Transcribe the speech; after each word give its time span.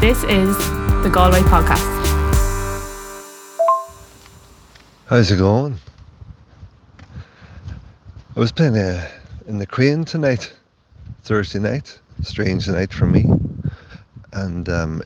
This 0.00 0.24
is 0.24 0.56
the 1.02 1.10
Galway 1.12 1.40
Podcast. 1.40 1.84
How's 5.04 5.30
it 5.30 5.36
going? 5.36 5.76
I 8.34 8.40
was 8.40 8.50
playing 8.50 8.78
uh, 8.78 9.06
in 9.46 9.58
the 9.58 9.66
Crane 9.66 10.06
tonight, 10.06 10.54
Thursday 11.24 11.58
night. 11.58 11.98
Strange 12.22 12.66
night 12.66 12.94
for 12.94 13.04
me. 13.04 13.26
And 14.32 14.70
um, 14.70 15.02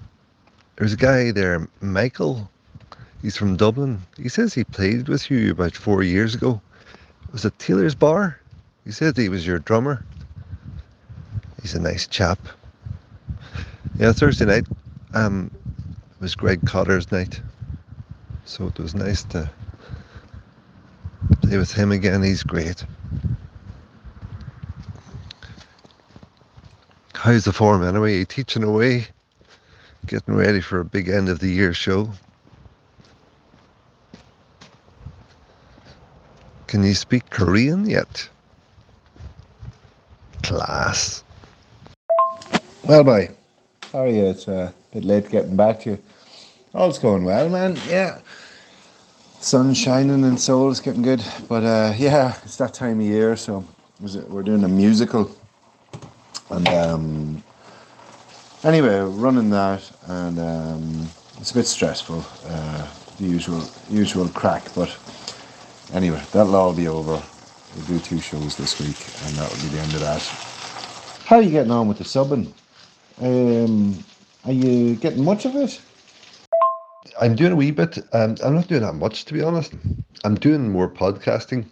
was 0.78 0.92
a 0.92 0.96
guy 0.96 1.32
there, 1.32 1.68
Michael. 1.80 2.48
He's 3.20 3.36
from 3.36 3.56
Dublin. 3.56 4.00
He 4.16 4.28
says 4.28 4.54
he 4.54 4.62
played 4.62 5.08
with 5.08 5.28
you 5.28 5.50
about 5.50 5.74
four 5.74 6.04
years 6.04 6.36
ago. 6.36 6.60
It 7.24 7.32
was 7.32 7.44
at 7.44 7.58
Taylor's 7.58 7.96
Bar. 7.96 8.38
He 8.84 8.92
said 8.92 9.16
he 9.16 9.28
was 9.28 9.44
your 9.44 9.58
drummer. 9.58 10.06
He's 11.62 11.74
a 11.74 11.80
nice 11.80 12.06
chap. 12.06 12.38
Yeah, 13.98 14.12
Thursday 14.12 14.44
night 14.44 14.66
um, 15.14 15.50
was 16.20 16.34
Greg 16.34 16.64
Cotter's 16.64 17.10
night. 17.10 17.40
So 18.44 18.66
it 18.66 18.78
was 18.78 18.94
nice 18.94 19.22
to 19.24 19.50
play 21.42 21.56
with 21.56 21.72
him 21.72 21.92
again. 21.92 22.22
He's 22.22 22.42
great. 22.42 22.84
How's 27.14 27.44
the 27.44 27.52
form 27.52 27.82
anyway? 27.82 28.18
You 28.18 28.24
teaching 28.26 28.62
away? 28.62 29.06
Getting 30.06 30.34
ready 30.34 30.60
for 30.60 30.80
a 30.80 30.84
big 30.84 31.08
end 31.08 31.28
of 31.30 31.38
the 31.38 31.48
year 31.48 31.72
show? 31.72 32.10
Can 36.66 36.82
you 36.84 36.94
speak 36.94 37.30
Korean 37.30 37.88
yet? 37.88 38.28
Class. 40.42 41.24
Well, 42.84 43.04
bye. 43.04 43.30
how 43.92 44.00
are 44.00 44.08
you? 44.08 44.26
It's 44.26 44.46
uh, 44.48 44.72
bit 44.94 45.04
late 45.04 45.28
getting 45.28 45.56
back 45.56 45.80
to 45.80 45.90
you. 45.90 45.98
All's 46.72 47.00
going 47.00 47.24
well, 47.24 47.48
man. 47.48 47.76
Yeah. 47.88 48.20
Sun's 49.40 49.76
shining 49.76 50.24
and 50.24 50.40
soul's 50.40 50.78
getting 50.78 51.02
good. 51.02 51.22
But 51.48 51.64
uh, 51.64 51.94
yeah, 51.98 52.36
it's 52.44 52.56
that 52.56 52.74
time 52.74 53.00
of 53.00 53.06
year, 53.06 53.36
so 53.36 53.64
we're 54.28 54.44
doing 54.44 54.62
a 54.62 54.68
musical. 54.68 55.30
And 56.50 56.68
um, 56.68 57.44
anyway, 58.62 59.00
running 59.00 59.50
that, 59.50 59.82
and 60.06 60.38
um, 60.38 61.08
it's 61.40 61.50
a 61.50 61.54
bit 61.54 61.66
stressful, 61.66 62.24
uh, 62.46 62.88
the 63.18 63.24
usual 63.24 63.64
usual 63.90 64.28
crack. 64.28 64.62
But 64.76 64.96
anyway, 65.92 66.22
that'll 66.32 66.54
all 66.54 66.72
be 66.72 66.86
over. 66.86 67.20
We'll 67.76 67.86
do 67.86 67.98
two 67.98 68.20
shows 68.20 68.56
this 68.56 68.78
week, 68.78 69.00
and 69.26 69.34
that 69.36 69.50
will 69.50 69.60
be 69.62 69.74
the 69.74 69.80
end 69.80 69.94
of 69.94 70.00
that. 70.00 70.22
How 71.26 71.36
are 71.36 71.42
you 71.42 71.50
getting 71.50 71.72
on 71.72 71.88
with 71.88 71.98
the 71.98 72.04
subbing? 72.04 72.52
Um, 73.20 74.04
are 74.44 74.52
you 74.52 74.96
getting 74.96 75.24
much 75.24 75.44
of 75.44 75.56
it? 75.56 75.80
I'm 77.20 77.34
doing 77.34 77.52
a 77.52 77.56
wee 77.56 77.70
bit. 77.70 77.98
Um, 78.12 78.36
I'm 78.42 78.54
not 78.54 78.68
doing 78.68 78.82
that 78.82 78.94
much, 78.94 79.24
to 79.26 79.34
be 79.34 79.42
honest. 79.42 79.72
I'm 80.24 80.34
doing 80.34 80.70
more 80.70 80.88
podcasting. 80.88 81.66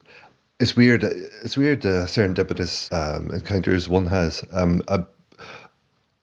It's 0.61 0.77
weird. 0.77 1.03
It's 1.05 1.57
weird. 1.57 1.85
Uh, 1.85 2.07
serendipitous 2.07 2.93
um, 2.93 3.31
encounters 3.31 3.89
one 3.89 4.07
has. 4.07 4.45
Um, 4.53 4.83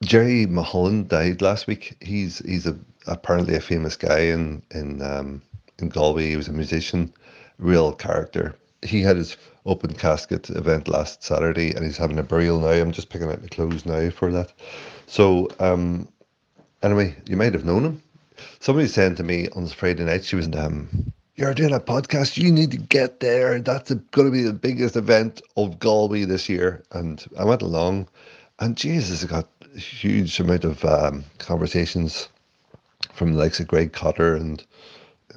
Gerry 0.03 0.45
Mulholland 0.45 1.09
died 1.09 1.41
last 1.41 1.67
week. 1.67 1.97
He's 2.02 2.39
he's 2.39 2.66
a, 2.66 2.78
apparently 3.08 3.56
a 3.56 3.61
famous 3.61 3.97
guy 3.97 4.19
in 4.19 4.63
in 4.72 5.02
um, 5.02 5.41
in 5.80 5.89
Galway. 5.89 6.30
He 6.30 6.38
was 6.38 6.47
a 6.47 6.53
musician, 6.53 7.13
real 7.58 7.91
character. 7.91 8.56
He 8.81 9.02
had 9.02 9.17
his 9.17 9.36
open 9.66 9.94
casket 9.94 10.50
event 10.52 10.88
last 10.88 11.22
Saturday, 11.22 11.72
and 11.75 11.84
he's 11.84 11.97
having 11.97 12.17
a 12.17 12.23
burial 12.23 12.59
now. 12.59 12.69
I'm 12.69 12.94
just 12.94 13.09
picking 13.09 13.30
out 13.30 13.41
the 13.41 13.50
clothes 13.50 13.86
now 13.86 14.09
for 14.09 14.31
that. 14.31 14.53
So 15.08 15.50
um, 15.59 16.08
anyway, 16.83 17.16
you 17.25 17.38
might 17.38 17.53
have 17.53 17.66
known 17.66 17.85
him. 17.85 18.03
Somebody 18.59 18.88
said 18.88 19.17
to 19.17 19.23
me 19.23 19.49
on 19.49 19.67
Friday 19.67 20.05
night, 20.05 20.23
she 20.23 20.35
was 20.35 20.47
um, 20.55 21.13
you're 21.39 21.53
doing 21.53 21.73
a 21.73 21.80
podcast. 21.80 22.35
You 22.35 22.52
need 22.52 22.72
to 22.72 22.78
get 22.78 23.22
there. 23.22 23.62
That's 23.62 23.94
going 23.94 24.28
to 24.28 24.31
be 24.31 24.44
the 24.44 24.51
biggest 24.51 24.97
event 24.97 25.41
of 25.56 25.79
Galway 25.79 26.25
this 26.25 26.50
year. 26.50 26.84
And 26.91 27.25
I 27.38 27.45
went 27.45 27.62
along, 27.62 28.09
and 28.59 28.75
Jesus, 28.75 29.23
I 29.23 29.28
got 29.28 29.47
a 29.73 29.79
huge 29.79 30.38
amount 30.41 30.66
of 30.66 30.84
um, 30.84 31.23
conversations 31.38 32.28
from 33.13 33.31
the 33.31 33.39
likes 33.39 33.62
of 33.62 33.69
Greg 33.69 33.94
Cotter, 33.94 34.35
and, 34.35 34.62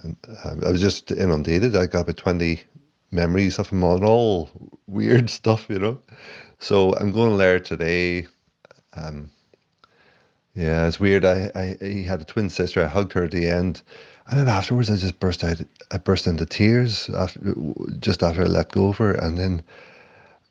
and 0.02 0.16
um, 0.44 0.62
I 0.66 0.72
was 0.72 0.80
just 0.80 1.12
inundated. 1.12 1.76
I 1.76 1.86
got 1.86 2.00
about 2.00 2.16
20 2.16 2.60
memories 3.12 3.60
of 3.60 3.68
him 3.68 3.84
on 3.84 4.02
all 4.02 4.50
weird 4.88 5.30
stuff, 5.30 5.66
you 5.68 5.78
know. 5.78 6.00
So 6.58 6.94
I'm 6.96 7.12
going 7.12 7.38
there 7.38 7.60
today. 7.60 8.26
Um, 8.94 9.30
yeah, 10.54 10.86
it's 10.86 11.00
weird. 11.00 11.24
I, 11.24 11.50
I 11.54 11.76
he 11.80 12.02
had 12.02 12.20
a 12.20 12.24
twin 12.24 12.50
sister. 12.50 12.82
I 12.84 12.88
hugged 12.88 13.12
her 13.14 13.24
at 13.24 13.30
the 13.30 13.48
end, 13.48 13.82
and 14.26 14.38
then 14.38 14.48
afterwards, 14.48 14.90
I 14.90 14.96
just 14.96 15.18
burst 15.18 15.44
out. 15.44 15.60
I 15.90 15.98
burst 15.98 16.26
into 16.26 16.46
tears 16.46 17.08
after 17.10 17.54
just 18.00 18.22
after 18.22 18.42
I 18.42 18.46
let 18.46 18.72
go 18.72 18.88
of 18.88 18.98
her, 18.98 19.12
and 19.12 19.38
then 19.38 19.62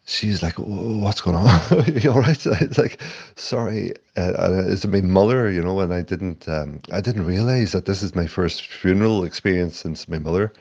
she's 0.05 0.41
like, 0.41 0.55
"What's 0.57 1.21
going 1.21 1.35
on? 1.35 1.85
you 2.01 2.11
all 2.11 2.21
right?" 2.21 2.45
It's 2.45 2.77
like, 2.77 3.01
"Sorry, 3.35 3.93
uh, 4.17 4.63
it's 4.67 4.85
my 4.85 5.01
mother," 5.01 5.51
you 5.51 5.61
know, 5.61 5.79
and 5.79 5.93
I 5.93 6.01
didn't. 6.01 6.47
Um, 6.49 6.81
I 6.91 7.01
didn't 7.01 7.25
realize 7.25 7.71
that 7.73 7.85
this 7.85 8.01
is 8.01 8.15
my 8.15 8.27
first 8.27 8.67
funeral 8.67 9.23
experience 9.23 9.77
since 9.77 10.07
my 10.07 10.19
mother, 10.19 10.51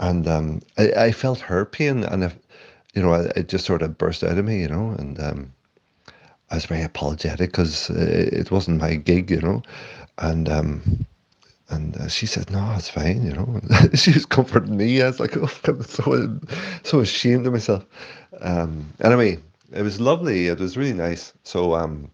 and 0.00 0.26
um, 0.26 0.60
I, 0.76 0.92
I 0.92 1.12
felt 1.12 1.40
her 1.40 1.64
pain, 1.64 2.04
and 2.04 2.24
if, 2.24 2.36
you 2.94 3.02
know, 3.02 3.14
it 3.14 3.48
just 3.48 3.64
sort 3.64 3.82
of 3.82 3.96
burst 3.96 4.24
out 4.24 4.38
of 4.38 4.44
me, 4.44 4.60
you 4.62 4.68
know, 4.68 4.90
and 4.98 5.20
um, 5.20 5.52
I 6.52 6.56
was 6.56 6.66
very 6.66 6.82
apologetic 6.82 7.50
because 7.50 7.88
it 7.88 8.50
wasn't 8.50 8.78
my 8.78 8.96
gig, 8.96 9.30
you 9.30 9.40
know, 9.40 9.62
and 10.18 10.50
um, 10.50 11.06
and 11.70 11.96
uh, 11.96 12.08
she 12.08 12.26
said, 12.26 12.50
"No, 12.50 12.74
it's 12.76 12.90
fine," 12.90 13.24
you 13.24 13.32
know. 13.32 13.58
she 13.94 14.12
was 14.12 14.26
comforting 14.26 14.76
me. 14.76 15.00
I 15.00 15.06
was 15.06 15.18
like, 15.18 15.34
"Oh, 15.34 15.50
I'm 15.64 15.82
so 15.82 16.38
so 16.82 17.00
ashamed 17.00 17.46
of 17.46 17.54
myself." 17.54 17.86
Um, 18.42 18.92
anyway, 19.00 19.38
it 19.72 19.80
was 19.80 19.98
lovely. 19.98 20.48
It 20.48 20.60
was 20.60 20.76
really 20.76 20.92
nice. 20.92 21.32
So 21.42 21.74
um, 21.74 22.10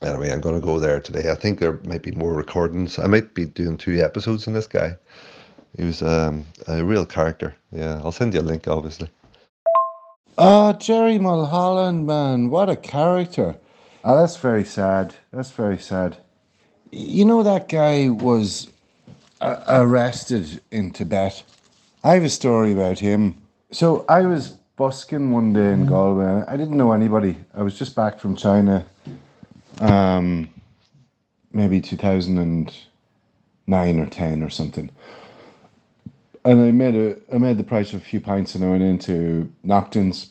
anyway, 0.00 0.30
I'm 0.32 0.40
going 0.40 0.58
to 0.58 0.66
go 0.66 0.80
there 0.80 0.98
today. 0.98 1.30
I 1.30 1.34
think 1.34 1.60
there 1.60 1.78
might 1.84 2.02
be 2.02 2.12
more 2.12 2.32
recordings. 2.32 2.98
I 2.98 3.06
might 3.08 3.34
be 3.34 3.44
doing 3.44 3.76
two 3.76 4.02
episodes 4.02 4.48
on 4.48 4.54
this 4.54 4.66
guy. 4.66 4.96
He 5.76 5.84
was 5.84 6.00
um, 6.00 6.46
a 6.66 6.82
real 6.82 7.04
character. 7.04 7.54
Yeah, 7.72 8.00
I'll 8.02 8.10
send 8.10 8.32
you 8.32 8.40
a 8.40 8.48
link, 8.50 8.68
obviously. 8.68 9.10
Oh, 10.38 10.72
Gerry 10.72 11.18
Mulholland, 11.18 12.06
man, 12.06 12.48
what 12.48 12.70
a 12.70 12.76
character! 12.76 13.56
Oh, 14.08 14.16
that's 14.16 14.36
very 14.36 14.64
sad. 14.64 15.16
That's 15.32 15.50
very 15.50 15.78
sad. 15.78 16.16
You 16.92 17.24
know 17.24 17.42
that 17.42 17.68
guy 17.68 18.08
was 18.08 18.68
uh, 19.40 19.64
arrested 19.66 20.60
in 20.70 20.92
Tibet. 20.92 21.42
I 22.04 22.14
have 22.14 22.22
a 22.22 22.28
story 22.28 22.72
about 22.72 23.00
him. 23.00 23.34
So 23.72 24.04
I 24.08 24.20
was 24.20 24.50
busking 24.76 25.32
one 25.32 25.52
day 25.52 25.72
in 25.72 25.86
Galway. 25.86 26.44
I 26.46 26.56
didn't 26.56 26.76
know 26.76 26.92
anybody. 26.92 27.36
I 27.52 27.64
was 27.64 27.76
just 27.76 27.96
back 27.96 28.20
from 28.20 28.36
China, 28.36 28.86
um, 29.80 30.50
maybe 31.52 31.80
two 31.80 31.96
thousand 31.96 32.38
and 32.38 32.72
nine 33.66 33.98
or 33.98 34.06
ten 34.06 34.40
or 34.40 34.50
something. 34.50 34.88
And 36.44 36.60
I 36.60 36.70
made 36.70 36.94
a 36.94 37.16
I 37.34 37.38
made 37.38 37.58
the 37.58 37.64
price 37.64 37.92
of 37.92 38.02
a 38.02 38.04
few 38.04 38.20
pints 38.20 38.54
and 38.54 38.64
I 38.64 38.68
went 38.68 38.84
into 38.84 39.52
Nocton's 39.64 40.30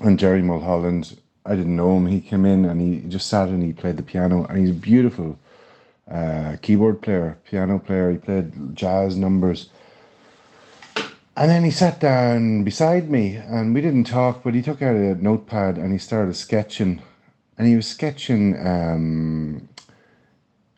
and 0.00 0.18
Gerry 0.18 0.42
Mulholland 0.42 1.16
I 1.46 1.54
didn't 1.54 1.76
know 1.76 1.96
him. 1.96 2.06
He 2.06 2.20
came 2.20 2.44
in 2.44 2.64
and 2.64 2.80
he 2.80 3.08
just 3.08 3.28
sat 3.28 3.48
and 3.48 3.62
he 3.62 3.72
played 3.72 3.96
the 3.96 4.02
piano 4.02 4.44
and 4.46 4.58
he's 4.58 4.70
a 4.70 4.74
beautiful 4.74 5.38
uh, 6.10 6.56
keyboard 6.60 7.00
player, 7.02 7.38
piano 7.48 7.78
player. 7.78 8.10
He 8.10 8.18
played 8.18 8.74
jazz 8.74 9.16
numbers. 9.16 9.68
And 11.36 11.50
then 11.50 11.64
he 11.64 11.70
sat 11.70 12.00
down 12.00 12.64
beside 12.64 13.10
me 13.10 13.36
and 13.36 13.74
we 13.74 13.80
didn't 13.80 14.04
talk, 14.04 14.42
but 14.42 14.54
he 14.54 14.62
took 14.62 14.82
out 14.82 14.96
a 14.96 15.14
notepad 15.22 15.76
and 15.76 15.92
he 15.92 15.98
started 15.98 16.34
sketching. 16.34 17.00
And 17.58 17.68
he 17.68 17.76
was 17.76 17.86
sketching, 17.86 18.56
um, 18.66 19.68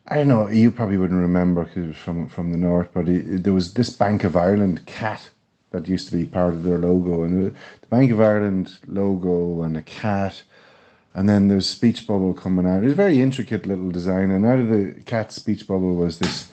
I 0.07 0.15
don't 0.15 0.27
know, 0.27 0.49
you 0.49 0.69
probably 0.69 0.97
wouldn't 0.97 1.19
remember 1.19 1.63
because 1.63 1.83
it 1.83 1.87
was 1.87 1.97
from, 1.97 2.29
from 2.29 2.51
the 2.51 2.57
north, 2.57 2.89
but 2.93 3.07
he, 3.07 3.19
there 3.19 3.53
was 3.53 3.73
this 3.73 3.89
Bank 3.89 4.23
of 4.23 4.35
Ireland 4.35 4.85
cat 4.85 5.29
that 5.71 5.87
used 5.87 6.09
to 6.09 6.17
be 6.17 6.25
part 6.25 6.53
of 6.53 6.63
their 6.63 6.77
logo. 6.77 7.23
And 7.23 7.45
the, 7.45 7.49
the 7.81 7.87
Bank 7.87 8.11
of 8.11 8.21
Ireland 8.21 8.77
logo 8.87 9.63
and 9.63 9.77
a 9.77 9.81
cat 9.81 10.41
and 11.19 11.27
then 11.27 11.49
there's 11.49 11.67
speech 11.67 12.07
bubble 12.07 12.33
coming 12.33 12.65
out. 12.65 12.81
It 12.81 12.85
was 12.85 12.93
a 12.93 12.95
very 12.95 13.21
intricate 13.21 13.65
little 13.65 13.91
design, 13.91 14.31
and 14.31 14.45
out 14.45 14.57
of 14.57 14.69
the 14.69 14.95
cat's 15.05 15.35
speech 15.35 15.67
bubble 15.67 15.93
was 15.95 16.17
this. 16.17 16.47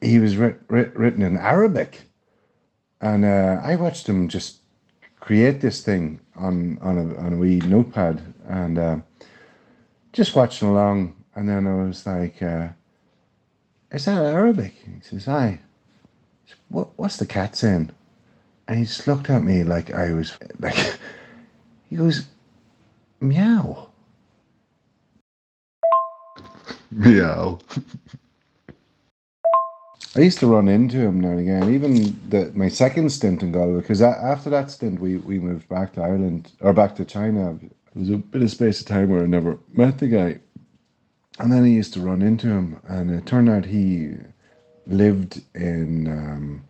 He 0.00 0.18
was 0.18 0.38
writ, 0.38 0.58
writ, 0.68 0.96
written 0.96 1.20
in 1.20 1.36
Arabic, 1.36 2.00
and 3.02 3.22
uh, 3.22 3.60
I 3.62 3.76
watched 3.76 4.08
him 4.08 4.28
just 4.28 4.60
create 5.20 5.60
this 5.60 5.84
thing 5.84 6.20
on 6.36 6.78
on 6.80 6.96
a 6.96 7.16
on 7.18 7.34
a 7.34 7.36
wee 7.36 7.58
notepad, 7.58 8.22
and 8.48 8.78
uh, 8.78 8.96
just 10.14 10.34
watching 10.34 10.68
along. 10.68 11.14
And 11.34 11.46
then 11.46 11.66
I 11.66 11.74
was 11.84 12.06
like, 12.06 12.42
uh, 12.42 12.68
"Is 13.90 14.06
that 14.06 14.24
Arabic?" 14.24 14.72
He 14.72 15.02
says, 15.02 15.28
"Aye." 15.28 15.60
What 16.70 16.88
what's 16.96 17.18
the 17.18 17.26
cat 17.26 17.56
saying? 17.56 17.90
And 18.66 18.78
he 18.78 18.86
just 18.86 19.06
looked 19.06 19.28
at 19.28 19.44
me 19.44 19.64
like 19.64 19.92
I 19.92 20.14
was 20.14 20.32
like. 20.60 20.98
He 21.90 21.98
goes, 21.98 22.24
Meow. 23.22 23.88
Meow. 26.90 27.60
I 30.16 30.20
used 30.20 30.40
to 30.40 30.48
run 30.48 30.68
into 30.68 30.98
him 30.98 31.20
now 31.20 31.30
and 31.30 31.40
again. 31.40 31.72
Even 31.72 32.18
the 32.28 32.50
my 32.54 32.68
second 32.68 33.10
stint 33.10 33.42
in 33.42 33.52
Galway, 33.52 33.80
because 33.80 34.02
after 34.02 34.50
that 34.50 34.72
stint, 34.72 35.00
we, 35.00 35.18
we 35.18 35.38
moved 35.38 35.68
back 35.68 35.92
to 35.94 36.02
Ireland 36.02 36.50
or 36.60 36.72
back 36.72 36.96
to 36.96 37.04
China. 37.04 37.56
There 37.60 38.00
was 38.00 38.10
a 38.10 38.16
bit 38.18 38.42
of 38.42 38.50
space 38.50 38.80
of 38.80 38.86
time 38.86 39.08
where 39.08 39.22
I 39.22 39.26
never 39.26 39.56
met 39.72 39.98
the 39.98 40.08
guy, 40.08 40.40
and 41.38 41.52
then 41.52 41.62
I 41.62 41.68
used 41.68 41.94
to 41.94 42.00
run 42.00 42.22
into 42.22 42.48
him, 42.48 42.80
and 42.88 43.10
it 43.10 43.24
turned 43.24 43.48
out 43.48 43.64
he 43.64 44.16
lived 44.86 45.42
in. 45.54 46.08
Um, 46.08 46.64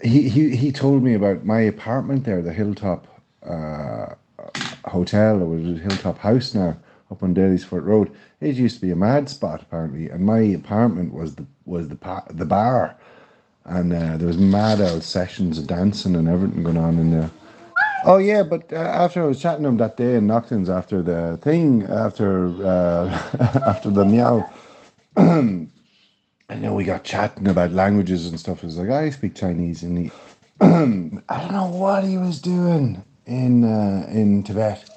he, 0.00 0.28
he 0.28 0.54
he 0.54 0.70
told 0.70 1.02
me 1.02 1.14
about 1.14 1.44
my 1.44 1.60
apartment 1.60 2.24
there, 2.24 2.40
the 2.40 2.52
Hilltop 2.52 3.08
uh, 3.44 4.14
Hotel, 4.88 5.42
or 5.42 5.46
was 5.46 5.80
Hilltop 5.80 6.18
House 6.18 6.54
now, 6.54 6.76
up 7.10 7.22
on 7.22 7.34
Dalysfort 7.34 7.84
Road. 7.84 8.10
It 8.40 8.56
used 8.56 8.76
to 8.76 8.82
be 8.82 8.90
a 8.90 8.96
mad 8.96 9.28
spot 9.28 9.62
apparently, 9.62 10.08
and 10.10 10.24
my 10.24 10.40
apartment 10.40 11.12
was 11.12 11.34
the 11.36 11.46
was 11.64 11.88
the 11.88 11.96
pa- 11.96 12.26
the 12.30 12.44
bar, 12.44 12.96
and 13.64 13.92
uh, 13.92 14.16
there 14.16 14.28
was 14.28 14.38
mad 14.38 14.80
old 14.80 15.02
sessions 15.02 15.58
of 15.58 15.66
dancing 15.66 16.16
and 16.16 16.28
everything 16.28 16.62
going 16.62 16.76
on 16.76 16.98
in 16.98 17.10
there. 17.10 17.30
Oh 18.04 18.18
yeah, 18.18 18.42
but 18.42 18.72
uh, 18.72 18.76
after 18.76 19.22
I 19.22 19.26
was 19.26 19.40
chatting 19.40 19.64
to 19.64 19.68
him 19.70 19.76
that 19.78 19.96
day 19.96 20.14
in 20.16 20.26
Knockton's 20.26 20.70
after 20.70 21.02
the 21.02 21.38
thing, 21.42 21.84
after 21.84 22.48
uh, 22.64 23.08
after 23.66 23.90
the 23.90 24.04
meow, 24.04 24.48
I 25.16 25.68
know 26.56 26.74
we 26.74 26.84
got 26.84 27.04
chatting 27.04 27.48
about 27.48 27.72
languages 27.72 28.26
and 28.28 28.38
stuff. 28.38 28.62
It 28.62 28.66
was 28.66 28.78
like 28.78 28.90
I 28.90 29.10
speak 29.10 29.34
Chinese, 29.34 29.82
and 29.82 29.98
he, 29.98 30.10
I 30.60 31.40
don't 31.40 31.52
know 31.52 31.66
what 31.72 32.04
he 32.04 32.18
was 32.18 32.40
doing 32.40 33.02
in 33.28 33.64
uh, 33.64 34.08
in 34.10 34.42
Tibet, 34.42 34.88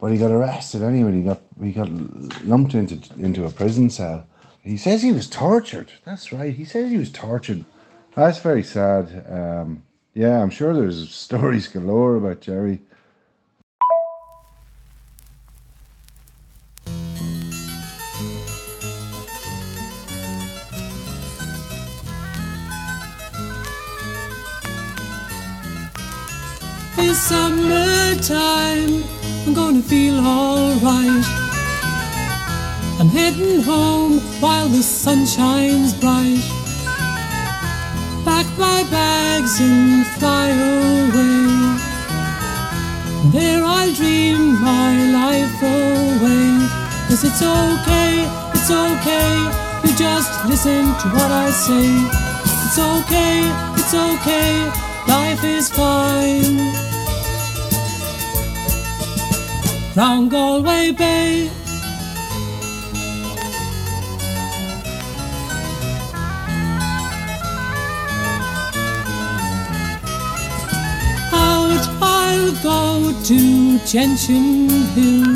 but 0.00 0.12
he 0.12 0.18
got 0.18 0.30
arrested 0.30 0.82
anyway. 0.82 1.12
He 1.12 1.22
got 1.22 1.40
he 1.62 1.72
got 1.72 1.90
lumped 2.44 2.74
into 2.74 2.98
into 3.18 3.44
a 3.44 3.50
prison 3.50 3.90
cell 3.90 4.26
he 4.62 4.76
says 4.76 5.02
he 5.02 5.12
was 5.12 5.28
tortured. 5.28 5.92
That's 6.04 6.32
right. 6.32 6.54
He 6.54 6.64
says 6.64 6.90
he 6.90 6.98
was 6.98 7.10
tortured. 7.10 7.64
That's 8.14 8.38
very 8.38 8.62
sad. 8.62 9.24
Um, 9.28 9.82
yeah, 10.14 10.40
I'm 10.40 10.50
sure 10.50 10.72
there's 10.74 11.12
stories 11.14 11.68
galore 11.68 12.16
about 12.16 12.40
Gerry. 12.40 12.80
It's 27.12 27.28
summertime. 27.28 29.04
I'm 29.44 29.52
gonna 29.52 29.82
feel 29.82 30.16
alright. 30.16 31.26
I'm 32.98 33.10
heading 33.10 33.60
home 33.60 34.18
while 34.40 34.66
the 34.66 34.82
sun 34.82 35.26
shines 35.26 35.92
bright. 35.92 36.40
Pack 38.24 38.46
my 38.56 38.80
bags 38.90 39.60
and 39.60 40.06
fly 40.16 40.48
away. 40.72 41.76
There 43.34 43.62
I'll 43.62 43.92
dream 43.92 44.58
my 44.62 44.92
life 45.20 45.58
away. 45.60 46.48
Cause 47.08 47.24
it's 47.28 47.42
okay, 47.42 48.24
it's 48.54 48.70
okay. 48.70 49.32
You 49.84 49.92
just 49.98 50.32
listen 50.46 50.84
to 51.00 51.06
what 51.16 51.30
I 51.30 51.50
say. 51.50 51.88
It's 52.64 52.78
okay, 52.78 53.52
it's 53.76 53.92
okay. 53.92 54.52
Life 55.06 55.44
is 55.44 55.68
fine. 55.68 56.81
Round 59.94 60.30
Galway 60.30 60.92
Bay. 60.92 61.50
Out 71.30 71.88
I'll 72.00 72.52
go 72.62 73.12
to 73.24 73.78
Gentian 73.80 74.70
Hill, 74.94 75.34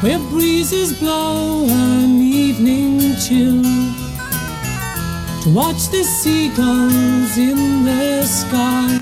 where 0.00 0.18
breezes 0.30 0.98
blow 0.98 1.66
an 1.68 2.20
evening 2.20 3.14
chill, 3.14 3.62
to 5.42 5.54
watch 5.54 5.88
the 5.90 6.02
seagulls 6.02 7.38
in 7.38 7.84
the 7.84 8.24
sky 8.24 8.97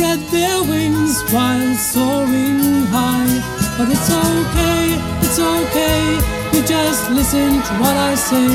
spread 0.00 0.20
their 0.30 0.62
wings 0.62 1.20
while 1.30 1.74
soaring 1.74 2.86
high. 2.88 3.36
But 3.76 3.88
it's 3.90 4.10
okay, 4.10 4.96
it's 5.20 5.38
okay, 5.38 6.02
you 6.54 6.62
just 6.66 7.10
listen 7.10 7.50
to 7.66 7.72
what 7.82 7.96
I 8.10 8.14
say. 8.14 8.48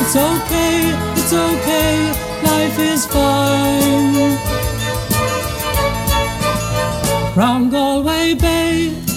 It's 0.00 0.14
okay, 0.14 0.76
it's 1.18 1.32
okay, 1.32 1.94
life 2.42 2.78
is 2.78 3.04
fine 3.06 4.38
From 7.34 7.70
Galway 7.70 8.34
Bay. 8.34 9.09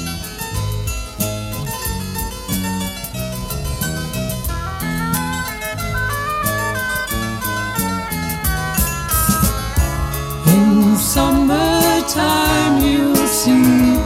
Summertime, 11.13 12.83
you'll 12.83 13.27
see 13.27 13.97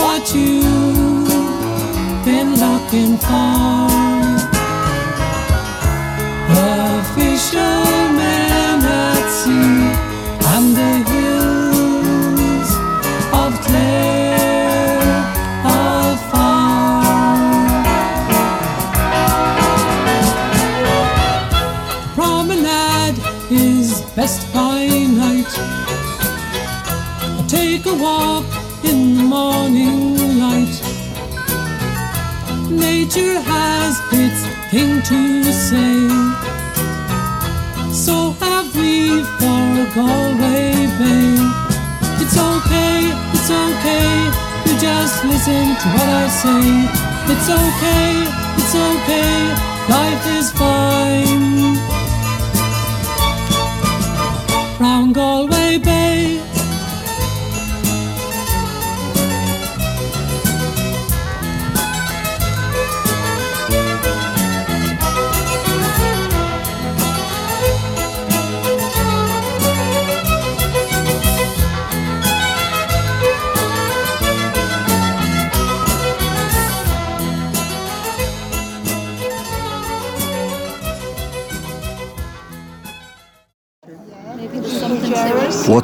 what 0.00 0.34
you've 0.34 1.28
been 2.24 2.50
looking 2.64 3.16
for. 3.18 3.86
Fishermen 7.14 8.05
walk 28.00 28.44
in 28.84 29.16
the 29.16 29.22
morning 29.22 30.38
light. 30.38 30.76
Nature 32.70 33.40
has 33.40 33.94
its 34.12 34.40
thing 34.70 35.02
to 35.10 35.52
say. 35.52 35.96
So 37.92 38.30
have 38.40 38.74
we 38.76 39.22
for 39.38 39.64
Galway 39.94 40.86
Bay. 40.98 41.36
It's 42.22 42.36
okay, 42.36 42.98
it's 43.36 43.50
okay. 43.64 44.10
You 44.66 44.74
just 44.78 45.24
listen 45.24 45.66
to 45.80 45.86
what 45.94 46.08
I 46.22 46.26
say. 46.42 46.64
It's 47.32 47.48
okay, 47.64 48.10
it's 48.58 48.74
okay. 48.90 49.36
Life 49.88 50.26
is 50.38 50.50
fine 50.52 51.76
round 54.80 55.14
Galway 55.14 55.78
Bay. 55.78 56.45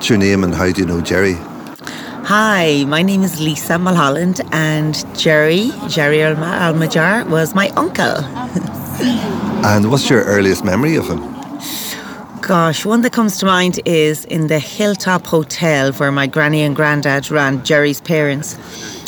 What's 0.02 0.10
your 0.10 0.18
name 0.18 0.42
and 0.42 0.52
how 0.52 0.68
do 0.68 0.80
you 0.80 0.84
know 0.84 1.00
Gerry? 1.00 1.34
Hi, 2.24 2.84
my 2.88 3.02
name 3.02 3.22
is 3.22 3.40
Lisa 3.40 3.78
Mulholland, 3.78 4.40
and 4.50 4.96
Gerry, 5.16 5.70
Jarír 5.86 6.36
al-Majar, 6.36 7.24
was 7.30 7.54
my 7.54 7.68
uncle. 7.76 8.16
and 9.64 9.92
what's 9.92 10.10
your 10.10 10.24
earliest 10.24 10.64
memory 10.64 10.96
of 10.96 11.06
him? 11.06 11.20
Gosh, 12.40 12.84
one 12.84 13.02
that 13.02 13.12
comes 13.12 13.38
to 13.38 13.46
mind 13.46 13.78
is 13.84 14.24
in 14.24 14.48
the 14.48 14.58
Hilltop 14.58 15.24
Hotel 15.24 15.92
where 15.92 16.10
my 16.10 16.26
granny 16.26 16.62
and 16.62 16.74
granddad 16.74 17.30
ran 17.30 17.64
Gerry's 17.64 18.00
parents. 18.00 18.54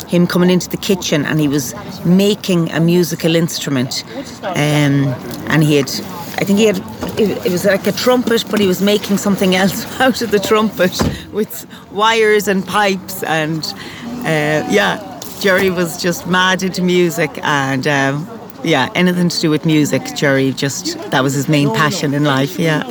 Him 0.05 0.25
coming 0.25 0.49
into 0.49 0.69
the 0.69 0.77
kitchen 0.77 1.25
and 1.25 1.41
he 1.41 1.49
was 1.49 1.75
making 2.05 2.71
a 2.71 2.79
musical 2.79 3.35
instrument. 3.35 4.05
Um, 4.43 5.13
and 5.49 5.61
he 5.61 5.75
had 5.75 5.89
I 6.37 6.43
think 6.43 6.59
he 6.59 6.65
had 6.65 6.81
it, 7.17 7.51
was 7.51 7.65
like 7.65 7.87
a 7.87 7.91
trumpet, 7.91 8.45
but 8.49 8.59
he 8.59 8.67
was 8.67 8.81
making 8.81 9.17
something 9.17 9.55
else 9.55 9.85
out 10.01 10.21
of 10.21 10.31
the 10.31 10.39
trumpet 10.39 10.99
with 11.31 11.65
wires 11.91 12.47
and 12.47 12.65
pipes 12.65 13.23
and 13.23 13.63
uh, 14.25 14.67
yeah. 14.69 15.11
Gerry 15.41 15.69
was 15.69 16.01
just 16.01 16.27
mad 16.27 16.63
into 16.63 16.81
music 16.81 17.29
and. 17.43 17.87
Um, 17.87 18.27
yeah, 18.63 18.89
anything 18.95 19.29
to 19.29 19.39
do 19.39 19.49
with 19.51 19.65
music, 19.65 20.01
Gerry 20.15 20.51
just 20.51 20.97
that 21.11 21.21
was 21.21 21.33
his 21.33 21.47
main 21.47 21.69
passion 21.69 22.13
in 22.13 22.23
life. 22.23 22.57
Yeah. 22.57 22.83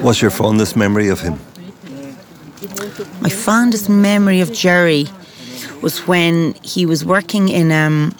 What's 0.00 0.20
your 0.20 0.30
fondest 0.30 0.76
memory 0.76 1.08
of 1.08 1.20
him? 1.20 1.38
My 3.20 3.28
fondest 3.28 3.88
memory 3.88 4.40
of 4.40 4.52
Gerry 4.52 5.06
was 5.82 6.06
when 6.06 6.54
he 6.62 6.84
was 6.84 7.04
working 7.04 7.48
in 7.48 7.70
um, 7.70 8.14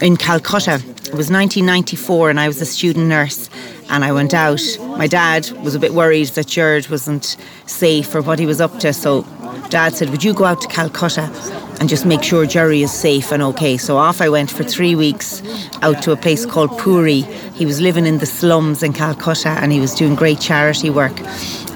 in 0.00 0.16
Calcutta. 0.16 0.82
It 1.14 1.16
was 1.16 1.30
1994, 1.30 2.30
and 2.30 2.40
I 2.40 2.48
was 2.48 2.60
a 2.60 2.66
student 2.66 3.06
nurse. 3.06 3.48
And 3.88 4.04
I 4.04 4.10
went 4.10 4.34
out. 4.34 4.60
My 4.98 5.06
dad 5.06 5.48
was 5.62 5.76
a 5.76 5.78
bit 5.78 5.94
worried 5.94 6.26
that 6.30 6.48
Gerard 6.48 6.88
wasn't 6.88 7.36
safe 7.66 8.12
or 8.16 8.20
what 8.20 8.40
he 8.40 8.46
was 8.46 8.60
up 8.60 8.80
to, 8.80 8.92
so 8.92 9.24
Dad 9.68 9.94
said, 9.94 10.10
"Would 10.10 10.24
you 10.24 10.34
go 10.34 10.42
out 10.42 10.60
to 10.62 10.66
Calcutta 10.66 11.30
and 11.78 11.88
just 11.88 12.04
make 12.04 12.24
sure 12.24 12.46
Gerry 12.46 12.82
is 12.82 12.92
safe 12.92 13.30
and 13.30 13.44
okay?" 13.44 13.76
So 13.76 13.96
off 13.96 14.20
I 14.20 14.28
went 14.28 14.50
for 14.50 14.64
three 14.64 14.96
weeks 14.96 15.40
out 15.82 16.02
to 16.02 16.10
a 16.10 16.16
place 16.16 16.44
called 16.44 16.76
Puri. 16.78 17.20
He 17.54 17.64
was 17.64 17.80
living 17.80 18.06
in 18.06 18.18
the 18.18 18.26
slums 18.26 18.82
in 18.82 18.92
Calcutta, 18.92 19.50
and 19.50 19.70
he 19.70 19.78
was 19.78 19.94
doing 19.94 20.16
great 20.16 20.40
charity 20.40 20.90
work. 20.90 21.16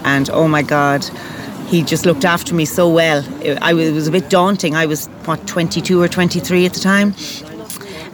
And 0.02 0.28
oh 0.30 0.48
my 0.48 0.62
God, 0.62 1.04
he 1.68 1.82
just 1.82 2.04
looked 2.06 2.24
after 2.24 2.56
me 2.56 2.64
so 2.64 2.88
well. 2.88 3.22
It, 3.40 3.56
I, 3.62 3.72
it 3.72 3.92
was 3.92 4.08
a 4.08 4.10
bit 4.10 4.30
daunting. 4.30 4.74
I 4.74 4.86
was, 4.86 5.06
what, 5.26 5.46
22 5.46 6.02
or 6.02 6.08
23 6.08 6.66
at 6.66 6.74
the 6.74 6.80
time. 6.80 7.14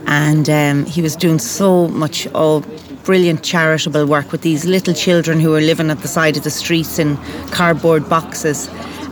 And 0.07 0.49
um, 0.51 0.87
he 0.87 1.03
was 1.03 1.17
doing 1.17 1.39
so 1.39 1.89
much, 1.89 2.29
oh, 2.35 2.61
brilliant 3.05 3.43
charitable 3.43 4.07
work 4.07 4.33
with 4.33 4.43
these 4.43 4.65
little 4.65 4.95
children 4.95 5.41
who 5.41 5.51
were 5.51 5.61
living 5.61 5.91
at 5.91 5.99
the 6.01 6.09
side 6.09 6.37
of 6.37 6.45
the 6.45 6.51
streets 6.51 6.99
in 6.99 7.17
cardboard 7.51 8.09
boxes. 8.09 8.69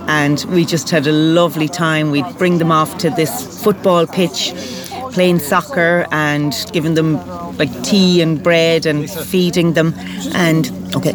And 0.09 0.45
we 0.49 0.65
just 0.65 0.91
had 0.91 1.07
a 1.07 1.13
lovely 1.13 1.69
time. 1.69 2.11
We'd 2.11 2.39
bring 2.39 2.59
them 2.59 2.73
off 2.73 2.99
to 2.99 3.11
this 3.11 3.63
football 3.63 4.07
pitch, 4.07 4.53
playing 5.13 5.39
soccer 5.39 6.07
and 6.11 6.55
giving 6.73 6.95
them 6.95 7.15
like 7.59 7.83
tea 7.85 8.21
and 8.21 8.43
bread 8.43 8.87
and 8.87 9.09
feeding 9.09 9.75
them. 9.75 9.95
And, 10.35 10.71
okay. 10.97 11.13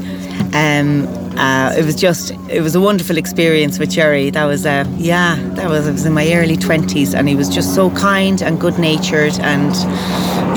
Um, 0.54 1.27
uh, 1.38 1.74
it 1.78 1.86
was 1.86 1.96
just 1.96 2.32
it 2.50 2.62
was 2.62 2.76
a 2.76 2.82
wonderful 2.82 3.18
experience 3.18 3.80
with 3.80 3.92
Gerry. 3.92 4.30
That 4.32 4.46
was 4.46 4.66
uh, 4.66 4.86
yeah, 4.98 5.36
that 5.56 5.70
was 5.70 5.88
I 5.88 5.92
was 5.92 6.06
in 6.06 6.14
my 6.14 6.32
early 6.34 6.58
twenties, 6.58 7.14
and 7.14 7.28
he 7.30 7.36
was 7.36 7.50
just 7.50 7.76
so 7.76 7.90
kind 7.92 8.42
and 8.42 8.60
good 8.60 8.78
natured, 8.80 9.40
and 9.42 9.74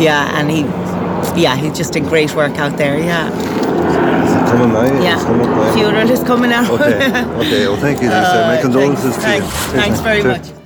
yeah, 0.00 0.38
and 0.38 0.50
he 0.50 0.60
yeah 1.40 1.56
he 1.56 1.70
just 1.70 1.92
did 1.92 2.04
great 2.04 2.34
work 2.34 2.58
out 2.58 2.76
there. 2.76 2.99
Yeah. 2.99 3.28
Is 3.30 4.34
it 4.37 4.44
coming 4.50 4.72
now? 4.72 5.02
Yeah, 5.02 5.14
It's 5.16 5.25
coming 5.25 5.46
now? 5.46 5.75
funeral 5.75 6.10
is 6.10 6.22
coming 6.25 6.52
out. 6.52 6.70
Okay, 6.70 6.96
okay. 6.96 7.68
Well, 7.68 7.76
thank 7.76 8.00
you. 8.02 8.08
Uh, 8.08 8.46
My 8.56 8.60
condolences 8.62 9.16
thanks, 9.16 9.46
to 9.46 9.52
you. 9.52 9.72
thanks, 9.72 9.72
Cheers, 9.72 9.82
thanks 9.82 10.00
very 10.00 10.22
much. 10.22 10.59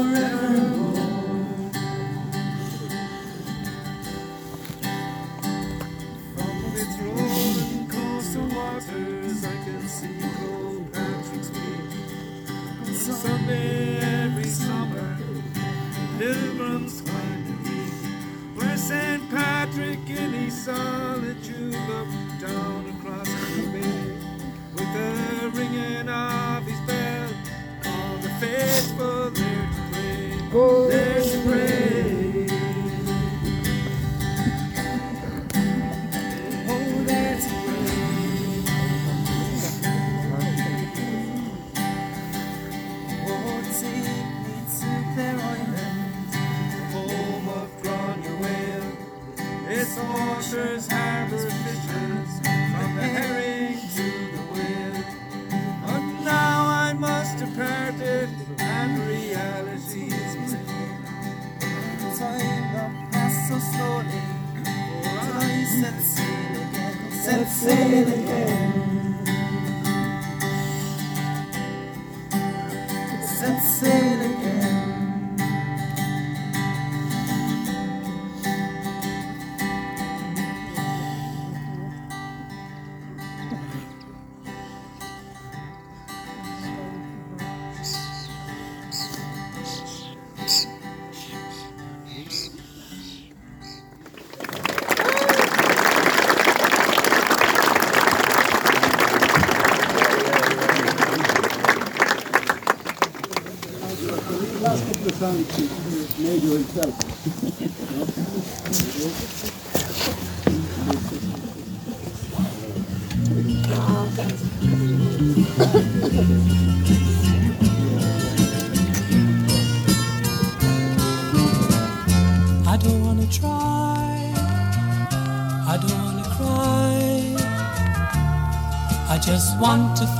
Forevermore. 0.00 0.49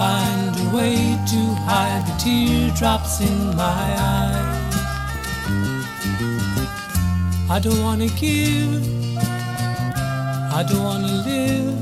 Find 0.01 0.57
a 0.57 0.75
way 0.75 0.97
to 1.33 1.41
hide 1.69 2.03
the 2.09 2.17
teardrops 2.17 3.21
in 3.21 3.55
my 3.55 3.85
eyes. 4.15 4.75
I 7.51 7.59
don't 7.63 7.83
wanna 7.83 8.09
give. 8.25 8.83
I 10.59 10.65
don't 10.67 10.85
wanna 10.91 11.15
live. 11.29 11.77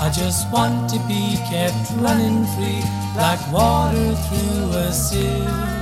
I 0.00 0.08
just 0.20 0.50
want 0.50 0.88
to 0.92 0.98
be 1.12 1.36
kept 1.50 1.90
running 2.04 2.46
free 2.54 2.82
like 3.14 3.42
water 3.52 4.08
through 4.24 4.78
a 4.84 4.90
sieve. 4.90 5.77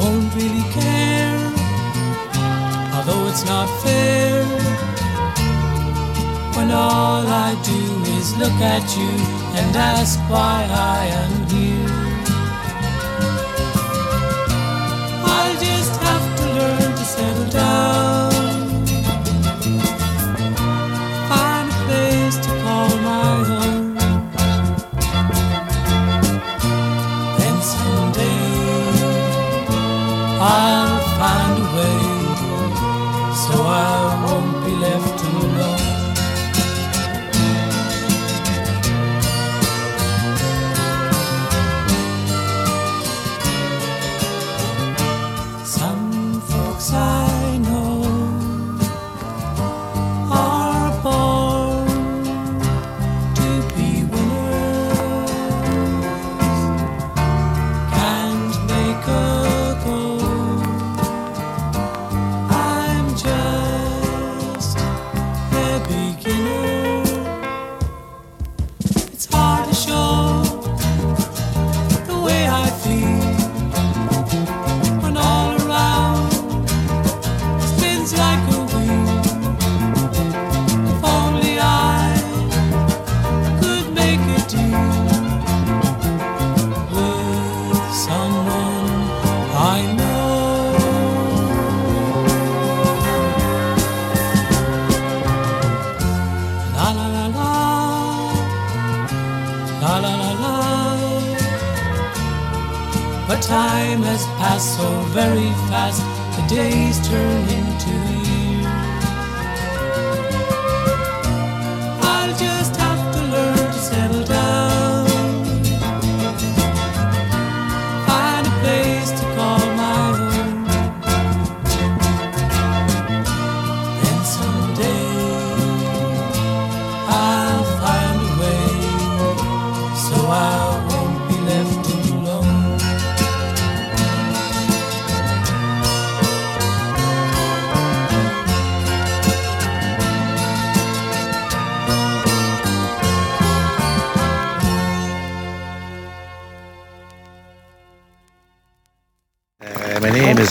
Don't 0.00 0.34
really 0.34 0.66
care, 0.72 1.38
although 2.94 3.28
it's 3.28 3.44
not 3.44 3.68
fair. 3.82 4.44
When 6.56 6.70
all 6.70 7.24
I 7.26 7.50
do 7.72 7.82
is 8.16 8.36
look 8.42 8.58
at 8.76 8.84
you 8.96 9.12
and 9.58 9.76
ask 9.76 10.18
why 10.30 10.58
I 10.70 11.00
am 11.22 11.34
here. 11.48 12.09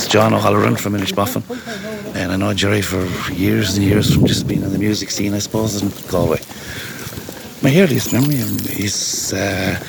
John 0.10 0.34
O'Halloran 0.34 0.76
from 0.76 0.94
Inishbofin, 0.94 1.44
and 2.16 2.32
I 2.32 2.36
know 2.36 2.52
Gerry 2.56 2.82
for 2.82 3.06
years 3.32 3.78
and 3.78 3.86
years 3.86 4.12
from 4.12 4.26
just 4.26 4.48
being 4.48 4.64
in 4.64 4.72
the 4.72 4.80
music 4.80 5.12
scene, 5.12 5.36
I 5.36 5.38
suppose, 5.38 5.80
in 5.84 5.90
Galway. 6.10 6.40
My 7.62 7.80
earliest 7.80 8.12
memory 8.12 8.34
is 8.36 9.34
uh, 9.34 9.80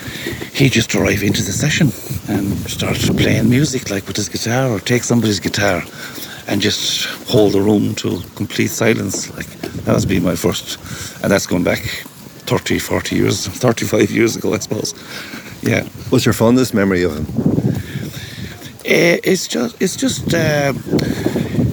he 0.52 0.68
just 0.68 0.90
drive 0.90 1.22
into 1.22 1.42
the 1.42 1.52
session 1.52 1.86
and 2.28 2.54
start 2.68 2.98
playing 3.16 3.48
music, 3.48 3.88
like 3.90 4.06
with 4.06 4.16
his 4.16 4.28
guitar, 4.28 4.68
or 4.70 4.78
take 4.78 5.04
somebody's 5.04 5.40
guitar 5.40 5.82
and 6.48 6.60
just 6.60 7.06
hold 7.30 7.52
the 7.52 7.60
room 7.62 7.94
to 7.94 8.20
complete 8.34 8.68
silence. 8.68 9.34
Like 9.34 9.48
that 9.84 9.94
was 9.94 10.04
being 10.04 10.22
my 10.22 10.36
first, 10.36 10.78
and 11.22 11.32
that's 11.32 11.46
going 11.46 11.64
back 11.64 11.78
30, 12.44 12.78
40 12.78 13.16
years, 13.16 13.46
35 13.48 14.10
years 14.10 14.36
ago, 14.36 14.52
I 14.52 14.58
suppose. 14.58 14.92
Yeah. 15.62 15.84
What's 16.10 16.26
your 16.26 16.34
fondest 16.34 16.74
memory 16.74 17.04
of 17.04 17.16
him? 17.16 17.49
Eh, 18.90 19.20
it's 19.22 19.46
just 19.46 19.80
it's 19.80 19.94
just 19.96 20.34
uh, 20.34 20.72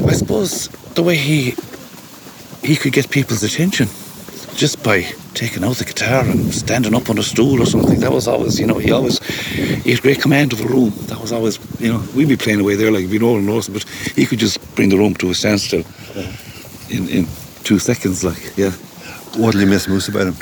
I 0.08 0.14
suppose 0.14 0.68
the 0.94 1.02
way 1.02 1.16
he 1.16 1.56
he 2.64 2.76
could 2.76 2.94
get 2.94 3.10
people's 3.10 3.44
attention 3.44 3.88
just 4.56 4.84
by 4.84 5.02
taking 5.34 5.64
out 5.64 5.78
the 5.78 5.86
guitar 5.86 6.24
and 6.24 6.54
standing 6.54 6.94
up 6.96 7.10
on 7.10 7.18
a 7.18 7.24
stool 7.24 7.62
or 7.62 7.66
something. 7.66 8.00
That 8.00 8.12
was 8.12 8.28
always, 8.28 8.60
you 8.60 8.66
know, 8.68 8.78
he 8.78 8.92
always 8.92 9.18
he 9.84 9.92
had 9.92 10.02
great 10.02 10.22
command 10.22 10.54
of 10.54 10.62
a 10.62 10.68
room. 10.68 10.92
That 11.08 11.20
was 11.20 11.32
always, 11.32 11.58
you 11.80 11.90
know, 11.92 12.04
we'd 12.16 12.28
be 12.28 12.38
playing 12.38 12.60
away 12.60 12.76
there 12.76 12.92
like 12.92 13.10
we 13.10 13.18
know 13.18 13.38
and 13.38 13.46
knows, 13.48 13.68
but 13.68 13.84
he 14.16 14.26
could 14.28 14.40
just 14.40 14.60
bring 14.76 14.90
the 14.90 14.98
room 14.98 15.16
to 15.16 15.30
a 15.32 15.34
standstill 15.34 15.84
in 16.90 17.08
in 17.10 17.28
two 17.64 17.80
seconds. 17.80 18.24
Like, 18.24 18.56
yeah, 18.58 18.72
What 19.42 19.54
do 19.54 19.60
you 19.60 19.66
miss 19.68 19.88
most 19.88 20.08
about 20.10 20.28
him? 20.28 20.36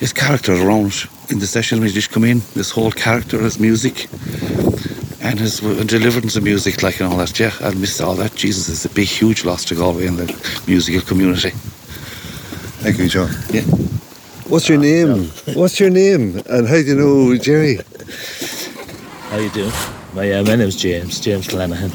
his 0.00 0.12
character 0.12 0.52
around 0.54 0.92
in 1.30 1.38
the 1.38 1.46
session 1.46 1.78
when 1.78 1.88
he 1.88 1.94
just 1.94 2.10
come 2.10 2.24
in. 2.24 2.42
This 2.54 2.70
whole 2.70 2.90
character, 2.92 3.38
his 3.40 3.58
music, 3.58 4.08
and 5.24 5.40
his 5.40 5.60
w- 5.60 5.82
deliverance 5.84 6.36
of 6.36 6.44
music, 6.44 6.82
like 6.82 7.00
and 7.00 7.10
all 7.10 7.18
that. 7.18 7.40
Yeah, 7.40 7.52
I 7.60 7.72
miss 7.74 8.00
all 8.00 8.14
that. 8.16 8.34
Jesus, 8.34 8.68
it's 8.68 8.84
a 8.84 8.94
big, 8.94 9.08
huge 9.08 9.44
loss 9.44 9.64
to 9.64 9.74
Galway 9.74 10.06
and 10.06 10.18
the 10.18 10.62
musical 10.66 11.00
community. 11.00 11.50
Thank 12.82 12.98
you, 12.98 13.08
John. 13.08 13.30
Yeah. 13.50 13.62
What's 14.46 14.68
your 14.68 14.78
name? 14.78 15.24
What's 15.54 15.80
your 15.80 15.90
name? 15.90 16.42
And 16.50 16.68
how 16.68 16.74
do 16.76 16.84
you 16.84 16.94
know 16.94 17.36
Gerry? 17.38 17.78
How 19.30 19.38
you 19.38 19.50
doing? 19.50 19.72
My 20.12 20.30
uh, 20.30 20.44
my 20.44 20.54
name's 20.56 20.76
James, 20.76 21.18
James 21.18 21.48
Clanahan. 21.48 21.90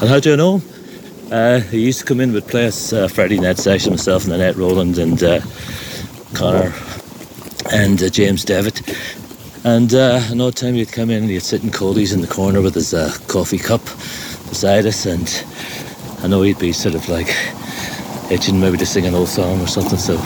And 0.00 0.10
how 0.10 0.18
do 0.18 0.30
you 0.30 0.36
know 0.36 0.58
him? 0.58 1.32
Uh, 1.32 1.60
he 1.60 1.78
used 1.80 2.00
to 2.00 2.04
come 2.04 2.20
in 2.20 2.32
with 2.32 2.48
play 2.48 2.66
us 2.66 2.92
uh, 2.92 3.06
Friday 3.08 3.38
night 3.38 3.56
session, 3.58 3.92
myself 3.92 4.24
and 4.24 4.32
Annette 4.34 4.56
Rowland 4.56 4.98
and 4.98 5.22
uh, 5.22 5.40
Connor 6.34 6.74
and 7.72 8.02
uh, 8.02 8.08
James 8.10 8.44
Devitt. 8.44 8.82
And 9.64 9.94
uh, 9.94 10.20
another 10.30 10.52
time 10.52 10.74
he'd 10.74 10.92
come 10.92 11.10
in 11.10 11.22
and 11.22 11.30
he'd 11.30 11.42
sit 11.42 11.64
in 11.64 11.70
Cody's 11.70 12.12
in 12.12 12.20
the 12.20 12.26
corner 12.26 12.60
with 12.60 12.74
his 12.74 12.92
uh, 12.92 13.16
coffee 13.28 13.58
cup 13.58 13.82
beside 14.48 14.86
us 14.86 15.06
and 15.06 15.44
I 16.22 16.28
know 16.28 16.42
he'd 16.42 16.58
be 16.58 16.72
sort 16.72 16.94
of 16.94 17.08
like 17.08 17.34
itching 18.30 18.60
maybe 18.60 18.76
to 18.78 18.86
sing 18.86 19.06
an 19.06 19.14
old 19.14 19.28
song 19.28 19.60
or 19.60 19.66
something. 19.66 19.98
So 19.98 20.16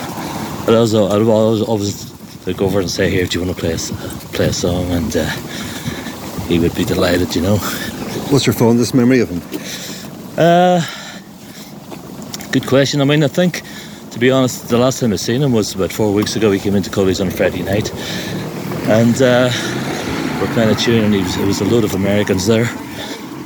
but 0.69 0.77
I 0.77 0.81
was 0.81 0.93
I 0.93 1.17
would 1.17 1.27
always, 1.27 1.61
always 1.63 2.45
like, 2.45 2.57
go 2.57 2.65
over 2.65 2.79
and 2.79 2.91
say, 2.91 3.09
"Here, 3.09 3.25
do 3.25 3.39
you 3.39 3.45
want 3.45 3.57
to 3.57 3.59
play 3.59 3.73
a, 3.73 3.77
play 4.35 4.45
a 4.45 4.53
song?" 4.53 4.85
And 4.91 5.17
uh, 5.17 5.25
he 6.47 6.59
would 6.59 6.75
be 6.75 6.85
delighted, 6.85 7.35
you 7.35 7.41
know. 7.41 7.57
What's 8.29 8.45
your 8.45 8.53
fondest 8.53 8.93
memory 8.93 9.19
of 9.21 9.29
him? 9.29 9.41
Uh, 10.37 10.85
good 12.51 12.67
question. 12.67 13.01
I 13.01 13.05
mean, 13.05 13.23
I 13.23 13.27
think, 13.27 13.63
to 14.11 14.19
be 14.19 14.29
honest, 14.29 14.69
the 14.69 14.77
last 14.77 14.99
time 14.99 15.11
I 15.11 15.15
seen 15.15 15.41
him 15.41 15.53
was 15.53 15.73
about 15.73 15.91
four 15.91 16.13
weeks 16.13 16.35
ago. 16.35 16.51
He 16.51 16.59
came 16.59 16.75
into 16.75 16.91
Cully's 16.91 17.19
on 17.19 17.29
a 17.29 17.31
Friday 17.31 17.63
night, 17.63 17.91
and 18.89 19.21
uh, 19.21 19.49
we're 20.41 20.51
playing 20.53 20.71
a 20.71 20.75
tune, 20.75 21.05
and 21.05 21.13
he 21.13 21.21
was, 21.21 21.37
there 21.37 21.45
was 21.45 21.61
a 21.61 21.65
load 21.65 21.83
of 21.83 21.93
Americans 21.93 22.47
there, 22.47 22.67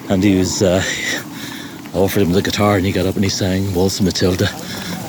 and 0.10 0.24
he 0.24 0.38
was. 0.38 0.64
Uh, 0.64 0.82
I 1.94 1.98
offered 1.98 2.24
him 2.24 2.32
the 2.32 2.42
guitar, 2.42 2.78
and 2.78 2.86
he 2.86 2.92
got 2.92 3.06
up 3.06 3.16
and 3.16 3.24
he 3.24 3.30
sang 3.30 3.74
"Waltz 3.76 4.00
of 4.00 4.06
Matilda." 4.06 4.48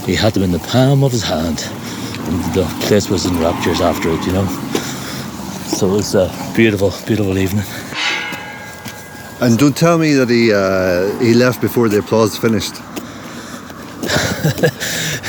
He 0.04 0.14
had 0.14 0.34
them 0.34 0.42
in 0.42 0.52
the 0.52 0.58
palm 0.58 1.04
of 1.04 1.12
his 1.12 1.22
hand, 1.22 1.64
and 2.28 2.54
the 2.54 2.64
place 2.86 3.08
was 3.08 3.26
in 3.26 3.38
raptures 3.38 3.80
after 3.80 4.10
it, 4.10 4.26
you 4.26 4.32
know. 4.32 4.46
So 5.66 5.88
it 5.88 5.96
was 5.96 6.14
a 6.14 6.30
beautiful, 6.54 6.92
beautiful 7.06 7.38
evening. 7.38 7.64
And 9.40 9.58
don't 9.58 9.76
tell 9.76 9.98
me 9.98 10.14
that 10.14 10.28
he 10.28 10.52
uh, 10.52 11.18
he 11.20 11.34
left 11.34 11.60
before 11.60 11.88
the 11.88 11.98
applause 11.98 12.36
finished. 12.36 12.74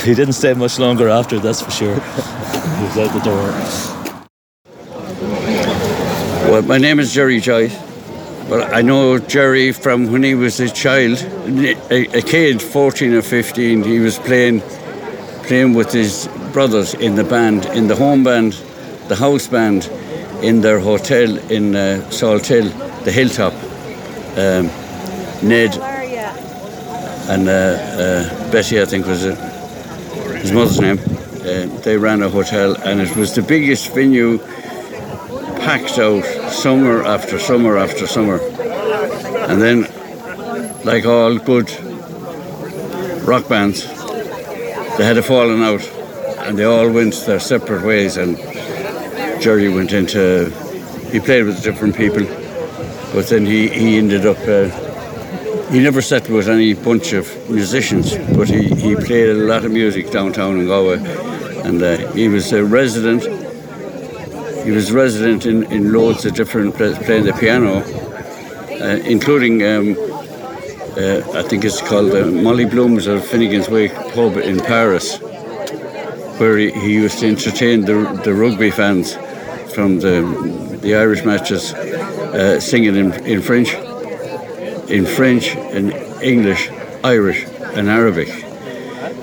He 0.05 0.13
didn't 0.13 0.33
stay 0.33 0.53
much 0.53 0.77
longer 0.77 1.09
after, 1.09 1.39
that's 1.39 1.63
for 1.63 1.71
sure. 1.71 1.95
he 1.95 2.83
was 2.83 2.95
out 2.95 3.11
the 3.11 3.21
door. 3.23 3.94
Well, 6.55 6.63
my 6.63 6.77
name 6.77 7.01
is 7.01 7.13
Jerry 7.13 7.41
Joyce, 7.41 7.77
but 8.47 8.73
I 8.73 8.81
know 8.81 9.19
Gerry 9.19 9.73
from 9.73 10.09
when 10.09 10.23
he 10.23 10.35
was 10.35 10.57
a 10.61 10.69
child, 10.69 11.17
a, 11.91 12.17
a 12.17 12.21
kid, 12.21 12.61
14 12.61 13.13
or 13.13 13.21
15. 13.21 13.83
He 13.83 13.99
was 13.99 14.17
playing, 14.19 14.61
playing 15.47 15.73
with 15.73 15.91
his 15.91 16.29
brothers 16.53 16.93
in 16.93 17.15
the 17.15 17.25
band, 17.25 17.65
in 17.65 17.89
the 17.89 17.95
home 17.97 18.23
band, 18.23 18.53
the 19.09 19.17
house 19.17 19.47
band, 19.47 19.89
in 20.41 20.61
their 20.61 20.79
hotel 20.79 21.37
in 21.51 21.75
uh, 21.75 22.01
Salthill, 22.09 22.71
the 23.03 23.11
Hilltop. 23.11 23.51
Um, 24.37 24.67
Ned 25.45 25.75
and 27.27 27.49
uh, 27.49 27.51
uh, 27.51 28.51
Betty, 28.53 28.81
I 28.81 28.85
think 28.85 29.07
was 29.07 29.25
uh, 29.25 29.35
his 30.37 30.53
mother's 30.53 30.79
name. 30.79 30.99
Uh, 30.99 31.65
they 31.81 31.97
ran 31.97 32.23
a 32.23 32.29
hotel, 32.29 32.77
and 32.85 33.01
it 33.01 33.13
was 33.17 33.35
the 33.35 33.41
biggest 33.41 33.93
venue 33.93 34.37
packed 35.59 35.99
out 35.99 36.23
summer 36.49 37.03
after 37.03 37.39
summer 37.39 37.77
after 37.77 38.07
summer. 38.07 38.39
And 39.49 39.61
then, 39.61 39.87
like 40.83 41.05
all 41.05 41.37
good 41.37 41.69
rock 43.27 43.47
bands, 43.47 43.85
they 44.97 45.05
had 45.05 45.17
a 45.17 45.23
falling 45.23 45.61
out 45.61 45.83
and 46.45 46.57
they 46.57 46.63
all 46.63 46.89
went 46.89 47.13
their 47.25 47.39
separate 47.39 47.83
ways. 47.83 48.17
And 48.17 48.37
Gerry 49.41 49.69
went 49.69 49.93
into, 49.93 50.49
he 51.11 51.19
played 51.19 51.43
with 51.43 51.63
different 51.63 51.95
people, 51.95 52.23
but 53.13 53.27
then 53.27 53.45
he, 53.45 53.67
he 53.67 53.97
ended 53.97 54.25
up, 54.25 54.37
uh, 54.47 54.69
he 55.71 55.79
never 55.79 56.01
settled 56.01 56.37
with 56.37 56.47
any 56.47 56.73
bunch 56.73 57.13
of 57.13 57.27
musicians, 57.49 58.15
but 58.35 58.47
he, 58.47 58.69
he 58.69 58.95
played 58.95 59.29
a 59.29 59.33
lot 59.33 59.65
of 59.65 59.71
music 59.71 60.11
downtown 60.11 60.59
in 60.59 60.67
Galway. 60.67 60.99
And 61.65 61.81
uh, 61.81 61.97
he 62.13 62.27
was 62.27 62.53
a 62.53 62.63
resident 62.63 63.23
he 64.65 64.71
was 64.71 64.91
resident 64.91 65.45
in, 65.45 65.63
in 65.71 65.93
loads 65.93 66.25
of 66.25 66.33
different 66.33 66.75
places, 66.75 66.97
playing 67.05 67.25
the 67.25 67.33
piano, 67.33 67.83
uh, 68.81 68.97
including, 69.05 69.61
um, 69.61 69.95
uh, 70.97 71.39
I 71.39 71.43
think 71.43 71.63
it's 71.63 71.81
called 71.81 72.11
uh, 72.15 72.25
Molly 72.25 72.65
Bloom's 72.65 73.07
or 73.07 73.19
Finnegan's 73.19 73.69
Wake 73.69 73.93
pub 73.93 74.37
in 74.37 74.59
Paris, 74.59 75.19
where 76.39 76.57
he, 76.57 76.71
he 76.71 76.93
used 76.93 77.19
to 77.19 77.27
entertain 77.27 77.81
the, 77.81 78.19
the 78.23 78.33
rugby 78.33 78.71
fans 78.71 79.15
from 79.75 79.99
the, 79.99 80.79
the 80.81 80.95
Irish 80.95 81.23
matches, 81.23 81.71
uh, 81.73 82.59
singing 82.59 82.95
in, 82.95 83.13
in 83.25 83.43
French, 83.43 83.71
in 84.89 85.05
French 85.05 85.49
and 85.49 85.93
English, 86.23 86.71
Irish 87.03 87.45
and 87.75 87.87
Arabic. 87.87 88.29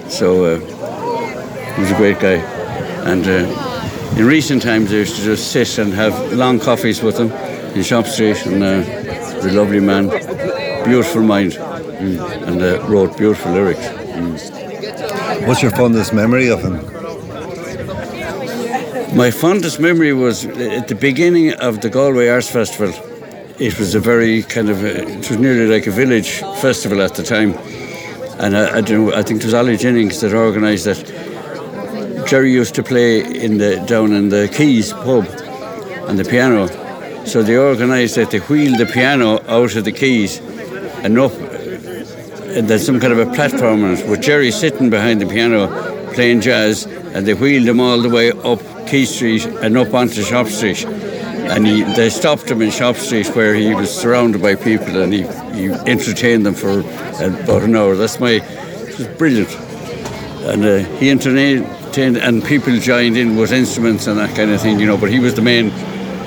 So 0.09 0.44
uh, 0.44 0.59
he 1.74 1.81
was 1.81 1.90
a 1.90 1.96
great 1.96 2.20
guy. 2.20 2.37
And 3.05 3.26
uh, 3.26 3.71
in 4.16 4.27
recent 4.27 4.62
times, 4.62 4.92
I 4.92 4.96
used 4.96 5.16
to 5.16 5.22
just 5.22 5.53
sit 5.53 5.79
and 5.79 5.92
have 5.94 6.33
long 6.33 6.61
coffees 6.61 7.03
with 7.03 7.18
him 7.18 7.33
in 7.75 7.83
Shop 7.83 8.07
Street, 8.07 8.44
and 8.46 8.62
uh, 8.62 9.46
a 9.46 9.51
lovely 9.53 9.81
man, 9.81 10.09
beautiful 10.85 11.22
mind, 11.22 11.53
mm, 11.53 12.46
and 12.46 12.61
uh, 12.61 12.87
wrote 12.88 13.16
beautiful 13.16 13.53
lyrics. 13.53 13.81
Mm. 13.81 15.46
What's 15.46 15.62
your 15.62 15.70
fondest 15.72 16.12
memory 16.12 16.51
of 16.51 16.61
him? 16.61 16.75
My 19.16 19.31
fondest 19.31 19.81
memory 19.81 20.12
was 20.12 20.44
at 20.44 20.88
the 20.88 20.94
beginning 20.94 21.55
of 21.55 21.81
the 21.81 21.88
Galway 21.88 22.29
Arts 22.29 22.51
Festival. 22.51 22.94
It 23.59 23.79
was 23.79 23.94
a 23.94 24.01
very 24.01 24.42
kind 24.42 24.68
of, 24.68 24.85
a, 24.85 25.09
it 25.09 25.29
was 25.29 25.38
nearly 25.38 25.66
like 25.66 25.87
a 25.87 25.90
village 25.90 26.40
festival 26.61 27.01
at 27.01 27.14
the 27.14 27.22
time. 27.22 27.55
And 28.38 28.57
I, 28.57 28.79
I, 28.79 28.81
don't 28.81 29.07
know, 29.07 29.14
I 29.14 29.22
think 29.22 29.40
it 29.40 29.44
was 29.44 29.55
Ollie 29.55 29.77
Jennings 29.77 30.20
that 30.20 30.35
organised 30.35 30.85
that. 30.85 31.21
Gerry 32.32 32.50
used 32.50 32.74
to 32.76 32.82
play 32.82 33.20
in 33.20 33.58
the 33.58 33.76
down 33.86 34.12
in 34.12 34.30
the 34.30 34.48
Quays 34.56 34.94
pub 34.94 35.26
on 36.08 36.16
the 36.16 36.24
piano. 36.24 36.66
So 37.26 37.42
they 37.42 37.58
organised 37.58 38.14
that 38.14 38.30
they 38.30 38.38
wheeled 38.38 38.78
the 38.78 38.86
piano 38.86 39.34
out 39.48 39.76
of 39.76 39.84
the 39.84 39.92
Quays 39.92 40.40
and 41.04 41.18
up, 41.18 41.32
and 42.56 42.66
there's 42.68 42.86
some 42.86 43.00
kind 43.00 43.12
of 43.12 43.18
a 43.18 43.30
platform 43.34 43.84
on 43.84 43.98
it 43.98 44.08
with 44.08 44.22
Gerry 44.22 44.50
sitting 44.50 44.88
behind 44.88 45.20
the 45.20 45.26
piano 45.26 45.68
playing 46.14 46.40
jazz, 46.40 46.86
and 46.86 47.26
they 47.26 47.34
wheeled 47.34 47.68
him 47.68 47.80
all 47.80 48.00
the 48.00 48.08
way 48.08 48.30
up 48.30 48.60
Quay 48.86 49.04
Street 49.04 49.44
and 49.44 49.76
up 49.76 49.92
onto 49.92 50.22
Shop 50.22 50.46
Street. 50.46 50.86
And 50.86 51.66
he, 51.66 51.82
they 51.82 52.08
stopped 52.08 52.50
him 52.50 52.62
in 52.62 52.70
Shop 52.70 52.96
Street 52.96 53.26
where 53.36 53.54
he 53.54 53.74
was 53.74 53.94
surrounded 53.94 54.40
by 54.40 54.54
people 54.54 55.02
and 55.02 55.12
he, 55.12 55.24
he 55.54 55.70
entertained 55.70 56.46
them 56.46 56.54
for 56.54 56.80
about 56.80 57.62
an 57.62 57.76
hour. 57.76 57.94
That's 57.94 58.18
my, 58.18 58.40
it 58.40 58.96
was 58.96 59.08
brilliant. 59.18 59.54
And 60.44 60.64
uh, 60.64 60.78
he 60.96 61.10
entertained, 61.10 61.66
and 61.98 62.44
people 62.44 62.76
joined 62.78 63.16
in 63.16 63.37
with 63.37 63.52
instruments 63.52 64.07
and 64.07 64.18
that 64.18 64.35
kind 64.37 64.50
of 64.50 64.61
thing, 64.61 64.81
you 64.81 64.87
know. 64.87 64.96
But 64.96 65.11
he 65.11 65.20
was 65.20 65.35
the 65.35 65.42
main, 65.42 65.68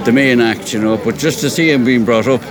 the 0.03 0.11
main 0.11 0.39
act, 0.41 0.73
you 0.73 0.79
know. 0.79 0.97
But 0.97 1.17
just 1.17 1.39
to 1.41 1.49
see 1.49 1.71
him 1.71 1.83
being 1.83 2.05
brought 2.05 2.27
up, 2.27 2.43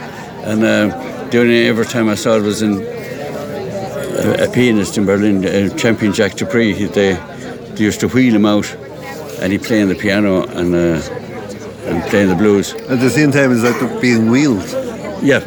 and 0.45 0.63
uh, 0.63 1.29
the 1.31 1.41
only 1.41 1.67
ever 1.67 1.85
time 1.85 2.09
I 2.09 2.15
saw 2.15 2.37
it 2.37 2.43
was 2.43 2.63
in 2.63 2.83
a, 2.83 4.45
a 4.45 4.51
pianist 4.53 4.99
in 4.99 5.07
Berlin, 5.07 5.45
uh, 5.45 5.75
champion 5.77 6.13
Jack 6.13 6.35
Dupree. 6.35 6.75
He, 6.75 6.87
they, 6.87 7.15
they 7.75 7.85
used 7.85 8.01
to 8.01 8.09
wheel 8.09 8.35
him 8.35 8.47
out, 8.47 8.73
and 9.41 9.53
he 9.53 9.59
playing 9.59 9.89
the 9.89 9.95
piano 9.95 10.45
and 10.45 10.75
uh, 10.75 11.01
and 11.87 12.03
playing 12.11 12.29
the 12.29 12.37
blues. 12.37 12.73
At 12.73 13.01
the 13.01 13.11
same 13.11 13.31
time 13.31 13.53
as 13.53 13.63
like 13.63 14.01
being 14.01 14.31
wheeled. 14.31 14.65
Yeah. 15.23 15.41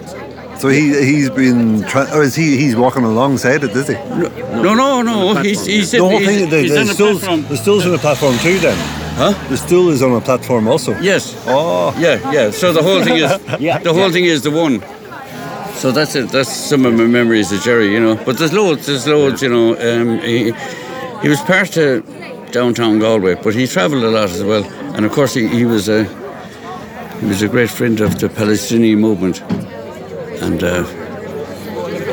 So 0.60 0.70
he 0.70 0.90
he's 1.06 1.30
been 1.30 1.84
tra- 1.84 2.10
or 2.14 2.24
is 2.24 2.36
he 2.36 2.58
he's 2.58 2.76
walking 2.76 3.04
alongside 3.04 3.64
it, 3.64 3.72
is 3.72 3.88
he? 3.88 3.94
No, 3.94 4.74
no, 4.74 5.02
no. 5.02 5.36
He's 5.36 5.66
he's, 5.66 5.92
the 5.92 6.00
whole 6.00 6.18
he's, 6.18 6.28
thing. 6.28 6.50
The, 6.50 6.62
he's 6.62 6.72
the, 6.72 6.80
on 6.80 6.88
the 6.88 6.94
stool's, 6.94 7.20
platform. 7.20 7.48
the 7.48 7.58
stool's 7.58 7.86
on 7.86 7.92
the 7.92 8.00
platform 8.00 8.38
too. 8.40 8.58
Then, 8.60 8.78
Huh? 9.18 9.34
The 9.50 9.58
stool 9.58 9.90
is 9.90 10.04
on 10.04 10.12
a 10.14 10.22
platform 10.22 10.68
also. 10.68 10.92
Yes. 11.00 11.36
Oh. 11.48 11.92
Yeah, 11.98 12.32
yeah. 12.32 12.52
So 12.52 12.72
the 12.72 12.84
whole 12.84 13.04
thing 13.04 13.18
is 13.18 13.32
Yeah, 13.60 13.80
the 13.80 13.92
whole 13.92 14.12
thing 14.12 14.26
is 14.26 14.44
the 14.44 14.52
one. 14.52 14.80
So 15.74 15.92
that's 15.92 16.16
it. 16.16 16.30
That's 16.30 16.52
some 16.52 16.86
of 16.86 16.94
my 16.94 17.06
memories 17.06 17.52
of 17.52 17.62
Gerry, 17.62 17.92
you 17.92 18.00
know. 18.00 18.16
But 18.16 18.38
there's 18.38 18.54
loads. 18.54 18.86
There's 18.86 19.08
loads, 19.08 19.42
you 19.42 19.50
know. 19.50 19.76
Um, 19.76 20.20
he 20.20 20.52
he 21.24 21.30
was 21.30 21.42
part 21.42 21.78
of 21.78 22.06
downtown 22.52 23.00
Galway, 23.00 23.36
but 23.36 23.56
he 23.56 23.66
travelled 23.66 24.04
a 24.04 24.10
lot 24.10 24.30
as 24.30 24.44
well. 24.44 24.64
And 24.96 25.04
of 25.06 25.12
course, 25.12 25.34
he, 25.34 25.48
he 25.48 25.66
was 25.66 25.90
a 25.90 26.04
he 27.20 27.26
was 27.26 27.42
a 27.42 27.48
great 27.48 27.72
friend 27.72 28.00
of 28.02 28.20
the 28.20 28.30
Palestinian 28.30 29.00
movement, 29.00 29.42
and 30.42 30.64
uh, 30.64 30.86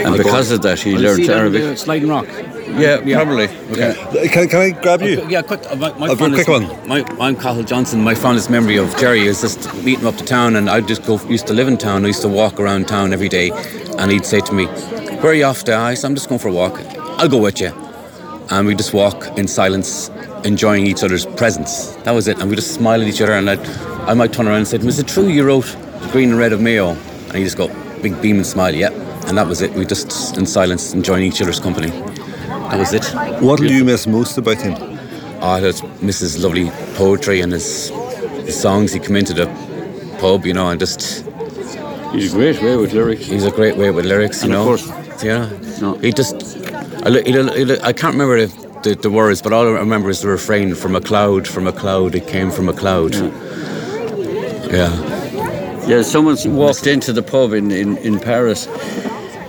and 0.05 0.17
because 0.17 0.51
of 0.51 0.63
that, 0.63 0.79
he 0.81 0.97
learned 0.97 1.29
Arabic. 1.29 1.79
Sliding 1.79 2.09
Rock. 2.09 2.27
Yeah, 2.77 2.99
probably. 3.15 3.45
Yeah. 3.79 3.95
Can, 4.29 4.49
can 4.49 4.61
I 4.61 4.71
grab 4.71 5.01
you? 5.03 5.25
Yeah, 5.29 5.43
quick. 5.43 5.61
uh, 5.71 5.77
My, 5.77 5.93
my 5.97 6.09
A 6.11 6.15
very 6.15 6.31
fondest- 6.31 6.45
quick 6.47 6.69
one. 6.69 6.89
My, 6.89 7.05
I'm 7.21 7.37
Cathal 7.37 7.63
Johnson. 7.63 8.01
My 8.03 8.15
fondest 8.17 8.51
memory 8.51 8.79
of 8.79 8.97
Gerry 8.97 9.21
is 9.27 9.41
just 9.43 9.73
meeting 9.85 10.07
up 10.07 10.17
to 10.17 10.25
town, 10.25 10.57
and 10.57 10.69
I'd 10.69 10.89
just 10.89 11.05
go. 11.07 11.21
Used 11.29 11.47
to 11.47 11.55
live 11.55 11.69
in 11.69 11.79
town. 11.79 12.05
I 12.05 12.09
used 12.09 12.23
to 12.23 12.29
walk 12.29 12.59
around 12.59 12.89
town 12.89 13.13
every 13.13 13.29
day, 13.29 13.51
and 13.99 14.11
he'd 14.11 14.27
say 14.27 14.41
to 14.41 14.53
me, 14.53 14.67
"Where 14.67 15.33
are 15.33 15.35
you 15.35 15.45
off 15.45 15.63
to?" 15.65 15.77
I 15.77 15.95
said, 15.95 16.09
"I'm 16.09 16.15
just 16.17 16.29
going 16.29 16.41
for 16.41 16.49
a 16.49 16.53
walk. 16.53 16.81
I'll 17.19 17.29
go 17.29 17.39
with 17.39 17.61
you." 17.61 17.73
and 18.51 18.67
we 18.67 18.75
just 18.75 18.93
walk 18.93 19.27
in 19.39 19.49
silence, 19.49 20.11
enjoying 20.45 20.87
each 20.87 21.03
other's 21.03 21.25
presence. 21.25 21.87
That 22.05 22.11
was 22.13 22.29
it, 22.29 22.39
and 22.41 22.51
we 22.51 22.57
just 22.57 22.75
smile 22.75 23.01
at 23.01 23.09
each 23.09 23.23
other. 23.23 23.33
And 23.33 23.49
I'd, 23.49 23.67
I 24.07 24.13
might 24.13 24.35
turn 24.35 24.47
around 24.47 24.59
and 24.59 24.69
say, 24.69 24.77
"Was 24.79 24.99
it 24.99 25.07
true 25.09 25.29
you 25.29 25.45
wrote 25.45 25.65
green 26.13 26.29
and 26.31 26.39
red 26.39 26.53
of 26.53 26.61
Mayo?" 26.61 26.91
And 26.91 27.37
he 27.37 27.45
just 27.45 27.57
go, 27.57 27.69
big 28.05 28.21
beam 28.23 28.37
and 28.37 28.47
smile, 28.47 28.75
yeah. 28.75 28.90
And 29.29 29.37
that 29.38 29.47
was 29.49 29.61
it. 29.62 29.73
We 29.75 29.85
just 29.87 30.37
in 30.37 30.47
silence, 30.47 30.93
enjoying 30.95 31.25
each 31.25 31.40
other's 31.43 31.61
company. 31.61 31.90
That 32.71 32.79
was 32.79 32.93
it. 32.93 33.05
What 33.43 33.59
do 33.61 33.67
you 33.77 33.85
miss 33.85 34.07
most 34.07 34.37
about 34.38 34.61
him? 34.67 34.75
Oh, 35.40 35.49
I 35.57 35.61
just 35.61 35.83
miss 36.03 36.21
his 36.21 36.35
lovely 36.45 36.71
poetry 36.97 37.40
and 37.40 37.53
his, 37.53 37.88
his 38.49 38.57
songs. 38.61 38.93
He 38.93 39.01
come 39.01 39.17
into 39.17 39.33
the 39.35 39.47
pub, 40.21 40.45
you 40.47 40.53
know, 40.55 40.69
and 40.71 40.79
just. 40.81 41.25
He's 42.12 42.33
a 42.33 42.37
great 42.37 42.62
way 42.62 42.77
with 42.77 42.93
lyrics. 42.93 43.27
He's 43.27 43.45
a 43.45 43.51
great 43.51 43.77
way 43.77 43.90
with 43.90 44.05
lyrics, 44.07 44.45
you 44.45 44.51
And 44.53 44.55
of 44.55 44.59
know. 44.61 44.64
course- 44.67 45.25
yeah. 45.25 45.49
No. 45.81 45.95
He 46.05 46.12
just. 46.12 46.37
I, 47.07 47.09
li- 47.09 47.25
he 47.25 47.33
he 47.33 47.81
I 47.90 47.93
can't 47.93 48.14
remember 48.17 48.47
the, 48.47 48.51
the, 48.85 48.95
the 49.07 49.11
words, 49.11 49.40
but 49.43 49.53
all 49.53 49.67
I 49.67 49.71
remember 49.87 50.11
is 50.11 50.21
the 50.21 50.29
refrain 50.29 50.75
from 50.75 50.95
a 50.97 51.01
cloud, 51.01 51.47
from 51.49 51.67
a 51.67 51.73
cloud, 51.73 52.14
it 52.14 52.27
came 52.27 52.51
from 52.51 52.69
a 52.69 52.73
cloud. 52.73 53.14
Yeah. 53.14 53.31
Yeah, 54.79 54.90
someone 56.03 56.37
walked 56.57 56.87
into 56.87 57.12
the 57.12 57.23
pub 57.23 57.53
in, 57.53 57.70
in, 57.70 57.97
in 57.99 58.18
Paris 58.20 58.66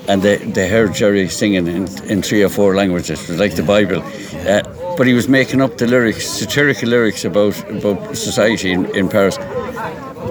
and 0.07 0.21
they, 0.21 0.37
they 0.37 0.69
heard 0.69 0.93
Gerry 0.93 1.27
singing 1.27 1.67
in, 1.67 1.87
in 2.09 2.21
three 2.21 2.43
or 2.43 2.49
four 2.49 2.75
languages, 2.75 3.21
it 3.23 3.29
was 3.29 3.39
like 3.39 3.55
the 3.55 3.63
Bible. 3.63 4.01
Uh, 4.47 4.61
but 4.97 5.07
he 5.07 5.13
was 5.13 5.27
making 5.27 5.61
up 5.61 5.77
the 5.77 5.87
lyrics, 5.87 6.27
satirical 6.27 6.89
lyrics 6.89 7.25
about, 7.25 7.57
about 7.69 8.15
society 8.15 8.71
in, 8.71 8.85
in 8.95 9.09
Paris 9.09 9.37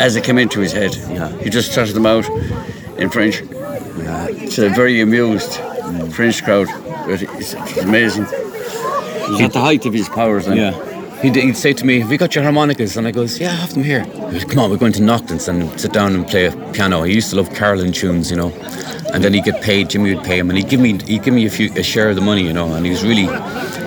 as 0.01 0.17
it 0.17 0.25
came 0.25 0.39
into 0.39 0.61
his 0.61 0.73
head. 0.73 0.95
Yeah. 0.95 1.29
He 1.39 1.51
just 1.51 1.73
trotted 1.73 1.95
them 1.95 2.07
out 2.07 2.29
in 2.99 3.11
French. 3.11 3.43
It's 3.43 4.59
a 4.59 4.69
very 4.71 5.01
amused 5.01 5.55
French 6.13 6.43
crowd. 6.45 6.69
But 7.07 7.23
It's, 7.23 7.55
it's 7.55 7.77
amazing. 7.79 8.25
He's 8.25 9.41
at 9.41 9.53
the 9.53 9.61
height 9.61 9.87
of 9.87 9.93
his 9.93 10.09
powers 10.09 10.47
then. 10.47 10.57
Yeah. 10.57 10.94
He'd, 11.25 11.37
he'd 11.37 11.57
say 11.57 11.73
to 11.73 11.87
me, 11.87 12.01
Have 12.01 12.13
you 12.13 12.19
got 12.19 12.35
your 12.35 12.45
harmonicas? 12.45 12.99
And 12.99 13.07
I 13.09 13.11
goes, 13.11 13.41
Yeah, 13.41 13.49
I 13.53 13.55
have 13.55 13.73
them 13.73 13.83
here. 13.83 14.05
He 14.05 14.11
goes, 14.33 14.45
Come 14.45 14.59
on, 14.59 14.71
we're 14.71 14.77
going 14.77 14.93
to 14.93 15.01
Noctons 15.01 15.49
and 15.49 15.81
sit 15.81 15.91
down 15.91 16.15
and 16.15 16.27
play 16.27 16.45
a 16.47 16.73
piano. 16.75 17.03
He 17.03 17.15
used 17.15 17.31
to 17.31 17.37
love 17.37 17.49
Carolan 17.55 17.93
tunes, 17.93 18.31
you 18.31 18.37
know. 18.37 18.53
And 19.15 19.25
then 19.25 19.33
he'd 19.33 19.45
get 19.45 19.63
paid, 19.63 19.89
Jimmy 19.89 20.15
would 20.15 20.25
pay 20.25 20.39
him, 20.39 20.51
and 20.51 20.59
he'd 20.59 20.69
give 20.69 20.81
me 20.81 20.99
he'd 21.05 21.23
give 21.23 21.33
me 21.33 21.47
a 21.47 21.51
few 21.51 21.73
a 21.77 21.83
share 21.83 22.11
of 22.11 22.17
the 22.17 22.21
money, 22.21 22.43
you 22.43 22.53
know, 22.53 22.75
and 22.75 22.85
he 22.85 22.91
was 22.91 23.03
really 23.03 23.27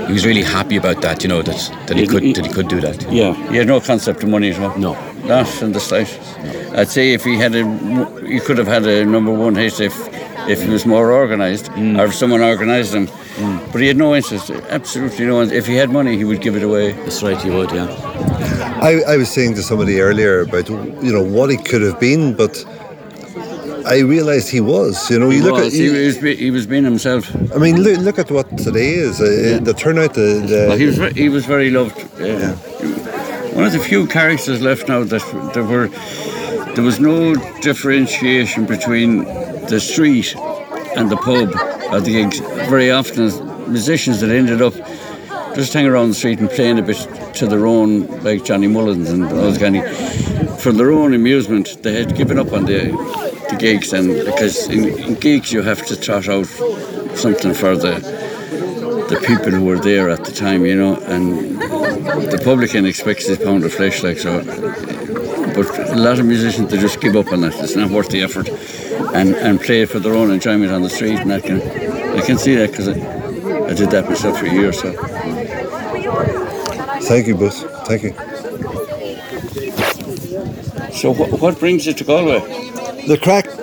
he 0.07 0.13
was 0.13 0.25
really 0.25 0.41
happy 0.41 0.77
about 0.77 1.01
that, 1.03 1.21
you 1.21 1.29
know, 1.29 1.43
that, 1.43 1.71
that 1.85 1.95
he 1.97 2.03
He- 2.03 2.07
could 2.07 2.23
he- 2.23 2.33
that 2.33 2.45
he 2.47 2.51
could 2.51 2.69
do 2.69 2.81
that. 2.81 3.11
Yeah, 3.11 3.33
he 3.51 3.57
had 3.57 3.67
no 3.67 3.79
concept 3.81 4.23
of 4.23 4.29
money 4.29 4.49
at 4.51 4.59
all. 4.59 4.75
No. 4.79 4.93
Not 5.25 5.61
in 5.61 5.73
the 5.73 5.79
slightest. 5.79 6.19
I'd 6.73 6.87
say 6.87 7.13
if 7.13 7.23
he 7.23 7.35
had 7.37 7.53
a, 7.53 7.65
he 8.25 8.39
could 8.39 8.57
have 8.57 8.67
had 8.67 8.87
a 8.87 9.05
number 9.05 9.31
one 9.31 9.53
hit 9.55 9.79
if, 9.81 9.93
if 10.47 10.63
he 10.63 10.69
was 10.69 10.85
more 10.85 11.11
organised, 11.11 11.65
mm. 11.71 11.99
or 11.99 12.05
if 12.05 12.15
someone 12.15 12.41
organised 12.41 12.93
him. 12.93 13.07
But 13.71 13.81
he 13.81 13.87
had 13.87 13.97
no 13.97 14.15
interest, 14.15 14.49
absolutely 14.49 15.25
no 15.25 15.41
interest. 15.41 15.57
If 15.59 15.67
he 15.67 15.75
had 15.75 15.89
money, 15.91 16.17
he 16.17 16.23
would 16.23 16.41
give 16.41 16.55
it 16.55 16.63
away. 16.63 16.93
That's 16.93 17.21
right, 17.21 17.39
he 17.41 17.49
would, 17.51 17.71
yeah. 17.71 17.87
I, 18.81 19.13
I 19.13 19.17
was 19.17 19.29
saying 19.29 19.55
to 19.55 19.61
somebody 19.63 19.99
earlier 20.01 20.41
about 20.41 20.67
you 20.69 21.11
know 21.13 21.21
what 21.23 21.49
he 21.49 21.57
could 21.57 21.81
have 21.83 21.99
been, 21.99 22.33
but 22.35 22.65
I 23.85 23.99
realised 23.99 24.49
he 24.49 24.59
was. 24.61 25.09
You 25.11 25.19
know, 25.19 25.29
you 25.29 25.37
he, 25.37 25.41
look 25.43 25.53
was, 25.53 25.67
at 25.67 25.73
he, 25.73 25.85
you, 25.85 26.05
was, 26.05 26.17
be- 26.17 26.35
he 26.35 26.51
was 26.51 26.65
being 26.67 26.83
himself. 26.83 27.23
I 27.55 27.57
mean, 27.57 27.81
look, 27.83 27.97
look 27.99 28.19
at 28.19 28.31
what 28.31 28.57
today 28.57 28.95
is. 28.95 29.21
Uh, 29.21 29.59
The 29.63 29.73
turnout, 29.73 30.13
the, 30.15 30.43
the 30.51 30.65
Well, 30.69 30.77
he 30.77 30.85
was 30.85 30.97
ve- 30.97 31.13
he 31.13 31.29
was 31.29 31.45
very 31.45 31.69
loved. 31.69 31.97
Uh, 32.19 32.53
One 33.55 33.65
of 33.65 33.71
the 33.71 33.79
few 33.79 34.07
characters 34.07 34.61
left 34.61 34.87
now 34.87 35.03
that 35.03 35.23
there 35.53 35.63
were 35.63 35.89
there 36.75 36.83
was 36.83 36.99
no 36.99 37.33
differentiation 37.61 38.65
between 38.65 39.23
the 39.67 39.79
street 39.79 40.35
and 40.95 41.09
the 41.09 41.17
pub 41.17 41.49
or 41.91 41.99
the 42.01 42.11
gigs. 42.11 42.39
Very 42.69 42.91
often, 42.91 43.25
musicians 43.71 44.21
that 44.21 44.29
ended 44.29 44.61
up 44.61 44.73
just 45.55 45.73
hanging 45.73 45.89
around 45.91 46.09
the 46.09 46.15
street 46.15 46.39
and 46.39 46.49
playing 46.49 46.79
a 46.79 46.83
bit 46.83 46.97
to 47.35 47.47
their 47.47 47.65
own, 47.65 48.07
like 48.23 48.43
Johnny 48.45 48.67
Mullins 48.67 49.09
and 49.09 49.23
those 49.29 49.57
kind 49.57 49.77
of, 49.77 50.61
for 50.61 50.71
their 50.71 50.91
own 50.91 51.13
amusement, 51.13 51.81
they 51.83 51.93
had 51.93 52.15
given 52.15 52.37
up 52.37 52.53
on 52.53 52.65
the 52.65 52.91
the 53.49 53.55
gigs 53.55 53.93
and 53.93 54.25
because 54.25 54.67
in, 54.67 54.99
in 54.99 55.13
gigs 55.15 55.53
you 55.53 55.61
have 55.61 55.85
to 55.85 55.99
trot 55.99 56.27
out 56.27 56.47
something 57.15 57.53
for 57.53 57.77
the 57.77 57.95
the 59.09 59.19
people 59.25 59.51
who 59.51 59.63
were 59.63 59.79
there 59.79 60.09
at 60.09 60.25
the 60.25 60.33
time, 60.33 60.65
you 60.65 60.75
know, 60.75 60.95
and 61.05 61.57
the 62.29 62.41
publican 62.43 62.85
expects 62.85 63.25
his 63.25 63.37
pound 63.37 63.63
of 63.63 63.73
flesh, 63.73 64.03
like 64.03 64.17
so. 64.17 64.43
But 65.55 65.67
a 65.89 65.95
lot 65.95 66.19
of 66.19 66.25
musicians 66.25 66.69
they 66.71 66.77
just 66.77 66.99
give 66.99 67.15
up 67.15 67.31
on 67.31 67.41
that. 67.41 67.53
It's 67.55 67.75
not 67.75 67.89
worth 67.89 68.09
the 68.09 68.21
effort, 68.21 68.49
and 69.13 69.35
and 69.35 69.59
play 69.59 69.85
for 69.85 69.99
their 69.99 70.13
own 70.13 70.31
enjoyment 70.31 70.71
on 70.71 70.81
the 70.81 70.89
street. 70.89 71.19
And 71.19 71.33
I 71.33 71.41
can 71.41 71.61
I 72.17 72.21
can 72.21 72.37
see 72.37 72.55
that 72.55 72.71
because 72.71 72.87
I, 72.89 72.93
I 73.69 73.73
did 73.73 73.91
that 73.91 74.05
myself 74.09 74.39
for 74.39 74.47
years. 74.47 74.79
So 74.81 74.93
Thank 77.07 77.27
you, 77.27 77.35
both. 77.35 77.55
Thank 77.87 78.03
you. 78.03 78.11
so 80.91 81.11
what, 81.11 81.39
what 81.39 81.59
brings 81.59 81.85
you 81.85 81.93
to 81.93 82.03
Galway? 82.03 82.39
The 83.07 83.17
crack. 83.21 83.56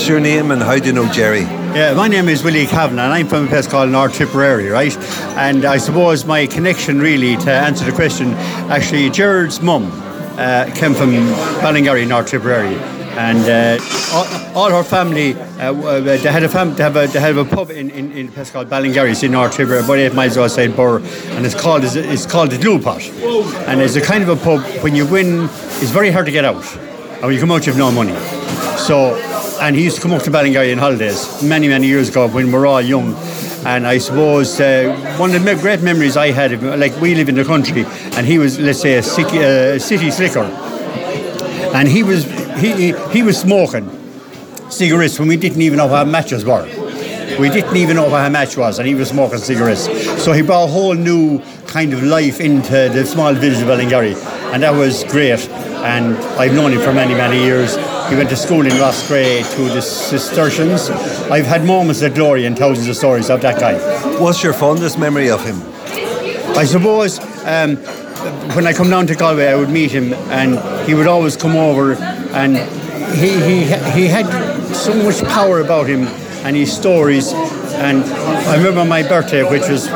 What's 0.00 0.08
your 0.08 0.18
name 0.18 0.50
and 0.50 0.62
how 0.62 0.78
do 0.78 0.86
you 0.86 0.94
know 0.94 1.12
Gerry? 1.12 1.42
Yeah, 1.42 1.92
my 1.92 2.08
name 2.08 2.30
is 2.30 2.42
Willie 2.42 2.64
Kavanagh 2.64 3.04
and 3.04 3.12
I'm 3.12 3.28
from 3.28 3.44
a 3.44 3.48
place 3.48 3.66
called 3.66 3.90
North 3.90 4.14
Tipperary, 4.14 4.68
right? 4.70 4.96
And 5.36 5.66
I 5.66 5.76
suppose 5.76 6.24
my 6.24 6.46
connection 6.46 7.00
really 7.00 7.36
to 7.36 7.52
answer 7.52 7.84
the 7.84 7.92
question, 7.92 8.32
actually 8.72 9.10
Gerard's 9.10 9.60
mum 9.60 9.90
uh, 10.38 10.72
came 10.74 10.94
from 10.94 11.10
Ballingarry, 11.60 12.08
North 12.08 12.28
Tipperary. 12.28 12.76
And 13.18 13.40
uh, 13.40 13.84
all, 14.14 14.56
all 14.56 14.70
her 14.70 14.82
family, 14.82 15.34
uh, 15.34 15.74
uh, 15.74 16.00
they 16.00 16.16
had 16.16 16.44
a 16.44 16.48
fam- 16.48 16.74
they 16.76 16.82
have 16.82 16.96
a, 16.96 17.06
they 17.06 17.20
have 17.20 17.36
a 17.36 17.44
pub 17.44 17.70
in, 17.70 17.90
in, 17.90 18.10
in 18.12 18.28
a 18.28 18.32
place 18.32 18.50
called 18.50 18.70
Ballingarry, 18.70 19.22
in 19.22 19.32
North 19.32 19.54
Tipperary, 19.54 19.84
about 19.84 19.98
eight 19.98 20.14
miles 20.14 20.38
outside 20.38 20.74
Birr, 20.74 21.00
and 21.36 21.44
it's 21.44 21.54
called 21.54 21.84
it's, 21.84 21.94
it's 21.94 22.24
called 22.24 22.52
the 22.52 22.58
Glue 22.58 22.80
Pot. 22.80 23.02
And 23.68 23.82
it's 23.82 23.96
a 23.96 24.00
kind 24.00 24.22
of 24.22 24.30
a 24.30 24.36
pub 24.36 24.62
when 24.82 24.94
you 24.94 25.04
win, 25.06 25.44
it's 25.82 25.90
very 25.90 26.10
hard 26.10 26.24
to 26.24 26.32
get 26.32 26.46
out. 26.46 26.64
And 26.74 27.24
when 27.24 27.34
you 27.34 27.40
come 27.40 27.50
out, 27.50 27.66
you 27.66 27.72
have 27.74 27.78
no 27.78 27.92
money. 27.92 28.16
So, 28.78 29.14
and 29.60 29.76
he 29.76 29.84
used 29.84 29.96
to 29.96 30.02
come 30.02 30.12
up 30.12 30.22
to 30.22 30.30
Ballingarry 30.30 30.72
in 30.72 30.78
holidays 30.78 31.42
many, 31.42 31.68
many 31.68 31.86
years 31.86 32.08
ago 32.08 32.26
when 32.28 32.46
we 32.46 32.52
were 32.52 32.66
all 32.66 32.80
young. 32.80 33.14
And 33.66 33.86
I 33.86 33.98
suppose 33.98 34.58
uh, 34.58 35.16
one 35.18 35.34
of 35.34 35.44
the 35.44 35.54
great 35.54 35.82
memories 35.82 36.16
I 36.16 36.30
had, 36.30 36.52
of, 36.52 36.62
like 36.62 36.98
we 36.98 37.14
live 37.14 37.28
in 37.28 37.34
the 37.34 37.44
country, 37.44 37.84
and 38.16 38.26
he 38.26 38.38
was, 38.38 38.58
let's 38.58 38.80
say, 38.80 38.94
a 38.94 39.02
city, 39.02 39.38
uh, 39.38 39.78
city 39.78 40.10
slicker, 40.10 40.44
and 41.74 41.86
he 41.86 42.02
was 42.02 42.24
he, 42.58 42.92
he, 43.10 43.22
was 43.22 43.38
smoking 43.38 43.88
cigarettes 44.70 45.18
when 45.18 45.28
we 45.28 45.36
didn't 45.36 45.60
even 45.60 45.76
know 45.76 45.86
what 45.86 46.06
matches 46.08 46.44
were. 46.44 46.64
We 47.38 47.48
didn't 47.48 47.76
even 47.76 47.96
know 47.96 48.08
what 48.08 48.26
a 48.26 48.30
match 48.30 48.56
was, 48.56 48.78
and 48.78 48.88
he 48.88 48.94
was 48.94 49.10
smoking 49.10 49.38
cigarettes. 49.38 49.84
So 50.22 50.32
he 50.32 50.42
brought 50.42 50.64
a 50.64 50.66
whole 50.72 50.94
new 50.94 51.40
kind 51.66 51.92
of 51.92 52.02
life 52.02 52.40
into 52.40 52.88
the 52.92 53.04
small 53.04 53.34
village 53.34 53.60
of 53.62 53.68
Ballingarry, 53.68 54.16
and 54.52 54.62
that 54.62 54.72
was 54.72 55.04
great. 55.04 55.40
And 55.80 56.16
I've 56.38 56.54
known 56.54 56.72
him 56.72 56.80
for 56.80 56.92
many, 56.92 57.14
many 57.14 57.42
years. 57.42 57.76
He 58.10 58.16
went 58.16 58.28
to 58.30 58.36
school 58.36 58.66
in 58.66 58.72
Roscrea 58.72 59.44
to 59.54 59.68
the 59.68 59.80
Cistercians. 59.80 60.90
I've 61.30 61.46
had 61.46 61.64
moments 61.64 62.02
of 62.02 62.12
glory 62.12 62.44
and 62.44 62.58
thousands 62.58 62.88
of 62.88 62.96
stories 62.96 63.30
of 63.30 63.40
that 63.42 63.60
guy. 63.60 63.78
What's 64.18 64.42
your 64.42 64.52
fondest 64.52 64.98
memory 64.98 65.30
of 65.30 65.44
him? 65.44 65.62
I 66.58 66.64
suppose 66.64 67.20
um, 67.46 67.76
when 68.56 68.66
I 68.66 68.72
come 68.72 68.90
down 68.90 69.06
to 69.06 69.14
Galway, 69.14 69.46
I 69.46 69.54
would 69.54 69.70
meet 69.70 69.92
him, 69.92 70.12
and 70.12 70.58
he 70.88 70.94
would 70.94 71.06
always 71.06 71.36
come 71.36 71.54
over, 71.54 71.94
and 71.94 72.56
he 73.16 73.30
he 73.40 73.64
he 73.92 74.06
had 74.08 74.26
so 74.74 74.92
much 74.92 75.22
power 75.28 75.60
about 75.60 75.86
him 75.86 76.08
and 76.44 76.56
his 76.56 76.76
stories. 76.76 77.32
And 77.32 78.02
I 78.02 78.56
remember 78.56 78.84
my 78.84 79.04
birthday, 79.04 79.44
which 79.44 79.68
was 79.68 79.88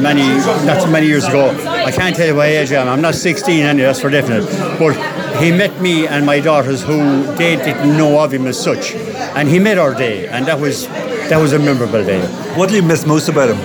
many 0.00 0.26
not 0.66 0.82
so 0.82 0.88
many 0.88 1.06
years 1.06 1.24
ago. 1.24 1.50
I 1.66 1.92
can't 1.92 2.16
tell 2.16 2.26
you 2.26 2.34
my 2.34 2.46
age 2.46 2.72
I 2.72 2.82
am. 2.82 2.88
I'm 2.88 3.00
not 3.00 3.14
16 3.14 3.62
anyway, 3.62 3.86
that's 3.86 4.00
for 4.00 4.10
definite. 4.10 4.44
But 4.78 4.96
he 5.40 5.50
met 5.50 5.80
me 5.80 6.06
and 6.06 6.24
my 6.26 6.40
daughters, 6.40 6.82
who 6.82 7.22
they 7.36 7.56
didn't 7.56 7.96
know 7.96 8.22
of 8.22 8.32
him 8.32 8.46
as 8.46 8.62
such, 8.62 8.94
and 8.94 9.48
he 9.48 9.58
met 9.58 9.78
our 9.78 9.94
day, 9.94 10.28
and 10.28 10.46
that 10.46 10.60
was 10.60 10.86
that 11.28 11.38
was 11.40 11.52
a 11.52 11.58
memorable 11.58 12.04
day. 12.04 12.20
What 12.56 12.68
do 12.68 12.76
you 12.76 12.82
miss 12.82 13.06
most 13.06 13.28
about 13.28 13.48
him? 13.48 13.58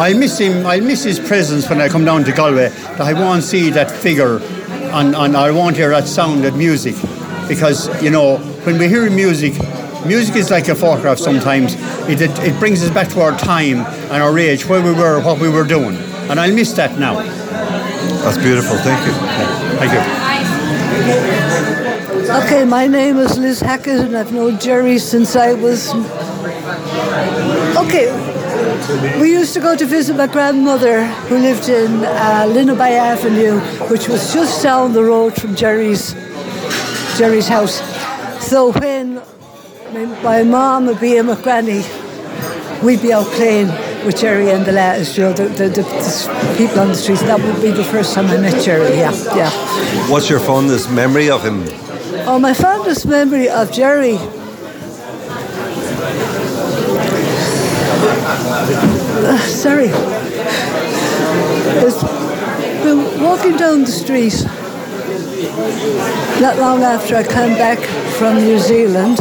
I 0.00 0.12
miss 0.12 0.38
him. 0.38 0.66
I 0.66 0.80
miss 0.80 1.02
his 1.04 1.18
presence 1.18 1.68
when 1.68 1.80
I 1.80 1.88
come 1.88 2.04
down 2.04 2.24
to 2.24 2.32
Galway. 2.32 2.68
That 2.68 3.00
I 3.00 3.12
won't 3.14 3.42
see 3.42 3.70
that 3.70 3.90
figure, 3.90 4.38
and, 4.92 5.14
and 5.14 5.36
I 5.36 5.50
won't 5.50 5.76
hear 5.76 5.90
that 5.90 6.06
sound 6.06 6.44
of 6.44 6.56
music, 6.56 6.94
because 7.48 7.88
you 8.02 8.10
know 8.10 8.38
when 8.64 8.78
we 8.78 8.88
hear 8.88 9.08
music, 9.10 9.54
music 10.06 10.36
is 10.36 10.50
like 10.50 10.68
a 10.68 10.74
photograph. 10.74 11.18
Sometimes 11.18 11.74
it, 12.08 12.20
it 12.20 12.38
it 12.40 12.58
brings 12.58 12.82
us 12.82 12.90
back 12.90 13.08
to 13.08 13.20
our 13.20 13.36
time 13.38 13.78
and 14.12 14.22
our 14.22 14.38
age, 14.38 14.66
where 14.66 14.82
we 14.82 14.92
were, 14.92 15.20
what 15.22 15.40
we 15.40 15.48
were 15.48 15.64
doing, 15.64 15.96
and 16.30 16.38
I 16.38 16.50
miss 16.50 16.72
that 16.74 16.98
now. 16.98 17.22
That's 18.22 18.38
beautiful. 18.38 18.76
Thank 18.78 19.06
you. 19.06 19.12
Thank 19.78 19.92
you. 19.92 20.27
Okay, 20.98 22.64
my 22.64 22.88
name 22.88 23.18
is 23.18 23.38
Liz 23.38 23.60
Hackett, 23.60 24.00
and 24.00 24.16
I've 24.16 24.32
known 24.32 24.58
Gerry 24.58 24.98
since 24.98 25.36
I 25.36 25.52
was. 25.54 25.94
Okay, 27.76 28.08
we 29.20 29.30
used 29.30 29.54
to 29.54 29.60
go 29.60 29.76
to 29.76 29.86
visit 29.86 30.16
my 30.16 30.26
grandmother 30.26 31.04
who 31.28 31.38
lived 31.38 31.68
in 31.68 32.04
uh, 32.04 32.46
Lenaboy 32.48 32.98
Avenue, 32.98 33.60
which 33.88 34.08
was 34.08 34.32
just 34.34 34.60
down 34.62 34.92
the 34.92 35.04
road 35.04 35.34
from 35.40 35.54
Gerry's 35.54 36.14
Gerry's 37.16 37.46
house. 37.46 37.80
So 38.44 38.72
when 38.72 39.22
my- 40.24 40.42
mom 40.42 40.86
would 40.86 41.00
be 41.00 41.20
with 41.22 41.42
Granny, 41.44 41.84
we'd 42.82 43.02
be 43.02 43.12
out 43.12 43.26
playing 43.38 43.68
with 44.08 44.16
Gerry 44.16 44.50
and 44.50 44.64
the 44.64 44.72
lads, 44.72 45.18
you 45.18 45.24
know, 45.24 45.34
the, 45.34 45.44
the, 45.48 45.68
the, 45.68 45.82
the 45.82 46.54
people 46.56 46.80
on 46.80 46.88
the 46.88 46.94
streets. 46.94 47.20
That 47.24 47.38
would 47.38 47.60
be 47.60 47.70
the 47.70 47.84
first 47.84 48.14
time 48.14 48.26
I 48.28 48.38
met 48.38 48.64
Gerry. 48.64 48.96
Yeah, 48.96 49.12
yeah. 49.36 49.50
What's 50.10 50.30
your 50.30 50.40
fondest 50.40 50.90
memory 50.90 51.28
of 51.28 51.44
him? 51.44 51.62
Oh, 52.26 52.38
my 52.38 52.54
fondest 52.54 53.04
memory 53.04 53.50
of 53.50 53.70
Gerry. 53.70 54.16
Uh, 59.28 59.38
sorry. 59.40 59.88
We 62.82 62.94
were 62.94 63.22
walking 63.22 63.58
down 63.58 63.82
the 63.82 63.92
street 63.92 64.42
not 66.40 66.56
long 66.56 66.82
after 66.82 67.14
I 67.14 67.24
came 67.24 67.58
back 67.58 67.78
from 68.16 68.36
New 68.36 68.58
Zealand, 68.58 69.20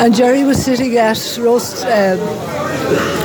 and 0.00 0.14
Gerry 0.14 0.42
was 0.44 0.64
sitting 0.64 0.96
at 0.96 1.38
Roast 1.38 1.84
um, 1.84 2.59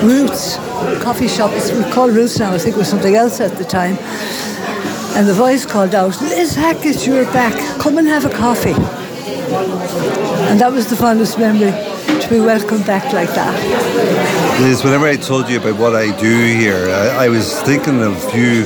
Roots 0.04 0.58
coffee 1.04 1.28
shop. 1.28 1.52
It's 1.54 1.72
we 1.72 1.84
call 1.92 2.10
Roots 2.10 2.40
now. 2.40 2.54
I 2.54 2.58
think 2.58 2.76
it 2.76 2.80
was 2.80 2.90
something 2.90 3.16
else 3.16 3.40
at 3.40 3.58
the 3.58 3.64
time. 3.64 3.98
And 5.16 5.28
the 5.28 5.34
voice 5.34 5.66
called 5.66 5.96
out, 5.96 6.20
Liz 6.22 6.56
Hackett, 6.56 7.08
you're 7.08 7.26
back. 7.26 7.54
Come 7.80 7.98
and 7.98 8.08
have 8.08 8.26
a 8.26 8.30
coffee. 8.30 8.76
And 10.50 10.60
that 10.60 10.72
was 10.72 10.90
the 10.90 10.96
fondest 10.96 11.40
memory 11.40 11.72
to 12.22 12.28
be 12.30 12.40
welcomed 12.40 12.86
back 12.86 13.14
like 13.14 13.30
that. 13.30 14.62
Liz, 14.62 14.84
whenever 14.84 15.06
I 15.06 15.16
told 15.16 15.50
you 15.50 15.60
about 15.60 15.80
what 15.80 15.96
I 15.96 16.16
do 16.20 16.38
here, 16.44 16.90
I, 16.90 17.26
I 17.26 17.30
was 17.30 17.60
thinking 17.62 18.02
of 18.02 18.16
you 18.36 18.66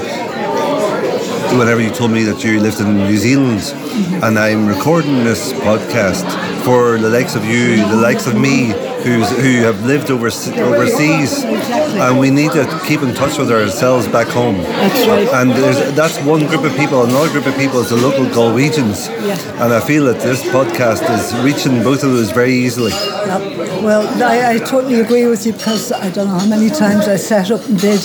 whenever 1.58 1.82
you 1.82 1.90
told 1.90 2.12
me 2.12 2.24
that 2.24 2.44
you 2.44 2.60
lived 2.60 2.80
in 2.80 2.98
New 2.98 3.18
Zealand. 3.18 3.60
Mm-hmm. 3.60 4.24
And 4.24 4.40
I'm 4.40 4.68
recording 4.68 5.24
this 5.24 5.54
podcast 5.54 6.49
for 6.64 6.98
the 6.98 7.10
likes 7.10 7.36
of 7.36 7.46
you, 7.46 7.78
the 7.88 7.96
likes 7.96 8.28
of 8.28 8.36
me, 8.36 8.68
who's, 9.04 9.30
who 9.30 9.62
have 9.64 9.86
lived 9.86 10.12
overs 10.12 10.48
overseas. 10.50 11.44
And 11.44 12.20
we 12.20 12.30
need 12.30 12.52
to 12.52 12.66
keep 12.86 13.02
in 13.02 13.14
touch 13.14 13.38
with 13.38 13.52
ourselves 13.52 14.08
back 14.08 14.28
home. 14.28 14.58
That's 14.58 15.08
right. 15.08 15.28
And 15.30 15.52
there's, 15.52 15.96
that's 15.96 16.20
one 16.22 16.46
group 16.48 16.64
of 16.64 16.76
people. 16.76 17.04
Another 17.04 17.30
group 17.30 17.46
of 17.46 17.56
people 17.56 17.80
is 17.80 17.90
the 17.90 17.96
local 17.96 18.26
Galwegians. 18.26 19.08
Yeah. 19.26 19.64
And 19.64 19.74
I 19.74 19.80
feel 19.80 20.06
that 20.06 20.20
this 20.20 20.42
podcast 20.44 21.04
is 21.10 21.34
reaching 21.44 21.84
both 21.84 22.04
of 22.04 22.12
those 22.12 22.32
very 22.32 22.54
easily. 22.54 22.92
Yep. 22.92 23.84
Well, 23.84 24.24
I, 24.24 24.56
I 24.56 24.58
totally 24.60 25.00
agree 25.00 25.26
with 25.28 25.46
you 25.46 25.54
because 25.54 25.92
I 25.92 26.10
don't 26.10 26.28
know 26.28 26.40
how 26.40 26.48
many 26.48 26.70
times 26.70 27.08
I 27.08 27.16
sat 27.16 27.52
up 27.52 27.68
in 27.70 27.78
bed 27.78 28.00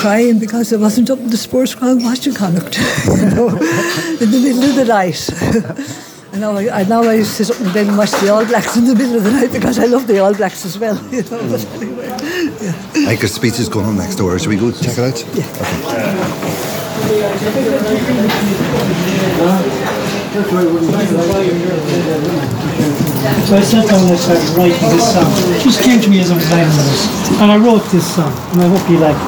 crying 0.00 0.38
because 0.40 0.72
I 0.72 0.76
wasn't 0.76 1.10
up 1.10 1.18
in 1.20 1.30
the 1.30 1.36
sports 1.36 1.74
ground 1.76 2.02
watching 2.02 2.34
Connacht, 2.34 2.76
you 3.06 3.30
know, 3.30 3.48
in 3.48 4.30
the 4.30 4.40
middle 4.42 4.64
of 4.64 4.74
the 4.74 4.84
night. 4.84 6.08
And 6.32 6.40
now 6.40 6.56
I, 6.56 6.80
I 6.80 6.84
now 6.84 7.02
I 7.02 7.22
sit 7.22 7.50
up 7.50 7.60
in 7.60 7.72
bed 7.74 7.88
and 7.88 7.98
watch 7.98 8.10
the 8.12 8.32
All 8.32 8.44
Blacks 8.46 8.76
in 8.78 8.86
the 8.86 8.94
middle 8.94 9.16
of 9.16 9.24
the 9.24 9.32
night 9.32 9.52
because 9.52 9.78
I 9.78 9.84
love 9.84 10.06
the 10.06 10.18
All 10.20 10.32
Blacks 10.34 10.64
as 10.64 10.78
well. 10.78 10.96
You 11.12 11.22
know, 11.24 11.44
but 11.52 11.60
mm. 11.60 11.82
anyway, 11.82 12.06
yeah. 12.08 12.72
I 12.72 13.12
think 13.12 13.22
a 13.22 13.28
speech 13.28 13.58
is 13.58 13.68
going 13.68 13.84
on 13.84 13.96
next 13.98 14.16
door. 14.16 14.38
Should 14.38 14.48
we 14.48 14.56
go 14.56 14.72
check 14.72 14.96
it 14.96 14.98
out? 14.98 15.24
Yeah. 15.36 15.44
Okay. 20.32 20.62
So 23.46 23.56
I 23.56 23.60
sat 23.60 23.86
down 23.86 24.00
and 24.00 24.12
I 24.12 24.16
started 24.16 24.48
writing 24.56 24.88
this 24.88 25.12
song. 25.12 25.28
It 25.52 25.60
just 25.62 25.82
came 25.82 26.00
to 26.00 26.08
me 26.08 26.20
as 26.20 26.30
I 26.30 26.34
was 26.36 26.46
writing 26.48 26.72
this. 26.72 27.06
And 27.42 27.52
I 27.52 27.56
wrote 27.58 27.84
this 27.92 28.14
song, 28.14 28.32
and 28.52 28.62
I 28.62 28.68
hope 28.72 28.88
you 28.88 28.98
like 28.98 29.16
it. 29.16 29.22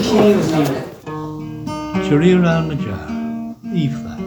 Jarír 0.00 0.54
al 0.54 0.97
Majar, 2.10 3.54
E 3.74 3.88
flat. 3.88 4.18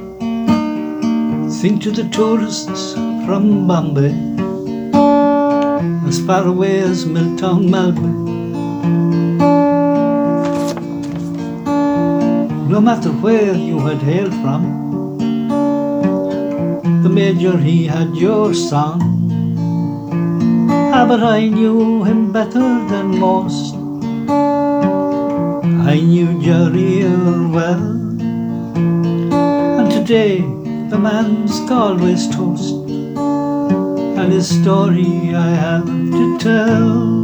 Sing 1.52 1.80
to 1.80 1.90
the 1.92 2.08
tourists 2.12 2.94
from 3.26 3.68
Bombay, 3.68 4.14
as 6.08 6.20
far 6.26 6.46
away 6.46 6.80
as 6.80 7.06
Milltown, 7.06 7.70
Melbourne. 7.70 8.22
no 12.72 12.80
matter 12.80 13.10
where 13.10 13.54
you 13.54 13.80
had 13.80 14.02
hailed 14.02 14.34
from. 14.36 15.18
The 17.04 17.10
major, 17.10 17.58
he 17.58 17.86
had 17.86 18.16
your 18.16 18.54
song. 18.54 19.02
Ah, 20.94 21.06
but 21.06 21.22
I 21.22 21.48
knew 21.48 22.04
him 22.04 22.32
better 22.32 22.68
than 22.88 23.20
most. 23.20 23.71
I 25.84 26.00
knew 26.00 26.28
Jarír 26.40 27.52
well. 27.52 27.84
And 29.80 29.92
today, 29.92 30.42
the 30.90 30.98
man's 30.98 31.60
Galway's 31.62 32.28
toast. 32.34 32.76
And 34.20 34.32
his 34.32 34.48
story 34.62 35.34
I 35.36 35.50
have 35.50 35.86
to 35.86 36.38
tell. 36.38 37.22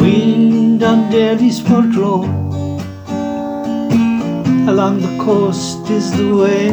Wind 0.00 0.82
on 0.82 1.10
Dalysfort 1.12 1.94
Road 1.94 2.46
along 4.68 5.00
the 5.00 5.24
coast 5.24 5.88
is 5.90 6.10
the 6.16 6.34
way. 6.34 6.70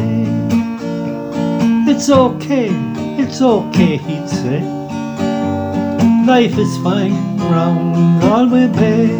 It's 1.86 2.10
okay, 2.10 2.70
it's 3.22 3.40
okay, 3.40 3.98
he'd 3.98 4.28
say. 4.28 4.73
Life 6.26 6.56
is 6.56 6.78
fine 6.78 7.36
round 7.36 8.22
Galway 8.22 8.66
Bay. 8.68 9.10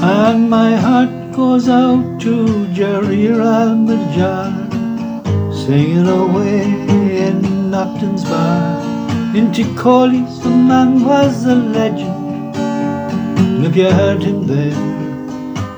And 0.00 0.48
my 0.48 0.74
heart 0.74 1.32
goes 1.32 1.68
out 1.68 2.18
to 2.22 2.64
Jarír 2.78 3.44
al-Majar, 3.44 4.54
singing 5.52 6.08
away 6.08 6.62
in 7.28 7.70
Naughton's 7.70 8.24
bar. 8.24 8.80
In 9.36 9.52
Tigh 9.52 9.76
Chóilí's, 9.76 10.40
the 10.42 10.48
man 10.48 11.04
was 11.04 11.44
a 11.44 11.54
legend 11.54 12.56
And 12.56 13.66
if 13.66 13.76
you 13.76 13.90
heard 13.90 14.22
him 14.22 14.46
there, 14.46 14.80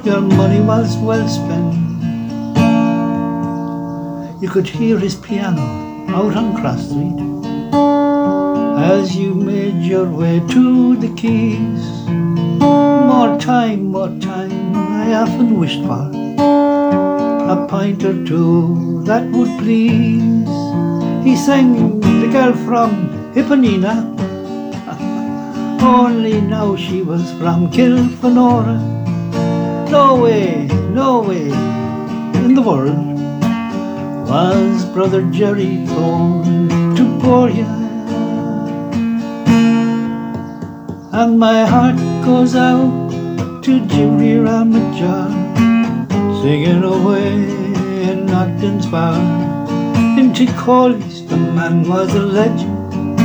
your 0.05 0.21
money 0.21 0.61
was 0.61 0.97
well 0.99 1.29
spent. 1.29 1.75
You 4.41 4.49
could 4.49 4.69
hear 4.69 4.97
his 4.97 5.17
piano 5.17 5.67
out 6.15 6.37
on 6.37 6.55
Cross 6.55 6.91
Street 6.91 7.36
as 8.87 9.17
you 9.17 9.35
made 9.35 9.83
your 9.83 10.09
way 10.09 10.39
to 10.49 10.97
the 10.97 11.09
Quays. 11.21 11.85
More 13.11 13.37
time, 13.39 13.87
more 13.87 14.15
time, 14.21 14.77
I 14.77 15.15
often 15.15 15.59
wished 15.59 15.83
for 15.89 16.05
a 17.55 17.67
pint 17.69 18.05
or 18.05 18.15
two 18.25 19.03
that 19.05 19.25
would 19.33 19.53
please. 19.59 20.55
He 21.27 21.35
sang 21.35 21.99
the 22.01 22.29
girl 22.31 22.53
from 22.65 22.91
Ipanema, 23.35 23.97
only 25.83 26.41
now 26.41 26.77
she 26.77 27.03
was 27.03 27.33
from 27.41 27.71
Kilfenora. 27.73 28.79
No 29.91 30.07
way, 30.23 30.69
no 31.01 31.23
way 31.23 31.49
in 32.45 32.55
the 32.55 32.63
world 32.63 33.05
was 34.31 34.85
brother 34.95 35.23
Jerry 35.33 35.75
going 35.87 36.69
to 36.95 37.05
Boria. 37.25 37.76
And 41.21 41.39
my 41.39 41.65
heart 41.65 41.97
goes 42.27 42.55
out 42.55 43.11
to 43.65 43.81
Jarír 43.93 44.47
al-Majar, 44.47 45.31
singing 46.43 46.85
away 46.85 47.33
in 48.09 48.29
Ogden's 48.41 48.85
bar. 48.85 49.17
In 50.19 50.35
Tigh 50.35 50.53
Chóilí's, 50.61 51.27
the 51.27 51.39
man 51.39 51.89
was 51.89 52.15
a 52.15 52.21
legend, 52.21 53.19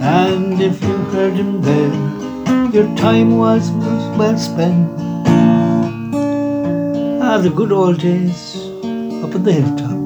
and 0.00 0.62
if 0.62 0.80
you 0.80 0.96
heard 1.16 1.32
him 1.32 1.60
there, 1.60 1.92
your 2.72 2.86
time 2.96 3.36
was, 3.36 3.68
was 3.72 4.16
well 4.16 4.38
spent. 4.38 4.88
Ah, 7.20 7.38
the 7.38 7.50
good 7.50 7.72
old 7.72 7.98
days 7.98 8.56
up 9.24 9.34
at 9.34 9.42
the 9.42 9.54
hilltop 9.58 9.98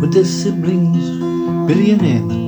with 0.00 0.12
their 0.12 0.24
siblings, 0.38 1.04
Billy 1.66 1.90
and 1.90 2.02
Eamon. 2.14 2.45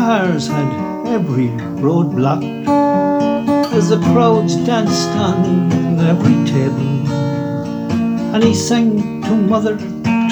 Cars 0.00 0.48
had 0.48 1.06
every 1.06 1.48
road 1.84 2.16
blocked 2.16 2.42
as 3.76 3.90
the 3.90 3.98
crowds 3.98 4.56
danced 4.64 5.10
on 5.10 6.00
every 6.00 6.36
table. 6.50 7.06
And 8.34 8.42
he 8.42 8.54
sang 8.54 9.20
to 9.24 9.36
Mother 9.36 9.76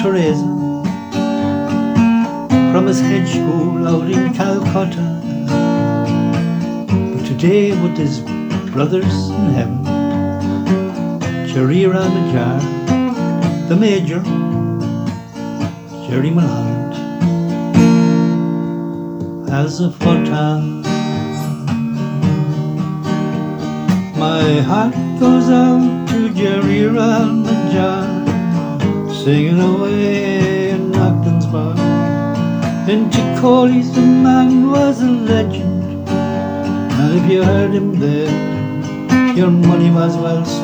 Teresa 0.01 0.49
from 2.71 2.87
his 2.87 2.99
hedge 2.99 3.29
school 3.29 3.87
out 3.87 4.09
in 4.09 4.33
Calcutta. 4.33 5.05
But 7.13 7.27
today, 7.27 7.79
with 7.83 7.95
his 7.95 8.21
brothers 8.71 9.29
in 9.29 9.53
heaven, 9.53 9.83
Jarír 11.53 11.93
al-Majar, 11.93 12.59
the 13.69 13.75
Major, 13.75 14.21
Gerry 16.07 16.31
Mulholland, 16.31 16.78
as 19.51 19.79
a 19.79 19.91
fortune. 19.91 20.81
My 24.17 24.61
heart 24.61 24.93
goes 25.19 25.49
out 25.49 26.07
to 26.09 26.29
Jarír 26.29 26.95
al-Majar, 26.99 28.05
singing 29.23 29.59
away 29.59 30.71
in 30.71 30.95
Ogden's 30.95 31.47
bar. 31.47 31.75
In 32.87 33.09
Tigh 33.09 33.35
Chóilí's, 33.39 33.93
the 33.93 34.01
man 34.01 34.69
was 34.69 35.01
a 35.01 35.09
legend, 35.09 36.07
and 36.09 37.19
if 37.19 37.31
you 37.31 37.43
heard 37.43 37.71
him 37.71 37.99
there, 37.99 39.35
your 39.35 39.51
money 39.51 39.89
was 39.89 40.15
well 40.17 40.45
spent. 40.45 40.58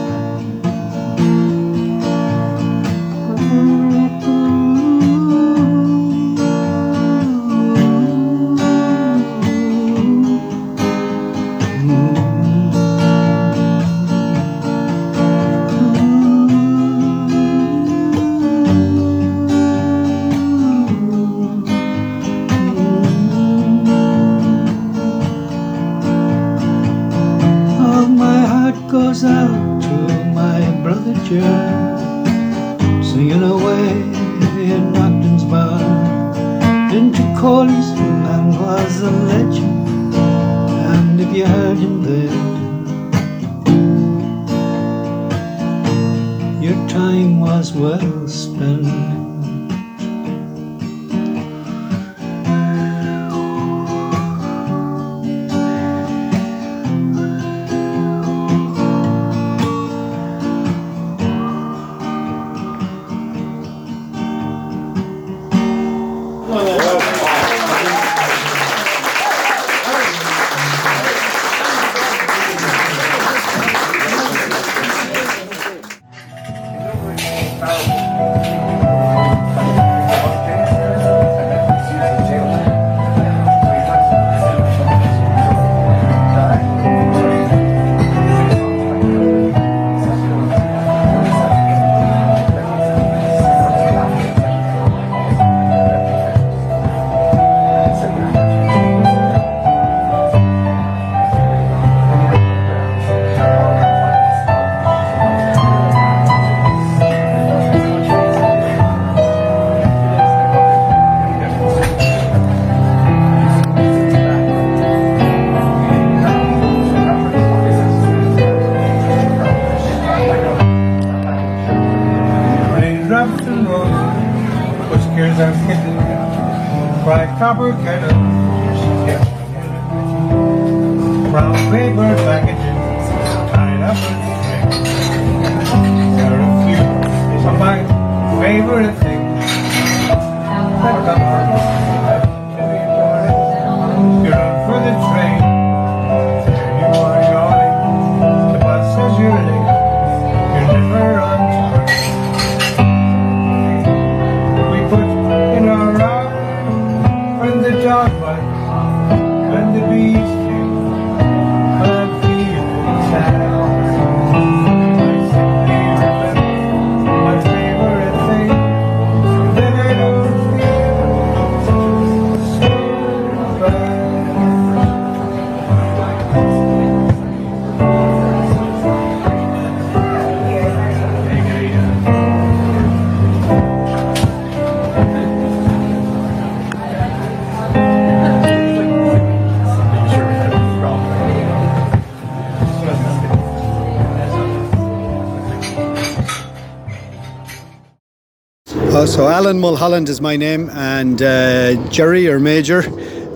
So 199.16 199.30
Alan 199.30 199.62
Mulholland 199.62 200.10
is 200.10 200.20
my 200.20 200.36
name, 200.36 200.70
and 200.72 201.22
uh, 201.22 201.82
Gerry 201.88 202.28
or 202.28 202.38
Major 202.38 202.80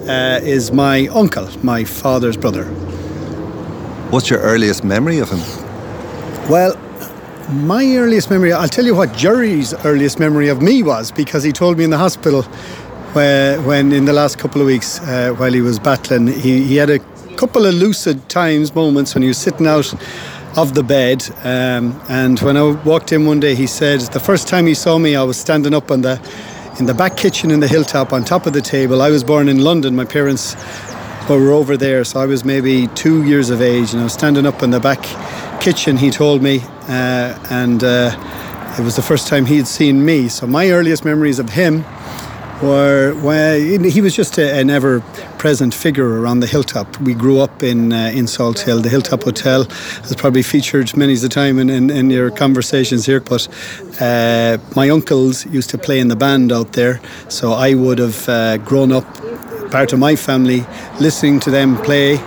uh, 0.10 0.42
is 0.44 0.74
my 0.74 1.08
uncle, 1.08 1.48
my 1.64 1.86
father's 1.86 2.36
brother. 2.36 2.66
What's 4.12 4.30
your 4.30 4.40
earliest 4.42 4.84
memory 4.84 5.20
of 5.20 5.30
him? 5.30 5.40
Well, 6.50 6.76
my 7.50 7.96
earliest 7.96 8.30
memory, 8.30 8.52
I'll 8.52 8.68
tell 8.68 8.84
you 8.84 8.94
what 8.94 9.14
Gerry's 9.16 9.74
earliest 9.86 10.20
memory 10.20 10.50
of 10.50 10.62
me 10.62 10.84
was 10.84 11.14
because 11.14 11.44
he 11.44 11.54
told 11.54 11.78
me 11.78 11.86
in 11.86 11.92
the 11.92 11.98
hospital 11.98 12.42
where, 13.14 13.62
when 13.62 13.94
in 13.94 14.04
the 14.04 14.12
last 14.12 14.38
couple 14.38 14.60
of 14.60 14.68
weeks 14.68 15.00
uh, 15.00 15.34
while 15.38 15.54
he 15.54 15.62
was 15.62 15.80
battling, 15.80 16.28
he, 16.28 16.62
he 16.62 16.76
had 16.76 16.90
a 16.90 17.00
couple 17.38 17.66
of 17.66 17.74
lucid 17.74 18.28
times, 18.28 18.76
moments 18.76 19.16
when 19.16 19.22
he 19.22 19.30
was 19.30 19.38
sitting 19.38 19.66
out 19.66 19.94
of 20.62 20.74
the 20.74 20.84
bed. 20.84 21.24
Um, 21.46 22.02
and 22.10 22.38
when 22.42 22.58
I 22.58 22.64
walked 22.84 23.14
in 23.14 23.26
one 23.26 23.40
day, 23.40 23.56
he 23.56 23.66
said 23.66 24.02
the 24.02 24.20
first 24.20 24.48
time 24.50 24.68
he 24.68 24.74
saw 24.74 24.98
me, 24.98 25.16
I 25.16 25.24
was 25.24 25.38
standing 25.38 25.74
up 25.74 25.90
on 25.90 26.02
the 26.02 26.20
in 26.80 26.86
the 26.86 26.94
back 26.94 27.16
kitchen 27.18 27.50
in 27.52 27.60
the 27.60 27.68
hilltop 27.68 28.12
on 28.12 28.24
top 28.24 28.46
of 28.46 28.54
the 28.54 28.62
table. 28.62 29.02
I 29.02 29.10
was 29.10 29.24
born 29.24 29.48
in 29.48 29.60
London. 29.64 29.96
My 29.96 30.06
parents 30.06 30.56
were 31.30 31.52
over 31.52 31.78
there, 31.78 32.04
so 32.04 32.20
I 32.20 32.26
was 32.26 32.44
maybe 32.44 32.88
two 32.88 33.24
years 33.24 33.50
of 33.50 33.62
age, 33.62 33.92
and 33.94 34.02
I 34.02 34.04
was 34.04 34.14
standing 34.14 34.46
up 34.46 34.62
in 34.62 34.72
the 34.72 34.80
back 34.80 35.02
kitchen. 35.62 35.96
He 35.96 36.10
told 36.10 36.42
me, 36.42 36.60
uh, 36.88 37.38
and 37.50 37.82
uh, 37.84 38.76
it 38.78 38.84
was 38.84 38.96
the 38.96 39.02
first 39.02 39.28
time 39.28 39.46
he 39.46 39.58
had 39.58 39.68
seen 39.68 40.04
me. 40.04 40.28
So 40.28 40.46
my 40.46 40.72
earliest 40.72 41.06
memories 41.06 41.40
of 41.40 41.50
him 41.50 41.86
were 42.62 43.14
when 43.22 43.84
he 43.84 44.02
was 44.02 44.16
just 44.16 44.38
a, 44.38 44.60
an 44.60 44.70
ever-present 44.70 45.74
figure 45.74 46.22
around 46.22 46.42
the 46.42 46.48
hilltop. 46.48 47.00
We 47.02 47.14
grew 47.14 47.40
up 47.40 47.64
in 47.64 47.94
uh, 47.94 48.12
in 48.14 48.26
Salthill. 48.26 48.82
The 48.84 48.90
Hilltop 48.90 49.24
Hotel 49.24 49.64
has 49.64 50.16
probably 50.16 50.44
featured 50.44 50.96
many 50.96 51.14
a 51.14 51.30
time 51.30 51.60
in, 51.60 51.70
in, 51.70 51.90
in 51.90 52.10
your 52.10 52.32
conversations 52.32 53.06
here. 53.06 53.20
But 53.20 53.48
uh, 54.02 54.58
my 54.76 54.90
uncles 54.90 55.46
used 55.46 55.70
to 55.72 55.78
play 55.78 56.00
in 56.00 56.08
the 56.08 56.16
band 56.16 56.52
out 56.52 56.74
there, 56.74 57.00
so 57.30 57.54
I 57.54 57.74
would 57.74 58.00
have 58.00 58.30
uh, 58.30 58.58
grown 58.58 58.92
up 58.92 59.06
part 59.72 59.94
of 59.94 60.00
my 60.00 60.16
family 60.16 60.66
listening 61.00 61.40
to 61.40 61.52
them 61.52 61.78
play 61.84 62.18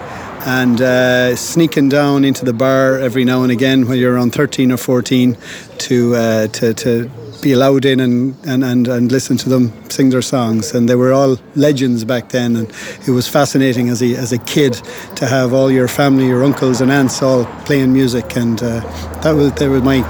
and 0.45 0.81
uh, 0.81 1.37
sneaking 1.37 1.89
down 1.89 2.25
into 2.25 2.45
the 2.45 2.53
bar 2.53 2.99
every 2.99 3.25
now 3.25 3.43
and 3.43 3.53
again 3.53 3.87
when 3.87 3.99
you're 3.99 4.15
around 4.15 4.33
13 4.33 4.73
or 4.73 4.77
14 4.77 5.37
to 5.79 6.15
uh, 6.15 6.47
to, 6.49 6.75
to 6.75 7.11
be 7.43 7.53
allowed 7.53 7.85
in 7.85 8.01
and, 8.01 8.35
and, 8.47 8.65
and, 8.65 8.89
and 8.89 9.13
listen 9.13 9.37
to 9.37 9.49
them 9.49 9.73
sing 9.91 10.11
their 10.11 10.23
songs. 10.23 10.73
And 10.73 10.89
they 10.89 10.95
were 10.95 11.13
all 11.13 11.39
legends 11.55 12.05
back 12.05 12.31
then. 12.31 12.57
And 12.57 12.73
it 13.07 13.11
was 13.11 13.29
fascinating 13.29 13.91
as 13.91 14.03
a, 14.03 14.15
as 14.15 14.33
a 14.33 14.39
kid 14.39 14.75
to 15.17 15.27
have 15.27 15.53
all 15.53 15.71
your 15.71 15.89
family, 15.89 16.27
your 16.27 16.43
uncles 16.45 16.81
and 16.81 16.91
aunts 16.91 17.21
all 17.23 17.45
playing 17.67 17.93
music. 17.93 18.37
And 18.37 18.63
uh, 18.63 18.81
that 19.21 19.33
was, 19.33 19.53
they 19.55 19.69
were 19.69 19.81
my 19.81 20.03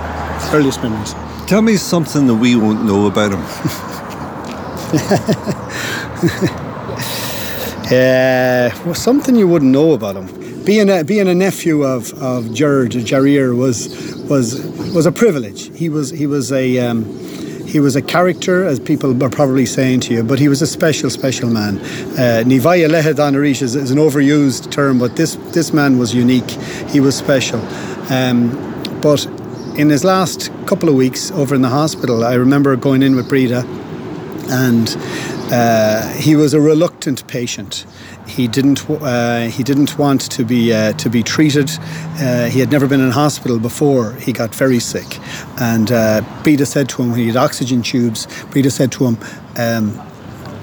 earliest 0.53 0.83
memories. 0.83 1.15
Tell 1.47 1.63
me 1.63 1.77
something 1.77 2.27
that 2.29 2.37
we 2.37 2.55
won't 2.55 2.85
know 2.85 3.07
about 3.07 3.33
him. 3.33 3.43
Uh, 7.93 8.71
well, 8.87 8.95
something 8.95 9.37
you 9.37 9.47
wouldn't 9.47 9.71
know 9.71 9.93
about 9.93 10.17
him. 10.17 10.52
Being 10.65 10.91
a, 10.91 11.03
being 11.03 11.29
a 11.29 11.35
nephew 11.35 11.83
of, 11.83 12.13
of 12.23 12.55
George 12.55 12.95
was 12.95 14.15
was 14.29 14.63
was 14.95 15.07
a 15.07 15.13
privilege. 15.13 15.77
He 15.77 15.89
was 15.89 16.11
he 16.11 16.27
was 16.27 16.53
a 16.53 16.79
um, 16.79 17.05
he 17.73 17.81
was 17.81 17.97
a 17.97 18.03
character, 18.03 18.67
as 18.67 18.79
people 18.79 19.25
are 19.25 19.31
probably 19.31 19.65
saying 19.65 20.01
to 20.01 20.15
you, 20.15 20.23
but 20.23 20.39
he 20.39 20.49
was 20.49 20.61
a 20.61 20.67
special, 20.67 21.09
special 21.09 21.49
man. 21.49 21.79
Uh, 21.79 22.45
Nivaya 22.45 22.87
Arish 23.35 23.63
is, 23.63 23.75
is 23.75 23.91
an 23.91 23.97
overused 23.97 24.71
term, 24.71 24.99
but 24.99 25.17
this 25.17 25.37
this 25.53 25.73
man 25.73 25.99
was 25.99 26.15
unique. 26.15 26.51
He 26.91 27.01
was 27.01 27.17
special. 27.17 27.61
Um, 28.13 28.51
but 29.01 29.27
in 29.79 29.89
his 29.89 30.05
last 30.05 30.51
couple 30.67 30.91
of 30.91 30.95
weeks 30.95 31.31
over 31.31 31.55
in 31.55 31.63
the 31.63 31.71
hospital, 31.71 32.25
I 32.25 32.35
remember 32.35 32.77
going 32.77 33.03
in 33.03 33.17
with 33.17 33.29
Breda, 33.29 33.65
and 34.51 34.89
uh, 35.53 36.09
he 36.15 36.35
was 36.35 36.55
a 36.55 36.61
reluctant 36.61 37.27
patient. 37.29 37.87
He 38.27 38.49
didn't. 38.49 38.89
Uh, 38.89 39.49
he 39.49 39.63
didn't 39.63 39.99
want 39.99 40.23
to 40.33 40.45
be 40.45 40.73
uh, 40.73 40.95
to 40.95 41.11
be 41.11 41.23
treated. 41.23 41.71
Uh, 42.19 42.47
he 42.47 42.59
had 42.59 42.71
never 42.73 42.89
been 42.89 43.01
in 43.01 43.11
hospital 43.11 43.59
before. 43.59 44.15
He 44.15 44.33
got 44.33 44.55
very 44.55 44.81
sick, 44.81 45.19
and 45.61 45.93
uh, 45.93 46.23
Breda 46.43 46.67
said 46.67 46.89
to 46.91 47.03
him 47.03 47.11
when 47.11 47.21
he 47.21 47.27
had 47.27 47.37
oxygen 47.37 47.83
tubes. 47.83 48.27
Breda 48.51 48.71
said 48.71 48.91
to 48.93 49.07
him. 49.07 49.19
Um, 49.57 50.09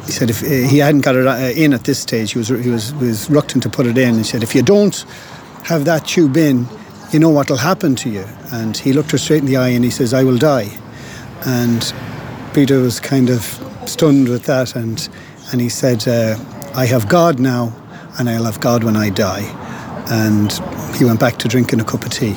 he 0.06 0.14
said 0.14 0.32
if 0.32 0.40
he 0.40 0.80
hadn't 0.80 1.02
got 1.02 1.16
it 1.16 1.28
uh, 1.28 1.52
in 1.56 1.72
at 1.72 1.84
this 1.84 2.00
stage, 2.00 2.32
he 2.32 2.40
was 2.40 2.48
he 2.48 2.70
was 2.70 2.94
was 2.96 3.30
reluctant 3.30 3.62
to 3.64 3.70
put 3.70 3.86
it 3.86 3.96
in. 3.96 4.16
He 4.16 4.24
said 4.24 4.42
if 4.42 4.56
you 4.56 4.64
don't 4.64 5.06
have 5.66 5.86
that 5.86 6.08
tube 6.08 6.36
in, 6.36 6.68
you 7.12 7.20
know 7.20 7.30
what 7.30 7.50
will 7.50 7.58
happen 7.58 7.96
to 7.98 8.10
you. 8.10 8.26
And 8.52 8.76
he 8.76 8.94
looked 8.94 9.12
her 9.12 9.18
straight 9.20 9.40
in 9.40 9.46
the 9.46 9.58
eye 9.58 9.70
and 9.70 9.84
he 9.84 9.92
says, 9.92 10.14
I 10.14 10.24
will 10.24 10.38
die. 10.38 10.70
And 11.46 11.94
Peter 12.54 12.80
was 12.80 13.00
kind 13.00 13.30
of 13.30 13.69
stunned 13.90 14.30
with 14.30 14.46
that 14.46 14.76
and 14.76 15.10
and 15.52 15.62
he 15.62 15.70
said, 15.70 16.08
uh, 16.08 16.38
I 16.76 16.86
have 16.86 17.10
God 17.10 17.40
now 17.40 17.74
and 18.20 18.30
I'll 18.30 18.44
have 18.44 18.60
God 18.60 18.84
when 18.84 18.96
I 18.96 19.10
die. 19.10 19.44
And 20.12 20.52
he 20.96 21.06
went 21.06 21.20
back 21.20 21.38
to 21.38 21.48
drinking 21.48 21.82
a 21.82 21.84
cup 21.84 22.04
of 22.04 22.12
tea. 22.12 22.36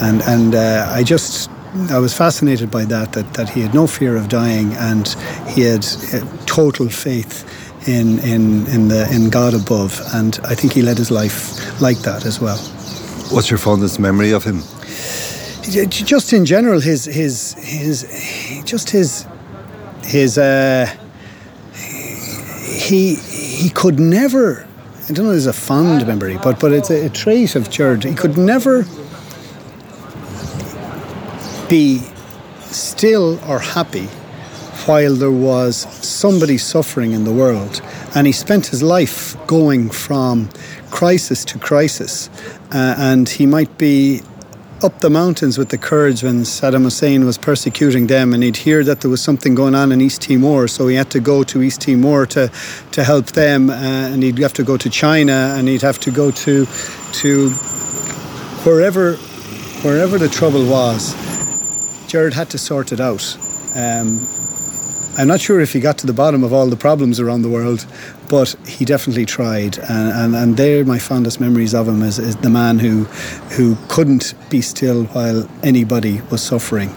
And 0.00 0.22
and 0.22 0.54
uh, 0.54 0.86
I 0.90 1.02
just 1.02 1.50
I 1.90 1.98
was 1.98 2.14
fascinated 2.14 2.70
by 2.70 2.84
that, 2.86 3.12
that 3.12 3.34
that 3.34 3.48
he 3.48 3.60
had 3.60 3.74
no 3.74 3.86
fear 3.86 4.16
of 4.16 4.28
dying 4.28 4.74
and 4.74 5.08
he 5.48 5.62
had 5.62 5.86
uh, 6.12 6.26
total 6.46 6.88
faith 6.88 7.44
in 7.88 8.18
in 8.20 8.66
in 8.68 8.88
the 8.88 9.08
in 9.12 9.30
God 9.30 9.54
above 9.54 10.00
and 10.14 10.38
I 10.44 10.54
think 10.54 10.72
he 10.72 10.82
led 10.82 10.98
his 10.98 11.10
life 11.10 11.80
like 11.80 11.98
that 12.00 12.26
as 12.26 12.40
well. 12.40 12.58
What's 13.30 13.50
your 13.50 13.58
fondest 13.58 13.98
memory 13.98 14.32
of 14.32 14.44
him? 14.44 14.62
just 15.88 16.32
in 16.32 16.44
general 16.44 16.80
his 16.80 17.04
his 17.04 17.54
his 17.54 18.04
just 18.64 18.90
his 18.90 19.24
his 20.12 20.38
uh 20.38 20.86
he 21.74 23.14
he 23.60 23.70
could 23.70 23.98
never 23.98 24.66
I 25.08 25.12
don't 25.12 25.26
know 25.26 25.32
if 25.32 25.38
it's 25.38 25.46
a 25.46 25.52
fond 25.52 26.06
memory 26.06 26.38
but 26.42 26.60
but 26.60 26.72
it's 26.72 26.90
a, 26.90 27.06
a 27.06 27.08
trait 27.08 27.56
of 27.56 27.70
George 27.70 28.04
he 28.04 28.14
could 28.14 28.36
never 28.36 28.84
be 31.68 32.02
still 32.70 33.40
or 33.50 33.58
happy 33.58 34.08
while 34.86 35.14
there 35.14 35.30
was 35.30 35.76
somebody 36.04 36.58
suffering 36.58 37.12
in 37.12 37.24
the 37.24 37.32
world. 37.32 37.80
And 38.14 38.26
he 38.26 38.32
spent 38.32 38.66
his 38.66 38.82
life 38.82 39.36
going 39.46 39.90
from 39.90 40.50
crisis 40.90 41.44
to 41.46 41.58
crisis. 41.58 42.28
Uh, 42.72 42.94
and 42.98 43.28
he 43.28 43.46
might 43.46 43.78
be 43.78 44.22
up 44.84 45.00
the 45.00 45.10
mountains 45.10 45.58
with 45.58 45.68
the 45.68 45.78
Kurds 45.78 46.22
when 46.22 46.42
Saddam 46.42 46.82
Hussein 46.82 47.24
was 47.24 47.38
persecuting 47.38 48.06
them, 48.06 48.32
and 48.32 48.42
he'd 48.42 48.56
hear 48.56 48.82
that 48.84 49.00
there 49.00 49.10
was 49.10 49.22
something 49.22 49.54
going 49.54 49.74
on 49.74 49.92
in 49.92 50.00
East 50.00 50.22
Timor, 50.22 50.68
so 50.68 50.88
he 50.88 50.96
had 50.96 51.10
to 51.10 51.20
go 51.20 51.42
to 51.44 51.62
East 51.62 51.82
Timor 51.82 52.26
to 52.26 52.50
to 52.92 53.04
help 53.04 53.26
them, 53.26 53.70
uh, 53.70 53.74
and 53.74 54.22
he'd 54.22 54.38
have 54.38 54.52
to 54.54 54.64
go 54.64 54.76
to 54.76 54.90
China, 54.90 55.54
and 55.56 55.68
he'd 55.68 55.82
have 55.82 55.98
to 56.00 56.10
go 56.10 56.30
to 56.30 56.66
to 57.12 57.50
wherever 58.64 59.14
wherever 59.84 60.18
the 60.18 60.28
trouble 60.28 60.64
was. 60.66 61.14
Gerard 62.08 62.34
had 62.34 62.50
to 62.50 62.58
sort 62.58 62.92
it 62.92 63.00
out. 63.00 63.36
Um, 63.74 64.26
I'm 65.18 65.28
not 65.28 65.40
sure 65.40 65.60
if 65.60 65.74
he 65.74 65.80
got 65.80 65.98
to 65.98 66.06
the 66.06 66.14
bottom 66.14 66.42
of 66.42 66.54
all 66.54 66.68
the 66.68 66.76
problems 66.76 67.20
around 67.20 67.42
the 67.42 67.50
world, 67.50 67.86
but 68.30 68.54
he 68.66 68.86
definitely 68.86 69.26
tried. 69.26 69.78
And, 69.78 70.12
and, 70.12 70.34
and 70.34 70.56
they're 70.56 70.86
my 70.86 70.98
fondest 70.98 71.38
memories 71.38 71.74
of 71.74 71.86
him 71.86 72.02
is, 72.02 72.18
is 72.18 72.36
the 72.36 72.48
man 72.48 72.78
who, 72.78 73.04
who 73.56 73.76
couldn't 73.88 74.34
be 74.48 74.62
still 74.62 75.04
while 75.06 75.46
anybody 75.62 76.22
was 76.30 76.42
suffering. 76.42 76.88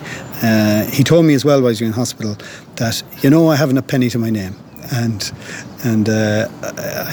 Uh, 0.41 0.85
he 0.85 1.03
told 1.03 1.25
me 1.25 1.33
as 1.33 1.43
well 1.43 1.57
while 1.57 1.67
I 1.67 1.71
was 1.71 1.81
in 1.81 1.91
hospital 1.91 2.37
that, 2.77 3.03
you 3.21 3.29
know, 3.29 3.49
I 3.49 3.57
haven't 3.57 3.77
a 3.77 3.81
penny 3.81 4.09
to 4.09 4.17
my 4.17 4.29
name. 4.29 4.55
And 4.93 5.31
and 5.83 6.09
uh, 6.09 6.47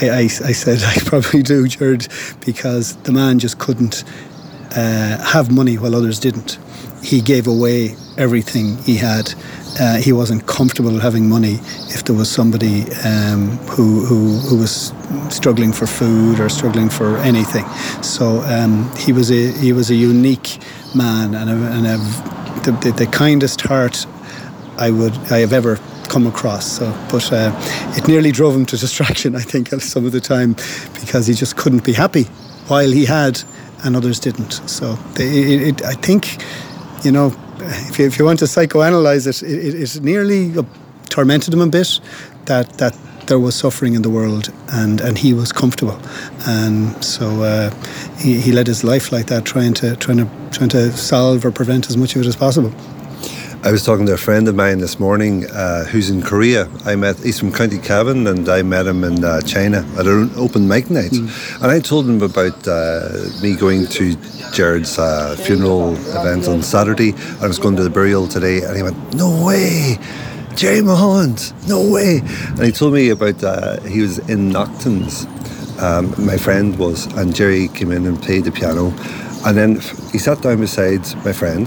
I, 0.01 0.09
I, 0.09 0.19
I 0.19 0.27
said, 0.27 0.81
I 0.85 0.95
probably 1.05 1.43
do, 1.43 1.67
Gerard, 1.67 2.07
because 2.45 2.95
the 2.97 3.11
man 3.11 3.39
just 3.39 3.59
couldn't 3.59 4.03
uh, 4.75 5.17
have 5.23 5.51
money 5.51 5.77
while 5.77 5.95
others 5.95 6.19
didn't. 6.19 6.59
He 7.03 7.19
gave 7.19 7.47
away 7.47 7.95
everything 8.17 8.77
he 8.83 8.95
had 8.95 9.33
uh, 9.79 9.97
he 9.97 10.11
wasn't 10.11 10.45
comfortable 10.45 10.99
having 10.99 11.27
money 11.27 11.59
if 11.89 12.03
there 12.05 12.15
was 12.15 12.29
somebody 12.29 12.83
um, 13.05 13.57
who, 13.67 14.05
who, 14.05 14.37
who 14.39 14.57
was 14.57 14.93
struggling 15.29 15.73
for 15.73 15.87
food 15.87 16.39
or 16.39 16.49
struggling 16.49 16.89
for 16.89 17.17
anything. 17.17 17.65
So 18.01 18.41
um, 18.41 18.91
he 18.97 19.11
was 19.11 19.31
a 19.31 19.51
he 19.51 19.73
was 19.73 19.89
a 19.89 19.95
unique 19.95 20.59
man 20.95 21.33
and, 21.35 21.49
a, 21.49 21.53
and 21.53 21.87
a, 21.87 21.97
the, 22.63 22.71
the, 22.83 22.91
the 23.05 23.07
kindest 23.07 23.61
heart 23.61 24.05
I 24.77 24.91
would 24.91 25.13
I 25.31 25.39
have 25.39 25.53
ever 25.53 25.77
come 26.09 26.27
across. 26.27 26.77
So, 26.77 26.91
but 27.09 27.31
uh, 27.31 27.51
it 27.97 28.07
nearly 28.07 28.31
drove 28.31 28.55
him 28.55 28.65
to 28.67 28.77
distraction. 28.77 29.35
I 29.35 29.41
think 29.41 29.69
some 29.81 30.05
of 30.05 30.11
the 30.11 30.21
time 30.21 30.53
because 30.99 31.27
he 31.27 31.33
just 31.33 31.57
couldn't 31.57 31.83
be 31.83 31.93
happy 31.93 32.23
while 32.67 32.89
he 32.89 33.05
had 33.05 33.41
and 33.83 33.95
others 33.95 34.19
didn't. 34.19 34.53
So 34.69 34.93
they, 35.15 35.27
it, 35.27 35.61
it, 35.61 35.85
I 35.85 35.93
think 35.93 36.37
you 37.03 37.11
know 37.11 37.33
if 37.63 37.99
you, 37.99 38.05
if 38.05 38.19
you 38.19 38.25
want 38.25 38.39
to 38.39 38.45
psychoanalyze 38.45 39.27
it, 39.27 39.43
it, 39.43 39.75
it, 39.75 39.95
it 39.95 40.03
nearly 40.03 40.53
tormented 41.09 41.53
him 41.53 41.61
a 41.61 41.67
bit 41.67 41.99
that 42.45 42.77
that 42.77 42.97
there 43.27 43.39
was 43.39 43.55
suffering 43.55 43.93
in 43.93 44.01
the 44.01 44.09
world 44.09 44.51
and, 44.73 44.99
and 44.99 45.17
he 45.17 45.33
was 45.33 45.51
comfortable. 45.51 45.97
And 46.45 47.03
so 47.03 47.43
uh, 47.43 47.73
he, 48.17 48.39
he 48.41 48.51
led 48.51 48.67
his 48.67 48.83
life 48.83 49.11
like 49.11 49.27
that 49.27 49.45
trying 49.45 49.73
to 49.75 49.95
trying 49.95 50.17
to 50.17 50.29
trying 50.51 50.69
to 50.69 50.91
solve 50.91 51.45
or 51.45 51.51
prevent 51.51 51.89
as 51.89 51.97
much 51.97 52.15
of 52.15 52.21
it 52.21 52.27
as 52.27 52.35
possible 52.35 52.73
I 53.65 53.71
was 53.71 53.85
talking 53.85 54.05
to 54.07 54.13
a 54.13 54.17
friend 54.17 54.49
of 54.49 54.55
mine 54.55 54.79
this 54.79 54.99
morning 54.99 55.49
uh, 55.49 55.85
who's 55.85 56.09
in 56.09 56.21
Korea. 56.21 56.69
I 56.83 56.97
met 56.97 57.17
he's 57.19 57.39
from 57.39 57.53
County 57.53 57.77
Cavan, 57.77 58.27
and 58.27 58.49
I 58.49 58.61
met 58.61 58.85
him 58.87 59.05
in 59.05 59.23
uh, 59.23 59.39
China 59.39 59.87
at 59.97 60.05
an 60.05 60.31
open 60.35 60.67
mic 60.67 60.89
night. 60.89 61.13
And 61.13 61.71
I 61.71 61.79
told 61.79 62.09
him 62.09 62.21
about 62.21 62.67
uh, 62.67 63.23
me 63.41 63.55
going 63.55 63.87
to 63.87 64.17
Gerard's 64.51 64.99
uh, 64.99 65.37
funeral 65.37 65.93
event 65.93 66.49
on 66.49 66.61
Saturday. 66.61 67.13
I 67.39 67.47
was 67.47 67.57
going 67.57 67.77
to 67.77 67.83
the 67.83 67.89
burial 67.89 68.27
today, 68.27 68.63
and 68.63 68.75
he 68.75 68.83
went, 68.83 68.97
"No 69.13 69.45
way." 69.45 69.97
Gerry 70.55 70.81
Mulholland, 70.81 71.53
no 71.65 71.89
way. 71.89 72.19
And 72.19 72.63
he 72.63 72.71
told 72.73 72.93
me 72.93 73.09
about 73.09 73.41
uh, 73.43 73.79
he 73.83 74.01
was 74.01 74.19
in 74.29 74.51
Naughtons. 74.51 75.25
Um, 75.81 76.13
my 76.23 76.35
friend 76.35 76.77
was, 76.77 77.05
and 77.15 77.33
Gerry 77.33 77.69
came 77.69 77.93
in 77.93 78.05
and 78.07 78.21
played 78.21 78.43
the 78.43 78.51
piano. 78.51 78.93
And 79.45 79.57
then 79.57 79.75
he 80.11 80.19
sat 80.19 80.41
down 80.41 80.59
beside 80.59 81.01
my 81.23 81.31
friend 81.31 81.65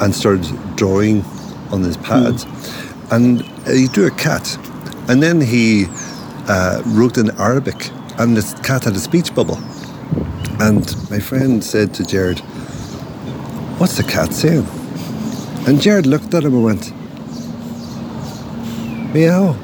and 0.00 0.14
started 0.14 0.46
drawing 0.76 1.22
on 1.70 1.82
his 1.82 1.96
pad. 1.96 2.42
And 3.10 3.42
uh, 3.42 3.72
he 3.72 3.88
drew 3.88 4.06
a 4.06 4.10
cat. 4.10 4.56
And 5.08 5.22
then 5.22 5.40
he 5.40 5.86
uh, 6.48 6.82
wrote 6.86 7.18
in 7.18 7.30
Arabic, 7.38 7.90
and 8.18 8.36
the 8.36 8.62
cat 8.62 8.84
had 8.84 8.94
a 8.94 8.98
speech 8.98 9.34
bubble. 9.34 9.58
And 10.60 11.10
my 11.10 11.18
friend 11.18 11.62
said 11.62 11.94
to 11.94 12.04
Gerard, 12.04 12.38
What's 13.78 13.96
the 13.96 14.04
cat 14.04 14.32
saying? 14.32 14.66
And 15.66 15.80
Gerard 15.80 16.06
looked 16.06 16.34
at 16.34 16.44
him 16.44 16.54
and 16.54 16.64
went, 16.64 16.92
Meow. 19.14 19.54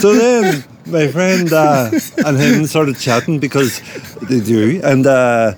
so 0.00 0.14
then 0.14 0.64
my 0.86 1.08
friend 1.08 1.52
uh, 1.52 1.90
and 2.26 2.38
him 2.38 2.66
started 2.66 2.98
chatting 2.98 3.38
because 3.38 3.80
they 4.28 4.40
do, 4.40 4.80
and 4.84 5.06
uh, 5.06 5.54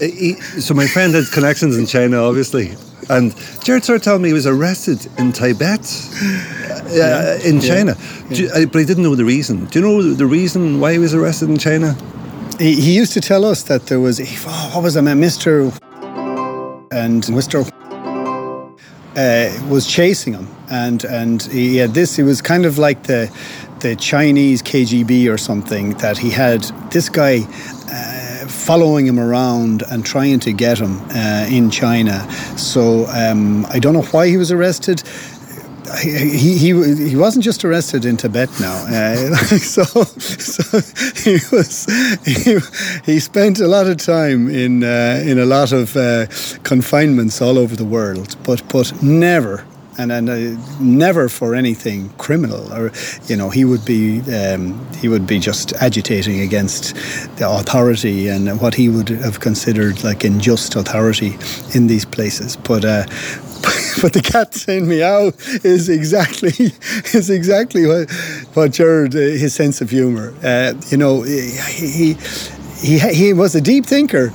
he, 0.00 0.34
so 0.34 0.74
my 0.74 0.86
friend 0.86 1.14
had 1.14 1.24
connections 1.32 1.76
in 1.76 1.86
China, 1.86 2.22
obviously, 2.22 2.72
and 3.10 3.34
Gerard 3.64 3.84
started 3.84 4.02
telling 4.02 4.22
me 4.22 4.28
he 4.28 4.34
was 4.34 4.46
arrested 4.46 5.06
in 5.18 5.32
Tibet, 5.32 5.80
uh, 5.80 7.38
in 7.44 7.56
Yeah. 7.56 7.60
China, 7.60 7.96
Do 8.32 8.42
you- 8.42 8.50
uh, 8.50 8.66
but 8.66 8.78
he 8.78 8.84
didn't 8.84 9.02
know 9.02 9.14
the 9.14 9.24
reason. 9.24 9.66
Do 9.66 9.78
you 9.78 9.84
know 9.84 10.14
the 10.14 10.26
reason 10.26 10.80
why 10.80 10.92
he 10.92 10.98
was 10.98 11.14
arrested 11.14 11.48
in 11.50 11.58
China? 11.58 11.96
He, 12.58 12.74
he 12.80 12.96
used 12.96 13.12
to 13.14 13.20
tell 13.20 13.44
us 13.44 13.62
that 13.64 13.86
there 13.86 14.00
was, 14.00 14.20
oh, 14.20 14.70
what 14.74 14.82
was 14.82 14.96
it, 14.96 15.02
Mr. 15.04 15.72
and 16.90 17.22
Mr. 17.24 17.64
Uh, 19.16 19.50
was 19.68 19.84
chasing 19.86 20.32
him, 20.32 20.46
and 20.70 21.02
and 21.04 21.42
he 21.42 21.76
had 21.78 21.92
this. 21.92 22.14
He 22.14 22.22
was 22.22 22.40
kind 22.40 22.64
of 22.64 22.78
like 22.78 23.02
the 23.04 23.28
the 23.80 23.96
Chinese 23.96 24.62
KGB 24.62 25.32
or 25.32 25.38
something. 25.38 25.90
That 25.98 26.18
he 26.18 26.30
had 26.30 26.62
this 26.90 27.08
guy 27.08 27.40
uh, 27.90 28.46
following 28.48 29.06
him 29.06 29.18
around 29.18 29.82
and 29.90 30.04
trying 30.04 30.40
to 30.40 30.52
get 30.52 30.78
him 30.78 31.00
uh, 31.10 31.46
in 31.50 31.70
China. 31.70 32.30
So 32.56 33.06
um, 33.06 33.66
I 33.66 33.78
don't 33.78 33.94
know 33.94 34.02
why 34.02 34.28
he 34.28 34.36
was 34.36 34.52
arrested. 34.52 35.02
He, 36.02 36.58
he, 36.58 37.08
he, 37.08 37.16
wasn't 37.16 37.44
just 37.44 37.64
arrested 37.64 38.04
in 38.04 38.18
Tibet 38.18 38.50
now. 38.60 38.74
Uh, 38.88 39.34
so 39.58 39.84
so 39.84 40.80
he, 41.22 41.38
was, 41.50 41.86
he, 42.26 42.58
he 43.10 43.18
spent 43.20 43.58
a 43.58 43.66
lot 43.66 43.86
of 43.86 43.96
time 43.96 44.50
in, 44.50 44.84
uh, 44.84 45.22
in 45.24 45.38
a 45.38 45.46
lot 45.46 45.72
of 45.72 45.96
uh, 45.96 46.26
confinements 46.62 47.40
all 47.40 47.58
over 47.58 47.74
the 47.74 47.86
world, 47.86 48.36
but, 48.44 48.62
but 48.68 49.02
never. 49.02 49.64
And, 49.98 50.12
and 50.12 50.30
uh, 50.30 50.60
never 50.80 51.28
for 51.28 51.56
anything 51.56 52.10
criminal, 52.10 52.72
or 52.72 52.92
you 53.26 53.36
know, 53.36 53.50
he 53.50 53.64
would 53.64 53.84
be 53.84 54.20
um, 54.32 54.78
he 54.94 55.08
would 55.08 55.26
be 55.26 55.40
just 55.40 55.72
agitating 55.74 56.40
against 56.40 56.94
the 57.36 57.48
authority 57.50 58.28
and 58.28 58.60
what 58.60 58.74
he 58.76 58.88
would 58.88 59.08
have 59.08 59.40
considered 59.40 60.04
like 60.04 60.22
unjust 60.22 60.76
authority 60.76 61.36
in 61.74 61.88
these 61.88 62.04
places. 62.04 62.56
But 62.56 62.84
uh, 62.84 63.06
but 64.02 64.12
the 64.12 64.22
cat 64.22 64.54
saying 64.54 64.88
meow 64.88 65.32
is 65.64 65.88
exactly 65.88 66.52
is 67.12 67.28
exactly 67.28 67.86
what 67.86 68.10
what 68.54 68.72
Gerard 68.72 69.16
uh, 69.16 69.18
his 69.18 69.54
sense 69.54 69.80
of 69.80 69.90
humor. 69.90 70.32
Uh, 70.44 70.74
you 70.90 70.96
know, 70.96 71.22
he, 71.22 71.50
he 71.50 72.16
he 72.80 72.98
he 72.98 73.32
was 73.32 73.54
a 73.56 73.60
deep 73.60 73.84
thinker, 73.84 74.32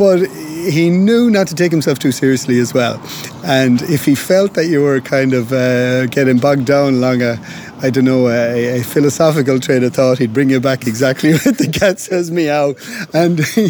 but 0.00 0.26
he 0.30 0.88
knew 0.88 1.30
not 1.30 1.46
to 1.46 1.54
take 1.54 1.70
himself 1.70 1.98
too 1.98 2.10
seriously 2.10 2.58
as 2.58 2.72
well. 2.72 2.98
And 3.44 3.82
if 3.82 4.06
he 4.06 4.14
felt 4.14 4.54
that 4.54 4.64
you 4.64 4.80
were 4.80 5.02
kind 5.02 5.34
of 5.34 5.52
uh, 5.52 6.06
getting 6.06 6.38
bogged 6.38 6.64
down 6.64 6.94
along 6.94 7.20
a 7.20 7.38
I 7.82 7.88
don't 7.88 8.04
know, 8.04 8.28
a, 8.28 8.80
a 8.80 8.82
philosophical 8.82 9.58
train 9.58 9.84
of 9.84 9.94
thought. 9.94 10.18
He'd 10.18 10.34
bring 10.34 10.50
you 10.50 10.60
back 10.60 10.86
exactly 10.86 11.32
what 11.44 11.56
the 11.56 11.66
cat 11.68 11.98
says 11.98 12.30
meow. 12.30 12.74
And 13.14 13.42
he, 13.44 13.68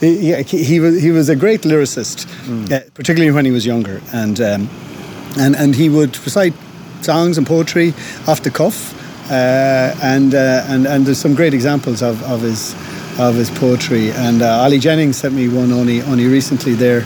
he, 0.00 0.42
he, 0.42 0.80
was, 0.80 1.02
he 1.02 1.10
was 1.10 1.30
a 1.30 1.36
great 1.36 1.62
lyricist, 1.62 2.26
uh, 2.70 2.80
particularly 2.92 3.30
when 3.30 3.46
he 3.46 3.50
was 3.50 3.64
younger. 3.64 4.02
And, 4.12 4.38
um, 4.40 4.70
and, 5.38 5.56
and 5.56 5.74
he 5.74 5.88
would 5.88 6.18
recite 6.18 6.52
songs 7.00 7.38
and 7.38 7.46
poetry 7.46 7.94
off 8.26 8.42
the 8.42 8.50
cuff. 8.50 8.94
Uh, 9.30 9.94
and, 10.02 10.34
uh, 10.34 10.64
and, 10.68 10.86
and 10.86 11.06
there's 11.06 11.18
some 11.18 11.34
great 11.34 11.54
examples 11.54 12.02
of, 12.02 12.22
of, 12.24 12.42
his, 12.42 12.74
of 13.18 13.34
his 13.34 13.50
poetry. 13.50 14.10
And 14.12 14.42
uh, 14.42 14.62
Ollie 14.62 14.78
Jennings 14.78 15.16
sent 15.16 15.34
me 15.34 15.48
one 15.48 15.72
only, 15.72 16.02
only 16.02 16.26
recently 16.26 16.74
there 16.74 17.02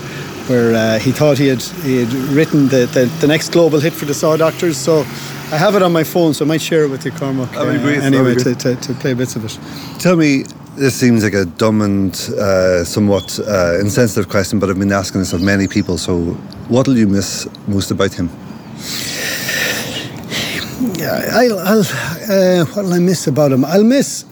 where 0.49 0.75
uh, 0.75 0.99
he 0.99 1.13
thought 1.13 1.39
he 1.39 1.47
had, 1.47 1.63
he 1.63 2.05
had 2.05 2.13
written 2.35 2.69
the, 2.69 2.87
the, 2.87 3.07
the 3.21 3.27
next 3.27 3.51
global 3.51 3.81
hit 3.81 3.93
for 3.93 4.05
the 4.05 4.15
Saw 4.15 4.37
Doctors. 4.37 4.77
So 4.77 5.01
I 5.53 5.57
have 5.57 5.75
it 5.75 5.83
on 5.83 5.93
my 5.93 6.05
phone, 6.05 6.35
so 6.35 6.45
I 6.45 6.49
might 6.49 6.61
share 6.61 6.85
it 6.85 6.91
with 6.91 7.05
you, 7.05 7.13
Cormac. 7.13 7.55
Uh, 7.57 7.65
that'd 7.65 8.03
Anyway, 8.03 8.35
to, 8.35 8.55
to, 8.55 8.77
to 8.77 8.95
play 8.95 9.15
bits 9.15 9.37
of 9.37 9.45
it. 9.45 9.59
Tell 10.01 10.17
me, 10.17 10.45
this 10.77 10.95
seems 10.95 11.23
like 11.23 11.35
a 11.35 11.45
dumb 11.45 11.83
and 11.83 12.15
uh, 12.39 12.85
somewhat 12.85 13.39
uh, 13.41 13.79
insensitive 13.79 14.29
question, 14.29 14.59
but 14.59 14.71
I've 14.71 14.79
been 14.79 14.93
asking 14.93 15.21
this 15.21 15.33
of 15.33 15.43
many 15.43 15.69
people. 15.69 15.99
So, 15.99 16.33
what 16.69 16.89
will 16.89 16.97
you 16.97 17.07
miss 17.07 17.47
most 17.69 17.91
about 17.91 18.15
him? 18.15 18.31
Yeah, 20.99 21.31
I'll, 21.33 21.59
I'll 21.59 21.81
uh, 21.81 22.65
what'll 22.67 22.95
I 22.95 22.99
miss 22.99 23.27
about 23.27 23.53
him? 23.53 23.65
I'll 23.65 23.85
miss. 23.85 24.25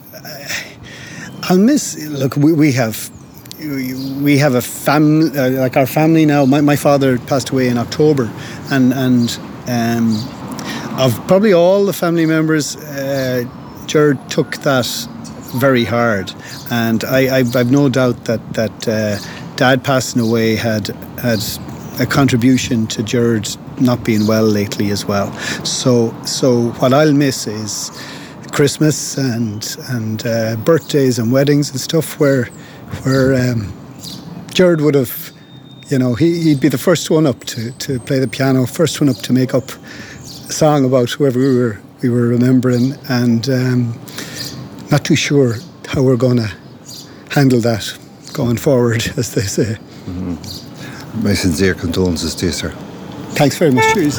I'll 1.51 1.59
miss. 1.59 1.99
Look, 2.07 2.37
we, 2.37 2.53
we 2.53 2.71
have. 2.73 3.11
We 4.23 4.39
have 4.39 4.55
a 4.55 4.63
family, 4.63 5.37
uh, 5.37 5.51
like 5.51 5.77
our 5.77 5.87
family 5.87 6.25
now. 6.25 6.47
My, 6.47 6.61
my 6.61 6.77
father 6.77 7.19
passed 7.19 7.51
away 7.51 7.69
in 7.69 7.77
October, 7.77 8.31
and 8.71 8.95
and 8.95 9.39
um, 9.67 10.17
of 10.99 11.13
probably 11.27 11.53
all 11.53 11.85
the 11.85 11.93
family 11.93 12.25
members, 12.25 12.77
uh, 12.77 13.45
Gerard 13.87 14.31
took 14.31 14.59
that 14.59 14.87
very 15.57 15.85
hard, 15.85 16.33
and 16.71 17.03
I, 17.05 17.39
I've, 17.39 17.57
I've 17.57 17.73
no 17.73 17.89
doubt 17.89 18.27
that 18.27 18.55
that 18.55 18.89
uh, 18.89 19.19
Dad 19.57 19.83
passing 19.83 20.23
away 20.23 20.55
had 20.55 20.87
had 21.21 21.43
a 21.99 22.07
contribution 22.07 22.87
to 22.87 23.03
Gerard 23.03 23.49
not 23.81 24.05
being 24.05 24.27
well 24.27 24.47
lately 24.47 24.91
as 24.91 25.05
well. 25.05 25.33
So 25.65 26.15
so 26.25 26.71
what 26.79 26.95
I'll 26.95 27.13
miss 27.13 27.49
is 27.49 27.91
Christmas 28.53 29.17
and 29.17 29.77
and 29.89 30.27
uh, 30.27 30.57
birthdays 30.57 31.19
and 31.19 31.33
weddings 31.33 31.71
and 31.71 31.81
stuff 31.81 32.19
where 32.21 32.45
where 33.05 33.35
um, 33.35 33.73
Gerard 34.53 34.81
would 34.81 34.95
have, 34.95 35.33
you 35.89 35.99
know, 35.99 36.15
he, 36.15 36.43
he'd 36.43 36.61
be 36.61 36.69
the 36.69 36.79
first 36.79 37.11
one 37.11 37.27
up 37.27 37.45
to, 37.45 37.71
to 37.73 38.01
play 38.01 38.19
the 38.19 38.29
piano, 38.29 38.67
first 38.67 39.01
one 39.01 39.09
up 39.09 39.17
to 39.17 39.33
make 39.33 39.55
up 39.55 39.71
a 39.71 40.53
song 40.53 40.85
about 40.85 41.11
whoever 41.11 41.39
we 41.39 41.57
were 41.57 41.81
we 42.03 42.09
were 42.09 42.29
remembering, 42.29 42.95
and 43.09 43.49
um, 43.49 43.99
not 44.91 45.05
too 45.05 45.17
sure 45.17 45.55
how 45.87 46.03
we're 46.03 46.17
going 46.17 46.39
to 46.39 46.51
handle 47.31 47.61
that 47.61 47.97
going 48.33 48.57
forward, 48.57 49.07
as 49.17 49.35
they 49.35 49.43
say. 49.43 49.77
My 51.23 51.35
sincere 51.35 51.75
condolences 51.75 52.35
to 52.37 52.47
you, 52.47 52.53
sir. 52.53 52.71
Thanks 53.35 53.59
very 53.59 53.71
much. 53.71 53.93
Cheers. 53.93 54.19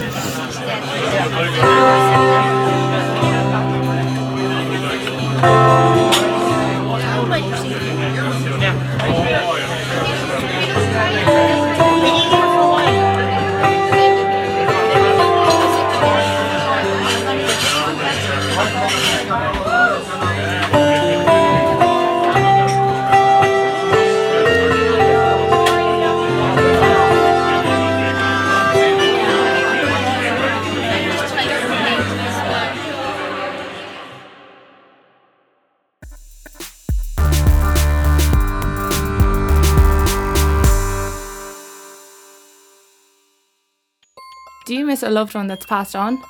A 45.03 45.09
loved 45.09 45.33
one 45.33 45.47
that's 45.47 45.65
passed 45.65 45.95
on? 45.95 46.21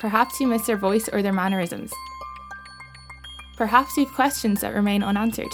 Perhaps 0.00 0.40
you 0.40 0.46
miss 0.46 0.66
their 0.66 0.76
voice 0.76 1.08
or 1.08 1.22
their 1.22 1.32
mannerisms. 1.32 1.92
Perhaps 3.56 3.96
you've 3.96 4.12
questions 4.12 4.60
that 4.60 4.74
remain 4.74 5.02
unanswered. 5.02 5.52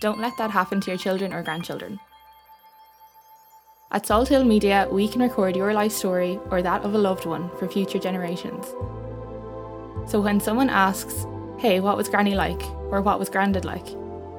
Don't 0.00 0.20
let 0.20 0.32
that 0.38 0.50
happen 0.50 0.80
to 0.80 0.90
your 0.90 0.98
children 0.98 1.32
or 1.32 1.42
grandchildren. 1.42 1.98
At 3.90 4.06
Salt 4.06 4.28
Hill 4.28 4.44
Media, 4.44 4.86
we 4.90 5.08
can 5.08 5.22
record 5.22 5.56
your 5.56 5.74
life 5.74 5.92
story 5.92 6.38
or 6.50 6.62
that 6.62 6.84
of 6.84 6.94
a 6.94 6.98
loved 6.98 7.26
one 7.26 7.50
for 7.58 7.66
future 7.66 7.98
generations. 7.98 8.66
So 10.10 10.20
when 10.20 10.40
someone 10.40 10.70
asks, 10.70 11.26
hey, 11.58 11.80
what 11.80 11.96
was 11.96 12.08
Granny 12.08 12.34
like? 12.34 12.62
Or 12.90 13.02
what 13.02 13.18
was 13.18 13.28
Grandad 13.28 13.64
like? 13.64 13.86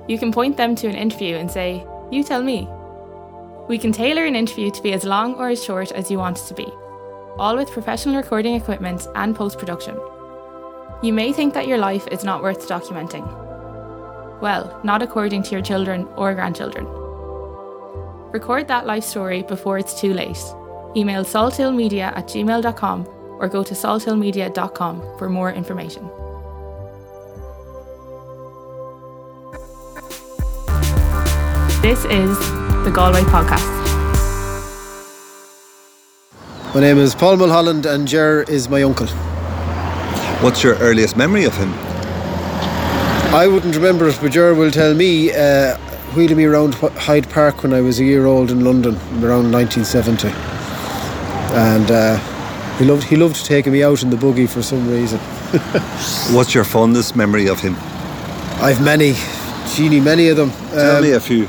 You 0.08 0.18
can 0.18 0.32
point 0.32 0.56
them 0.56 0.76
to 0.76 0.88
an 0.88 0.96
interview 0.96 1.36
and 1.36 1.52
say, 1.52 1.86
you 2.12 2.24
tell 2.24 2.42
me. 2.42 2.68
We 3.70 3.78
can 3.78 3.92
tailor 3.92 4.26
an 4.26 4.36
interview 4.36 4.72
to 4.72 4.82
be 4.82 4.94
as 4.94 5.04
long 5.04 5.36
or 5.36 5.50
as 5.50 5.64
short 5.64 5.92
as 5.92 6.10
you 6.10 6.18
want 6.18 6.40
it 6.40 6.48
to 6.48 6.56
be, 6.56 6.66
all 7.38 7.56
with 7.56 7.70
professional 7.70 8.16
recording 8.16 8.56
equipment 8.56 9.06
and 9.14 9.36
post 9.36 9.60
production. 9.60 9.96
You 11.04 11.14
may 11.14 11.32
think 11.32 11.54
that 11.54 11.68
your 11.68 11.78
life 11.78 12.08
is 12.08 12.24
not 12.24 12.42
worth 12.42 12.68
documenting. 12.68 13.24
Well, 14.42 14.82
not 14.84 15.04
according 15.04 15.44
to 15.44 15.52
your 15.52 15.62
children 15.62 16.08
or 16.16 16.34
grandchildren. 16.34 16.88
Record 18.32 18.68
that 18.70 18.88
life 18.88 19.04
story 19.04 19.44
before 19.44 19.78
it's 19.78 20.02
too 20.02 20.16
late. 20.16 20.44
Email 20.96 21.24
salthillmedia 21.24 22.12
at 22.18 22.26
gmail.com 22.26 23.08
or 23.38 23.48
go 23.48 23.64
to 23.64 23.76
salthillmedia.com 23.76 25.18
for 25.20 25.30
more 25.30 25.54
information. 25.54 26.10
This 31.84 32.04
is 32.06 32.69
the 32.84 32.92
Galway 32.92 33.22
Podcast. 33.22 33.66
My 36.74 36.82
name 36.82 36.98
is 36.98 37.14
Paul 37.16 37.38
Mulholland 37.38 37.86
and 37.86 38.08
Ger 38.08 38.44
is 38.44 38.70
my 38.70 38.84
uncle. 38.84 39.08
What's 40.42 40.64
your 40.64 40.76
earliest 40.76 41.18
memory 41.18 41.44
of 41.46 41.56
him? 41.56 41.72
I 43.34 43.48
wouldn't 43.52 43.76
remember 43.76 44.08
it, 44.08 44.18
but 44.22 44.32
Ger 44.32 44.54
will 44.54 44.72
tell 44.72 44.94
me 44.94 45.32
uh, 45.34 45.78
wheeling 46.16 46.38
me 46.38 46.46
around 46.46 46.76
Hyde 46.76 47.30
Park 47.30 47.64
when 47.64 47.74
I 47.74 47.82
was 47.82 48.00
a 48.00 48.04
year 48.04 48.26
old 48.26 48.50
in 48.52 48.64
London, 48.64 48.96
around 49.24 49.52
1970. 49.52 50.30
And 51.56 51.92
uh, 51.92 52.18
he 52.78 52.86
loved 52.86 53.04
he 53.04 53.16
loved 53.16 53.46
taking 53.46 53.74
me 53.74 53.84
out 53.84 54.04
in 54.04 54.10
the 54.10 54.18
buggy 54.18 54.48
for 54.48 54.62
some 54.62 54.88
reason. 54.90 55.20
What's 56.34 56.54
your 56.54 56.64
fondest 56.64 57.16
memory 57.16 57.48
of 57.50 57.60
him? 57.60 57.76
I've 58.62 58.82
many, 58.84 59.16
Genie, 59.76 60.00
many 60.00 60.30
of 60.30 60.38
them. 60.38 60.52
Tell 60.72 60.98
Um, 60.98 61.04
me 61.04 61.12
a 61.12 61.20
few. 61.20 61.48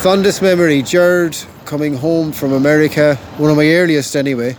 Fondest 0.00 0.40
memory, 0.40 0.80
Gerard 0.80 1.36
coming 1.66 1.92
home 1.92 2.32
from 2.32 2.54
America, 2.54 3.16
one 3.36 3.50
of 3.50 3.58
my 3.58 3.68
earliest 3.68 4.16
anyway, 4.16 4.56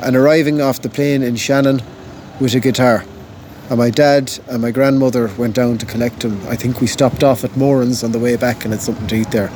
and 0.00 0.16
arriving 0.16 0.62
off 0.62 0.80
the 0.80 0.88
plane 0.88 1.22
in 1.22 1.36
Shannon 1.36 1.82
with 2.40 2.54
a 2.54 2.60
guitar. 2.60 3.04
And 3.68 3.76
my 3.76 3.90
dad 3.90 4.32
and 4.48 4.62
my 4.62 4.70
grandmother 4.70 5.30
went 5.36 5.54
down 5.54 5.76
to 5.76 5.84
collect 5.84 6.24
him. 6.24 6.40
I 6.48 6.56
think 6.56 6.80
we 6.80 6.86
stopped 6.86 7.22
off 7.22 7.44
at 7.44 7.54
Moran's 7.58 8.02
on 8.02 8.12
the 8.12 8.18
way 8.18 8.36
back 8.36 8.64
and 8.64 8.72
had 8.72 8.80
something 8.80 9.06
to 9.08 9.16
eat 9.16 9.32
there. 9.32 9.50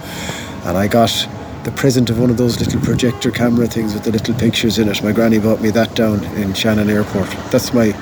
And 0.66 0.76
I 0.76 0.88
got 0.88 1.26
the 1.64 1.72
present 1.72 2.10
of 2.10 2.20
one 2.20 2.28
of 2.28 2.36
those 2.36 2.60
little 2.60 2.82
projector 2.82 3.30
camera 3.30 3.66
things 3.66 3.94
with 3.94 4.04
the 4.04 4.12
little 4.12 4.34
pictures 4.34 4.78
in 4.78 4.88
it. 4.88 5.02
My 5.02 5.12
granny 5.12 5.38
bought 5.38 5.62
me 5.62 5.70
that 5.70 5.96
down 5.96 6.22
in 6.36 6.52
Shannon 6.52 6.90
Airport. 6.90 7.30
That's 7.50 7.72
my 7.72 7.92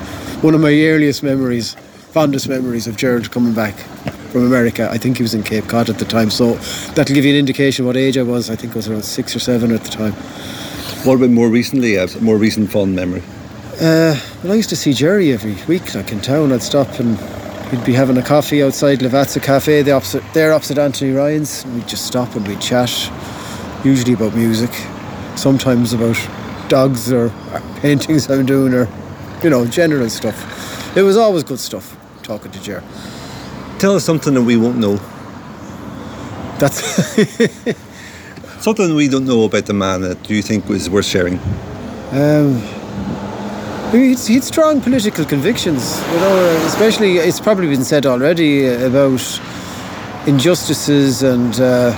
one 0.41 0.53
of 0.53 0.59
my 0.59 0.73
earliest 0.73 1.23
memories, 1.23 1.73
fondest 2.11 2.49
memories 2.49 2.85
of 2.85 2.97
Gerard 2.97 3.31
coming 3.31 3.53
back 3.53 3.77
from 4.37 4.45
America. 4.45 4.87
I 4.91 4.99
think 4.99 5.17
he 5.17 5.23
was 5.23 5.33
in 5.33 5.41
Cape 5.41 5.67
Cod 5.67 5.89
at 5.89 5.97
the 5.97 6.05
time, 6.05 6.29
so 6.29 6.53
that'll 6.93 7.15
give 7.15 7.25
you 7.25 7.31
an 7.31 7.39
indication 7.39 7.87
what 7.87 7.97
age 7.97 8.19
I 8.19 8.21
was. 8.21 8.51
I 8.51 8.55
think 8.55 8.73
I 8.73 8.75
was 8.75 8.87
around 8.87 9.03
six 9.03 9.35
or 9.35 9.39
seven 9.39 9.71
at 9.71 9.81
the 9.81 9.89
time. 9.89 10.13
What 11.03 11.15
about 11.15 11.31
more 11.31 11.49
recently? 11.49 11.95
A 11.95 12.07
more 12.21 12.37
recent 12.37 12.71
fond 12.71 12.95
memory? 12.95 13.23
Uh, 13.81 14.15
well, 14.43 14.51
I 14.51 14.55
used 14.55 14.69
to 14.69 14.75
see 14.75 14.93
Gerry 14.93 15.33
every 15.33 15.55
week, 15.67 15.95
like 15.95 16.11
in 16.11 16.21
town. 16.21 16.51
I'd 16.51 16.61
stop 16.61 16.99
and 16.99 17.17
we'd 17.71 17.83
be 17.83 17.93
having 17.93 18.15
a 18.17 18.21
coffee 18.21 18.61
outside 18.61 18.99
Lavazza 18.99 19.41
Cafe, 19.41 19.81
the 19.81 19.91
opposite, 19.91 20.23
there 20.33 20.53
opposite 20.53 20.77
Anthony 20.77 21.13
Ryan's. 21.13 21.63
And 21.63 21.73
we'd 21.73 21.87
just 21.87 22.05
stop 22.05 22.35
and 22.35 22.47
we'd 22.47 22.61
chat, 22.61 22.91
usually 23.83 24.13
about 24.13 24.35
music, 24.35 24.71
sometimes 25.35 25.93
about 25.93 26.17
dogs 26.69 27.11
or 27.11 27.29
paintings 27.77 28.29
I'm 28.29 28.45
doing, 28.45 28.75
or 28.75 28.87
you 29.43 29.49
know, 29.49 29.65
general 29.65 30.09
stuff. 30.11 30.95
It 30.95 31.01
was 31.01 31.17
always 31.17 31.43
good 31.43 31.59
stuff 31.59 31.97
talking 32.21 32.51
to 32.51 32.61
Gerry. 32.61 32.83
Tell 33.79 33.95
us 33.95 34.03
something 34.03 34.33
that 34.33 34.41
we 34.41 34.57
won't 34.57 34.77
know. 34.77 34.95
That's 36.57 36.79
something 38.63 38.95
we 38.95 39.07
don't 39.07 39.25
know 39.25 39.43
about 39.43 39.67
the 39.67 39.73
man 39.73 40.01
that 40.01 40.29
you 40.29 40.41
think 40.41 40.67
was 40.67 40.89
worth 40.89 41.05
sharing. 41.05 41.39
Um, 42.11 42.59
he'd, 43.91 44.17
he'd 44.17 44.43
strong 44.43 44.81
political 44.81 45.25
convictions, 45.25 45.99
you 46.11 46.15
know, 46.15 46.63
especially, 46.65 47.17
it's 47.17 47.39
probably 47.39 47.67
been 47.67 47.83
said 47.83 48.07
already 48.07 48.65
about 48.65 49.21
injustices 50.25 51.21
and, 51.21 51.59
uh, 51.59 51.93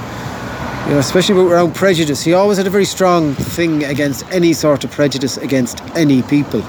you 0.85 0.93
know, 0.95 0.99
especially 0.99 1.39
around 1.39 1.75
prejudice. 1.75 2.21
He 2.21 2.33
always 2.33 2.57
had 2.57 2.67
a 2.67 2.69
very 2.69 2.85
strong 2.85 3.33
thing 3.35 3.85
against 3.85 4.29
any 4.31 4.51
sort 4.51 4.83
of 4.83 4.91
prejudice 4.91 5.37
against 5.37 5.81
any 5.95 6.23
people. 6.23 6.61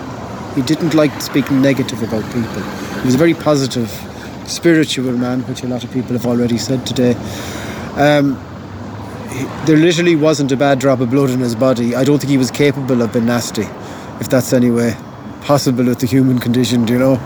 He 0.55 0.63
didn't 0.63 0.95
like 0.95 1.21
speaking 1.21 1.61
negative 1.61 2.03
about 2.03 2.25
people. 2.33 2.63
He 3.01 3.07
was 3.07 3.17
very 3.17 3.35
positive, 3.35 3.91
spiritual 4.51 5.13
man, 5.13 5.41
which 5.43 5.63
a 5.63 5.67
lot 5.67 5.85
of 5.85 5.91
people 5.93 6.13
have 6.13 6.27
already 6.27 6.59
said 6.59 6.87
today. 6.87 7.15
Um, 7.97 8.39
he- 9.31 9.47
there 9.67 9.77
literally 9.77 10.17
wasn't 10.17 10.53
a 10.53 10.57
bad 10.57 10.79
drop 10.79 11.01
of 11.01 11.11
blood 11.11 11.31
in 11.31 11.41
his 11.41 11.55
body. 11.55 11.95
I 11.95 12.05
don't 12.05 12.19
think 12.19 12.31
he 12.31 12.39
was 12.39 12.51
capable 12.51 13.01
of 13.03 13.13
being 13.13 13.27
nasty, 13.27 13.67
if 14.21 14.29
that's 14.29 14.53
any 14.53 14.71
way 14.71 14.97
possible 15.43 15.85
with 15.85 16.01
the 16.01 16.07
human 16.07 16.39
condition, 16.39 16.85
do 16.85 16.93
you 16.93 16.99
know? 16.99 17.17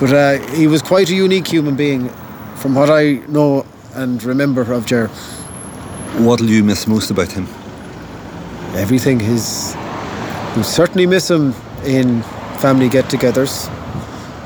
But 0.00 0.12
uh, 0.12 0.38
he 0.54 0.66
was 0.66 0.82
quite 0.82 1.08
a 1.10 1.14
unique 1.14 1.46
human 1.46 1.76
being, 1.76 2.08
from 2.56 2.74
what 2.74 2.90
I 2.90 3.20
know 3.28 3.64
and 3.94 4.22
remember 4.24 4.62
of 4.72 4.86
Ger. 4.86 5.06
What'll 6.18 6.48
you 6.50 6.64
miss 6.64 6.86
most 6.86 7.10
about 7.10 7.30
him? 7.32 7.46
Everything. 8.74 9.20
His, 9.20 9.76
you 10.56 10.62
certainly 10.64 11.06
miss 11.06 11.30
him 11.30 11.54
in 11.84 12.22
family 12.58 12.88
get-togethers. 12.88 13.68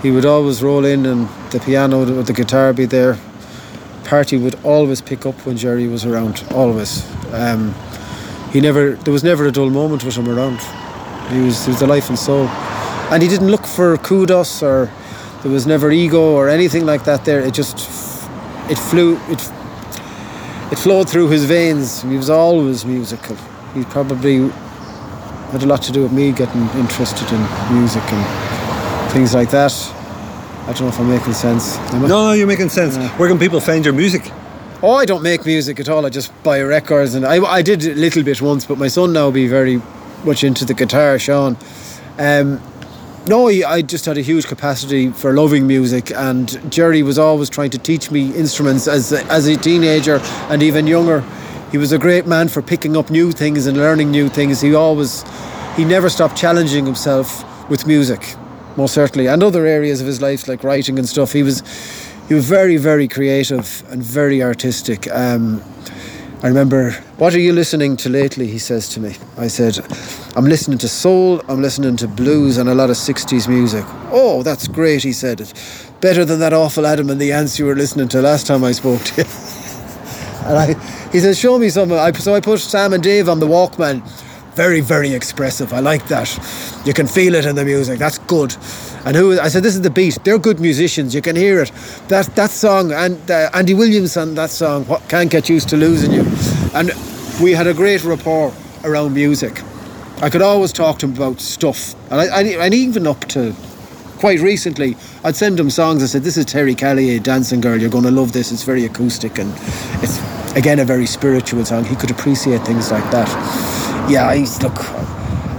He 0.02 0.10
would 0.10 0.24
always 0.24 0.62
roll 0.62 0.84
in, 0.84 1.06
and 1.06 1.28
the 1.50 1.60
piano 1.60 2.02
or 2.02 2.22
the 2.22 2.32
guitar 2.32 2.72
be 2.72 2.86
there. 2.86 3.18
Party 4.04 4.36
would 4.38 4.56
always 4.64 5.00
pick 5.00 5.26
up 5.26 5.34
when 5.44 5.56
Gerry 5.56 5.88
was 5.88 6.04
around. 6.06 6.44
Always. 6.52 7.04
Um, 7.32 7.74
he 8.52 8.60
never. 8.60 8.92
There 8.92 9.12
was 9.12 9.24
never 9.24 9.46
a 9.46 9.52
dull 9.52 9.70
moment 9.70 10.04
with 10.04 10.16
him 10.16 10.28
around. 10.28 10.60
He 11.32 11.40
was. 11.40 11.64
He 11.64 11.72
was 11.72 11.80
the 11.80 11.86
life 11.86 12.08
and 12.08 12.18
soul, 12.18 12.46
and 13.10 13.22
he 13.22 13.28
didn't 13.28 13.48
look 13.48 13.66
for 13.66 13.96
kudos 13.98 14.62
or 14.62 14.90
there 15.42 15.52
was 15.52 15.66
never 15.66 15.90
ego 15.90 16.20
or 16.20 16.48
anything 16.48 16.84
like 16.84 17.04
that. 17.04 17.24
There, 17.24 17.40
it 17.40 17.54
just 17.54 17.78
it 18.70 18.78
flew. 18.78 19.16
It 19.28 19.40
it 20.70 20.78
flowed 20.78 21.08
through 21.08 21.28
his 21.28 21.44
veins. 21.44 22.02
He 22.02 22.16
was 22.16 22.30
always 22.30 22.84
musical. 22.84 23.36
He 23.74 23.84
probably 23.84 24.48
had 25.52 25.62
a 25.62 25.66
lot 25.66 25.82
to 25.82 25.92
do 25.92 26.02
with 26.02 26.12
me 26.12 26.32
getting 26.32 26.68
interested 26.70 27.30
in 27.32 27.40
music 27.72 28.02
and 28.12 28.47
things 29.10 29.34
like 29.34 29.50
that. 29.50 29.72
I 30.66 30.72
don't 30.72 30.82
know 30.82 30.88
if 30.88 31.00
I'm 31.00 31.08
making 31.08 31.32
sense. 31.32 31.76
I? 31.76 32.06
No, 32.06 32.32
you're 32.32 32.46
making 32.46 32.68
sense. 32.68 32.96
Where 33.18 33.28
can 33.28 33.38
people 33.38 33.60
find 33.60 33.84
your 33.84 33.94
music? 33.94 34.30
Oh, 34.82 34.94
I 34.94 35.06
don't 35.06 35.22
make 35.22 35.44
music 35.44 35.80
at 35.80 35.88
all. 35.88 36.06
I 36.06 36.10
just 36.10 36.30
buy 36.42 36.60
records, 36.62 37.14
and 37.14 37.26
I, 37.26 37.42
I 37.44 37.62
did 37.62 37.84
a 37.84 37.94
little 37.94 38.22
bit 38.22 38.40
once, 38.40 38.64
but 38.66 38.78
my 38.78 38.88
son 38.88 39.12
now 39.12 39.24
will 39.24 39.32
be 39.32 39.48
very 39.48 39.82
much 40.24 40.44
into 40.44 40.64
the 40.64 40.74
guitar, 40.74 41.18
Sean. 41.18 41.56
Um, 42.18 42.60
no, 43.26 43.48
I 43.48 43.82
just 43.82 44.04
had 44.06 44.16
a 44.18 44.22
huge 44.22 44.46
capacity 44.46 45.10
for 45.10 45.32
loving 45.32 45.66
music, 45.66 46.10
and 46.12 46.70
Gerry 46.70 47.02
was 47.02 47.18
always 47.18 47.50
trying 47.50 47.70
to 47.70 47.78
teach 47.78 48.10
me 48.10 48.34
instruments 48.34 48.86
as 48.86 49.12
a, 49.12 49.24
as 49.26 49.46
a 49.46 49.56
teenager 49.56 50.20
and 50.48 50.62
even 50.62 50.86
younger. 50.86 51.24
He 51.70 51.78
was 51.78 51.92
a 51.92 51.98
great 51.98 52.26
man 52.26 52.48
for 52.48 52.62
picking 52.62 52.96
up 52.96 53.10
new 53.10 53.32
things 53.32 53.66
and 53.66 53.76
learning 53.76 54.10
new 54.10 54.28
things. 54.28 54.60
He 54.60 54.74
always, 54.74 55.24
he 55.76 55.84
never 55.84 56.08
stopped 56.08 56.36
challenging 56.36 56.86
himself 56.86 57.44
with 57.68 57.86
music, 57.86 58.36
most 58.78 58.94
certainly, 58.94 59.26
and 59.26 59.42
other 59.42 59.66
areas 59.66 60.00
of 60.00 60.06
his 60.06 60.22
life 60.22 60.46
like 60.46 60.62
writing 60.62 60.98
and 60.98 61.08
stuff. 61.08 61.32
He 61.32 61.42
was, 61.42 61.60
he 62.28 62.34
was 62.34 62.48
very, 62.48 62.76
very 62.76 63.08
creative 63.08 63.84
and 63.90 64.02
very 64.02 64.40
artistic. 64.42 65.10
Um, 65.12 65.62
I 66.44 66.46
remember, 66.46 66.92
what 67.16 67.34
are 67.34 67.40
you 67.40 67.52
listening 67.52 67.96
to 67.96 68.08
lately? 68.08 68.46
He 68.46 68.60
says 68.60 68.88
to 68.90 69.00
me. 69.00 69.16
I 69.36 69.48
said, 69.48 69.80
I'm 70.36 70.44
listening 70.44 70.78
to 70.78 70.88
soul, 70.88 71.42
I'm 71.48 71.60
listening 71.60 71.96
to 71.96 72.06
blues 72.06 72.56
and 72.56 72.68
a 72.68 72.74
lot 72.76 72.90
of 72.90 72.96
60s 72.96 73.48
music. 73.48 73.84
Oh, 74.12 74.44
that's 74.44 74.68
great, 74.68 75.02
he 75.02 75.12
said. 75.12 75.40
It's 75.40 75.90
better 76.00 76.24
than 76.24 76.38
that 76.38 76.52
awful 76.52 76.86
Adam 76.86 77.10
and 77.10 77.20
the 77.20 77.32
Ants 77.32 77.58
you 77.58 77.66
were 77.66 77.74
listening 77.74 78.06
to 78.10 78.22
last 78.22 78.46
time 78.46 78.62
I 78.62 78.70
spoke 78.70 79.02
to 79.02 79.22
you. 79.22 79.28
and 80.46 80.56
I, 80.56 81.10
he 81.10 81.18
said, 81.18 81.36
show 81.36 81.58
me 81.58 81.68
some. 81.68 81.92
I, 81.92 82.12
so 82.12 82.32
I 82.32 82.40
put 82.40 82.60
Sam 82.60 82.92
and 82.92 83.02
Dave 83.02 83.28
on 83.28 83.40
the 83.40 83.48
Walkman. 83.48 84.02
Very, 84.58 84.80
very 84.80 85.14
expressive. 85.14 85.72
I 85.72 85.78
like 85.78 86.08
that. 86.08 86.28
You 86.84 86.92
can 86.92 87.06
feel 87.06 87.36
it 87.36 87.46
in 87.46 87.54
the 87.54 87.64
music. 87.64 88.00
That's 88.00 88.18
good. 88.18 88.56
And 89.04 89.14
who? 89.14 89.38
I 89.38 89.46
said, 89.46 89.62
this 89.62 89.76
is 89.76 89.82
the 89.82 89.90
beat. 89.90 90.18
They're 90.24 90.36
good 90.36 90.58
musicians. 90.58 91.14
You 91.14 91.22
can 91.22 91.36
hear 91.36 91.62
it. 91.62 91.70
That 92.08 92.26
that 92.34 92.50
song 92.50 92.90
and 92.90 93.30
uh, 93.30 93.50
Andy 93.54 93.74
Williams 93.74 94.16
on 94.16 94.34
that 94.34 94.50
song. 94.50 94.84
What 94.86 95.08
can't 95.08 95.30
get 95.30 95.48
used 95.48 95.68
to 95.68 95.76
losing 95.76 96.10
you. 96.10 96.24
And 96.74 96.90
we 97.40 97.52
had 97.52 97.68
a 97.68 97.72
great 97.72 98.02
rapport 98.02 98.52
around 98.82 99.14
music. 99.14 99.62
I 100.22 100.28
could 100.28 100.42
always 100.42 100.72
talk 100.72 100.98
to 100.98 101.06
him 101.06 101.14
about 101.14 101.40
stuff, 101.40 101.94
and 102.10 102.20
I, 102.20 102.26
I, 102.26 102.42
and 102.66 102.74
even 102.74 103.06
up 103.06 103.24
to 103.26 103.54
quite 104.18 104.40
recently, 104.40 104.96
I'd 105.22 105.36
send 105.36 105.60
him 105.60 105.70
songs. 105.70 106.02
I 106.02 106.06
said, 106.06 106.24
"This 106.24 106.36
is 106.36 106.44
Terry 106.44 106.74
Callier, 106.74 107.22
Dancing 107.22 107.60
Girl. 107.60 107.80
You're 107.80 107.90
going 107.90 108.10
to 108.10 108.10
love 108.20 108.32
this. 108.32 108.50
It's 108.50 108.64
very 108.64 108.84
acoustic 108.84 109.38
and 109.38 109.52
it's 110.02 110.18
again 110.56 110.80
a 110.80 110.84
very 110.84 111.06
spiritual 111.06 111.64
song." 111.64 111.84
He 111.84 111.94
could 111.94 112.10
appreciate 112.10 112.62
things 112.66 112.90
like 112.90 113.08
that. 113.12 113.87
Yeah, 114.08 114.26
I 114.26 114.46
look. 114.62 114.78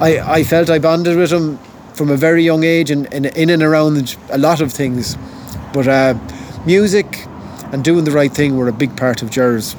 I 0.02 0.20
I 0.40 0.44
felt 0.44 0.70
I 0.70 0.80
bonded 0.80 1.18
with 1.18 1.32
him 1.32 1.60
from 1.94 2.10
a 2.10 2.18
very 2.18 2.44
young 2.44 2.64
age 2.64 2.90
and, 2.92 3.14
and 3.14 3.26
in 3.26 3.50
and 3.50 3.62
around 3.62 4.16
a 4.30 4.38
lot 4.38 4.62
of 4.62 4.72
things, 4.72 5.18
but 5.74 5.88
uh, 5.88 6.16
music 6.66 7.06
and 7.72 7.84
doing 7.84 8.06
the 8.06 8.12
right 8.12 8.32
thing 8.32 8.58
were 8.58 8.68
a 8.68 8.74
big 8.74 8.96
part 8.98 9.22
of 9.22 9.30
Jer's 9.30 9.76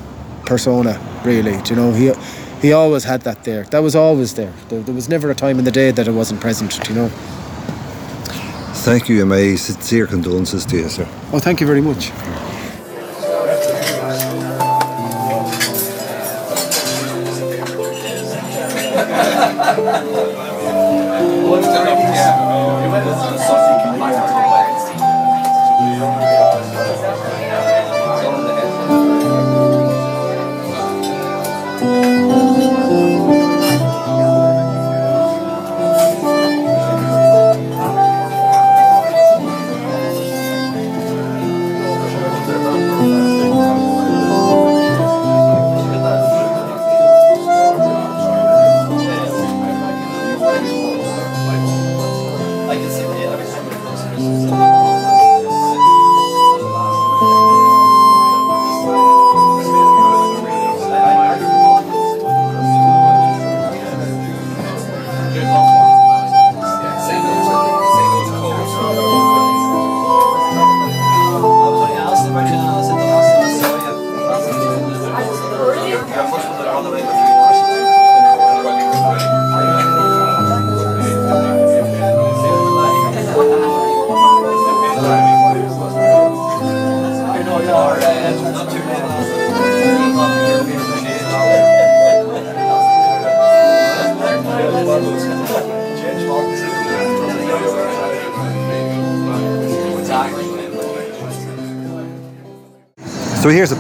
persona. 0.46 1.00
Really, 1.24 1.60
Do 1.62 1.74
you 1.74 1.76
know 1.76 1.92
he. 1.92 2.12
He 2.60 2.74
always 2.74 3.04
had 3.04 3.22
that 3.22 3.44
there. 3.44 3.64
That 3.64 3.82
was 3.82 3.96
always 3.96 4.34
there. 4.34 4.52
there. 4.68 4.82
There 4.82 4.94
was 4.94 5.08
never 5.08 5.30
a 5.30 5.34
time 5.34 5.58
in 5.58 5.64
the 5.64 5.70
day 5.70 5.92
that 5.92 6.06
it 6.06 6.10
wasn't 6.12 6.42
present, 6.42 6.78
do 6.84 6.92
you 6.92 7.00
know. 7.00 7.08
Thank 8.84 9.08
you, 9.08 9.20
and 9.20 9.30
my 9.30 9.54
sincere 9.56 10.06
condolences 10.06 10.66
to 10.66 10.76
you, 10.76 10.88
sir. 10.90 11.08
Oh, 11.32 11.38
thank 11.38 11.60
you 11.62 11.66
very 11.66 11.80
much. 11.80 12.10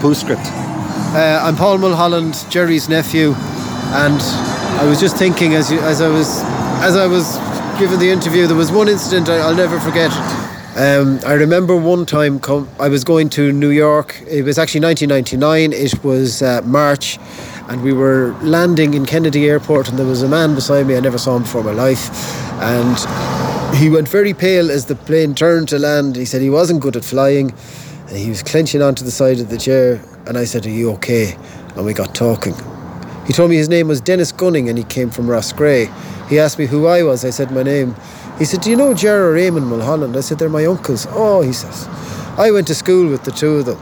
Postscript. 0.00 0.40
Uh, 1.12 1.40
I'm 1.42 1.56
Paul 1.56 1.76
Mulholland, 1.78 2.46
Gerry's 2.48 2.88
nephew, 2.88 3.34
and 3.92 4.20
I 4.80 4.86
was 4.88 4.98
just 4.98 5.16
thinking 5.16 5.54
as 5.54 5.70
you, 5.70 5.78
as 5.80 6.00
I 6.00 6.08
was 6.08 6.40
as 6.82 6.96
I 6.96 7.06
was 7.06 7.36
giving 7.78 7.98
the 7.98 8.10
interview, 8.10 8.46
there 8.46 8.56
was 8.56 8.72
one 8.72 8.88
incident 8.88 9.28
I, 9.28 9.36
I'll 9.36 9.54
never 9.54 9.78
forget. 9.80 10.10
Um, 10.76 11.20
I 11.26 11.34
remember 11.34 11.76
one 11.76 12.06
time 12.06 12.40
com- 12.40 12.68
I 12.78 12.88
was 12.88 13.04
going 13.04 13.28
to 13.30 13.52
New 13.52 13.70
York. 13.70 14.22
It 14.26 14.42
was 14.42 14.58
actually 14.58 14.80
1999. 14.80 15.72
It 15.74 16.02
was 16.02 16.40
uh, 16.40 16.62
March, 16.64 17.18
and 17.68 17.82
we 17.82 17.92
were 17.92 18.34
landing 18.40 18.94
in 18.94 19.04
Kennedy 19.04 19.50
Airport, 19.50 19.90
and 19.90 19.98
there 19.98 20.06
was 20.06 20.22
a 20.22 20.28
man 20.28 20.54
beside 20.54 20.86
me. 20.86 20.96
I 20.96 21.00
never 21.00 21.18
saw 21.18 21.36
him 21.36 21.42
before 21.42 21.60
in 21.60 21.66
my 21.66 21.72
life, 21.72 22.08
and 22.62 22.96
he 23.76 23.90
went 23.90 24.08
very 24.08 24.32
pale 24.32 24.70
as 24.70 24.86
the 24.86 24.94
plane 24.94 25.34
turned 25.34 25.68
to 25.68 25.78
land. 25.78 26.16
He 26.16 26.24
said 26.24 26.40
he 26.40 26.50
wasn't 26.50 26.80
good 26.80 26.96
at 26.96 27.04
flying, 27.04 27.52
and 28.10 28.18
he 28.18 28.28
was 28.28 28.42
clenching 28.42 28.82
onto 28.82 29.04
the 29.04 29.10
side 29.10 29.40
of 29.40 29.48
the 29.48 29.56
chair. 29.56 30.00
And 30.26 30.36
I 30.36 30.44
said, 30.44 30.66
"Are 30.66 30.70
you 30.70 30.90
okay?" 30.92 31.36
And 31.76 31.86
we 31.86 31.94
got 31.94 32.14
talking. 32.14 32.54
He 33.26 33.32
told 33.32 33.50
me 33.50 33.56
his 33.56 33.68
name 33.68 33.86
was 33.88 34.00
Dennis 34.00 34.32
Gunning 34.32 34.68
and 34.68 34.76
he 34.76 34.84
came 34.84 35.08
from 35.08 35.28
Roscrea. 35.28 35.86
He 36.28 36.38
asked 36.38 36.58
me 36.58 36.66
who 36.66 36.86
I 36.86 37.02
was. 37.04 37.24
I 37.24 37.30
said 37.30 37.52
my 37.52 37.62
name. 37.62 37.94
He 38.40 38.44
said, 38.44 38.60
Do 38.62 38.70
you 38.70 38.76
know 38.76 38.92
Ger 38.92 39.32
Raymond 39.32 39.66
Mulholland? 39.66 40.16
I 40.16 40.20
said, 40.20 40.38
They're 40.38 40.48
my 40.48 40.64
uncles. 40.64 41.06
Oh, 41.10 41.42
he 41.42 41.52
says. 41.52 41.86
I 42.38 42.50
went 42.50 42.66
to 42.68 42.74
school 42.74 43.08
with 43.08 43.22
the 43.24 43.30
two 43.30 43.58
of 43.58 43.66
them. 43.66 43.78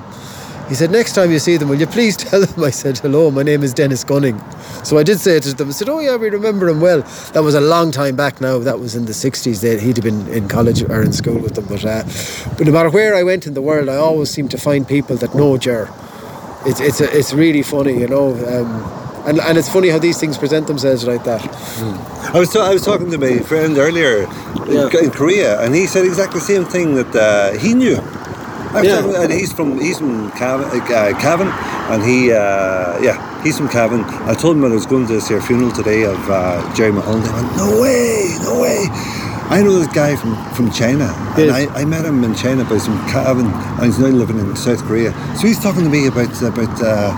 He 0.69 0.75
said, 0.75 0.91
Next 0.91 1.15
time 1.15 1.31
you 1.31 1.39
see 1.39 1.57
them, 1.57 1.69
will 1.69 1.81
you 1.81 1.87
please 1.87 2.17
tell 2.29 2.45
them? 2.45 2.63
I 2.63 2.71
said, 2.71 2.99
Hello, 2.99 3.31
my 3.31 3.43
name 3.43 3.63
is 3.63 3.73
Dennis 3.73 4.05
Gunning. 4.05 4.39
So 4.89 4.97
I 4.97 5.03
did 5.03 5.21
say 5.21 5.37
it 5.37 5.43
to 5.43 5.53
them. 5.55 5.69
I 5.69 5.73
said, 5.73 5.91
Oh, 5.91 5.99
yeah, 6.01 6.17
we 6.17 6.31
remember 6.31 6.67
him 6.67 6.81
well. 6.81 7.03
That 7.35 7.43
was 7.43 7.55
a 7.55 7.61
long 7.61 7.91
time 7.91 8.17
back 8.17 8.41
now. 8.41 8.59
That 8.59 8.81
was 8.81 8.95
in 8.97 9.05
the 9.05 9.13
60s. 9.13 9.61
They, 9.61 9.79
he'd 9.79 9.99
have 9.99 10.05
been 10.05 10.27
in 10.29 10.49
college 10.49 10.83
or 10.83 11.03
in 11.03 11.13
school 11.13 11.39
with 11.39 11.57
them. 11.57 11.67
But, 11.67 11.85
uh, 11.85 12.05
but 12.57 12.67
no 12.67 12.73
matter 12.73 12.89
where 12.89 13.15
I 13.15 13.23
went 13.23 13.47
in 13.47 13.53
the 13.53 13.61
world, 13.61 13.91
I 13.91 13.97
always 13.97 14.31
seem 14.31 14.49
to 14.49 14.57
find 14.57 14.89
people 14.89 15.17
that 15.17 15.35
know 15.35 15.59
Jer. 15.59 15.91
It's, 16.65 16.81
it's, 16.81 17.03
a, 17.03 17.15
it's 17.19 17.35
really 17.35 17.63
funny, 17.63 18.01
you 18.01 18.09
know. 18.09 18.33
Um, 18.33 19.29
and, 19.29 19.41
and 19.41 19.59
it's 19.59 19.69
funny 19.71 19.91
how 19.91 19.99
these 19.99 20.19
things 20.19 20.39
present 20.39 20.67
themselves 20.69 21.07
like 21.07 21.23
that. 21.25 21.43
I 22.35 22.39
was, 22.39 22.57
I 22.57 22.73
was 22.73 22.83
talking 22.83 23.11
to 23.11 23.19
my 23.19 23.41
friend 23.41 23.77
earlier 23.77 24.27
in, 24.69 25.05
in 25.05 25.11
Korea, 25.11 25.61
and 25.61 25.75
he 25.75 25.87
said 25.87 26.07
exactly 26.07 26.41
the 26.41 26.47
same 26.47 26.65
thing 26.65 26.95
that 26.95 27.15
uh, 27.15 27.59
he 27.59 27.75
knew. 27.75 27.97
Yeah. 28.85 29.03
talking- 29.03 29.17
and 29.17 29.33
he's 29.33 29.53
from 29.53 29.79
he's 29.81 29.99
from 29.99 30.31
Cavan, 30.33 30.67
uh, 30.81 31.19
Cavan 31.21 31.49
and 31.93 32.03
he 32.05 32.33
uh, 32.33 32.99
yeah 33.01 33.28
he's 33.43 33.57
from 33.59 33.69
Cavan. 33.69 34.05
I 34.29 34.35
told 34.35 34.57
him 34.57 34.65
I 34.65 34.69
was 34.69 34.87
going 34.87 35.07
to 35.07 35.13
this 35.15 35.29
here 35.29 35.41
funeral 35.41 35.71
today 35.73 36.05
of 36.05 36.19
uh, 36.31 36.75
Gerry 36.75 36.93
Mulholland. 36.93 37.27
He 37.27 37.33
went, 37.33 37.57
no 37.57 37.81
way, 37.81 38.37
no 38.43 38.61
way. 38.61 38.87
I 39.51 39.63
know 39.63 39.79
this 39.79 39.89
guy 39.95 40.15
from, 40.17 40.37
from 40.55 40.71
China, 40.71 41.05
and 41.37 41.47
Yes. 41.47 41.69
I, 41.71 41.81
I 41.81 41.85
met 41.87 42.05
him 42.05 42.23
in 42.23 42.35
China, 42.35 42.65
but 42.65 42.75
he's 42.75 42.85
from 42.87 42.99
Cavan, 43.09 43.47
and 43.47 43.85
he's 43.87 43.99
now 43.99 44.09
living 44.09 44.39
in 44.39 44.55
South 44.57 44.83
Korea. 44.85 45.13
So 45.37 45.47
he's 45.47 45.59
talking 45.63 45.85
to 45.85 45.89
me 45.89 46.07
about 46.07 46.29
about 46.43 46.83
uh, 46.83 47.13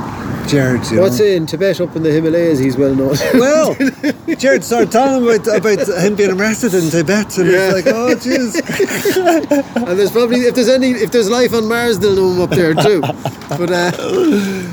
Gerard. 0.51 0.90
You 0.90 1.01
What's 1.01 1.20
know. 1.20 1.26
in 1.26 1.46
Tibet 1.46 1.80
up 1.80 1.94
in 1.94 2.03
the 2.03 2.11
Himalayas? 2.11 2.59
He's 2.59 2.76
well 2.76 2.92
known. 2.94 3.14
Well, 3.34 3.74
Gerard 4.36 4.64
started 4.64 4.90
telling 4.90 5.22
him 5.22 5.28
about, 5.28 5.57
about 5.57 6.03
him 6.03 6.16
being 6.16 6.32
arrested 6.32 6.74
in 6.74 6.90
Tibet, 6.90 7.38
and 7.38 7.48
Yeah. 7.51 7.66
he's 7.66 7.84
like, 7.84 7.94
"Oh, 7.94 8.14
jeez." 8.16 9.76
and 9.88 9.98
there's 9.98 10.11
probably 10.11 10.40
if 10.40 10.55
there's 10.57 10.68
any 10.68 10.90
if 10.90 11.12
there's 11.12 11.30
life 11.30 11.55
on 11.55 11.68
Mars, 11.68 12.01
they'll 12.01 12.16
know 12.16 12.32
him 12.32 12.40
up 12.40 12.51
there 12.51 12.74
too. 12.74 13.01
But 13.01 13.70
uh, 13.70 13.90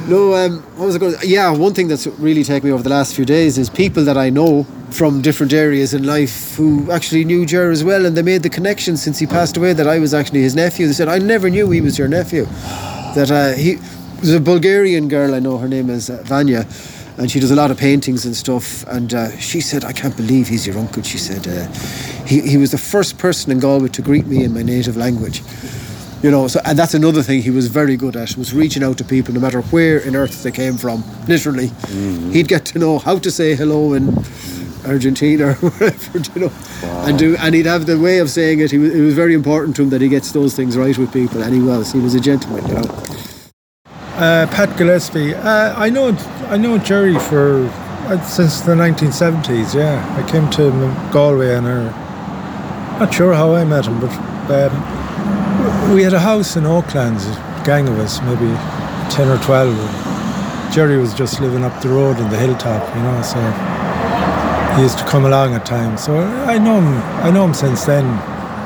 no, 0.07 0.33
um, 0.33 0.63
what 0.77 0.87
was 0.87 0.95
it 0.95 0.99
going? 0.99 1.15
to 1.15 1.27
Yeah, 1.27 1.51
one 1.51 1.73
thing 1.75 1.87
that's 1.87 2.07
really 2.07 2.43
taken 2.43 2.69
me 2.69 2.73
over 2.73 2.81
the 2.83 2.89
last 2.89 3.15
few 3.15 3.25
days 3.25 3.59
is 3.59 3.69
people 3.69 4.03
that 4.05 4.17
I 4.17 4.29
know 4.31 4.63
from 4.89 5.21
different 5.21 5.53
areas 5.53 5.93
in 5.93 6.03
life 6.05 6.55
who 6.55 6.91
actually 6.91 7.23
knew 7.23 7.45
Jer 7.45 7.69
as 7.71 7.83
well, 7.83 8.05
and 8.07 8.17
they 8.17 8.23
made 8.23 8.41
the 8.41 8.49
connection 8.49 8.97
since 8.97 9.19
he 9.19 9.27
passed 9.27 9.57
away 9.57 9.73
that 9.73 9.87
I 9.87 9.99
was 9.99 10.13
actually 10.15 10.41
his 10.41 10.55
nephew. 10.55 10.87
They 10.87 10.93
said 10.93 11.07
I 11.07 11.19
never 11.19 11.49
knew 11.51 11.69
he 11.69 11.81
was 11.81 11.99
your 11.99 12.07
nephew. 12.07 12.45
That 13.15 13.29
uh, 13.31 13.53
he 13.53 13.77
there's 14.17 14.33
a 14.33 14.39
Bulgarian 14.39 15.07
girl 15.07 15.35
I 15.35 15.39
know. 15.39 15.57
Her 15.57 15.67
name 15.67 15.89
is 15.89 16.09
uh, 16.09 16.21
Vanya. 16.23 16.65
And 17.17 17.31
she 17.31 17.39
does 17.39 17.49
a 17.49 17.55
lot 17.55 17.71
of 17.71 17.77
paintings 17.77 18.25
and 18.25 18.35
stuff. 18.35 18.85
And 18.87 19.13
uh, 19.13 19.35
she 19.37 19.59
said, 19.59 19.83
I 19.83 19.91
can't 19.91 20.15
believe 20.15 20.47
he's 20.47 20.67
your 20.67 20.77
uncle. 20.77 21.01
She 21.01 21.17
said, 21.17 21.47
uh, 21.47 21.71
he, 22.25 22.41
he 22.41 22.57
was 22.57 22.71
the 22.71 22.77
first 22.77 23.17
person 23.17 23.51
in 23.51 23.59
Galway 23.59 23.89
to 23.89 24.01
greet 24.01 24.27
me 24.27 24.43
in 24.43 24.53
my 24.53 24.61
native 24.61 24.97
language. 24.97 25.41
You 26.23 26.31
know, 26.31 26.47
so 26.47 26.59
and 26.65 26.77
that's 26.77 26.95
another 26.95 27.21
thing 27.21 27.43
he 27.43 27.51
was 27.51 27.67
very 27.67 27.95
good 27.95 28.15
at 28.15 28.35
was 28.37 28.51
reaching 28.51 28.83
out 28.83 28.97
to 28.97 29.03
people 29.03 29.35
no 29.35 29.39
matter 29.39 29.61
where 29.61 29.99
in 29.99 30.15
earth 30.15 30.41
they 30.41 30.51
came 30.51 30.75
from. 30.75 31.03
Literally, 31.27 31.71
he'd 32.31 32.47
get 32.47 32.65
to 32.65 32.79
know 32.79 32.97
how 32.97 33.19
to 33.19 33.29
say 33.29 33.55
hello 33.55 33.93
in 33.93 34.17
Argentina 34.87 35.49
or 35.49 35.53
wherever, 35.69 36.17
you 36.17 36.41
know, 36.41 36.51
and 37.05 37.19
do 37.19 37.37
and 37.37 37.53
he'd 37.53 37.67
have 37.67 37.85
the 37.85 37.99
way 37.99 38.17
of 38.17 38.31
saying 38.31 38.61
it. 38.61 38.71
He 38.71 38.79
was, 38.79 38.95
it 38.95 39.01
was 39.01 39.13
very 39.13 39.35
important 39.35 39.75
to 39.75 39.83
him 39.83 39.91
that 39.91 40.01
he 40.01 40.09
gets 40.09 40.31
those 40.31 40.55
things 40.55 40.75
right 40.75 40.97
with 40.97 41.13
people, 41.13 41.43
and 41.43 41.53
he 41.53 41.61
was. 41.61 41.91
He 41.91 41.99
was 41.99 42.15
a 42.15 42.19
gentleman, 42.19 42.65
you 42.67 42.73
know. 42.73 43.06
Uh, 44.17 44.47
Pat 44.47 44.75
Gillespie. 44.79 45.35
Uh, 45.35 45.75
I 45.77 45.91
know 45.91 46.07
I 46.49 46.57
know 46.57 46.79
Gerry 46.79 47.19
for 47.19 47.67
uh, 48.07 48.19
since 48.23 48.61
the 48.61 48.71
1970s. 48.71 49.75
Yeah, 49.75 50.01
I 50.17 50.27
came 50.27 50.49
to 50.57 50.71
Galway 51.13 51.53
and 51.53 51.67
uh, 51.67 51.91
not 52.97 53.13
sure 53.13 53.35
how 53.35 53.53
I 53.53 53.63
met 53.63 53.85
him, 53.85 53.99
but 53.99 54.71
um, 54.71 55.93
we 55.93 56.01
had 56.01 56.13
a 56.13 56.19
house 56.19 56.55
in 56.55 56.65
Oaklands, 56.65 57.27
a 57.27 57.63
gang 57.63 57.87
of 57.87 57.99
us, 57.99 58.19
maybe 58.21 58.49
10 59.11 59.29
or 59.29 59.37
12. 59.43 59.77
and 59.77 60.73
Gerry 60.73 60.97
was 60.97 61.13
just 61.13 61.39
living 61.39 61.63
up 61.63 61.79
the 61.83 61.89
road 61.89 62.17
in 62.17 62.27
the 62.31 62.37
hilltop, 62.37 62.95
you 62.95 63.03
know, 63.03 63.21
so 63.21 63.39
he 64.77 64.81
used 64.81 64.97
to 64.97 65.05
come 65.05 65.25
along 65.25 65.53
at 65.53 65.63
times. 65.63 66.03
So 66.03 66.17
I 66.17 66.57
know 66.57 66.81
him. 66.81 66.93
I 67.23 67.29
know 67.29 67.45
him 67.45 67.53
since 67.53 67.85
then. 67.85 68.05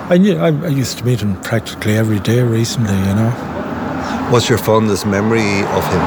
I 0.10 0.18
knew 0.18 0.38
I, 0.38 0.48
I 0.48 0.70
used 0.70 0.98
to 1.00 1.06
meet 1.06 1.20
him 1.20 1.36
practically 1.42 1.98
every 1.98 2.22
day 2.22 2.42
recently. 2.42 2.96
You 2.96 3.16
know. 3.16 3.51
What's 4.32 4.50
your 4.50 4.58
fondest 4.58 5.06
memory 5.06 5.64
of 5.78 5.84
him? 5.92 6.04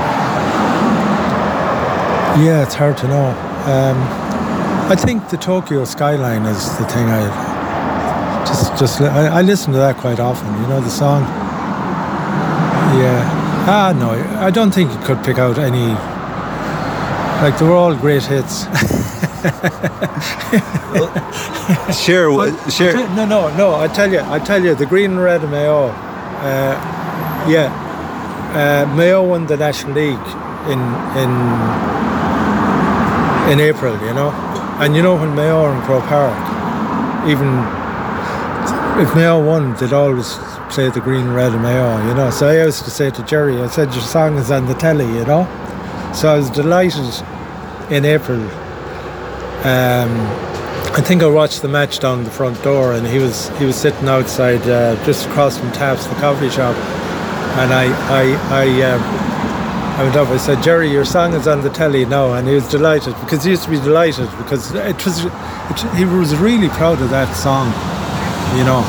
Yeah, 2.44 2.62
it's 2.64 2.74
hard 2.74 2.96
to 2.98 3.08
know. 3.08 3.28
Um, 3.66 3.96
I 4.90 4.96
think 4.96 5.28
the 5.30 5.36
Tokyo 5.36 5.84
skyline 5.84 6.42
is 6.46 6.76
the 6.78 6.84
thing 6.86 7.06
I 7.08 8.44
just 8.46 8.78
just 8.78 9.00
I, 9.00 9.38
I 9.38 9.42
listen 9.42 9.72
to 9.72 9.78
that 9.78 9.96
quite 9.96 10.20
often. 10.20 10.46
You 10.60 10.68
know 10.68 10.80
the 10.80 10.90
song. 10.90 11.22
Yeah. 13.00 13.22
Ah 13.66 13.94
no, 13.96 14.10
I 14.40 14.50
don't 14.50 14.72
think 14.74 14.92
you 14.92 14.98
could 15.06 15.24
pick 15.24 15.38
out 15.38 15.58
any. 15.58 15.94
Like 17.42 17.58
they 17.58 17.66
were 17.66 17.74
all 17.74 17.94
great 17.94 18.22
hits. 18.24 18.64
share, 22.04 22.30
share. 22.70 22.94
No, 23.16 23.24
no, 23.24 23.56
no. 23.56 23.74
I 23.76 23.88
tell 23.88 24.10
you, 24.12 24.20
I 24.20 24.38
tell 24.38 24.62
you, 24.62 24.74
the 24.74 24.86
green 24.86 25.12
and 25.12 25.20
red 25.20 25.44
of 25.44 25.50
Mayo. 25.50 25.86
Uh, 25.86 26.74
yeah, 27.48 27.70
uh, 28.54 28.86
Mayo 28.96 29.22
won 29.22 29.46
the 29.46 29.56
National 29.56 29.94
League 29.94 30.28
in 30.72 30.80
in 31.22 31.30
in 33.52 33.60
April. 33.60 33.94
You 34.06 34.14
know, 34.14 34.30
and 34.80 34.94
you 34.94 35.02
know 35.02 35.16
when 35.16 35.34
Mayo 35.34 35.70
and 35.72 35.82
Croke 35.84 36.04
Park, 36.04 36.38
even 37.28 37.48
if 39.02 39.14
Mayo 39.14 39.44
won, 39.44 39.74
they'd 39.74 39.92
always 39.92 40.38
play 40.70 40.88
the 40.88 41.00
green 41.00 41.26
and 41.26 41.34
red 41.34 41.54
of 41.54 41.60
Mayo. 41.60 42.06
You 42.06 42.14
know, 42.14 42.30
so 42.30 42.48
I 42.48 42.64
used 42.64 42.84
to 42.84 42.90
say 42.90 43.10
to 43.10 43.22
Gerry, 43.24 43.60
I 43.60 43.68
said 43.68 43.92
your 43.92 44.02
song 44.02 44.38
is 44.38 44.50
on 44.50 44.66
the 44.66 44.74
telly. 44.74 45.06
You 45.06 45.24
know, 45.24 45.44
so 46.14 46.32
I 46.32 46.36
was 46.36 46.50
delighted 46.50 47.12
in 47.90 48.04
April. 48.04 48.40
Um, 49.64 50.10
I 50.96 51.00
think 51.00 51.22
I 51.22 51.26
watched 51.26 51.62
the 51.62 51.68
match 51.68 51.98
down 51.98 52.22
the 52.22 52.30
front 52.30 52.62
door, 52.62 52.92
and 52.92 53.04
he 53.06 53.18
was 53.18 53.48
he 53.58 53.64
was 53.64 53.74
sitting 53.74 54.08
outside 54.08 54.62
uh, 54.62 54.94
just 55.04 55.26
across 55.26 55.58
from 55.58 55.72
Taps, 55.72 56.06
the 56.06 56.14
coffee 56.16 56.50
shop, 56.50 56.76
and 57.60 57.72
I 57.72 57.86
I 58.10 58.24
I, 58.50 58.66
um, 58.90 59.02
I 59.98 60.02
went 60.02 60.16
up. 60.16 60.28
I 60.28 60.38
said, 60.38 60.62
Gerry, 60.62 60.90
your 60.90 61.04
song 61.04 61.34
is 61.34 61.46
on 61.46 61.62
the 61.62 61.70
telly 61.70 62.04
now, 62.04 62.34
and 62.34 62.48
he 62.48 62.54
was 62.54 62.68
delighted 62.68 63.14
because 63.20 63.44
he 63.44 63.50
used 63.50 63.64
to 63.64 63.70
be 63.70 63.78
delighted 63.78 64.28
because 64.38 64.74
it 64.74 65.04
was 65.04 65.24
it, 65.24 65.96
he 65.96 66.04
was 66.04 66.34
really 66.36 66.68
proud 66.68 67.00
of 67.00 67.10
that 67.10 67.30
song, 67.36 67.70
you 68.58 68.64
know. 68.64 68.82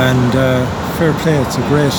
And 0.00 0.32
uh, 0.34 0.64
fair 0.96 1.12
play, 1.20 1.36
it's 1.42 1.56
a 1.56 1.66
great 1.68 1.92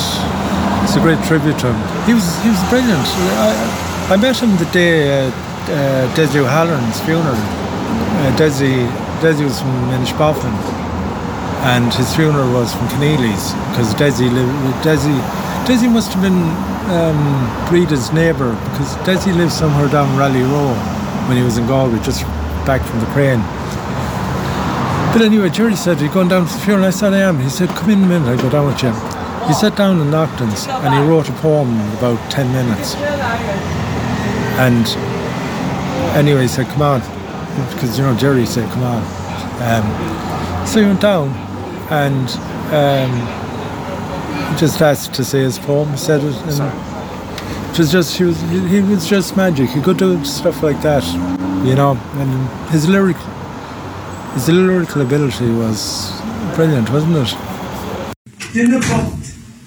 it's 0.84 0.96
a 0.96 1.02
great 1.02 1.22
tribute 1.28 1.60
to 1.60 1.72
him. 1.72 1.80
He 2.08 2.14
was 2.14 2.26
he 2.42 2.50
was 2.50 2.62
brilliant. 2.70 3.06
I, 3.38 4.10
I 4.10 4.18
met 4.18 4.42
him 4.42 4.58
the 4.58 4.70
day 4.74 5.28
uh, 5.28 5.30
uh, 5.30 6.16
Desi 6.16 6.38
O'Halloran's 6.42 7.00
funeral. 7.02 7.38
Uh, 7.38 8.36
Desi, 8.38 8.90
Desi 9.22 9.44
was 9.44 9.62
from 9.62 9.70
Inishbofin 9.94 10.81
and 11.64 11.94
his 11.94 12.16
funeral 12.16 12.52
was 12.52 12.74
from 12.74 12.88
Keneally's 12.90 13.54
because 13.70 13.94
Desi 13.94 14.30
Desi, 14.82 15.14
Desi 15.66 15.92
must 15.92 16.12
have 16.14 16.22
been 16.22 16.42
um, 16.90 17.22
Breda's 17.70 18.12
neighbour 18.12 18.52
because 18.72 18.96
Desi 19.06 19.36
lived 19.36 19.52
somewhere 19.52 19.88
down 19.88 20.18
Raleigh 20.18 20.42
Row 20.42 20.74
when 21.28 21.38
he 21.38 21.44
was 21.44 21.58
in 21.58 21.68
Galway, 21.68 22.00
just 22.04 22.24
back 22.66 22.82
from 22.82 23.00
the 23.00 23.06
crane. 23.08 23.40
But 25.14 25.22
anyway, 25.22 25.50
Gerry 25.50 25.76
said, 25.76 26.00
Are 26.00 26.04
you 26.04 26.12
going 26.12 26.30
down 26.30 26.48
to 26.48 26.54
the 26.54 26.60
funeral? 26.60 26.86
I 26.86 26.90
said, 26.90 27.14
I 27.14 27.20
am. 27.20 27.40
He 27.40 27.50
said, 27.50 27.70
Come 27.70 27.92
in 27.92 28.04
a 28.04 28.08
minute, 28.08 28.28
I'll 28.28 28.42
go 28.42 28.50
down 28.50 28.66
with 28.66 28.82
you. 28.82 28.92
He 29.48 29.54
sat 29.54 29.76
down 29.76 30.00
in 30.02 30.08
Naughtons 30.08 30.68
and 30.68 30.94
he 30.94 31.02
wrote 31.02 31.30
a 31.30 31.34
poem 31.34 31.70
in 31.70 31.98
about 31.98 32.32
10 32.32 32.52
minutes. 32.52 32.96
And 34.58 34.88
anyway, 36.18 36.44
he 36.44 36.48
said, 36.48 36.66
Come 36.68 36.82
on. 36.82 37.02
Because, 37.74 38.00
you 38.00 38.04
know, 38.04 38.16
Gerry 38.18 38.48
said, 38.48 38.68
Come 38.72 38.84
on. 38.84 39.04
Um, 39.62 40.66
so 40.66 40.80
he 40.80 40.86
went 40.86 41.02
down 41.02 41.51
and 41.92 42.30
um, 42.74 43.12
just 44.58 44.82
asked 44.82 45.14
to 45.14 45.26
see 45.26 45.40
his 45.40 45.60
poem. 45.60 45.90
He 45.92 45.98
said 45.98 46.24
it. 46.24 46.36
And 46.48 47.72
it 47.72 47.78
was 47.78 47.92
just, 47.92 48.18
he 48.18 48.24
was, 48.24 48.40
he 48.42 48.82
was 48.82 49.08
just 49.08 49.36
magic. 49.36 49.70
He 49.70 49.82
could 49.82 49.98
do 49.98 50.24
stuff 50.24 50.64
like 50.64 50.82
that, 50.82 51.06
you 51.66 51.76
know. 51.76 52.00
And 52.16 52.70
his 52.70 52.88
lyric, 52.88 53.18
his 54.34 54.48
lyrical 54.48 55.02
ability 55.02 55.52
was 55.52 56.12
brilliant, 56.56 56.90
wasn't 56.90 57.18
it? 57.18 57.36
Dinne 58.54 58.82
pot 58.82 59.14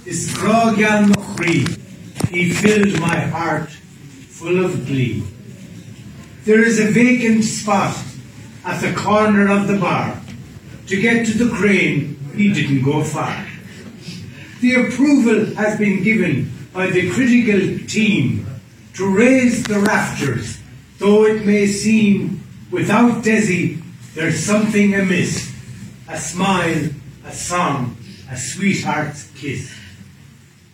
is 0.07 0.35
Krogan 0.35 1.13
Machri. 1.13 1.81
He 2.29 2.51
filled 2.53 3.01
my 3.01 3.21
heart 3.21 3.71
full 3.71 4.65
of 4.65 4.87
glee. 4.87 5.23
There 6.45 6.63
is 6.63 6.79
a 6.81 6.91
vacant 6.91 7.45
spot 7.45 7.97
at 8.65 8.81
the 8.81 8.93
corner 8.95 9.51
of 9.51 9.69
the 9.69 9.79
bar. 9.79 10.21
To 10.89 11.01
get 11.01 11.27
to 11.27 11.39
the 11.39 11.49
crane, 11.55 12.14
he 12.35 12.53
didn't 12.53 12.83
go 12.83 13.03
far. 13.03 13.47
The 14.61 14.87
approval 14.87 15.55
has 15.57 15.79
been 15.79 16.03
given 16.03 16.51
by 16.73 16.89
the 16.89 17.11
critical 17.11 17.87
team 17.87 18.47
to 18.95 19.15
raise 19.15 19.65
the 19.65 19.81
rafters, 19.81 20.59
though 20.99 21.25
it 21.25 21.45
may 21.45 21.67
seem 21.67 22.43
without 22.71 23.23
Desi 23.23 23.83
there's 24.15 24.39
something 24.39 24.95
amiss. 24.95 25.53
A 26.09 26.19
smile, 26.19 26.89
a 27.25 27.33
song, 27.33 27.97
a 28.31 28.37
sweetheart's 28.37 29.29
kiss. 29.35 29.75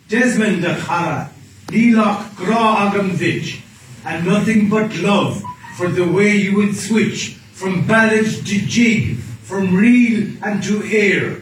Desmond 0.09 0.61
de 0.61 0.75
Chara, 0.75 1.31
Neeloch 1.67 2.35
Gra 2.35 2.91
Agam 2.91 3.63
and 4.05 4.25
nothing 4.25 4.69
but 4.69 4.95
love 4.97 5.43
for 5.77 5.87
the 5.87 6.07
way 6.07 6.35
you 6.35 6.55
would 6.57 6.75
switch 6.75 7.37
from 7.53 7.87
ballad 7.87 8.25
to 8.25 8.59
jig, 8.65 9.17
from 9.17 9.75
reel 9.75 10.27
and 10.43 10.61
to 10.63 10.83
air. 10.83 11.40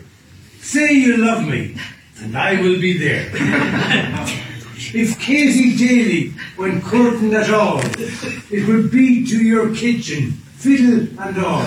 Say 0.70 0.93
you 0.93 1.17
love 1.17 1.47
me, 1.47 1.76
and 2.22 2.38
I 2.38 2.61
will 2.61 2.80
be 2.80 2.95
there. 2.95 3.28
if 4.93 5.20
Katie 5.20 5.76
Daly 5.76 6.32
went 6.59 6.84
courting 6.84 7.34
at 7.34 7.49
all, 7.49 7.82
it 7.82 8.67
would 8.67 8.91
be 8.91 9.26
to 9.26 9.43
your 9.43 9.74
kitchen, 9.74 10.34
fiddle 10.61 11.07
and 11.20 11.38
all. 11.43 11.65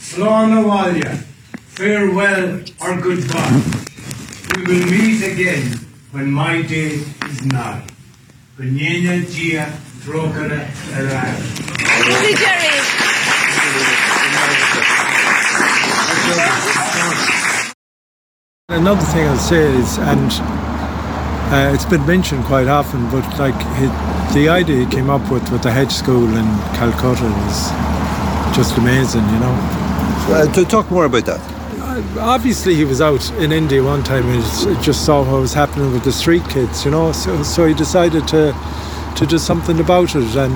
Slán 0.00 0.56
Awalia, 0.62 1.14
farewell 1.76 2.62
or 2.80 2.96
goodbye. 3.02 3.62
We 4.56 4.62
will 4.64 4.86
meet 4.86 5.22
again 5.30 5.78
when 6.12 6.32
my 6.32 6.62
day 6.62 7.04
is 7.28 7.44
nigh. 7.44 7.86
Ganyena 8.56 9.30
Gia 9.30 9.66
Trokara 10.00 10.64
Arai. 10.96 11.36
Easy, 12.08 12.32
Gerry. 12.42 12.72
Another 18.72 19.04
thing 19.12 19.28
I'll 19.28 19.36
say 19.36 19.70
is, 19.76 19.98
and 19.98 20.32
uh, 21.52 21.74
it's 21.74 21.84
been 21.84 22.06
mentioned 22.06 22.42
quite 22.46 22.68
often, 22.68 23.04
but 23.10 23.22
like 23.38 23.54
he, 23.76 23.84
the 24.32 24.48
idea 24.48 24.86
he 24.86 24.86
came 24.86 25.10
up 25.10 25.30
with 25.30 25.52
with 25.52 25.62
the 25.62 25.70
hedge 25.70 25.92
school 25.92 26.24
in 26.24 26.46
Calcutta 26.74 27.26
is 27.48 28.56
just 28.56 28.78
amazing, 28.78 29.22
you 29.28 29.38
know. 29.40 29.54
Uh, 30.30 30.52
to 30.54 30.64
talk 30.64 30.90
more 30.90 31.04
about 31.04 31.26
that. 31.26 31.40
Obviously, 32.18 32.74
he 32.74 32.86
was 32.86 33.02
out 33.02 33.30
in 33.32 33.52
India 33.52 33.82
one 33.82 34.02
time 34.02 34.26
and 34.26 34.82
just 34.82 35.04
saw 35.04 35.20
what 35.22 35.42
was 35.42 35.52
happening 35.52 35.92
with 35.92 36.04
the 36.04 36.12
street 36.12 36.48
kids, 36.48 36.86
you 36.86 36.90
know. 36.90 37.12
So, 37.12 37.42
so 37.42 37.66
he 37.66 37.74
decided 37.74 38.26
to 38.28 38.56
to 39.16 39.26
do 39.26 39.36
something 39.36 39.80
about 39.80 40.14
it. 40.14 40.34
And 40.34 40.54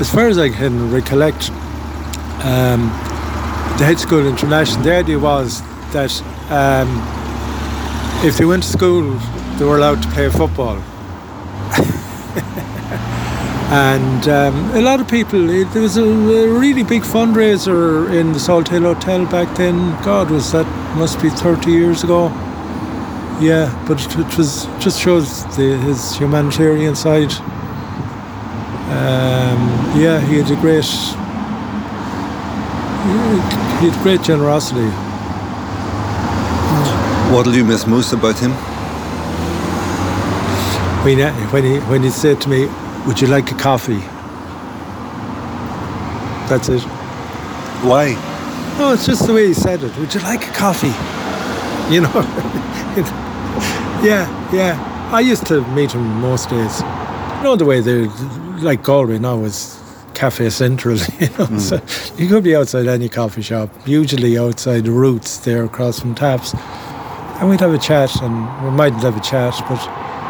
as 0.00 0.08
far 0.08 0.28
as 0.28 0.38
I 0.38 0.50
can 0.50 0.92
recollect, 0.92 1.50
um, 2.44 2.82
the 3.76 3.84
Hedge 3.84 3.98
School 3.98 4.24
International, 4.24 4.84
the 4.84 4.94
idea 4.94 5.18
was 5.18 5.62
that 5.92 6.22
um, 6.50 7.19
if 8.22 8.36
they 8.36 8.44
went 8.44 8.62
to 8.62 8.68
school, 8.68 9.18
they 9.58 9.64
were 9.64 9.78
allowed 9.78 10.02
to 10.02 10.08
play 10.10 10.28
football. 10.28 10.76
and 13.72 14.28
um, 14.28 14.70
a 14.76 14.82
lot 14.82 15.00
of 15.00 15.08
people, 15.08 15.48
it, 15.48 15.70
there 15.72 15.80
was 15.80 15.96
a, 15.96 16.04
a 16.04 16.48
really 16.48 16.82
big 16.82 17.02
fundraiser 17.02 18.14
in 18.14 18.32
the 18.32 18.38
Salthill 18.38 18.82
Hotel 18.82 19.24
back 19.26 19.56
then. 19.56 19.76
God, 20.02 20.30
was 20.30 20.52
that 20.52 20.66
must 20.96 21.22
be 21.22 21.30
30 21.30 21.70
years 21.70 22.04
ago? 22.04 22.28
Yeah, 23.40 23.72
but 23.88 24.04
it, 24.04 24.18
it 24.18 24.36
was 24.36 24.66
just 24.80 25.00
shows 25.00 25.44
the, 25.56 25.78
his 25.78 26.14
humanitarian 26.16 26.94
side. 26.94 27.32
Um, 28.90 29.96
yeah, 29.98 30.20
he 30.20 30.36
had 30.36 30.50
a 30.50 30.56
great, 30.60 30.84
he 33.80 33.88
had 33.88 34.02
great 34.02 34.20
generosity. 34.22 35.09
What'll 37.30 37.54
you 37.54 37.64
miss 37.64 37.86
most 37.86 38.12
about 38.12 38.38
him? 38.38 38.50
When 41.04 41.18
he, 41.18 41.24
when 41.52 41.64
he 41.64 41.78
when 41.88 42.02
he 42.02 42.10
said 42.10 42.40
to 42.40 42.48
me, 42.48 42.66
"Would 43.06 43.20
you 43.20 43.28
like 43.28 43.50
a 43.52 43.54
coffee?" 43.54 44.00
That's 46.48 46.68
it. 46.68 46.82
Why? 47.86 48.14
No, 48.78 48.92
it's 48.92 49.06
just 49.06 49.28
the 49.28 49.32
way 49.32 49.46
he 49.46 49.54
said 49.54 49.82
it. 49.84 49.96
Would 49.96 50.12
you 50.12 50.20
like 50.22 50.48
a 50.48 50.52
coffee? 50.52 50.92
You 51.90 52.02
know. 52.02 52.12
yeah, 54.00 54.28
yeah. 54.52 55.10
I 55.12 55.18
used 55.18 55.44
to 55.46 55.60
meet 55.74 55.90
him 55.90 56.20
most 56.20 56.50
days. 56.50 56.80
You 56.80 57.42
know 57.42 57.56
the 57.56 57.64
way 57.64 57.80
they 57.80 58.06
like 58.62 58.84
Galway 58.84 59.18
now 59.18 59.42
is 59.42 59.76
Cafe 60.14 60.50
Central. 60.50 60.98
You 61.20 61.28
know, 61.38 61.46
hmm. 61.46 61.58
so 61.58 61.80
you 62.16 62.28
could 62.28 62.44
be 62.44 62.54
outside 62.54 62.86
any 62.86 63.08
coffee 63.08 63.42
shop. 63.42 63.70
Usually 63.86 64.38
outside 64.38 64.84
the 64.84 64.92
Roots 64.92 65.38
there 65.38 65.64
across 65.64 65.98
from 65.98 66.14
Taps, 66.14 66.54
and 67.40 67.48
we'd 67.48 67.60
have 67.60 67.72
a 67.74 67.78
chat, 67.78 68.14
and 68.22 68.64
we 68.64 68.70
mightn't 68.70 69.02
have 69.02 69.16
a 69.16 69.20
chat, 69.20 69.54
but 69.68 69.80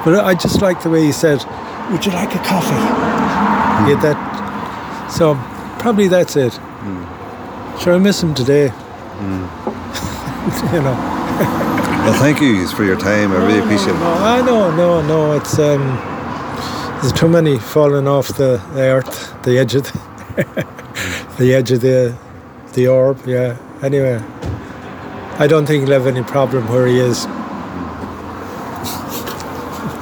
but 0.05 0.25
I 0.25 0.35
just 0.35 0.63
like 0.63 0.83
the 0.83 0.89
way 0.91 1.03
he 1.05 1.13
said, 1.13 1.45
"Would 1.91 2.07
you 2.07 2.13
like 2.13 2.35
a 2.35 2.39
coffee?" 2.39 2.75
Hmm. 2.75 3.89
You 3.89 3.95
get 3.95 4.03
that. 4.03 5.11
So 5.11 5.35
probably 5.79 6.09
that's 6.09 6.37
it. 6.37 6.55
Hmm. 6.55 7.79
Sure, 7.79 7.95
I 7.95 7.99
miss 7.99 8.23
him 8.23 8.35
today. 8.35 8.69
Hmm. 8.69 9.45
you 10.75 10.83
know. 10.83 10.97
Well, 12.05 12.19
thank 12.19 12.41
you 12.41 12.67
for 12.69 12.85
your 12.85 12.99
time. 12.99 13.33
I 13.33 13.37
really 13.47 13.59
appreciate 13.59 13.95
No, 13.95 14.13
it. 14.13 14.21
I 14.21 14.41
know, 14.43 14.75
no, 14.75 15.03
no. 15.03 15.37
It's 15.37 15.59
um, 15.59 15.83
there's 17.01 17.13
too 17.13 17.29
many 17.29 17.59
falling 17.59 18.09
off 18.09 18.29
the, 18.29 18.61
the 18.75 18.83
earth, 18.83 19.35
the 19.43 19.59
edge 19.59 19.75
of 19.75 19.83
the, 19.85 20.67
the 21.39 21.55
edge 21.55 21.71
of 21.73 21.81
the 21.83 22.17
the 22.75 22.89
orb. 22.89 23.19
Yeah. 23.27 23.57
Anyway, 23.83 24.23
I 25.41 25.47
don't 25.47 25.65
think 25.67 25.83
he'll 25.85 25.93
have 25.99 26.07
any 26.07 26.23
problem 26.23 26.69
where 26.69 26.87
he 26.87 26.99
is. 27.01 27.25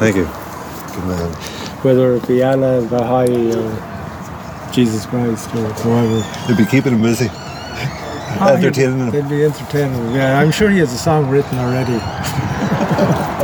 Thank 0.00 0.16
you. 0.16 0.24
Good 0.24 1.06
man. 1.06 1.32
Whether 1.82 2.14
it 2.14 2.26
be 2.26 2.42
Allah, 2.42 2.82
Baha'i, 2.88 3.52
or 3.54 4.72
Jesus 4.72 5.06
Christ, 5.06 5.48
or 5.54 5.68
whoever. 5.84 6.24
You'll 6.48 6.58
be 6.58 6.66
keeping 6.66 6.92
him 6.94 7.02
busy. 7.02 7.28
Ah, 7.30 8.54
Entertaining 8.56 8.98
him. 8.98 9.10
They'd 9.10 9.28
be 9.28 9.44
entertaining. 9.44 9.94
him. 9.94 10.14
Yeah, 10.16 10.40
I'm 10.40 10.50
sure 10.50 10.70
he 10.70 10.78
has 10.78 10.92
a 10.92 10.98
song 10.98 11.30
written 11.30 11.56
already. 11.58 11.98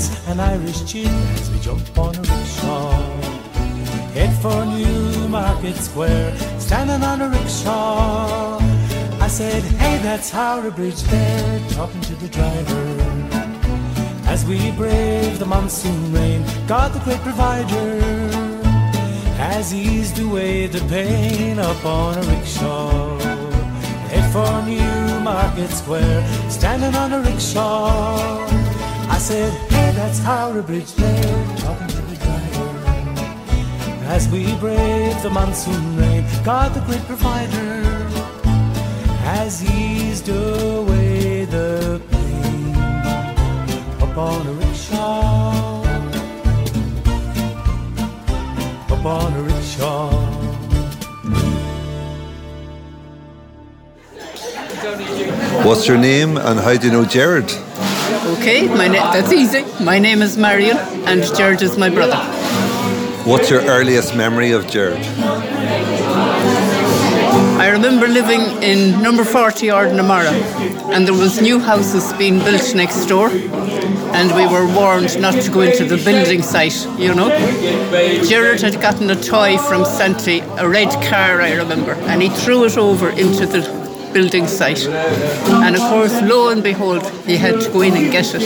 dance 0.00 0.28
an 0.28 0.40
Irish 0.40 0.80
jig 0.82 1.06
as 1.06 1.50
we 1.50 1.58
jump 1.60 1.98
on 1.98 2.14
a 2.14 2.20
rickshaw. 2.20 2.92
Head 4.14 4.32
for 4.42 4.64
New 4.64 5.28
Market 5.28 5.76
Square, 5.76 6.36
standing 6.58 7.02
on 7.02 7.20
a 7.20 7.28
rickshaw. 7.28 8.58
I 9.20 9.28
said, 9.28 9.62
hey, 9.62 9.98
that's 10.02 10.30
Howrah 10.30 10.74
Bridge 10.74 11.02
there, 11.02 11.60
talking 11.70 12.00
to 12.02 12.14
the 12.16 12.28
driver. 12.28 12.86
As 14.26 14.44
we 14.44 14.70
brave 14.72 15.38
the 15.38 15.46
monsoon 15.46 16.12
rain, 16.12 16.44
God 16.66 16.92
the 16.92 17.00
great 17.00 17.20
provider 17.20 18.00
has 19.36 19.74
eased 19.74 20.18
away 20.18 20.66
the 20.66 20.80
pain 20.88 21.58
up 21.58 21.84
on 21.84 22.16
a 22.18 22.22
rickshaw. 22.22 23.18
Head 24.08 24.32
for 24.32 24.66
New 24.66 25.20
Market 25.20 25.70
Square, 25.70 26.50
standing 26.50 26.94
on 26.94 27.12
a 27.12 27.20
rickshaw. 27.20 28.46
I 29.10 29.18
said, 29.18 29.69
that's 30.00 30.18
Howrah 30.20 30.62
Bridge 30.62 30.92
there, 30.94 31.56
talking 31.58 31.88
to 31.88 32.02
the 32.10 32.16
driver. 32.16 32.68
As 34.16 34.26
we 34.30 34.56
brave 34.56 35.22
the 35.22 35.28
monsoon 35.28 35.98
rain, 35.98 36.24
God 36.42 36.72
the 36.72 36.80
great 36.80 37.02
provider 37.02 37.82
has 39.28 39.62
eased 39.62 40.30
away 40.30 41.44
the 41.44 42.00
pain 42.10 42.74
up 44.00 44.16
on 44.16 44.46
a 44.46 44.52
rickshaw, 44.52 45.82
up 48.94 49.04
on 49.04 49.32
a 49.34 49.42
rickshaw. 49.42 50.10
What's 55.66 55.86
your 55.86 55.98
name 55.98 56.38
and 56.38 56.58
how 56.58 56.74
do 56.74 56.86
you 56.86 56.92
know 56.92 57.04
Gerard? 57.04 57.52
Okay, 58.38 58.68
my 58.68 58.86
na- 58.88 59.12
that's 59.12 59.32
easy. 59.32 59.64
My 59.82 59.98
name 59.98 60.22
is 60.22 60.36
Marion, 60.36 60.76
and 61.08 61.22
George 61.36 61.62
is 61.62 61.76
my 61.76 61.88
brother. 61.90 62.16
What's 63.24 63.50
your 63.50 63.62
earliest 63.62 64.14
memory 64.16 64.52
of 64.52 64.66
George? 64.68 65.04
I 67.64 67.68
remember 67.68 68.06
living 68.08 68.40
in 68.62 69.02
number 69.02 69.24
40 69.24 69.66
Ardnamara, 69.68 70.32
and 70.92 71.06
there 71.06 71.14
was 71.14 71.40
new 71.40 71.58
houses 71.58 72.12
being 72.14 72.38
built 72.38 72.74
next 72.74 73.06
door, 73.06 73.28
and 73.30 74.34
we 74.34 74.46
were 74.46 74.66
warned 74.74 75.20
not 75.20 75.34
to 75.42 75.50
go 75.50 75.60
into 75.62 75.84
the 75.84 75.96
building 76.04 76.42
site, 76.42 76.86
you 76.98 77.14
know. 77.14 77.28
Gerard 78.28 78.60
had 78.60 78.80
gotten 78.80 79.10
a 79.10 79.16
toy 79.16 79.58
from 79.58 79.84
Santi, 79.84 80.40
a 80.58 80.68
red 80.68 80.90
car, 81.10 81.40
I 81.40 81.54
remember, 81.54 81.92
and 82.10 82.22
he 82.22 82.28
threw 82.28 82.64
it 82.64 82.76
over 82.78 83.10
into 83.10 83.46
the 83.46 83.79
building 84.12 84.46
site. 84.46 84.86
And 84.86 85.76
of 85.76 85.82
course, 85.82 86.20
lo 86.22 86.48
and 86.48 86.62
behold, 86.62 87.08
he 87.26 87.36
had 87.36 87.60
to 87.60 87.70
go 87.70 87.82
in 87.82 87.94
and 87.94 88.10
get 88.10 88.34
it. 88.34 88.42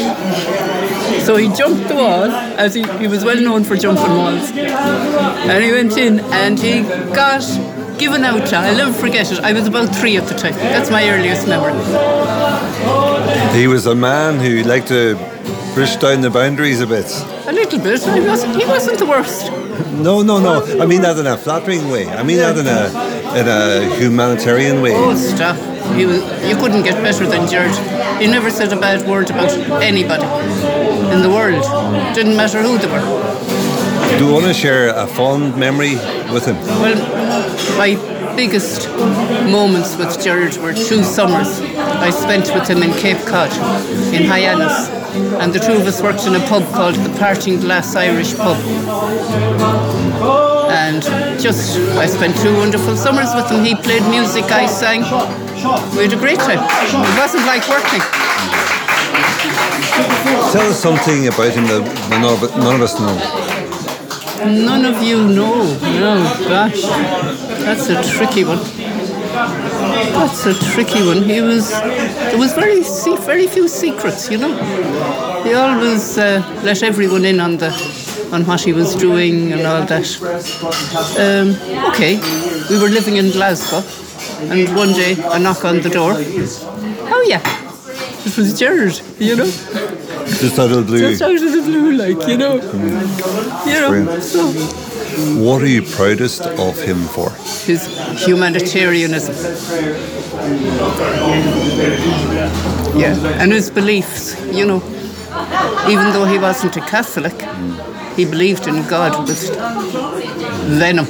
So 1.25 1.37
he 1.37 1.49
jumped 1.55 1.89
the 1.89 1.95
wall, 1.95 2.31
as 2.59 2.75
he, 2.75 2.83
he 2.99 3.07
was 3.09 3.25
well 3.25 3.41
known 3.41 3.65
for 3.65 3.77
jumping 3.77 4.17
walls. 4.17 4.51
And 4.53 5.65
he 5.65 5.73
went 5.73 5.97
in 5.97 6.21
and 6.21 6.59
he 6.59 6.83
got 7.15 7.43
given 7.99 8.25
out 8.25 8.47
to. 8.49 8.57
I'll 8.57 8.77
never 8.77 8.93
forget 8.93 9.31
it. 9.33 9.41
I 9.41 9.53
was 9.53 9.67
about 9.67 9.95
three 9.95 10.17
at 10.17 10.27
the 10.27 10.35
time. 10.35 10.55
That's 10.55 10.91
my 10.91 11.09
earliest 11.09 11.47
memory. 11.49 11.75
He 13.59 13.67
was 13.67 13.87
a 13.87 13.95
man 13.95 14.41
who 14.41 14.63
liked 14.65 14.89
to 14.89 15.17
push 15.75 15.97
down 15.97 16.21
the 16.21 16.31
boundaries 16.31 16.81
a 16.81 16.87
bit. 16.87 17.07
A 17.47 17.53
little 17.53 17.79
bit. 17.79 18.03
He 18.03 18.21
wasn't, 18.21 18.57
he 18.57 18.67
wasn't 18.67 18.99
the 18.99 19.07
worst. 19.07 19.51
No, 19.93 20.23
no, 20.23 20.39
no. 20.39 20.65
I 20.81 20.87
mean 20.87 21.03
that 21.03 21.19
in 21.19 21.27
a 21.27 21.37
flattering 21.37 21.89
way. 21.91 22.09
I 22.09 22.23
mean 22.23 22.39
that 22.39 22.57
in 22.59 22.67
a 22.67 23.24
in 23.37 23.49
a 23.49 23.95
humanitarian 23.97 24.81
way. 24.81 24.93
Oh, 24.95 25.15
stop. 25.15 25.57
He 25.97 26.07
was, 26.07 26.21
you 26.49 26.57
couldn't 26.57 26.83
get 26.83 27.03
better 27.03 27.27
than 27.27 27.47
George. 27.49 27.77
He 28.21 28.27
never 28.27 28.51
said 28.51 28.73
a 28.73 28.77
bad 28.81 29.07
word 29.09 29.31
about 29.31 29.51
anybody 29.83 30.25
in 31.13 31.23
the 31.23 31.29
world. 31.29 31.63
Didn't 32.15 32.37
matter 32.37 32.63
who 32.63 32.79
they 32.79 32.87
were. 32.87 33.25
Do 34.19 34.27
you 34.27 34.33
want 34.33 34.47
to 34.47 34.55
share 34.55 34.89
a 34.89 35.07
fond 35.07 35.57
memory 35.57 35.97
with 36.33 36.47
him? 36.47 36.57
Well, 36.81 36.99
my 37.77 37.97
biggest 38.37 38.89
moments 39.51 39.97
with 39.97 40.23
George 40.23 40.57
were 40.59 40.73
two 40.73 41.03
summers 41.03 41.61
I 41.61 42.11
spent 42.11 42.53
with 42.55 42.69
him 42.69 42.83
in 42.83 42.93
Cape 42.95 43.25
Cod, 43.27 43.51
in 44.15 44.25
Hyannis. 44.25 44.89
And 45.41 45.53
the 45.53 45.59
two 45.61 45.73
of 45.73 45.87
us 45.87 46.01
worked 46.03 46.27
in 46.27 46.35
a 46.35 46.47
pub 46.47 46.65
called 46.73 46.97
the 46.97 47.19
Parting 47.19 47.61
Glass 47.61 47.95
Irish 47.95 48.35
Pub. 48.37 48.57
And 50.85 51.03
just, 51.41 51.79
I 51.97 52.05
spent 52.05 52.37
two 52.37 52.55
wonderful 52.59 52.95
summers 52.95 53.35
with 53.35 53.51
him. 53.51 53.65
He 53.65 53.75
played 53.75 54.03
music, 54.11 54.45
I 54.53 54.67
sang. 54.67 55.01
We 55.97 56.03
had 56.05 56.13
a 56.13 56.17
great 56.17 56.39
time. 56.39 56.61
It 56.61 57.19
wasn't 57.19 57.47
like 57.47 57.67
working. 57.71 58.03
Tell 60.53 60.69
us 60.69 60.79
something 60.79 61.27
about 61.27 61.53
him 61.55 61.65
that 61.73 61.83
none 62.11 62.77
of, 62.77 62.83
us 62.83 63.01
know. 63.01 63.17
None 64.45 64.85
of 64.85 65.03
you 65.03 65.27
know. 65.27 65.65
No, 66.05 66.23
gosh. 66.49 66.83
That's 67.65 67.89
a 67.89 68.03
tricky 68.17 68.45
one. 68.45 68.61
That's 70.13 70.45
a 70.45 70.53
tricky 70.75 71.03
one. 71.07 71.23
He 71.23 71.41
was, 71.41 71.71
there 71.71 72.37
was 72.37 72.53
very, 72.53 72.83
very 73.25 73.47
few 73.47 73.69
secrets, 73.69 74.31
you 74.31 74.37
know. 74.37 74.53
He 75.45 75.55
always 75.55 76.19
uh, 76.19 76.43
let 76.63 76.83
everyone 76.83 77.25
in 77.25 77.41
on 77.41 77.57
the, 77.57 77.71
on 78.35 78.45
what 78.45 78.61
he 78.61 78.73
was 78.73 78.95
doing 78.97 79.53
and 79.53 79.63
all 79.67 79.85
that. 79.87 80.07
Um, 81.25 81.49
okay, 81.93 82.19
we 82.69 82.79
were 82.83 82.89
living 82.89 83.17
in 83.17 83.31
Glasgow, 83.31 83.83
and 84.51 84.75
one 84.77 84.93
day 84.93 85.13
a 85.33 85.39
knock 85.39 85.65
on 85.65 85.81
the 85.81 85.91
door. 85.91 86.15
Oh 87.15 87.25
yeah, 87.29 87.41
it 88.27 88.37
was 88.37 88.59
Gerard, 88.59 89.01
you 89.19 89.37
know. 89.37 89.51
Just 90.27 90.59
out 90.59 90.71
of 90.73 90.77
the 90.79 90.83
blue. 90.83 90.99
Just 91.11 91.23
out 91.23 91.35
of 91.35 91.53
the 91.53 91.63
blue, 91.63 91.93
like 91.93 92.27
you 92.29 92.37
know. 92.37 92.55
You 93.67 93.81
know. 93.81 94.21
So 94.21 94.43
What 95.41 95.63
are 95.63 95.69
you 95.69 95.83
proudest 95.83 96.43
of 96.43 96.81
him 96.83 96.99
for? 97.15 97.31
his 97.67 97.87
humanitarianism. 98.27 99.35
Yeah, 102.97 103.17
and 103.43 103.53
his 103.53 103.71
beliefs, 103.71 104.35
you 104.53 104.67
know. 104.67 104.83
Even 105.89 106.13
though 106.13 106.25
he 106.25 106.39
wasn't 106.39 106.77
a 106.77 106.81
Catholic, 106.81 107.35
he 108.17 108.25
believed 108.25 108.67
in 108.67 108.87
God 108.89 109.29
with 109.29 109.51
venom, 110.79 111.07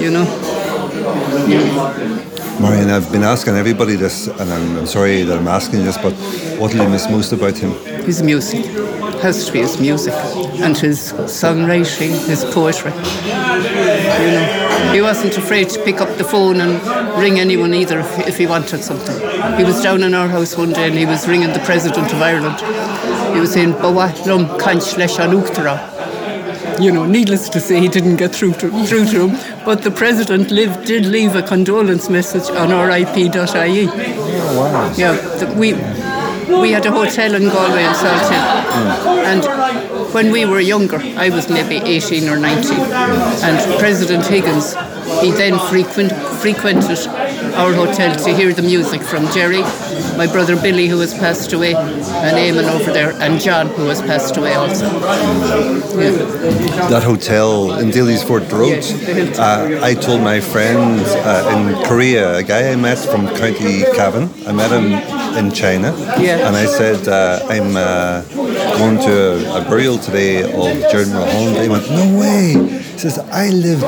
you 0.00 0.10
know. 0.10 0.26
Marion, 2.60 2.90
I've 2.90 3.10
been 3.10 3.24
asking 3.24 3.56
everybody 3.56 3.96
this, 3.96 4.28
and 4.28 4.50
I'm, 4.52 4.78
I'm 4.78 4.86
sorry 4.86 5.22
that 5.22 5.36
I'm 5.36 5.48
asking 5.48 5.84
this, 5.84 5.98
but 5.98 6.12
what 6.58 6.70
do 6.70 6.78
you 6.78 6.88
miss 6.88 7.08
most 7.10 7.32
about 7.32 7.56
him? 7.56 7.72
His 8.04 8.22
music 8.22 8.64
has 9.22 9.46
to 9.46 9.52
be 9.52 9.60
his 9.60 9.80
music 9.80 10.14
and 10.62 10.76
his 10.76 11.12
songwriting, 11.12 12.26
his 12.28 12.44
poetry. 12.44 12.92
You 12.92 14.30
know, 14.30 14.90
he 14.92 15.00
wasn't 15.00 15.36
afraid 15.36 15.68
to 15.70 15.82
pick 15.82 16.00
up 16.00 16.16
the 16.16 16.24
phone 16.24 16.60
and 16.60 16.80
ring 17.20 17.40
anyone 17.40 17.74
either 17.74 18.00
if, 18.00 18.28
if 18.28 18.38
he 18.38 18.46
wanted 18.46 18.84
something. 18.84 19.18
He 19.58 19.64
was 19.64 19.82
down 19.82 20.02
in 20.02 20.14
our 20.14 20.28
house 20.28 20.56
one 20.56 20.72
day 20.72 20.86
and 20.86 20.94
he 20.94 21.06
was 21.06 21.26
ringing 21.26 21.52
the 21.52 21.60
president 21.60 22.12
of 22.12 22.22
Ireland. 22.22 22.60
He 23.34 23.40
was 23.40 23.52
saying, 23.52 23.72
"Bawa 23.74 24.14
lum 24.26 24.46
kanch 24.58 24.94
an 24.96 25.30
uachtará." 25.32 25.93
You 26.80 26.92
know, 26.92 27.06
needless 27.06 27.48
to 27.50 27.60
say, 27.60 27.80
he 27.80 27.88
didn't 27.88 28.16
get 28.16 28.34
through 28.34 28.54
to, 28.54 28.70
through 28.86 29.06
to 29.06 29.28
him. 29.28 29.64
But 29.64 29.82
the 29.82 29.90
president 29.90 30.50
lived, 30.50 30.86
did 30.86 31.06
leave 31.06 31.34
a 31.36 31.42
condolence 31.42 32.10
message 32.10 32.50
on 32.50 32.70
rip.ie. 32.70 33.88
Oh, 33.88 34.58
wow. 34.58 34.92
Yeah, 34.96 35.54
we 35.54 35.74
we 36.48 36.72
had 36.72 36.84
a 36.86 36.90
hotel 36.90 37.34
in 37.34 37.44
Galway 37.44 37.82
and 37.82 37.96
Salthill, 37.96 39.24
and 39.24 40.12
when 40.14 40.30
we 40.30 40.44
were 40.44 40.60
younger, 40.60 40.98
I 41.16 41.30
was 41.30 41.48
maybe 41.48 41.76
18 41.76 42.28
or 42.28 42.36
19, 42.36 42.72
and 42.78 43.78
President 43.80 44.26
Higgins, 44.26 44.74
he 45.20 45.30
then 45.30 45.58
frequent, 45.70 46.12
frequented 46.40 47.06
our 47.54 47.72
hotel 47.72 48.14
to 48.16 48.34
hear 48.34 48.52
the 48.52 48.62
music 48.62 49.02
from 49.02 49.26
Gerry, 49.32 49.62
my 50.16 50.26
brother 50.26 50.56
Billy, 50.60 50.86
who 50.86 51.00
has 51.00 51.12
passed 51.14 51.52
away, 51.52 51.74
and 51.74 52.36
Eamon 52.36 52.68
over 52.70 52.92
there, 52.92 53.12
and 53.20 53.40
John, 53.40 53.66
who 53.68 53.86
has 53.86 54.00
passed 54.00 54.36
away 54.36 54.54
also. 54.54 54.86
Yeah. 54.86 56.10
That 56.90 57.02
hotel 57.04 57.78
in 57.78 57.90
Dalysfort 57.90 58.50
Road. 58.52 58.82
Uh, 59.38 59.80
I 59.84 59.94
told 59.94 60.20
my 60.22 60.40
friend 60.40 61.00
uh, 61.00 61.54
in 61.54 61.84
Korea, 61.86 62.36
a 62.36 62.42
guy 62.42 62.70
I 62.72 62.76
met 62.76 62.98
from 62.98 63.26
County 63.28 63.82
Cavan, 63.96 64.28
I 64.46 64.52
met 64.52 64.70
him 64.70 64.92
in 65.38 65.52
China, 65.52 65.92
Yeah. 66.20 66.46
and 66.46 66.56
I 66.56 66.66
said, 66.66 67.08
uh, 67.08 67.40
I'm 67.48 67.76
uh, 67.76 68.22
going 68.78 68.98
to 68.98 69.14
a, 69.54 69.60
a 69.60 69.64
burial 69.68 69.98
today 69.98 70.42
of 70.42 70.90
Gerard 70.90 71.08
Mulholland. 71.08 71.56
He 71.62 71.68
went, 71.68 71.90
No 71.90 72.18
way. 72.18 72.54
Says, 73.04 73.18
I 73.18 73.50
lived 73.50 73.84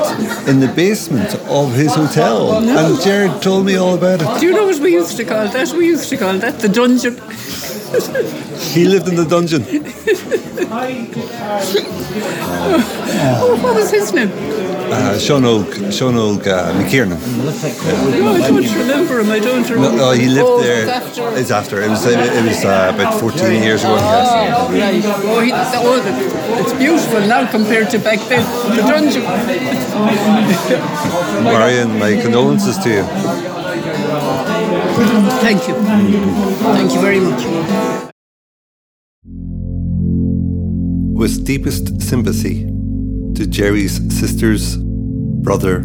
in 0.47 0.59
the 0.59 0.67
basement 0.67 1.33
of 1.49 1.73
his 1.73 1.95
hotel. 1.95 2.61
No. 2.61 2.77
And 2.77 3.01
Gerard 3.01 3.41
told 3.41 3.65
me 3.65 3.75
all 3.75 3.95
about 3.95 4.21
it. 4.21 4.39
Do 4.39 4.45
you 4.45 4.53
know 4.53 4.65
what 4.67 4.79
we 4.79 4.93
used 4.93 5.17
to 5.17 5.25
call 5.25 5.47
that? 5.47 5.73
We 5.73 5.87
used 5.87 6.07
to 6.09 6.17
call 6.17 6.37
that 6.37 6.59
the 6.59 6.69
dungeon. 6.69 7.15
He 8.73 8.85
lived 8.85 9.07
in 9.07 9.15
the 9.15 9.25
dungeon. 9.25 9.63
Oh, 13.39 13.59
what 13.63 13.75
was 13.75 13.91
his 13.91 14.11
name? 14.13 14.31
Uh, 14.89 15.17
Sean 15.17 15.45
Oak, 15.45 15.73
Sean 15.91 16.15
Oak 16.15 16.47
uh, 16.47 16.73
McKiernan. 16.73 17.19
No, 17.37 18.33
I 18.33 18.47
don't 18.47 18.77
remember 18.77 19.19
him. 19.19 19.31
I 19.31 19.39
don't 19.39 19.69
remember. 19.69 19.97
No, 19.97 20.11
no, 20.11 20.11
he 20.11 20.27
lived 20.27 20.47
oh, 20.49 20.61
there. 20.61 20.83
It's 20.83 20.91
after. 20.91 21.39
It's 21.39 21.51
after. 21.51 21.81
It 21.81 21.89
was. 21.89 22.05
It 22.05 22.45
was 22.45 22.65
uh, 22.65 22.91
about 22.93 23.19
14 23.19 23.63
years 23.63 23.83
ago. 23.83 23.95
Yes. 23.95 24.29
Oh, 24.31 24.71
right. 24.71 25.03
Oh, 25.05 25.41
he, 25.41 25.51
oh, 25.53 26.61
it's 26.61 26.73
beautiful 26.73 27.19
now 27.21 27.49
compared 27.49 27.89
to 27.91 27.99
back 27.99 28.19
then. 28.27 28.43
The 28.75 28.81
dungeon. 28.83 29.23
Marion, 31.43 31.99
my 31.99 32.21
condolences 32.21 32.77
to 32.79 32.89
you. 32.89 33.56
Thank 34.97 35.67
you. 35.67 35.75
Thank 35.75 36.93
you 36.93 37.01
very 37.01 37.19
much. 37.19 37.43
With 41.15 41.45
deepest 41.45 42.01
sympathy 42.01 42.63
to 43.35 43.45
Gerry's 43.45 43.97
sisters, 44.11 44.77
brother, 44.77 45.81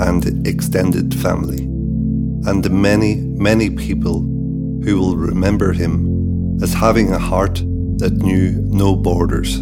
and 0.00 0.46
extended 0.46 1.14
family, 1.14 1.64
and 2.48 2.64
the 2.64 2.70
many, 2.70 3.16
many 3.16 3.68
people 3.68 4.20
who 4.82 4.98
will 4.98 5.16
remember 5.16 5.72
him 5.72 6.58
as 6.62 6.72
having 6.72 7.12
a 7.12 7.18
heart 7.18 7.56
that 7.98 8.12
knew 8.12 8.52
no 8.62 8.96
borders. 8.96 9.58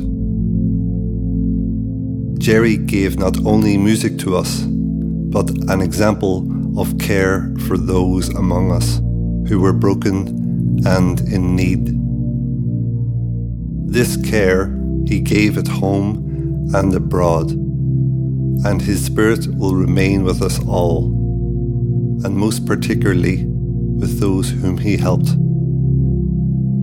Gerry 2.39 2.77
gave 2.77 3.19
not 3.19 3.37
only 3.45 3.77
music 3.77 4.19
to 4.19 4.37
us, 4.37 4.63
but 4.63 5.51
an 5.71 5.81
example 5.81 6.47
of 6.77 6.99
care 6.99 7.55
for 7.67 7.77
those 7.77 8.29
among 8.31 8.73
us 8.73 8.99
who 9.49 9.61
were 9.61 9.73
broken 9.73 10.87
and 10.87 11.21
in 11.21 11.55
need. 11.55 11.99
This 13.93 14.17
care 14.29 14.79
he 15.07 15.21
gave 15.21 15.59
at 15.59 15.69
home 15.69 16.71
and 16.75 16.95
abroad, 16.95 17.51
and 17.51 18.81
his 18.81 19.05
spirit 19.05 19.47
will 19.55 19.75
remain 19.75 20.25
with 20.25 20.41
us 20.41 20.59
all, 20.67 21.05
and 22.25 22.37
most 22.37 22.65
particularly 22.65 23.45
with 23.45 24.21
those 24.21 24.51
whom 24.51 24.79
he 24.79 24.97
helped. 24.97 25.37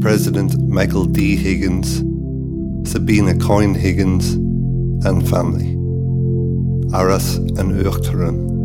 President 0.01 0.57
Michael 0.67 1.05
D. 1.05 1.35
Higgins, 1.35 1.97
Sabina 2.89 3.37
Coyne 3.37 3.73
Higgins, 3.73 4.33
and 5.05 5.27
family. 5.27 5.75
Áras 6.91 7.37
an 7.57 7.83
Uachtaráin. 7.83 8.58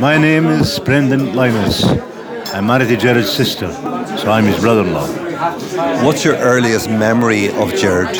My 0.00 0.18
name 0.18 0.46
is 0.46 0.78
Brendan 0.80 1.34
Linus. 1.34 1.84
I'm 2.52 2.66
married 2.66 2.88
to 2.88 2.96
Gerard's 2.96 3.30
sister, 3.30 3.72
so 3.72 4.30
I'm 4.30 4.44
his 4.44 4.58
brother-in-law. 4.60 5.06
What's 6.04 6.24
your 6.24 6.36
earliest 6.36 6.88
memory 6.90 7.50
of 7.50 7.74
Gerard? 7.74 8.16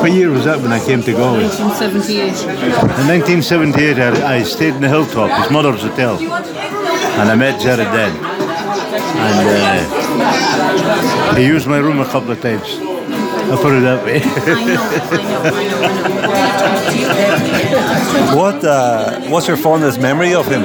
What 0.00 0.12
year 0.12 0.30
was 0.30 0.44
that 0.44 0.60
when 0.60 0.72
I 0.72 0.84
came 0.84 1.02
to 1.02 1.12
Galway? 1.12 1.44
1978. 1.44 2.42
In 3.00 3.06
1978, 3.06 3.98
I, 3.98 4.36
I 4.38 4.42
stayed 4.42 4.74
in 4.74 4.80
the 4.80 4.88
hilltop, 4.88 5.30
his 5.42 5.50
mother's 5.50 5.82
hotel, 5.82 6.18
and 6.18 7.28
I 7.28 7.34
met 7.34 7.60
Gerard 7.60 7.92
then. 7.94 8.16
And 9.16 9.48
uh, 11.32 11.34
he 11.34 11.44
used 11.46 11.66
my 11.66 11.78
room 11.78 12.00
a 12.00 12.06
couple 12.06 12.30
of 12.30 12.40
times. 12.40 12.78
I'll 13.50 13.58
put 13.58 13.72
it 13.74 13.80
that 13.82 14.04
way. 14.04 14.20
What 18.36 18.64
uh, 18.64 19.20
What's 19.28 19.48
your 19.48 19.56
fondest 19.56 20.00
memory 20.00 20.34
of 20.34 20.46
him? 20.46 20.62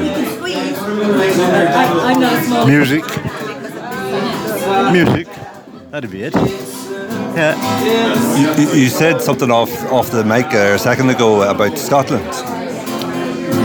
Music. 2.67 3.03
Music. 4.91 5.27
That'd 5.91 6.11
be 6.11 6.23
it. 6.23 6.33
Yeah. 7.35 7.55
You, 8.57 8.79
you- 8.81 8.89
said 8.89 9.21
something 9.21 9.51
off 9.51 9.71
off 9.91 10.09
the 10.11 10.23
mic 10.23 10.53
a 10.53 10.77
second 10.79 11.09
ago 11.09 11.41
about 11.49 11.77
Scotland. 11.77 12.25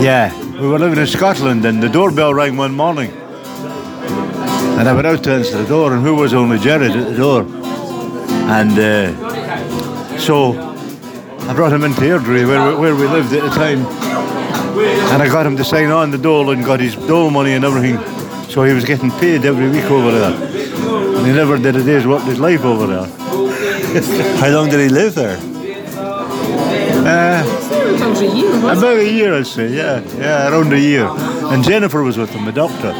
Yeah. 0.03 0.31
We 0.59 0.67
were 0.67 0.79
living 0.79 0.99
in 0.99 1.07
Scotland 1.07 1.65
and 1.65 1.81
the 1.81 1.89
doorbell 1.89 2.33
rang 2.33 2.57
one 2.57 2.73
morning. 2.73 3.11
And 4.79 4.87
I 4.89 4.93
went 4.93 5.07
out 5.07 5.23
to 5.23 5.31
answer 5.33 5.57
the 5.57 5.67
door 5.67 5.93
and 5.93 6.03
who 6.03 6.15
was 6.15 6.33
only 6.33 6.57
Gerard 6.59 6.91
at 6.91 7.07
the 7.09 7.15
door. 7.17 7.43
And 8.57 8.77
uh, 8.77 10.17
so 10.17 10.53
I 11.49 11.53
brought 11.53 11.71
him 11.73 11.83
into 11.83 12.01
Airdrie 12.01 12.45
where, 12.47 12.69
we- 12.69 12.75
where 12.81 12.95
we 12.95 13.07
lived 13.07 13.33
at 13.33 13.43
the 13.43 13.49
time. 13.49 13.85
And 15.13 15.21
I 15.21 15.27
got 15.27 15.45
him 15.45 15.55
to 15.57 15.63
sign 15.63 15.89
on 15.91 16.11
the 16.11 16.17
dole 16.17 16.49
and 16.51 16.63
got 16.65 16.79
his 16.79 16.95
dole 16.95 17.29
money 17.29 17.53
and 17.53 17.63
everything. 17.63 17.97
So 18.49 18.63
he 18.63 18.73
was 18.73 18.83
getting 18.85 19.11
paid 19.11 19.45
every 19.45 19.69
week 19.69 19.85
over 19.85 20.11
there. 20.11 20.33
And 21.17 21.25
he 21.25 21.33
never 21.33 21.57
did 21.57 21.75
a 21.75 21.83
day's 21.83 22.05
work 22.05 22.21
in 22.23 22.27
his 22.29 22.39
life 22.39 22.63
over 22.65 22.87
there. 22.87 23.07
How 24.39 24.49
long 24.49 24.69
did 24.69 24.79
he 24.79 24.89
live 24.89 25.15
there? 25.15 25.37
Uh, 27.03 27.43
about 28.77 28.97
a 28.97 29.09
year, 29.11 29.33
I'd 29.33 29.47
say, 29.47 29.69
yeah. 29.73 30.01
Yeah, 30.17 30.49
around 30.49 30.71
a 30.73 30.79
year. 30.79 31.07
And 31.07 31.63
Jennifer 31.63 32.03
was 32.03 32.17
with 32.17 32.29
him, 32.29 32.45
the 32.45 32.51
doctor, 32.51 32.91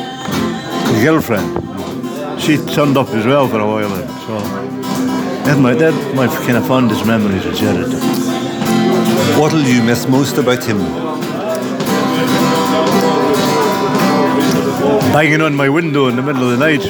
his 0.94 1.04
girlfriend. 1.04 2.42
She 2.42 2.58
turned 2.58 2.98
up 2.98 3.10
as 3.10 3.26
well 3.26 3.48
for 3.48 3.60
a 3.60 3.68
while. 3.68 3.90
then, 3.90 4.08
So 4.26 4.61
that's 5.46 5.60
my, 5.60 5.74
that's 5.74 6.16
my 6.16 6.28
kind 6.28 6.58
of 6.58 6.68
fondest 6.68 7.06
memories 7.06 7.46
of 7.46 7.56
Gerard. 7.56 7.92
What'll 9.40 9.64
you 9.64 9.82
miss 9.84 10.08
most 10.08 10.38
about 10.38 10.64
him? 10.64 10.78
Banging 15.14 15.42
on 15.42 15.56
my 15.56 15.70
window 15.70 16.08
in 16.08 16.16
the 16.16 16.22
middle 16.22 16.44
of 16.44 16.58
the 16.58 16.58
night. 16.58 16.86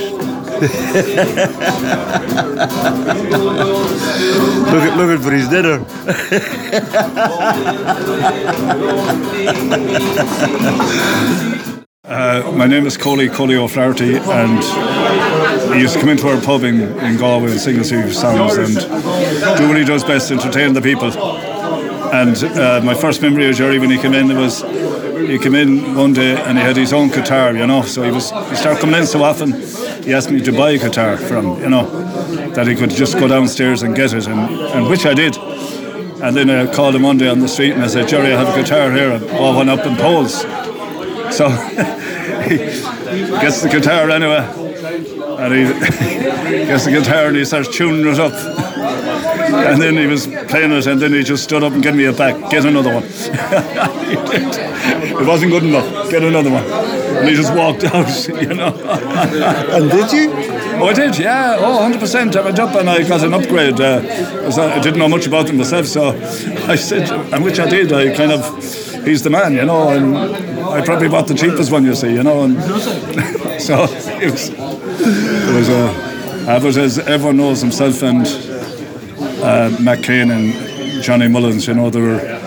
Look, 4.72 4.96
looking 4.96 5.22
for 5.24 5.32
his 5.32 5.48
dinner. 5.50 5.84
Uh, 12.06 12.52
my 12.56 12.68
name 12.68 12.86
is 12.86 12.98
Coley, 12.98 13.30
Coley 13.30 13.56
O'Flaherty, 13.56 14.18
and 14.18 14.62
he 15.74 15.82
used 15.82 15.94
to 15.94 16.00
come 16.00 16.10
into 16.10 16.28
our 16.28 16.42
pub 16.42 16.64
in, 16.64 16.82
in 17.00 17.18
Galway 17.18 17.52
and 17.52 17.60
sing 17.60 17.80
us 17.80 17.90
few 17.90 18.12
songs 18.12 18.58
and 18.58 18.76
do 19.58 19.68
what 19.68 19.78
he 19.78 19.86
does 19.86 20.04
best, 20.04 20.32
entertain 20.32 20.74
the 20.74 20.82
people. 20.82 21.12
And 21.12 22.36
uh, 22.44 22.82
my 22.84 22.94
first 22.94 23.22
memory 23.22 23.50
of 23.50 23.56
Gerry 23.56 23.80
when 23.80 23.90
he 23.90 23.98
came 23.98 24.14
in 24.14 24.36
was 24.38 24.62
he 24.62 25.40
came 25.40 25.56
in 25.56 25.96
one 25.96 26.14
day 26.14 26.36
and 26.36 26.58
he 26.58 26.64
had 26.64 26.76
his 26.76 26.92
own 26.92 27.10
guitar, 27.10 27.56
you 27.56 27.66
know. 27.66 27.84
So 27.84 28.04
he 28.04 28.12
was 28.12 28.32
he 28.32 28.56
started 28.56 28.82
coming 28.82 29.00
in 29.00 29.06
so 29.06 29.24
often. 29.24 29.54
He 30.04 30.14
asked 30.14 30.32
me 30.32 30.42
to 30.42 30.52
buy 30.52 30.72
a 30.72 30.78
guitar 30.78 31.16
from, 31.18 31.60
you 31.62 31.70
know, 31.70 31.86
that 32.54 32.68
he 32.68 32.76
could 32.76 32.90
just 32.90 33.18
go 33.18 33.28
downstairs 33.28 33.84
and 33.84 33.96
get 33.96 34.14
it, 34.14 34.28
and, 34.28 34.40
and 34.40 34.90
which 34.90 35.06
I 35.06 35.14
did. 35.14 35.38
And 35.38 36.36
then 36.36 36.50
I 36.50 36.72
called 36.72 36.96
him 36.96 37.04
one 37.04 37.18
day 37.18 37.30
on 37.30 37.40
the 37.40 37.48
street 37.48 37.72
and 37.72 37.82
I 37.82 37.88
said, 37.88 38.08
Gerry, 38.08 38.34
I 38.34 38.44
have 38.44 38.56
a 38.56 38.62
guitar 38.62 38.92
here. 38.92 39.14
I 39.14 39.20
bought 39.20 39.56
one 39.56 39.70
up 39.70 39.86
in 39.86 39.96
Powells. 39.96 40.42
So 41.36 41.50
he 42.48 42.58
gets 43.42 43.62
the 43.62 43.70
guitar 43.72 44.10
anyway, 44.10 44.71
and 44.84 45.54
he 45.54 46.66
gets 46.66 46.86
the 46.86 46.92
guitar 46.92 47.28
and 47.28 47.38
he 47.38 47.46
starts 47.46 47.76
tuning 47.76 48.06
it 48.06 48.20
up. 48.20 48.34
And 48.34 49.82
then 49.82 49.96
he 49.98 50.08
was 50.08 50.28
playing 50.28 50.72
it, 50.72 50.88
and 50.88 51.02
then 51.02 51.14
he 51.14 51.24
just 51.24 51.44
stood 51.44 51.64
up 51.64 51.74
and 51.74 51.84
gave 51.84 51.96
me 51.96 52.06
a 52.06 52.14
back. 52.14 52.50
Get 52.52 52.66
another 52.66 52.94
one. 52.94 53.04
It 55.22 55.28
wasn't 55.28 55.52
good 55.52 55.64
enough. 55.64 56.10
Get 56.10 56.24
another 56.24 56.50
one. 56.50 56.64
And 56.64 57.30
he 57.30 57.36
just 57.36 57.54
walked 57.54 57.84
out, 57.94 58.28
you 58.28 58.54
know. 58.56 58.74
And 59.76 59.92
did 59.92 60.12
you? 60.12 60.32
Oh, 60.82 60.88
I 60.88 60.94
did, 60.94 61.20
yeah. 61.20 61.58
Oh, 61.60 61.80
100%. 61.80 62.36
I 62.36 62.42
went 62.42 62.58
up 62.60 62.76
and 62.76 62.90
I 62.90 63.08
got 63.08 63.24
an 63.24 63.34
upgrade. 63.34 63.80
Uh, 63.80 64.02
I 64.02 64.80
didn't 64.80 64.98
know 64.98 65.08
much 65.08 65.28
about 65.28 65.46
them 65.48 65.58
myself, 65.58 65.86
so 65.86 66.10
I 66.68 66.76
said, 66.76 67.10
and 67.32 67.44
which 67.44 67.60
I 67.60 67.70
did. 67.70 67.94
I 67.94 68.16
kind 68.16 68.32
of, 68.32 68.44
he's 69.04 69.24
the 69.24 69.30
man, 69.30 69.54
you 69.54 69.66
know, 69.66 69.90
and 69.90 70.16
I 70.16 70.84
probably 70.84 71.10
bought 71.10 71.28
the 71.28 71.34
cheapest 71.34 71.72
one, 71.72 71.86
you 71.86 71.96
see, 71.96 72.14
you 72.14 72.24
know. 72.24 72.44
And 72.44 72.62
so 73.62 73.84
it 73.84 74.32
was, 74.32 74.50
it 74.50 75.56
was 75.56 75.70
a, 75.70 76.12
uh, 76.48 76.84
as 76.84 77.00
everyone 77.00 77.38
knows 77.38 77.62
himself 77.62 78.02
and 78.04 78.26
uh, 78.26 79.70
McCain 79.78 80.32
and 80.32 81.04
Johnny 81.04 81.28
Mullins, 81.28 81.68
you 81.68 81.74
know, 81.74 81.90
they 81.90 82.02
were 82.02 82.40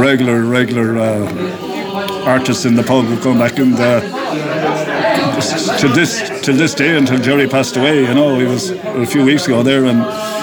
regular, 0.00 0.44
regular 0.44 0.98
uh, 0.98 2.24
artists 2.24 2.64
in 2.64 2.74
the 2.74 2.82
pub 2.82 3.04
who 3.04 3.20
come 3.20 3.38
back 3.38 3.58
and 3.58 3.74
uh, 3.74 4.00
to 5.78 5.88
this 5.88 6.40
to 6.42 6.52
this 6.52 6.74
day 6.74 6.96
until 6.96 7.18
Gerry 7.18 7.48
passed 7.48 7.76
away. 7.76 8.02
You 8.02 8.14
know, 8.14 8.38
he 8.38 8.44
was 8.44 8.70
a 8.70 9.06
few 9.06 9.24
weeks 9.24 9.46
ago 9.46 9.62
there, 9.62 9.86
and 9.86 10.00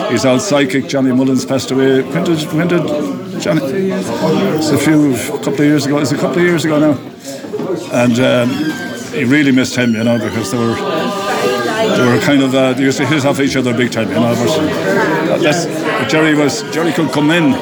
he's 0.09 0.25
all 0.25 0.39
psychic. 0.39 0.87
Johnny 0.87 1.11
Mullins 1.11 1.45
passed 1.45 1.71
away. 1.71 2.01
When 2.01 2.23
did 2.23 2.39
when 2.53 2.67
did 2.67 3.41
Johnny? 3.41 3.61
It's 3.63 4.69
a 4.69 4.77
few 4.77 5.13
a 5.13 5.17
couple 5.17 5.53
of 5.53 5.59
years 5.59 5.85
ago. 5.85 5.99
It's 5.99 6.11
a 6.11 6.17
couple 6.17 6.39
of 6.39 6.43
years 6.43 6.65
ago 6.65 6.79
now, 6.79 6.97
and 7.93 8.19
um, 8.19 8.49
he 9.11 9.23
really 9.23 9.51
missed 9.51 9.75
him. 9.75 9.93
You 9.93 10.03
know, 10.03 10.17
because 10.17 10.51
they 10.51 10.57
were 10.57 10.75
they 10.75 12.05
were 12.05 12.19
kind 12.21 12.41
of 12.41 12.55
uh, 12.55 12.73
they 12.73 12.83
used 12.83 12.97
to 12.97 13.05
hit 13.05 13.25
off 13.25 13.39
each 13.39 13.55
other 13.55 13.75
big 13.75 13.91
time. 13.91 14.09
You 14.09 14.15
know, 14.15 14.35
but 14.35 15.37
that's 15.41 15.65
Gerry 16.11 16.35
was 16.35 16.63
Gerry 16.73 16.91
could 16.93 17.11
come 17.11 17.31
in. 17.31 17.53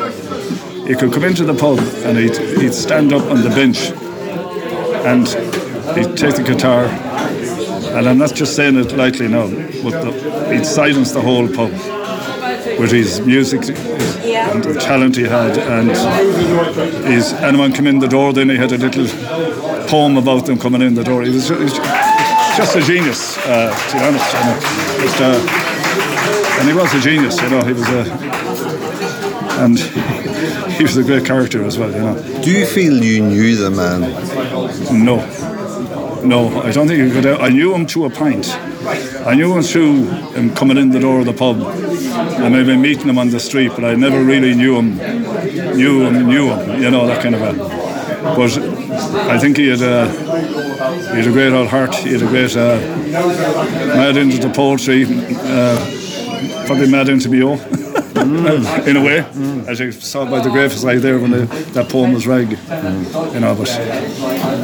He 0.88 0.94
could 0.94 1.12
come 1.12 1.24
into 1.24 1.44
the 1.44 1.56
pub 1.56 1.80
and 2.06 2.16
he'd, 2.16 2.38
he'd 2.62 2.76
stand 2.76 3.12
up 3.12 3.24
on 3.32 3.42
the 3.42 3.50
bench 3.50 3.90
and 5.04 5.28
he'd 5.98 6.16
take 6.16 6.36
the 6.36 6.44
guitar 6.46 6.86
and 7.96 8.10
I'm 8.10 8.18
not 8.18 8.36
just 8.36 8.56
saying 8.56 8.76
it 8.76 8.92
lightly 8.92 9.28
now, 9.30 9.48
but 9.48 10.04
the, 10.04 10.52
he'd 10.54 10.66
silence 10.66 11.12
the 11.12 11.22
whole 11.22 11.48
pub 11.48 11.72
with 12.80 12.92
his 12.92 13.22
music 13.22 13.62
and 13.68 14.64
the 14.64 14.80
talent 14.80 15.16
he 15.16 15.24
had. 15.24 15.58
And 15.58 15.90
his, 17.06 17.34
anyone 17.34 17.74
come 17.74 17.88
in 17.88 18.00
the 18.00 18.08
door, 18.08 18.34
then 18.34 18.50
he 18.50 18.58
had 18.58 18.72
a 18.72 18.78
little 18.78 19.08
poem 19.88 20.18
about 20.18 20.46
them 20.46 20.58
coming 20.60 20.82
in 20.82 20.96
the 20.96 21.04
door. 21.04 21.24
He 21.24 21.30
was, 21.30 21.50
he 21.50 21.56
was 21.56 21.74
just 22.58 22.76
a 22.76 22.82
genius, 22.82 23.38
uh, 23.40 23.74
to 23.90 23.98
be 23.98 24.04
honest. 24.04 24.34
You 24.34 24.40
know. 24.40 24.60
Just, 25.02 25.22
uh, 25.22 26.60
and 26.60 26.70
he 26.70 26.74
was 26.74 26.94
a 26.94 27.00
genius, 27.00 27.42
you 27.42 27.50
know. 27.50 27.64
He 27.64 27.74
was 27.74 27.88
a 27.90 28.46
and 29.58 29.80
he 30.74 30.84
was 30.84 30.98
a 30.98 31.04
great 31.04 31.26
character 31.26 31.64
as 31.64 31.78
well, 31.78 31.92
you 31.92 32.00
know. 32.00 32.42
Do 32.42 32.52
you 32.52 32.66
feel 32.66 33.04
you 33.04 33.24
knew 33.24 33.56
the 33.56 33.72
man? 33.72 34.02
No. 35.06 35.18
No, 36.24 36.62
I 36.62 36.72
don't 36.72 36.88
think 36.88 37.00
you 37.00 37.12
could. 37.12 37.26
I 37.26 37.50
knew 37.50 37.74
him 37.74 37.86
to 37.88 38.06
a 38.06 38.10
pint. 38.10 38.50
I 39.26 39.36
knew 39.36 39.56
him 39.56 39.64
through 39.64 40.06
him 40.34 40.54
coming 40.56 40.78
in 40.78 40.90
the 40.90 41.00
door 41.00 41.20
of 41.20 41.26
the 41.26 41.34
pub 41.34 41.58
and 42.16 42.54
maybe 42.54 42.76
meeting 42.78 43.08
him 43.10 43.18
on 43.18 43.30
the 43.30 43.40
street, 43.40 43.72
but 43.76 43.84
I 43.84 43.96
never 43.96 44.24
really 44.24 44.56
knew 44.56 44.78
him, 44.78 44.98
knew 45.78 46.06
him, 46.06 46.28
knew 46.28 46.50
him, 46.54 46.82
you 46.82 46.92
know, 46.92 47.06
that 47.08 47.22
kind 47.22 47.36
of 47.36 47.42
a. 47.42 47.54
But 48.36 48.58
I 49.30 49.38
think 49.38 49.58
he 49.58 49.68
had 49.68 49.82
a, 49.82 50.10
he 50.10 51.18
had 51.18 51.28
a 51.28 51.32
great 51.32 51.54
old 51.54 51.68
heart. 51.68 51.94
He 51.96 52.14
had 52.14 52.22
a 52.24 52.28
great, 52.28 52.56
uh, 52.56 52.78
mad 53.96 54.18
into 54.18 54.40
the 54.40 54.50
poetry, 54.54 55.06
uh, 55.06 56.66
probably 56.66 56.90
mad 56.90 57.10
into 57.10 57.30
me, 57.30 57.44
all 57.44 57.60
in 58.16 58.98
a 58.98 59.04
way, 59.04 59.20
as 59.68 59.80
you 59.80 59.92
saw 59.92 60.26
by 60.26 60.40
the 60.40 60.50
graveside 60.50 61.02
there 61.02 61.20
when 61.20 61.32
the, 61.32 61.46
that 61.74 61.90
poem 61.90 62.14
was 62.14 62.26
read. 62.26 62.52
You 62.52 63.40
know, 63.42 63.56
but 63.56 63.70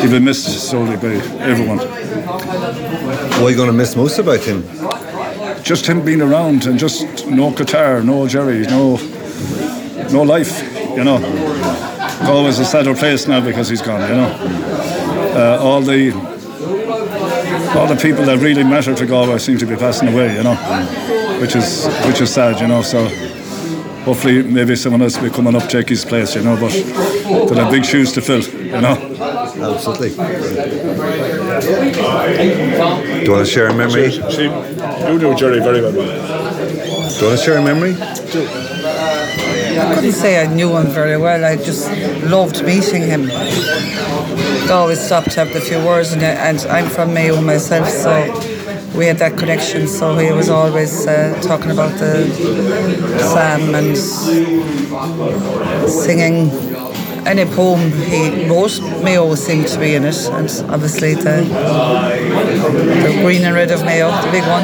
he'd 0.02 0.10
been 0.10 0.24
missed 0.24 0.70
sorely 0.70 0.96
by 0.96 1.16
everyone. 1.40 1.78
What 1.78 3.44
are 3.44 3.50
you 3.50 3.56
going 3.56 3.68
to 3.68 3.74
miss 3.74 3.96
most 3.96 4.18
about 4.20 4.40
him? 4.40 4.64
Just 5.64 5.86
him 5.86 6.04
being 6.04 6.22
around 6.22 6.66
and 6.66 6.78
just 6.78 7.28
no 7.28 7.52
guitar, 7.52 8.02
no 8.04 8.28
Gerry, 8.28 8.62
no 8.62 8.98
no 10.12 10.24
life. 10.24 10.62
You 10.98 11.04
know, 11.04 11.20
always 12.24 12.60
a 12.60 12.66
sadder 12.66 12.94
place 12.94 13.28
now 13.28 13.40
because 13.44 13.70
he's 13.70 13.82
gone. 13.82 14.02
You 14.10 14.16
know, 14.16 14.32
uh, 15.36 15.60
all 15.62 15.82
the 15.82 16.12
all 17.78 17.88
the 17.88 17.96
people 18.02 18.26
that 18.26 18.40
really 18.40 18.64
matter 18.64 18.94
to 18.94 19.06
Galway 19.06 19.38
seem 19.38 19.58
to 19.60 19.66
be 19.66 19.76
passing 19.76 20.10
away. 20.10 20.36
You 20.36 20.44
know, 20.44 20.56
which 21.40 21.56
is 21.56 21.88
which 22.06 22.22
is 22.22 22.34
sad. 22.34 22.60
You 22.60 22.68
know, 22.68 22.82
so 22.82 23.08
hopefully 24.04 24.44
maybe 24.44 24.76
someone 24.76 25.02
else 25.02 25.20
will 25.22 25.30
come 25.30 25.48
and 25.48 25.58
up 25.58 25.70
take 25.70 25.90
his 25.90 26.04
place, 26.04 26.36
you 26.36 26.42
know, 26.44 26.58
but 26.60 26.72
they'll 26.72 27.64
have 27.64 27.72
big 27.72 27.86
shoes 27.86 28.12
to 28.14 28.22
fill, 28.22 28.42
you 28.42 28.82
know. 28.82 28.98
Absolutely. 29.62 30.10
Do 30.10 30.16
you 33.24 33.32
want 33.32 33.46
to 33.46 33.52
share 33.52 33.68
a 33.68 33.74
memory? 33.76 34.10
You 35.08 35.18
know 35.20 35.36
Gerry 35.36 35.60
very 35.60 35.82
well. 35.82 35.92
Do 35.92 36.00
you 36.00 37.28
want 37.28 37.38
to 37.38 37.38
share 37.38 37.58
a 37.58 37.64
memory? 37.64 37.96
I 38.00 39.96
couldn't 39.96 40.12
say 40.12 40.42
I 40.44 40.48
knew 40.54 40.76
him 40.78 40.88
very 40.88 41.18
well. 41.18 41.44
I 41.44 41.56
just 41.56 41.90
loved 42.24 42.64
meeting 42.64 43.02
him. 43.02 43.30
Always 44.70 45.00
stopped 45.00 45.32
to 45.32 45.40
have 45.46 45.56
a 45.56 45.60
few 45.62 45.78
words, 45.86 46.14
and, 46.14 46.24
and 46.24 46.60
I'm 46.68 46.88
from 46.90 47.14
Mayo 47.14 47.42
myself, 47.42 47.90
so 47.90 48.12
we 48.96 49.06
had 49.06 49.18
that 49.18 49.38
connection. 49.38 49.88
So 49.88 50.18
he 50.18 50.32
was 50.32 50.50
always 50.50 51.08
uh, 51.08 51.40
talking 51.42 51.72
about 51.72 51.98
the 52.00 52.30
Sam 53.20 53.76
and 53.76 53.98
singing 55.90 56.71
any 57.26 57.46
poem 57.46 57.92
he 57.92 58.50
wrote. 58.50 58.80
Mayo 59.04 59.36
seemed 59.36 59.68
to 59.68 59.80
be 59.80 59.96
in 59.96 60.06
it, 60.06 60.30
and 60.30 60.50
obviously 60.70 61.14
the 61.14 61.44
the 63.06 63.20
green 63.22 63.44
and 63.44 63.56
red 63.56 63.72
of 63.72 63.84
Mayo, 63.84 64.10
the 64.22 64.32
big 64.32 64.44
one. 64.44 64.64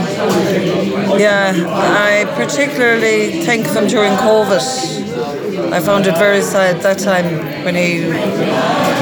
Yeah, 1.19 1.53
I 1.55 2.25
particularly 2.35 3.43
thank 3.43 3.67
them 3.67 3.87
during 3.87 4.13
COVID. 4.13 5.71
I 5.71 5.79
found 5.79 6.07
it 6.07 6.17
very 6.17 6.41
sad 6.41 6.81
that 6.81 6.99
time 6.99 7.25
when 7.65 7.75
he 7.75 8.09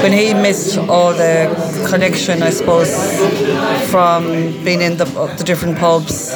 when 0.02 0.12
he 0.12 0.34
missed 0.34 0.78
all 0.78 1.12
the 1.12 1.86
connection, 1.88 2.42
I 2.42 2.50
suppose, 2.50 2.90
from 3.90 4.24
being 4.64 4.80
in 4.80 4.96
the, 4.96 5.04
the 5.38 5.44
different 5.44 5.78
pubs. 5.78 6.34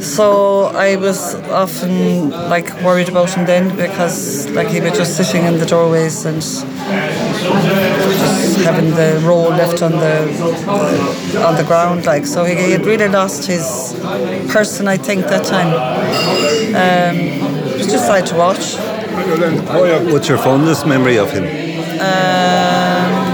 So 0.00 0.66
I 0.66 0.96
was 0.96 1.34
often 1.50 2.30
like 2.30 2.68
worried 2.82 3.08
about 3.08 3.30
him 3.30 3.46
then 3.46 3.74
because 3.76 4.48
like 4.50 4.68
he 4.68 4.80
was 4.80 4.92
just 4.92 5.16
sitting 5.16 5.44
in 5.44 5.58
the 5.58 5.66
doorways 5.66 6.24
and 6.24 6.40
just 6.40 6.64
having 8.64 8.90
the 8.90 9.20
roll 9.24 9.48
left 9.50 9.82
on 9.82 9.92
the 9.92 11.44
on 11.46 11.54
the 11.56 11.64
ground 11.64 12.04
like 12.04 12.26
so 12.26 12.44
he, 12.44 12.54
he 12.54 12.72
had 12.72 12.84
really 12.84 13.08
lost 13.08 13.46
his 13.46 13.94
person 14.52 14.88
I 14.88 14.96
think 14.96 15.26
that 15.26 15.44
time. 15.44 15.72
Um, 16.74 17.16
it 17.70 17.78
was 17.78 17.86
just 17.86 18.06
sad 18.06 18.26
to 18.26 18.36
watch. 18.36 18.76
What's 20.12 20.28
your 20.28 20.38
fondest 20.38 20.86
memory 20.86 21.18
of 21.18 21.30
him? 21.30 21.44
Um, 22.00 23.26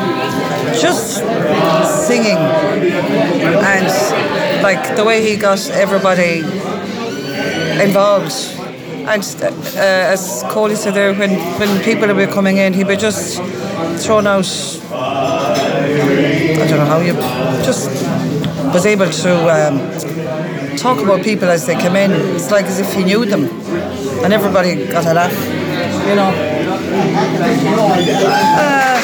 just 0.80 1.18
singing 2.06 2.38
like 4.62 4.96
the 4.96 5.04
way 5.04 5.20
he 5.22 5.36
got 5.36 5.68
everybody 5.70 6.38
involved. 7.82 8.32
And 9.04 9.22
uh, 9.42 10.12
as 10.14 10.44
Coley 10.50 10.76
said 10.76 10.94
there, 10.94 11.12
when, 11.14 11.30
when 11.58 11.82
people 11.82 12.14
were 12.14 12.28
coming 12.28 12.58
in, 12.58 12.72
he 12.72 12.84
would 12.84 13.00
just 13.00 13.42
thrown 14.04 14.26
out. 14.26 14.46
I 14.92 16.66
don't 16.68 16.78
know 16.78 16.84
how 16.84 17.00
you 17.00 17.14
just 17.64 17.90
was 18.72 18.86
able 18.86 19.10
to 19.10 19.32
um, 19.50 20.76
talk 20.76 21.02
about 21.02 21.22
people 21.22 21.48
as 21.50 21.66
they 21.66 21.74
come 21.74 21.96
in. 21.96 22.12
It's 22.36 22.50
like 22.50 22.66
as 22.66 22.78
if 22.78 22.92
he 22.94 23.02
knew 23.02 23.24
them, 23.26 23.46
and 24.22 24.32
everybody 24.32 24.86
got 24.86 25.04
a 25.06 25.14
laugh. 25.14 25.34
You 26.08 26.14
know. 26.14 26.32
Uh, 28.62 28.98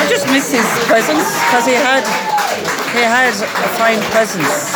I 0.00 0.06
just 0.08 0.26
miss 0.26 0.50
his 0.50 0.66
presence 0.86 1.28
because 1.46 1.66
he 1.66 1.74
had 1.74 2.04
he 2.92 3.02
had 3.02 3.32
a 3.32 3.68
fine 3.78 4.00
presence. 4.10 4.74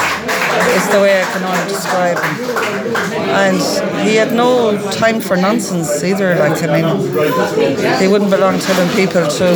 Is 0.76 0.88
the 0.88 1.00
way 1.00 1.20
I 1.20 1.24
can 1.32 1.42
only 1.42 1.66
describe 1.68 2.16
him. 2.16 2.34
And 3.34 4.06
he 4.06 4.14
had 4.16 4.32
no 4.32 4.78
time 4.92 5.20
for 5.20 5.36
nonsense 5.36 6.02
either. 6.02 6.34
Like 6.36 6.62
I 6.62 6.68
mean, 6.74 8.00
he 8.00 8.08
wouldn't 8.08 8.30
belong 8.30 8.58
to 8.58 8.64
telling 8.64 8.90
people 8.94 9.26
to 9.26 9.46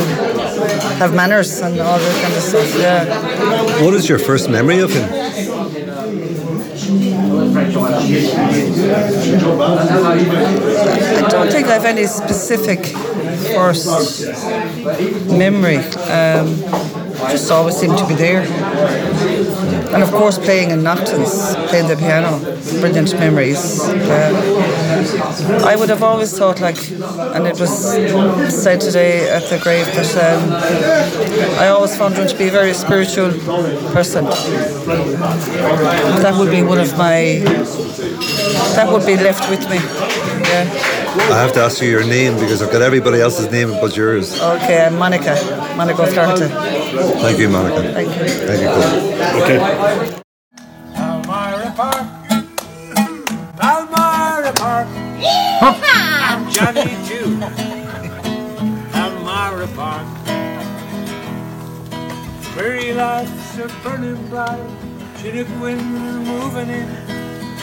have 0.99 1.13
manners 1.15 1.61
and 1.61 1.79
all 1.79 1.97
that 1.97 2.21
kind 2.21 2.33
of 2.35 2.43
stuff. 2.43 2.75
Yeah. 2.77 3.83
What 3.83 3.93
is 3.93 4.09
your 4.09 4.19
first 4.19 4.49
memory 4.49 4.79
of 4.79 4.91
him? 4.91 5.07
I 11.19 11.27
don't 11.29 11.51
think 11.51 11.67
I 11.67 11.73
have 11.73 11.85
any 11.85 12.05
specific 12.07 12.85
first 13.53 14.25
memory. 15.29 15.77
Um, 15.77 16.57
just 17.31 17.51
always 17.51 17.75
seemed 17.75 17.97
to 17.97 18.07
be 18.07 18.13
there. 18.15 18.41
And 19.93 20.03
of 20.03 20.11
course, 20.11 20.37
playing 20.37 20.71
in 20.71 20.81
Naughtons, 20.81 21.55
playing 21.69 21.87
the 21.87 21.95
piano, 21.95 22.39
brilliant 22.79 23.13
memories. 23.13 23.79
Uh, 23.81 25.63
I 25.65 25.75
would 25.75 25.89
have 25.89 26.03
always 26.03 26.37
thought, 26.37 26.61
like, 26.61 26.77
and 27.35 27.47
it 27.47 27.59
was 27.59 27.71
said 28.53 28.81
today 28.81 29.29
at 29.29 29.43
the 29.49 29.59
grave 29.59 29.85
that 29.87 30.15
um, 30.17 30.53
I 31.59 31.67
always 31.69 31.95
found 31.97 32.15
him 32.15 32.27
to 32.27 32.37
be 32.37 32.47
a 32.47 32.51
very 32.51 32.73
spiritual 32.73 33.31
person. 33.91 34.25
That 36.23 36.35
would 36.37 36.51
be 36.51 36.61
one 36.63 36.79
of 36.79 36.97
my. 36.97 37.41
That 38.75 38.89
would 38.91 39.05
be 39.05 39.17
left 39.17 39.49
with 39.49 39.67
me. 39.69 39.77
Yeah. 40.49 40.98
I 41.11 41.41
have 41.41 41.53
to 41.53 41.61
ask 41.61 41.81
you 41.81 41.89
your 41.89 42.05
name 42.05 42.35
because 42.35 42.61
I've 42.61 42.71
got 42.71 42.83
everybody 42.83 43.19
else's 43.19 43.51
name 43.51 43.69
but 43.81 43.97
yours. 43.97 44.39
Okay, 44.39 44.85
I'm 44.85 44.95
Monica. 44.95 45.33
Monica 45.75 46.03
O'Flaherty. 46.03 46.47
Thank 47.19 47.39
you, 47.39 47.49
Monica. 47.49 47.81
Thank 47.93 48.09
you. 48.09 48.27
Thank 48.45 48.61
you, 48.61 48.69
Colin. 48.69 49.41
Okay. 49.41 49.57
Palmyra 50.93 51.73
Park. 51.75 52.05
Palmyra 53.57 54.53
Park. 54.53 54.87
I'm 55.61 56.49
Johnny 56.51 56.95
Jew. 57.07 57.39
Palmyra 58.91 59.67
Park. 59.75 60.07
Prairie 62.53 62.93
lights 62.93 63.57
are 63.57 63.71
burning 63.83 64.27
bright. 64.27 64.69
Chinook 65.17 65.47
wind 65.59 65.81
moving 66.27 66.69
in. 66.69 66.87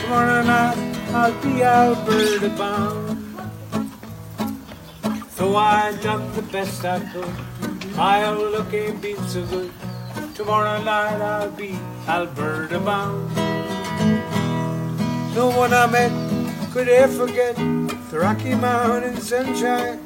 Tomorrow 0.02 0.43
night 0.43 0.78
I'll 1.14 1.43
be 1.43 1.62
Alberta 1.62 2.48
bound. 2.51 3.25
So 5.36 5.54
I 5.54 5.92
done 6.02 6.32
the 6.34 6.40
best 6.40 6.82
I 6.82 6.98
could. 7.12 7.28
My 7.94 8.24
outlook 8.24 8.72
ain't 8.72 9.02
been 9.02 9.20
so 9.28 9.44
good. 9.44 9.70
Tomorrow 10.34 10.82
night 10.82 11.20
I'll 11.20 11.50
be 11.50 11.78
Alberta 12.08 12.80
bound. 12.80 13.36
No 15.34 15.52
one 15.54 15.74
I 15.74 15.86
met 15.92 16.10
could 16.72 16.88
ever 16.88 17.26
forget 17.26 17.54
the 17.56 18.18
Rocky 18.18 18.54
Mountain 18.54 19.20
sunshine. 19.20 20.00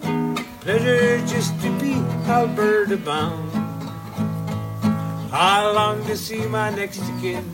Pleasure 0.62 1.24
just 1.28 1.55
to 1.62 1.70
be 1.78 1.94
Alberta 2.27 2.97
bound. 2.97 3.52
I 5.32 5.70
long 5.70 6.05
to 6.07 6.16
see 6.16 6.44
my 6.47 6.70
next 6.70 7.02
kin, 7.20 7.44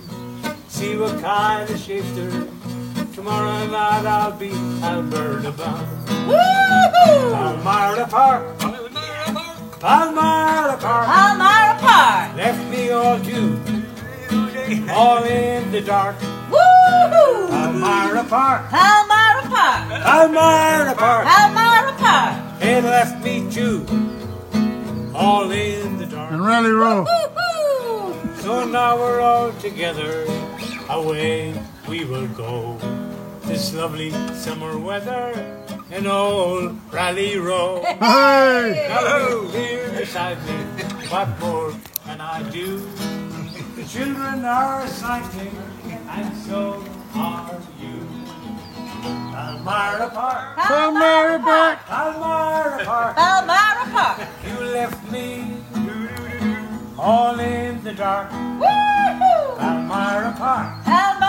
see 0.68 0.96
what 0.96 1.20
kind 1.20 1.68
of 1.68 1.78
shape 1.78 2.04
they're 2.14 2.30
in. 2.30 2.55
Tomorrow 3.26 3.66
night 3.66 4.06
I'll 4.06 4.38
be 4.38 4.52
Alberta 4.84 5.50
bound. 5.50 5.88
Woohoo! 6.30 7.32
Palmyra 7.32 8.06
Park. 8.06 8.58
Palmyra 9.80 10.76
Park. 10.78 11.06
Palmyra 11.10 11.76
Park. 11.80 12.36
Left 12.36 12.70
me 12.70 12.90
all 12.90 13.18
due, 13.18 13.58
all 14.92 15.24
in 15.24 15.72
the 15.72 15.80
dark. 15.80 16.14
Woohoo! 16.52 17.48
Palmyra 17.50 18.22
Park. 18.22 18.70
Palmyra 18.70 19.42
Park. 19.50 20.02
Palmyra 20.04 20.94
Park. 20.94 21.26
Palmyra 21.26 21.94
Park. 21.98 22.62
It 22.62 22.84
left 22.84 23.24
me 23.24 23.50
too, 23.50 23.84
all 25.16 25.50
in 25.50 25.98
the 25.98 26.06
dark. 26.06 26.30
And 26.30 26.46
Raleigh 26.46 26.70
Row. 26.70 27.04
So 28.36 28.64
now 28.64 28.96
we're 28.96 29.20
all 29.20 29.50
together, 29.54 30.24
away 30.88 31.60
we 31.88 32.04
will 32.04 32.28
go. 32.28 32.78
This 33.46 33.72
lovely 33.74 34.10
summer 34.34 34.76
weather 34.76 35.32
and 35.90 36.06
old 36.06 36.76
Raleigh 36.92 37.38
Row. 37.38 37.80
Hey! 37.84 38.88
Hello, 38.90 39.46
here 39.48 39.88
beside 39.92 40.38
me, 40.46 40.56
what 41.08 41.28
more 41.40 41.72
can 42.04 42.20
I 42.20 42.42
do? 42.50 42.78
The 43.76 43.84
children 43.88 44.44
are 44.44 44.86
cycling, 44.88 45.56
and 46.10 46.36
so 46.36 46.84
are 47.14 47.60
you. 47.80 48.02
Palmyra 49.32 50.10
Park. 50.10 50.56
Palmyra 50.56 51.38
Park. 51.38 51.78
Palmyra 51.86 52.84
Park. 52.84 53.16
Palmyra 53.16 53.84
Park. 53.94 54.28
You 54.44 54.64
left 54.74 55.12
me 55.12 55.56
all 56.98 57.38
in 57.38 57.82
the 57.84 57.92
dark. 57.92 58.30
Woohoo! 58.30 59.56
Palmyra 59.58 60.34
Park. 60.36 60.84
Palmyra 60.84 61.25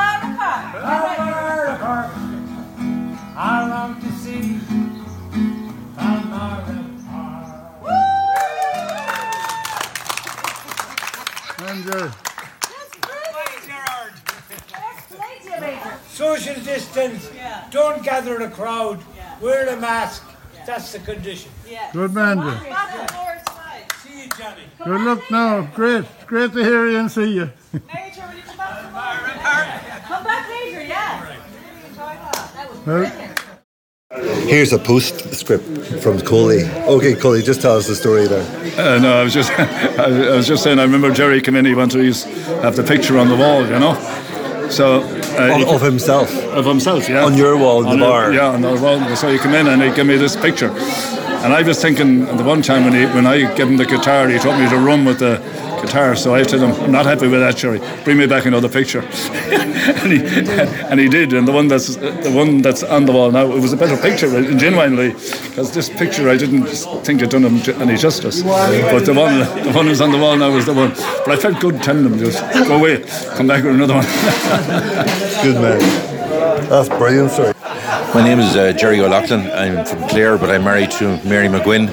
Social 16.10 16.56
distance. 16.64 17.30
Don't 17.70 18.04
gather 18.04 18.42
a 18.42 18.50
crowd. 18.50 19.00
Wear 19.42 19.68
a 19.70 19.78
mask. 19.80 20.24
That's 20.66 20.92
the 20.92 21.00
condition. 21.00 21.52
good 21.94 22.14
man, 22.14 22.38
Joe. 22.38 22.60
See 24.04 24.24
you, 24.24 24.30
Johnny. 24.30 24.64
Good 24.84 25.02
luck 25.02 25.22
now. 25.30 25.62
Great. 25.76 26.06
Great 26.26 26.52
to 26.54 26.64
hear 26.64 26.90
you 26.90 26.98
and 26.98 27.12
see 27.12 27.34
you. 27.34 27.52
Come 27.72 27.82
back 30.24 30.50
later, 30.50 30.82
yeah. 30.84 31.22
Really 31.22 31.36
enjoyed 31.88 31.98
that. 31.98 32.52
That 32.56 32.70
was 32.70 32.76
Well, 32.76 32.76
brilliant. 32.76 32.76
Here's 34.48 34.72
a 34.72 34.80
postscript 34.80 35.66
from 36.02 36.22
Coley. 36.22 36.64
Okay, 36.88 37.16
Coley, 37.16 37.42
just 37.42 37.62
tell 37.62 37.76
us 37.76 37.86
the 37.88 37.96
story 37.96 38.28
there. 38.28 38.46
Uh, 38.80 38.98
no, 39.00 39.20
I 39.20 39.24
was 39.24 39.34
just, 39.34 39.52
I 39.60 40.36
was 40.36 40.48
just 40.48 40.64
saying. 40.64 40.80
I 40.80 40.84
remember 40.84 41.12
Gerry 41.12 41.42
came 41.42 41.58
in. 41.58 41.66
He 41.66 41.76
wanted 41.76 42.14
to 42.14 42.28
have 42.62 42.78
the 42.78 42.84
picture 42.84 43.18
on 43.18 43.28
the 43.28 43.36
wall, 43.36 43.62
you 43.66 43.78
know. 43.78 43.96
So 44.70 45.02
uh, 45.02 45.62
Of- 45.62 45.70
of 45.70 45.82
himself, 45.82 46.34
of 46.54 46.66
himself, 46.66 47.10
yeah, 47.10 47.26
On 47.26 47.36
your 47.36 47.58
wall 47.58 47.82
in 47.82 47.88
On 47.90 48.00
the 48.00 48.06
bar. 48.06 48.34
yeah, 48.34 48.48
on 48.48 48.62
the 48.62 48.76
wall. 48.76 49.16
So 49.18 49.30
he 49.32 49.38
came 49.38 49.54
in 49.54 49.68
and 49.68 49.82
he 49.82 49.92
gave 49.92 50.06
me 50.06 50.16
this 50.16 50.36
picture, 50.38 50.70
and 51.44 51.52
I 51.54 51.62
was 51.64 51.82
thinking 51.82 52.26
the 52.38 52.44
one 52.44 52.62
time 52.62 52.86
when 52.86 52.94
he, 52.94 53.06
when 53.06 53.26
I 53.28 53.54
gave 53.56 53.68
him 53.68 53.76
the 53.78 53.86
guitar, 53.86 54.30
he 54.30 54.40
told 54.40 54.60
me 54.60 54.70
to 54.70 54.78
run 54.78 55.04
with 55.04 55.20
the 55.20 55.42
guitar. 55.82 56.16
So 56.16 56.36
I 56.36 56.44
told 56.44 56.64
him, 56.64 56.72
I'm 56.84 56.92
not 56.92 57.06
happy 57.06 57.28
with 57.28 57.40
that, 57.40 57.58
Gerry. 57.58 57.80
Bring 58.04 58.18
me 58.18 58.28
back 58.28 58.46
another 58.46 58.70
picture, 58.70 59.02
and 59.02 60.12
he 60.12 60.20
and 60.90 61.00
he 61.00 61.10
did. 61.10 61.34
And 61.34 61.48
the 61.48 61.52
one 61.52 61.68
that's 61.68 61.96
the 61.96 62.32
one 62.34 62.62
that's 62.62 62.84
on 62.84 63.06
the 63.06 63.12
wall 63.12 63.32
now, 63.32 63.52
it 63.52 63.62
was 63.62 63.74
a 63.74 63.78
better 63.78 63.98
picture, 63.98 64.28
uh, 64.28 64.58
genuinely, 64.58 65.10
because 65.10 65.74
this 65.74 65.90
picture 65.90 66.30
I 66.30 66.38
didn't 66.38 66.66
think 67.06 67.22
had 67.22 67.30
done 67.30 67.44
him 67.44 67.58
any 67.82 67.98
justice. 67.98 68.42
But 68.44 69.06
the 69.06 69.14
one 69.14 69.40
the 69.64 69.72
one 69.74 69.88
who's 69.88 70.02
on 70.02 70.12
the 70.12 70.18
wall 70.18 70.36
now 70.38 70.52
was 70.52 70.66
the 70.66 70.74
one. 70.74 70.92
But 71.26 71.30
I 71.30 71.38
felt 71.38 71.60
good 71.60 71.82
telling 71.84 72.06
him 72.06 72.18
just 72.20 72.42
go 72.68 72.78
away, 72.78 73.04
come 73.36 73.48
back 73.48 73.64
with 73.64 73.76
another 73.76 73.96
one. 73.96 74.06
Good 75.44 75.62
man. 75.62 75.80
That's 76.70 76.90
brilliant, 76.90 77.32
sorry. 77.32 77.54
My 78.14 78.24
name 78.24 78.40
is 78.40 78.56
uh, 78.56 78.74
Jerry 78.74 79.00
O'Loughlin. 79.00 79.52
I'm 79.52 79.86
from 79.86 80.08
Clare, 80.10 80.38
but 80.38 80.50
I'm 80.50 80.64
married 80.64 80.92
to 80.92 81.24
Mary 81.24 81.48
McGuinn, 81.48 81.88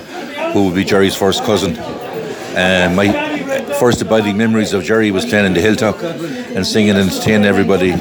who 0.53 0.65
will 0.65 0.75
be 0.75 0.85
Gerry's 0.85 1.15
first 1.15 1.45
cousin. 1.45 1.77
Uh, 1.77 2.93
my 2.97 3.34
first 3.79 4.03
abiding 4.03 4.37
memories 4.37 4.73
of 4.73 4.85
Gerry 4.85 5.11
was 5.11 5.25
playing 5.25 5.47
in 5.47 5.55
the 5.55 5.61
hilltop 5.61 6.01
and 6.03 6.67
singing 6.67 6.91
and 6.91 7.11
entertaining 7.11 7.47
everybody. 7.47 7.93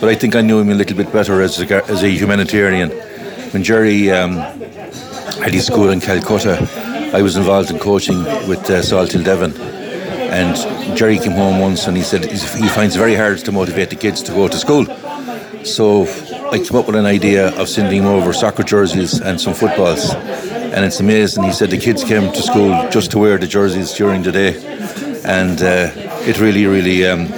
But 0.00 0.08
I 0.08 0.14
think 0.14 0.34
I 0.34 0.40
knew 0.40 0.58
him 0.58 0.70
a 0.70 0.74
little 0.74 0.96
bit 0.96 1.12
better 1.12 1.40
as 1.42 1.60
a, 1.60 1.84
as 1.86 2.02
a 2.02 2.10
humanitarian. 2.10 2.90
When 3.52 3.62
Gerry 3.62 4.10
um, 4.10 4.36
had 5.42 5.52
his 5.52 5.66
school 5.66 5.90
in 5.90 6.00
Calcutta, 6.00 6.56
I 7.14 7.22
was 7.22 7.36
involved 7.36 7.70
in 7.70 7.78
coaching 7.78 8.24
with 8.48 8.60
uh, 8.70 8.80
Salthill 8.82 9.24
Devon. 9.24 9.52
And 10.32 10.56
Gerry 10.96 11.18
came 11.18 11.32
home 11.32 11.60
once 11.60 11.86
and 11.86 11.96
he 11.96 12.02
said 12.02 12.24
he 12.24 12.68
finds 12.68 12.96
it 12.96 12.98
very 12.98 13.14
hard 13.14 13.38
to 13.38 13.52
motivate 13.52 13.90
the 13.90 13.96
kids 13.96 14.22
to 14.22 14.32
go 14.32 14.48
to 14.48 14.56
school. 14.56 14.86
So 15.64 16.06
I 16.50 16.58
came 16.58 16.76
up 16.76 16.86
with 16.86 16.96
an 16.96 17.06
idea 17.06 17.54
of 17.60 17.68
sending 17.68 18.02
him 18.02 18.08
over 18.08 18.32
soccer 18.32 18.62
jerseys 18.62 19.20
and 19.20 19.40
some 19.40 19.54
footballs. 19.54 20.14
And 20.14 20.84
it's 20.86 21.00
amazing. 21.00 21.44
He 21.44 21.52
said 21.52 21.70
the 21.70 21.78
kids 21.78 22.02
came 22.02 22.32
to 22.32 22.42
school 22.42 22.88
just 22.90 23.10
to 23.10 23.18
wear 23.18 23.36
the 23.36 23.46
jerseys 23.46 23.92
during 23.92 24.22
the 24.22 24.32
day. 24.32 24.81
And 25.24 25.62
uh, 25.62 25.90
it 26.26 26.40
really, 26.40 26.66
really 26.66 27.06
um, 27.06 27.28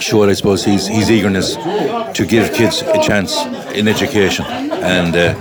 showed, 0.00 0.28
I 0.28 0.32
suppose, 0.34 0.64
his, 0.64 0.86
his 0.86 1.10
eagerness 1.10 1.54
to 1.54 2.26
give 2.26 2.52
kids 2.52 2.82
a 2.82 3.00
chance 3.02 3.36
in 3.74 3.88
education. 3.88 4.44
And 4.46 5.14
uh, 5.14 5.34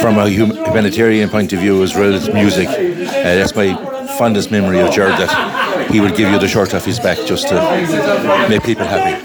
from 0.00 0.18
a 0.18 0.28
humanitarian 0.28 1.28
point 1.28 1.52
of 1.52 1.60
view, 1.60 1.82
as 1.82 1.94
well 1.94 2.14
as 2.14 2.32
music, 2.32 2.68
uh, 2.68 2.72
that's 2.72 3.54
my 3.54 3.74
fondest 4.18 4.50
memory 4.50 4.80
of 4.80 4.92
Gerard 4.92 5.18
that 5.18 5.90
he 5.90 6.00
would 6.00 6.16
give 6.16 6.30
you 6.30 6.38
the 6.38 6.48
shirt 6.48 6.74
off 6.74 6.84
his 6.84 6.98
back 6.98 7.18
just 7.26 7.48
to 7.48 8.46
make 8.48 8.62
people 8.62 8.86
happy. 8.86 9.20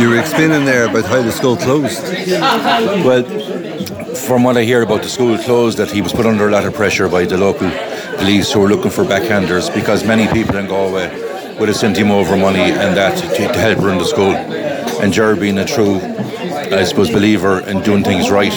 You 0.00 0.10
were 0.10 0.18
explaining 0.18 0.64
there 0.64 0.84
about 0.88 1.04
how 1.04 1.22
the 1.22 1.32
school 1.32 1.56
closed. 1.56 2.02
Well, 3.04 3.24
from 4.20 4.44
what 4.44 4.56
I 4.56 4.64
hear 4.64 4.82
about 4.82 5.02
the 5.02 5.08
school 5.08 5.36
closed, 5.38 5.78
that 5.78 5.90
he 5.90 6.02
was 6.02 6.12
put 6.12 6.26
under 6.26 6.48
a 6.48 6.50
lot 6.50 6.64
of 6.64 6.74
pressure 6.74 7.08
by 7.08 7.24
the 7.24 7.38
local 7.38 7.70
police 8.18 8.52
who 8.52 8.60
were 8.60 8.68
looking 8.68 8.90
for 8.90 9.04
backhanders 9.04 9.72
because 9.74 10.04
many 10.04 10.26
people 10.32 10.56
in 10.56 10.66
Galway 10.66 11.08
would 11.58 11.68
have 11.68 11.76
sent 11.76 11.96
him 11.96 12.10
over 12.10 12.36
money 12.36 12.60
and 12.60 12.96
that 12.96 13.16
to, 13.18 13.28
to 13.52 13.58
help 13.58 13.78
run 13.78 13.98
the 13.98 14.04
school. 14.04 14.34
And 15.02 15.12
Ger, 15.12 15.36
being 15.36 15.58
a 15.58 15.64
true, 15.64 15.96
I 15.96 16.84
suppose, 16.84 17.10
believer 17.10 17.60
in 17.60 17.82
doing 17.82 18.04
things 18.04 18.30
right, 18.30 18.54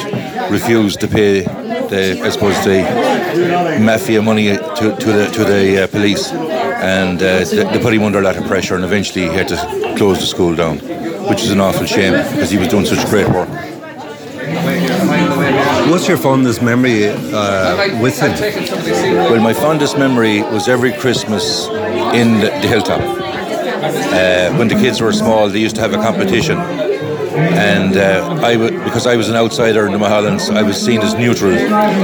refused 0.52 1.00
to 1.02 1.08
pay 1.08 1.42
the, 1.42 2.22
I 2.24 2.30
suppose, 2.30 2.64
the 2.64 3.80
mafia 3.82 4.22
money 4.22 4.50
to, 4.50 4.96
to 5.00 5.12
the 5.12 5.30
to 5.34 5.44
the 5.44 5.84
uh, 5.84 5.88
police, 5.88 6.32
and 6.32 7.22
uh, 7.22 7.44
they, 7.46 7.64
they 7.64 7.80
put 7.82 7.94
him 7.94 8.04
under 8.04 8.20
a 8.20 8.22
lot 8.22 8.38
of 8.38 8.46
pressure, 8.46 8.76
and 8.76 8.84
eventually 8.84 9.26
he 9.30 9.34
had 9.34 9.48
to 9.48 9.96
close 9.98 10.20
the 10.20 10.26
school 10.26 10.56
down, 10.56 10.78
which 11.30 11.42
is 11.42 11.52
an 11.52 11.60
awful 11.60 11.86
shame 11.86 12.14
because 12.14 12.52
he 12.52 12.58
was 12.58 12.68
doing 12.68 12.86
such 12.86 13.08
great 13.10 13.30
work. 13.30 13.73
What's 15.94 16.08
your 16.08 16.18
fondest 16.18 16.64
memory 16.64 17.08
uh, 17.08 18.02
with 18.02 18.20
him? 18.20 18.32
Well, 18.32 19.40
my 19.40 19.54
fondest 19.54 19.96
memory 19.96 20.42
was 20.42 20.68
every 20.68 20.92
Christmas 20.92 21.68
in 22.16 22.40
the, 22.40 22.50
hilltop. 22.68 23.00
Uh, 23.00 24.58
when 24.58 24.70
the 24.70 24.74
kids 24.74 25.02
were 25.02 25.14
small, 25.14 25.50
they 25.50 25.60
used 25.60 25.76
to 25.76 25.82
have 25.82 25.94
a 25.94 25.98
competition, 25.98 26.58
and 27.36 27.98
uh, 27.98 28.40
I 28.42 28.54
w- 28.54 28.84
because 28.84 29.08
I 29.08 29.16
was 29.16 29.30
an 29.30 29.36
outsider 29.36 29.86
in 29.86 29.92
the 29.92 29.98
Mulhollands, 30.00 30.50
I 30.50 30.62
was 30.64 30.78
seen 30.78 31.02
as 31.02 31.14
neutral. 31.14 31.58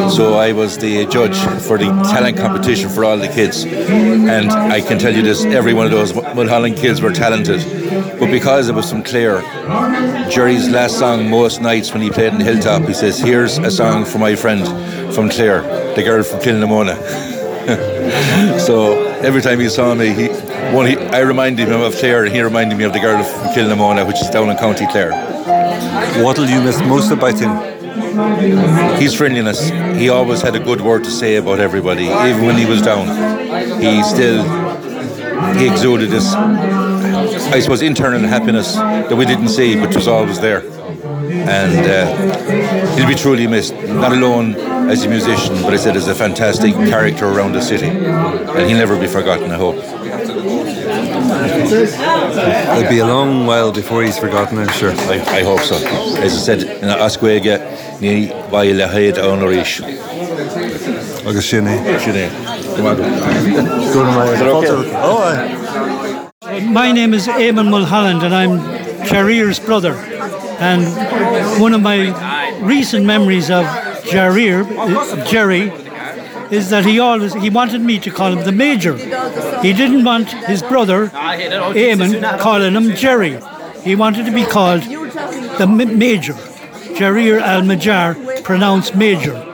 So 0.10 0.38
I 0.38 0.51
was 0.51 0.77
the 0.77 1.06
judge 1.06 1.38
for 1.64 1.77
the 1.77 1.85
talent 2.11 2.38
competition 2.38 2.89
for 2.89 3.06
all 3.06 3.18
the 3.18 3.27
kids, 3.27 3.64
and 3.65 4.51
I 4.51 4.81
can 4.81 4.97
tell 4.99 5.14
you 5.14 5.22
this: 5.22 5.45
every 5.45 5.73
one 5.73 5.85
of 5.85 5.91
those 5.91 6.14
Mulholland 6.14 6.77
kids 6.77 7.01
were 7.01 7.11
talented, 7.11 7.61
but 8.19 8.31
because 8.31 8.69
it 8.69 8.76
was 8.76 8.89
from 8.89 9.03
Clare, 9.03 9.41
Gerry's 10.30 10.69
last 10.69 10.97
song 10.99 11.30
most 11.30 11.61
nights 11.61 11.93
when 11.93 12.01
he 12.01 12.10
played 12.10 12.34
in 12.34 12.39
the 12.39 12.45
hilltop, 12.45 12.84
he 12.84 12.93
says, 12.93 13.19
"Here's 13.19 13.57
a 13.57 13.72
song 13.72 14.06
for 14.06 14.18
my 14.18 14.35
friend 14.35 14.65
from 15.14 15.30
Clare, 15.30 15.61
the 15.95 16.03
girl 16.03 16.23
from 16.23 16.39
Kilnamona." 16.39 16.95
so 18.60 19.09
every 19.22 19.41
time 19.41 19.60
he 19.60 19.70
saw 19.70 19.94
me, 19.94 20.14
he, 20.14 20.28
one, 20.74 20.88
he, 20.88 20.98
I 20.98 21.20
reminded 21.20 21.68
him 21.68 21.82
of 21.82 21.96
Clare, 21.96 22.26
and 22.26 22.34
he 22.34 22.41
reminded 22.41 22.78
me 22.78 22.84
of 22.84 22.94
the 22.94 23.00
girl 23.00 23.24
from 23.24 23.48
Kilnamona, 23.50 24.08
which 24.08 24.22
is 24.22 24.30
down 24.30 24.50
in 24.50 24.58
County 24.58 24.88
Clare. 24.88 25.12
What'll 26.24 26.48
you 26.48 26.62
miss 26.62 26.80
most 26.82 27.12
about 27.12 27.40
him? 27.40 27.52
His 29.00 29.14
friendliness. 29.14 29.70
He 29.98 30.10
always 30.10 30.41
had 30.41 30.56
a 30.56 30.60
good 30.60 30.82
word 30.82 31.04
to 31.04 31.12
say 31.12 31.36
about 31.36 31.60
everybody, 31.60 32.06
even 32.06 32.46
when 32.46 32.58
he 32.58 32.66
was 32.66 32.82
down. 32.82 33.08
He 33.82 34.04
still 34.04 34.44
he 35.58 35.68
exuded 35.68 36.10
this, 36.10 36.34
I 36.34 37.60
suppose, 37.60 37.82
internal 37.82 38.22
happiness 38.22 38.76
that 38.76 39.16
we 39.16 39.26
didn't 39.26 39.50
see, 39.50 39.76
but 39.80 39.96
was 39.96 40.08
always 40.08 40.40
there. 40.40 40.62
And 41.30 41.85
uh, 41.88 42.95
he'll 42.95 43.07
be 43.07 43.15
truly 43.15 43.45
missed, 43.45 43.73
not 43.73 44.11
alone 44.11 44.56
as 44.89 45.03
a 45.06 45.10
musician, 45.10 45.61
but 45.61 45.73
I 45.73 45.77
said 45.77 45.95
as 45.95 46.07
a 46.07 46.15
fantastic 46.15 46.73
character 46.73 47.26
around 47.27 47.51
the 47.53 47.61
city. 47.61 47.88
And 47.88 48.68
he'll 48.68 48.77
never 48.77 48.99
be 48.99 49.07
forgotten, 49.07 49.51
I 49.51 49.57
hope. 49.57 49.76
It'll 51.72 52.89
be 52.89 52.99
a 52.99 53.06
long 53.06 53.45
while 53.45 53.72
before 53.72 54.01
he's 54.03 54.18
forgotten, 54.18 54.57
I'm 54.57 54.69
sure. 54.69 54.91
I, 54.91 55.19
I 55.39 55.43
hope 55.43 55.60
so. 55.60 55.76
As 56.18 56.34
I 56.34 56.38
said, 56.38 56.64
in 56.64 56.89
Asquega, 56.89 57.60
ní 58.01 58.31
bhaile 58.49 58.77
le 58.77 58.88
héad 58.88 59.18
an 59.19 59.39
éis. 59.41 59.81
Agus 61.27 61.45
sinné. 61.45 61.99
Sinné. 61.99 62.30
Oh, 66.41 66.61
My 66.72 66.91
name 66.91 67.14
is 67.14 67.27
Eamon 67.27 67.69
Mulholland 67.69 68.23
and 68.23 68.34
I'm 68.34 68.60
Jarír's 69.06 69.60
brother. 69.60 70.19
And 70.60 71.61
one 71.61 71.73
of 71.73 71.81
my 71.81 72.60
recent 72.60 73.06
memories 73.06 73.49
of 73.49 73.65
Jarír, 74.03 74.65
Gerry, 75.30 75.72
is 76.52 76.69
that 76.69 76.86
he 76.86 76.99
always 76.99 77.34
he 77.34 77.49
wanted 77.49 77.81
me 77.81 77.99
to 77.99 78.11
call 78.11 78.34
him 78.34 78.44
the 78.44 78.52
Major. 78.52 78.95
He 79.61 79.73
didn't 79.73 80.03
want 80.03 80.30
his 80.30 80.61
brother 80.61 81.07
Eamon 81.07 82.40
calling 82.40 82.73
him 82.73 82.95
Gerry. 82.95 83.40
He 83.84 83.95
wanted 83.95 84.26
to 84.26 84.31
be 84.31 84.45
called 84.45 84.84
the 84.84 85.68
Major. 85.68 86.34
Jarír 86.99 87.40
al-Majar, 87.40 88.44
pronounced 88.44 88.95
Major. 88.95 89.45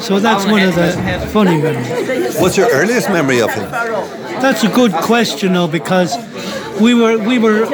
So 0.00 0.20
that's 0.20 0.44
one 0.46 0.62
of 0.62 0.74
the 0.74 0.92
funny 1.32 1.60
memories. 1.60 2.38
What's 2.40 2.56
your 2.56 2.68
earliest 2.70 3.08
memory 3.08 3.40
of 3.40 3.50
him? 3.50 3.70
That's 3.70 4.62
a 4.64 4.68
good 4.68 4.92
question, 4.92 5.54
though, 5.54 5.68
because 5.68 6.16
we 6.80 6.94
were 6.94 7.18
we 7.18 7.38
were 7.38 7.66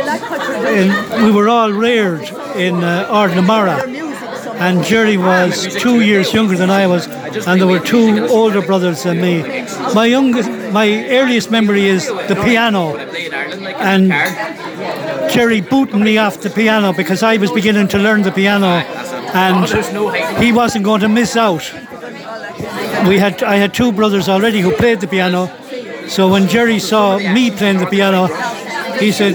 in, 0.67 1.25
we 1.25 1.31
were 1.31 1.49
all 1.49 1.73
reared 1.73 2.23
in 2.57 2.83
uh, 2.83 3.07
Ardnamara, 3.11 3.87
and 4.61 4.85
Gerry 4.85 5.17
was 5.17 5.67
two 5.77 6.01
years 6.01 6.33
younger 6.33 6.57
than 6.57 6.71
I 6.71 6.87
was, 6.87 7.07
and 7.07 7.61
there 7.61 7.67
were 7.67 7.81
two 7.81 8.27
older 8.29 8.61
brothers 8.61 9.03
than 9.05 9.21
me. 9.21 9.43
My 9.95 10.07
youngest, 10.07 10.51
my 10.73 11.07
earliest 11.09 11.51
memory 11.51 11.87
is 11.87 12.07
the 12.07 12.41
piano, 12.45 12.97
and 12.97 14.11
Gerry 15.33 15.61
booting 15.61 16.03
me 16.03 16.19
off 16.19 16.41
the 16.41 16.51
piano 16.51 16.93
because 16.93 17.23
I 17.23 17.37
was 17.37 17.53
beginning 17.53 17.89
to 17.89 17.99
learn 17.99 18.23
the 18.23 18.33
piano, 18.33 18.67
and 19.35 19.69
he 20.43 20.53
wasn't 20.53 20.85
going 20.85 21.01
to 21.01 21.09
miss 21.09 21.37
out. 21.37 21.73
We 23.07 23.19
had 23.19 23.43
I 23.43 23.57
had 23.57 23.73
two 23.75 23.93
brothers 23.93 24.29
already 24.29 24.61
who 24.61 24.73
played 24.73 25.01
the 25.01 25.07
piano, 25.07 25.51
so 26.09 26.29
when 26.29 26.49
Gerry 26.49 26.79
saw 26.81 27.19
me 27.19 27.51
playing 27.51 27.79
the 27.79 27.87
piano, 27.87 28.29
he 29.01 29.13
said, 29.13 29.35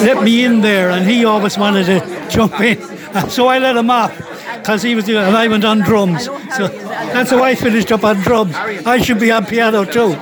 "Let 0.00 0.22
me 0.22 0.44
in 0.44 0.60
there," 0.60 0.90
and 0.90 1.06
he 1.06 1.24
always 1.24 1.58
wanted 1.58 1.86
to 1.86 2.28
jump 2.30 2.60
in, 2.60 2.80
so 3.28 3.48
I 3.48 3.58
let 3.58 3.76
him 3.76 3.90
off 3.90 4.16
because 4.58 4.82
he 4.82 4.94
was 4.94 5.04
doing, 5.04 5.24
and 5.24 5.36
I 5.36 5.48
went 5.48 5.64
on 5.64 5.80
drums. 5.80 6.24
So 6.24 6.68
that's 6.68 7.30
how 7.30 7.42
I 7.42 7.54
finished 7.54 7.90
up 7.92 8.04
on 8.04 8.16
drums. 8.20 8.54
I 8.54 8.98
should 8.98 9.20
be 9.20 9.30
on 9.30 9.46
piano 9.46 9.84
too. 9.84 10.14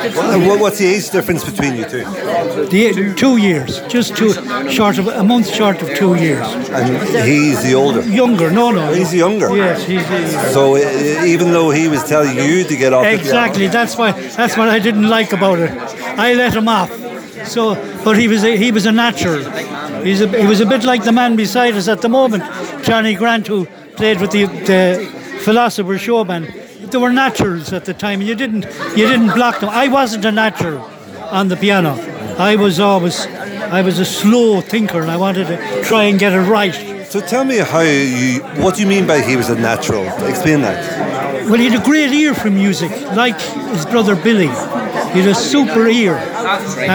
What, 0.00 0.60
what's 0.60 0.78
the 0.78 0.86
age 0.86 1.10
difference 1.10 1.44
between 1.44 1.76
you 1.76 1.84
two? 1.84 2.04
The, 2.04 3.14
two 3.16 3.36
years, 3.36 3.80
just 3.82 4.16
two, 4.16 4.32
short 4.70 4.98
of 4.98 5.08
a 5.08 5.22
month 5.22 5.48
short 5.48 5.82
of 5.82 5.94
two 5.94 6.14
years. 6.14 6.46
And 6.70 6.96
he's 7.28 7.62
the 7.62 7.74
older. 7.74 8.00
Younger, 8.02 8.50
no, 8.50 8.70
no. 8.70 8.92
He's 8.94 9.14
younger. 9.14 9.54
Yes, 9.54 9.84
he's. 9.84 10.06
he's 10.08 10.52
So 10.52 10.76
uh, 10.76 11.24
even 11.26 11.52
though 11.52 11.70
he 11.70 11.88
was 11.88 12.02
telling 12.04 12.36
you 12.36 12.64
to 12.64 12.76
get 12.76 12.94
off 12.94 13.04
Exactly. 13.04 13.66
That's 13.66 13.96
why. 13.96 14.12
That's 14.12 14.56
what 14.56 14.68
I 14.70 14.78
didn't 14.78 15.08
like 15.08 15.32
about 15.32 15.58
it. 15.58 15.70
I 15.70 16.32
let 16.32 16.54
him 16.54 16.68
off. 16.68 16.90
So, 17.46 17.74
but 18.04 18.18
he 18.18 18.28
was 18.28 18.44
a, 18.44 18.56
he 18.56 18.72
was 18.72 18.86
a 18.86 18.92
natural. 18.92 19.42
He's 20.02 20.20
a, 20.20 20.28
he 20.28 20.46
was 20.46 20.60
a 20.60 20.66
bit 20.66 20.84
like 20.84 21.04
the 21.04 21.12
man 21.12 21.36
beside 21.36 21.74
us 21.74 21.88
at 21.88 22.00
the 22.00 22.08
moment, 22.08 22.44
Johnny 22.84 23.14
Grant, 23.14 23.46
who 23.46 23.66
played 23.96 24.20
with 24.20 24.30
the, 24.30 24.46
the 24.46 25.10
philosopher 25.40 25.98
showman. 25.98 26.52
They 26.90 26.98
were 26.98 27.12
naturals 27.12 27.72
at 27.72 27.84
the 27.84 27.94
time. 27.94 28.20
You 28.22 28.34
didn't 28.34 28.64
you 28.96 29.06
didn't 29.06 29.32
block 29.34 29.60
them. 29.60 29.68
I 29.70 29.88
wasn't 29.88 30.24
a 30.24 30.32
natural 30.32 30.80
on 31.30 31.48
the 31.48 31.56
piano. 31.56 31.92
I 32.38 32.56
was 32.56 32.80
always 32.80 33.26
I 33.26 33.82
was 33.82 33.98
a 33.98 34.04
slow 34.04 34.60
thinker, 34.60 35.00
and 35.00 35.10
I 35.10 35.16
wanted 35.16 35.46
to 35.46 35.84
try 35.84 36.04
and 36.04 36.18
get 36.18 36.32
it 36.32 36.40
right. 36.40 36.74
So 37.06 37.20
tell 37.20 37.44
me 37.44 37.58
how 37.58 37.80
you. 37.80 38.40
What 38.62 38.74
do 38.74 38.82
you 38.82 38.88
mean 38.88 39.06
by 39.06 39.20
he 39.20 39.36
was 39.36 39.50
a 39.50 39.54
natural? 39.54 40.04
Explain 40.26 40.62
that. 40.62 41.46
Well, 41.46 41.58
he 41.58 41.68
had 41.68 41.80
a 41.80 41.84
great 41.84 42.12
ear 42.12 42.34
for 42.34 42.50
music, 42.50 42.90
like 43.14 43.40
his 43.40 43.84
brother 43.86 44.16
Billy. 44.16 44.50
He 45.12 45.20
had 45.20 45.28
a 45.28 45.34
super 45.34 45.88
ear, 45.88 46.14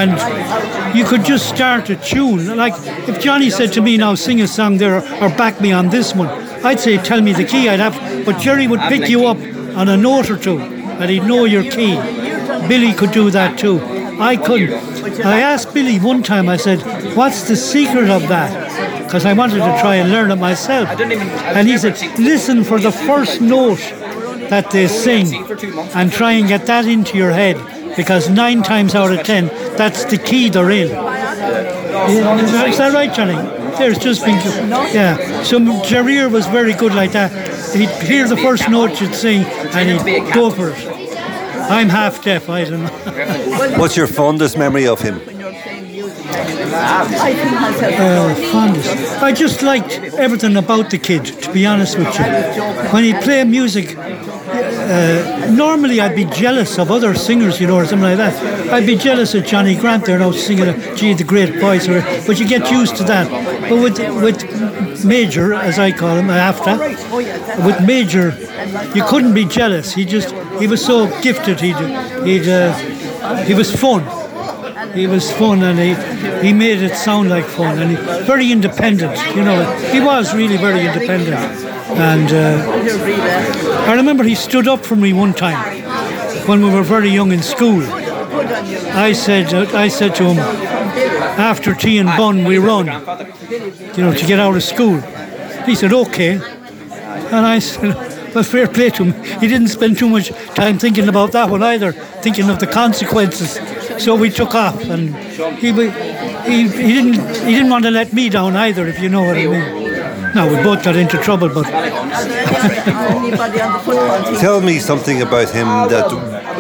and 0.02 0.98
you 0.98 1.04
could 1.04 1.26
just 1.26 1.50
start 1.50 1.90
a 1.90 1.96
tune. 1.96 2.56
Like 2.56 2.74
if 3.10 3.20
Johnny 3.20 3.50
said 3.50 3.74
to 3.74 3.82
me, 3.82 3.98
"Now 3.98 4.16
sing 4.16 4.42
a 4.42 4.48
song 4.48 4.78
there," 4.78 5.04
or 5.22 5.30
"Back 5.30 5.60
me 5.60 5.74
on 5.74 5.90
this 5.90 6.16
one," 6.16 6.30
I'd 6.64 6.80
say, 6.80 6.98
"Tell 6.98 7.22
me 7.22 7.34
the 7.34 7.44
key." 7.44 7.68
I'd 7.68 7.80
have, 7.80 7.98
but 8.26 8.40
Gerry 8.40 8.68
would 8.68 8.82
pick 8.82 9.10
you 9.10 9.28
up 9.28 9.38
on 9.76 9.90
a 9.90 9.98
note 9.98 10.30
or 10.30 10.38
two, 10.38 10.60
and 11.00 11.10
he'd 11.10 11.26
know 11.26 11.44
your 11.46 11.64
key. 11.64 12.00
Billy 12.70 12.94
could 12.94 13.12
do 13.12 13.30
that 13.32 13.58
too. 13.58 13.82
I 14.20 14.38
couldn't. 14.38 14.74
I 15.26 15.42
asked 15.42 15.74
Billy 15.74 15.98
one 16.00 16.24
time. 16.24 16.48
I 16.48 16.58
said, 16.58 16.80
"What's 17.16 17.44
the 17.44 17.58
secret 17.58 18.10
of 18.10 18.30
that?" 18.30 18.52
Because 19.04 19.26
I 19.26 19.34
wanted 19.34 19.60
to 19.60 19.78
try 19.82 19.96
and 19.96 20.12
learn 20.12 20.32
it 20.32 20.40
myself. 20.40 20.88
And 21.58 21.68
he 21.68 21.78
said, 21.78 21.96
"Listen 22.18 22.64
for 22.64 22.80
the 22.80 22.92
first 22.92 23.42
note 23.42 23.84
that 24.50 24.72
they 24.72 24.88
sing, 24.88 25.28
and 25.94 26.12
try 26.12 26.32
and 26.40 26.48
get 26.48 26.66
that 26.68 26.86
into 26.86 27.18
your 27.18 27.32
head." 27.32 27.58
Because 27.96 28.30
nine 28.30 28.62
times 28.64 28.96
out 28.96 29.12
of 29.12 29.26
ten, 29.26 29.48
that's 29.78 30.06
the 30.06 30.18
key 30.18 30.50
they're 30.50 30.70
in. 30.72 30.90
Yeah, 30.90 32.66
Is 32.68 32.78
that 32.78 32.94
right, 32.94 33.14
Johnny? 33.14 33.36
There's 33.78 33.98
just 33.98 34.24
been, 34.26 34.36
yeah. 34.94 35.44
So 35.44 35.60
Jarír 35.60 36.32
was 36.32 36.46
very 36.48 36.74
good 36.74 36.94
like 36.94 37.12
that. 37.14 37.32
He'd 37.76 37.90
hear 38.08 38.28
the 38.28 38.38
first 38.38 38.70
note 38.70 39.02
you'd 39.02 39.16
sing, 39.16 39.44
and 39.44 40.02
he'd 40.08 40.34
go 40.34 40.50
for 40.50 40.70
it. 40.70 40.88
I'm 41.70 41.90
half 41.90 42.24
deaf. 42.24 42.50
I 42.50 42.64
don't 42.66 42.84
know. 42.84 42.90
What's 43.78 43.98
your 43.98 44.08
fondest 44.08 44.58
memory 44.58 44.88
of 44.88 45.02
him? 45.02 45.20
Uh, 46.78 48.36
fondest. 48.52 49.22
I 49.22 49.32
just 49.32 49.64
liked 49.64 50.00
everything 50.18 50.56
about 50.58 50.90
the 50.92 50.98
kid, 50.98 51.26
to 51.26 51.52
be 51.52 51.66
honest 51.66 51.98
with 51.98 52.14
you. 52.18 52.26
When 52.92 53.04
he 53.04 53.14
played 53.14 53.48
music, 53.48 53.98
uh, 54.86 55.52
normally 55.52 55.99
I'd 55.99 56.16
be 56.16 56.26
jealous 56.26 56.78
of 56.78 56.91
other 56.91 57.16
singers, 57.16 57.60
you 57.60 57.68
know, 57.68 57.76
or 57.76 57.86
something 57.86 58.10
like 58.10 58.18
that. 58.18 58.72
I'd 58.72 58.86
be 58.86 58.95
jealous 58.95 59.34
of 59.34 59.45
Johnny 59.45 59.76
Grant 59.76 60.06
there 60.06 60.20
now 60.20 60.32
singing 60.32 60.80
Gee 60.95 61.14
the 61.14 61.24
Great 61.24 61.60
Voice, 61.60 61.88
or, 61.88 62.02
but 62.28 62.40
you 62.40 62.48
get 62.48 62.70
used 62.72 62.95
to 62.98 63.03
that. 63.06 63.30
But 63.70 63.82
with 63.82 63.98
with 64.22 65.06
Major, 65.06 65.53
as 65.53 65.80
I 65.80 65.91
call 65.91 66.16
him, 66.18 66.30
after, 66.30 66.78
with 67.66 67.82
Major, 67.86 68.36
you 68.94 69.03
couldn't 69.06 69.34
be 69.34 69.45
jealous. 69.45 69.94
He 69.94 70.06
just 70.06 70.34
he 70.60 70.68
was 70.68 70.84
so 70.84 71.07
gifted. 71.22 71.60
He'd 71.60 71.78
he'd 72.26 72.48
uh, 72.48 72.74
he 73.44 73.53
was 73.53 73.76
fun. 73.76 74.03
He 74.94 75.07
was 75.07 75.30
fun 75.32 75.64
and 75.64 75.78
he, 75.78 76.48
he 76.48 76.53
made 76.53 76.82
it 76.82 76.95
sound 76.95 77.30
like 77.30 77.44
fun 77.45 77.80
and 77.80 77.91
he, 77.91 78.24
very 78.26 78.52
independent, 78.52 79.18
you 79.36 79.44
know. 79.44 79.66
He 79.91 79.99
was 79.99 80.34
really 80.34 80.57
very 80.57 80.86
independent. 80.86 81.74
And 81.98 82.32
uh, 82.32 83.88
I 83.88 83.94
remember 83.94 84.24
he 84.24 84.36
stood 84.36 84.68
up 84.68 84.86
for 84.86 84.96
me 84.96 85.14
one 85.14 85.34
time 85.34 85.82
when 86.48 86.62
we 86.64 86.70
were 86.70 86.84
very 86.84 87.10
young 87.10 87.32
in 87.32 87.42
school. 87.42 87.82
I 87.84 89.14
said, 89.14 89.54
uh, 89.54 89.78
I 89.78 89.88
said 89.88 90.14
to 90.16 90.24
him, 90.26 90.38
after 91.40 91.74
tea 91.74 91.98
and 91.98 92.10
bun 92.10 92.44
we 92.44 92.58
run, 92.58 92.88
you 92.88 94.04
know, 94.04 94.14
to 94.14 94.26
get 94.26 94.40
out 94.40 94.56
of 94.56 94.64
school. 94.64 95.00
He 95.66 95.76
said, 95.76 95.94
okay. 95.94 96.34
And 96.34 97.46
I 97.46 97.60
said, 97.60 97.94
well, 98.36 98.44
fair 98.44 98.68
play 98.68 98.90
to 98.92 99.06
him. 99.06 99.40
He 99.40 99.48
didn't 99.48 99.70
spend 99.70 99.98
too 99.98 100.10
much 100.10 100.30
time 100.56 100.78
thinking 100.78 101.08
about 101.08 101.32
that 101.32 101.50
one 101.50 101.64
either, 101.64 101.94
thinking 101.94 102.50
of 102.50 102.60
the 102.60 102.68
consequences. 102.68 103.60
So 104.04 104.16
we 104.16 104.30
took 104.30 104.54
off, 104.54 104.84
and 104.84 105.16
he 105.58 105.72
he, 105.72 106.68
he 106.68 106.94
didn't 106.94 107.14
he 107.46 107.54
didn't 107.56 107.70
want 107.70 107.86
to 107.86 107.92
let 107.92 108.12
me 108.12 108.30
down 108.30 108.56
either, 108.56 108.86
if 108.88 109.00
you 109.00 109.08
know 109.08 109.22
what 109.22 109.38
I 109.38 109.48
mean. 109.48 109.85
No, 110.36 110.48
we 110.49 110.56
both 110.62 110.84
got 110.84 110.98
into 110.98 111.18
trouble, 111.18 111.48
but 111.48 111.64
Tell 114.41 114.60
me 114.62 114.80
something 114.80 115.22
about 115.22 115.49
him 115.49 115.68
that 115.68 116.10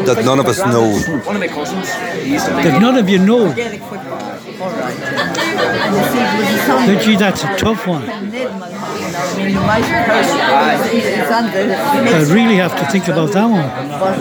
that 0.05 0.23
none 0.23 0.39
of 0.39 0.45
us 0.45 0.59
know. 0.59 0.97
One 1.25 1.35
of 1.35 1.41
my 1.41 1.47
cousins. 1.47 1.87
that 1.87 2.81
none 2.81 2.97
of 2.97 3.09
you 3.09 3.19
know. 3.19 3.53
But 6.87 7.01
gee, 7.03 7.17
that's 7.17 7.43
a 7.43 7.55
tough 7.57 7.85
one. 7.85 8.03
I 12.07 12.25
really 12.29 12.55
have 12.55 12.75
to 12.79 12.85
think 12.87 13.07
about 13.09 13.33
that 13.33 13.45
one. 13.45 13.65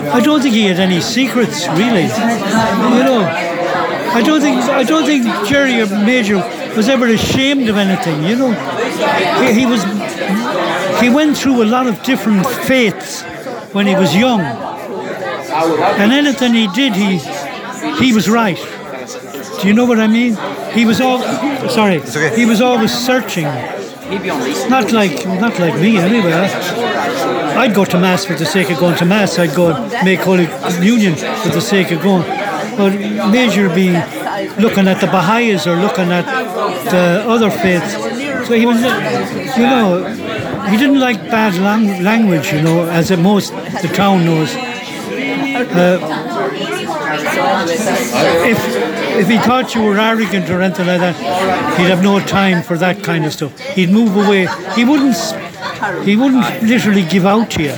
I 0.09 0.19
don't 0.19 0.41
think 0.41 0.53
he 0.53 0.65
had 0.65 0.79
any 0.79 0.99
secrets, 0.99 1.67
really. 1.69 2.03
You 2.03 3.03
know, 3.07 3.23
I 4.19 4.21
don't 4.21 4.41
think 4.41 4.57
I 4.63 4.83
don't 4.83 5.05
think 5.05 5.25
Gerry 5.47 5.79
or 5.81 5.87
Major 5.87 6.41
was 6.75 6.89
ever 6.89 7.07
ashamed 7.07 7.69
of 7.69 7.77
anything. 7.77 8.23
You 8.23 8.35
know, 8.35 8.51
he, 9.41 9.59
he 9.59 9.65
was 9.65 9.83
he 11.01 11.09
went 11.09 11.37
through 11.37 11.63
a 11.63 11.65
lot 11.75 11.87
of 11.87 12.01
different 12.03 12.45
faiths 12.45 13.23
when 13.73 13.87
he 13.87 13.95
was 13.95 14.15
young, 14.15 14.41
and 14.41 16.11
anything 16.11 16.53
he 16.53 16.67
did, 16.67 16.93
he 16.93 17.19
he 18.03 18.13
was 18.13 18.29
right. 18.29 18.57
Do 19.61 19.67
you 19.67 19.73
know 19.73 19.85
what 19.85 19.99
I 19.99 20.07
mean? 20.07 20.37
He 20.73 20.85
was 20.85 20.99
all 21.01 21.19
sorry. 21.69 22.01
He 22.35 22.45
was 22.45 22.61
always 22.61 22.93
searching. 22.93 23.45
Not 24.69 24.91
like 24.91 25.25
not 25.25 25.59
like 25.59 25.75
me 25.75 25.97
anyway. 25.97 26.33
I'd 27.57 27.73
go 27.73 27.85
to 27.85 27.97
mass 27.99 28.25
for 28.25 28.33
the 28.33 28.45
sake 28.45 28.69
of 28.69 28.79
going 28.79 28.97
to 28.97 29.05
mass. 29.05 29.39
I'd 29.39 29.55
go 29.55 29.73
and 29.73 30.05
make 30.05 30.19
holy 30.19 30.47
communion 30.47 31.15
for 31.15 31.49
the 31.49 31.61
sake 31.61 31.91
of 31.91 32.01
going. 32.01 32.23
But 32.77 32.91
Major 33.31 33.69
be 33.69 33.89
looking 34.57 34.87
at 34.87 34.99
the 35.01 35.07
Baha'is 35.07 35.67
or 35.67 35.75
looking 35.75 36.11
at 36.11 36.25
the 36.85 37.23
other 37.27 37.49
faiths. 37.49 37.93
So 38.47 38.53
he 38.53 38.65
was, 38.65 38.81
you 38.81 39.63
know, 39.63 40.03
he 40.69 40.77
didn't 40.77 40.99
like 40.99 41.19
bad 41.29 41.55
lang- 41.55 42.03
language, 42.03 42.51
you 42.51 42.61
know, 42.61 42.87
as 42.89 43.11
most 43.17 43.51
the 43.81 43.91
town 43.93 44.25
knows. 44.25 44.55
Uh, 44.55 45.99
if 48.45 48.59
if 49.17 49.27
he 49.29 49.37
thought 49.37 49.73
you 49.73 49.81
were 49.83 49.97
arrogant 49.97 50.49
or 50.49 50.61
anything 50.61 50.87
like 50.87 50.99
that, 50.99 51.15
he'd 51.77 51.89
have 51.89 52.03
no 52.03 52.19
time 52.19 52.61
for 52.61 52.77
that 52.77 53.03
kind 53.03 53.25
of 53.25 53.33
stuff. 53.33 53.57
He'd 53.59 53.89
move 53.89 54.15
away. 54.15 54.47
He 54.75 54.83
wouldn't 54.83 55.15
he 56.03 56.15
wouldn't 56.15 56.63
literally 56.63 57.03
give 57.03 57.25
out 57.25 57.51
to 57.51 57.63
you, 57.63 57.75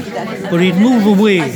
but 0.49 0.59
he'd 0.61 0.75
move 0.75 1.05
away. 1.05 1.55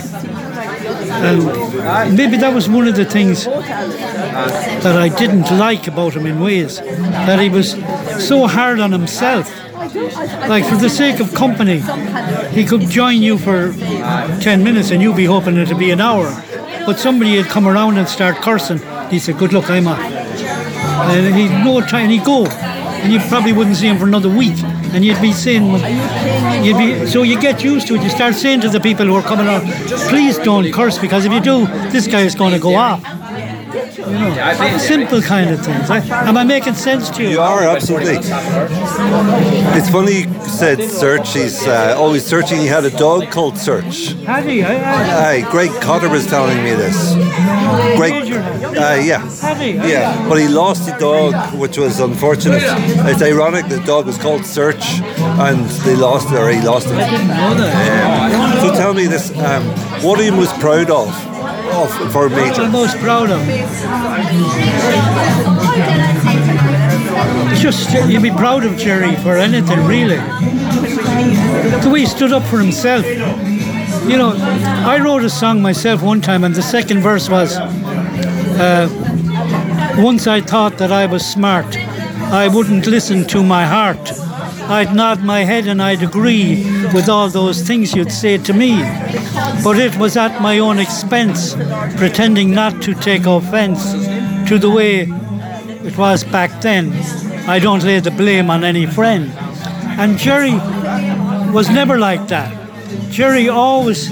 And 1.12 2.16
maybe 2.16 2.38
that 2.38 2.54
was 2.54 2.70
one 2.70 2.88
of 2.88 2.96
the 2.96 3.06
things 3.06 3.46
that 3.46 4.96
I 4.98 5.10
didn't 5.10 5.52
like 5.58 5.88
about 5.88 6.16
him 6.16 6.26
in 6.26 6.40
ways, 6.40 6.78
that 6.80 7.40
he 7.40 7.50
was 7.50 7.72
so 8.26 8.48
hard 8.48 8.80
on 8.80 8.92
himself. 8.92 9.52
Like 10.48 10.66
for 10.66 10.76
the 10.76 10.90
sake 10.90 11.20
of 11.20 11.34
company, 11.34 11.84
he 12.52 12.66
could 12.66 12.82
join 12.90 13.22
you 13.22 13.38
for 13.38 13.74
10 13.74 14.64
minutes 14.64 14.92
and 14.92 15.02
you'd 15.02 15.16
be 15.16 15.26
hoping 15.26 15.58
it'd 15.58 15.78
be 15.78 15.92
an 15.92 16.02
hour. 16.02 16.32
But 16.86 17.00
somebody 17.00 17.38
would 17.38 17.48
come 17.48 17.68
around 17.68 17.98
and 17.98 18.08
start 18.08 18.38
cursing. 18.38 18.80
He 19.10 19.20
said, 19.20 19.38
good 19.38 19.54
luck, 19.54 19.70
I'm 19.70 19.88
off. 19.88 20.00
And 20.00 21.36
he'd 21.36 21.64
no 21.64 21.82
time, 21.82 22.10
he'd 22.10 22.24
go. 22.24 22.46
And 22.46 23.12
you 23.12 23.20
probably 23.28 23.54
wouldn't 23.54 23.76
see 23.76 23.88
him 23.88 23.98
for 23.98 24.06
another 24.06 24.30
week. 24.30 24.58
And 24.94 25.06
you'd 25.06 25.22
be 25.22 25.32
saying, 25.32 25.66
you'd 26.64 26.78
be, 26.78 27.08
so 27.08 27.24
you 27.24 27.40
get 27.40 27.64
used 27.64 27.88
to 27.88 27.96
it. 27.96 28.04
You 28.04 28.10
start 28.10 28.36
saying 28.36 28.62
to 28.62 28.70
the 28.70 28.80
people 28.80 29.06
who 29.06 29.16
are 29.16 29.22
coming 29.22 29.48
on, 29.48 29.62
please 30.10 30.38
don't 30.38 30.72
curse 30.72 30.98
because 30.98 31.26
if 31.26 31.32
you 31.32 31.40
do, 31.40 31.66
this 31.92 32.08
guy 32.08 32.22
is 32.22 32.36
going 32.36 32.54
to 32.54 32.60
go 32.60 32.76
off. 32.76 33.02
You 33.98 34.18
know, 34.18 34.78
simple 34.80 35.22
kind 35.22 35.50
of 35.52 35.64
things. 35.64 35.90
I, 35.90 36.00
am 36.28 36.36
I 36.36 36.44
making 36.44 36.74
sense 36.74 37.10
to 37.12 37.24
you? 37.24 37.30
You 37.30 37.40
are 37.40 37.64
absolutely. 37.64 38.16
It's 39.78 39.90
funny 39.90 40.24
you 40.24 40.42
said 40.42 40.82
Search. 40.84 41.34
He's 41.34 41.66
uh, 41.66 41.96
always 41.98 42.26
searching. 42.26 42.60
He 42.60 42.68
had 42.68 42.84
a 42.84 42.90
dog 42.90 43.30
called 43.32 43.58
Search. 43.58 44.14
Had 44.26 44.46
he? 44.46 44.64
I, 44.64 44.74
I, 44.74 45.30
Aye, 45.30 45.52
Greg 45.52 45.70
Cotter 45.82 46.10
was 46.10 46.26
telling 46.28 46.58
me 46.64 46.72
this. 46.72 47.14
Greg, 47.98 48.14
uh, 48.14 49.02
yeah, 49.04 49.22
yeah. 49.86 50.28
But 50.30 50.40
he 50.40 50.48
lost 50.48 50.86
the 50.86 50.96
dog, 50.98 51.34
which 51.60 51.78
was 51.78 52.00
unfortunate. 52.00 52.62
It's 52.64 53.22
ironic 53.22 53.68
the 53.68 53.80
dog 53.86 54.06
was 54.06 54.18
called 54.18 54.46
Search, 54.46 55.02
and 55.20 55.66
they 55.86 55.96
lost 55.96 56.32
it, 56.32 56.38
or 56.38 56.50
he 56.50 56.62
lost 56.62 56.88
it. 56.88 56.98
Yeah. 56.98 58.62
So 58.62 58.74
tell 58.74 58.94
me 58.94 59.08
this: 59.08 59.32
um, 59.38 59.64
what 60.04 60.20
are 60.20 60.24
you 60.24 60.32
most 60.32 60.60
proud 60.60 60.90
of 60.90 61.10
of 61.74 62.12
for 62.12 62.30
Major? 62.30 62.68
Most 62.70 62.98
proud 62.98 63.30
of. 63.32 63.42
Just 67.58 67.92
you'd 68.10 68.24
be 68.24 68.32
proud 68.32 68.66
of 68.66 68.78
Gerry 68.78 69.16
for 69.18 69.38
anything 69.38 69.86
really. 69.86 70.18
The 71.82 71.90
way 71.92 72.02
he 72.02 72.06
stood 72.06 72.34
up 72.34 72.44
for 72.44 72.60
himself. 72.60 73.06
You 74.10 74.18
know, 74.18 74.34
I 74.38 75.00
wrote 75.00 75.24
a 75.24 75.30
song 75.30 75.62
myself 75.62 76.02
one 76.02 76.22
time, 76.22 76.44
and 76.44 76.56
the 76.56 76.62
second 76.62 77.02
verse 77.02 77.30
was. 77.30 77.58
Uh, 77.58 78.90
once 79.98 80.26
I 80.26 80.42
thought 80.42 80.78
that 80.78 80.92
I 80.92 81.06
was 81.06 81.26
smart. 81.26 81.78
I 82.32 82.48
wouldn't 82.48 82.88
listen 82.88 83.28
to 83.28 83.44
my 83.44 83.66
heart. 83.66 84.12
I'd 84.70 84.96
nod 84.96 85.22
my 85.22 85.44
head 85.44 85.68
and 85.68 85.82
I'd 85.82 86.02
agree 86.02 86.64
with 86.94 87.10
all 87.10 87.30
those 87.30 87.62
things 87.62 87.94
you'd 87.94 88.12
say 88.12 88.38
to 88.38 88.54
me. 88.54 88.80
But 89.64 89.78
it 89.78 89.96
was 89.98 90.16
at 90.16 90.42
my 90.42 90.60
own 90.60 90.80
expense, 90.80 91.56
pretending 91.98 92.52
not 92.52 92.82
to 92.84 92.94
take 92.94 93.26
offense 93.26 93.92
to 94.50 94.58
the 94.58 94.70
way 94.70 95.02
it 95.84 95.98
was 95.98 96.24
back 96.24 96.62
then. 96.62 96.94
I 97.48 97.60
don't 97.60 97.84
lay 97.84 98.00
the 98.00 98.12
blame 98.12 98.50
on 98.50 98.64
any 98.64 98.86
friend. 98.86 99.32
And 100.00 100.18
Gerry 100.18 100.54
was 101.52 101.70
never 101.70 102.00
like 102.00 102.28
that. 102.30 102.61
Gerry 103.10 103.50
always 103.50 104.08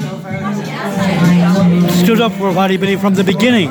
stood 2.03 2.21
up 2.21 2.31
for 2.33 2.51
what 2.51 2.69
he 2.71 2.77
believed 2.77 3.01
from 3.01 3.15
the 3.15 3.23
beginning. 3.23 3.69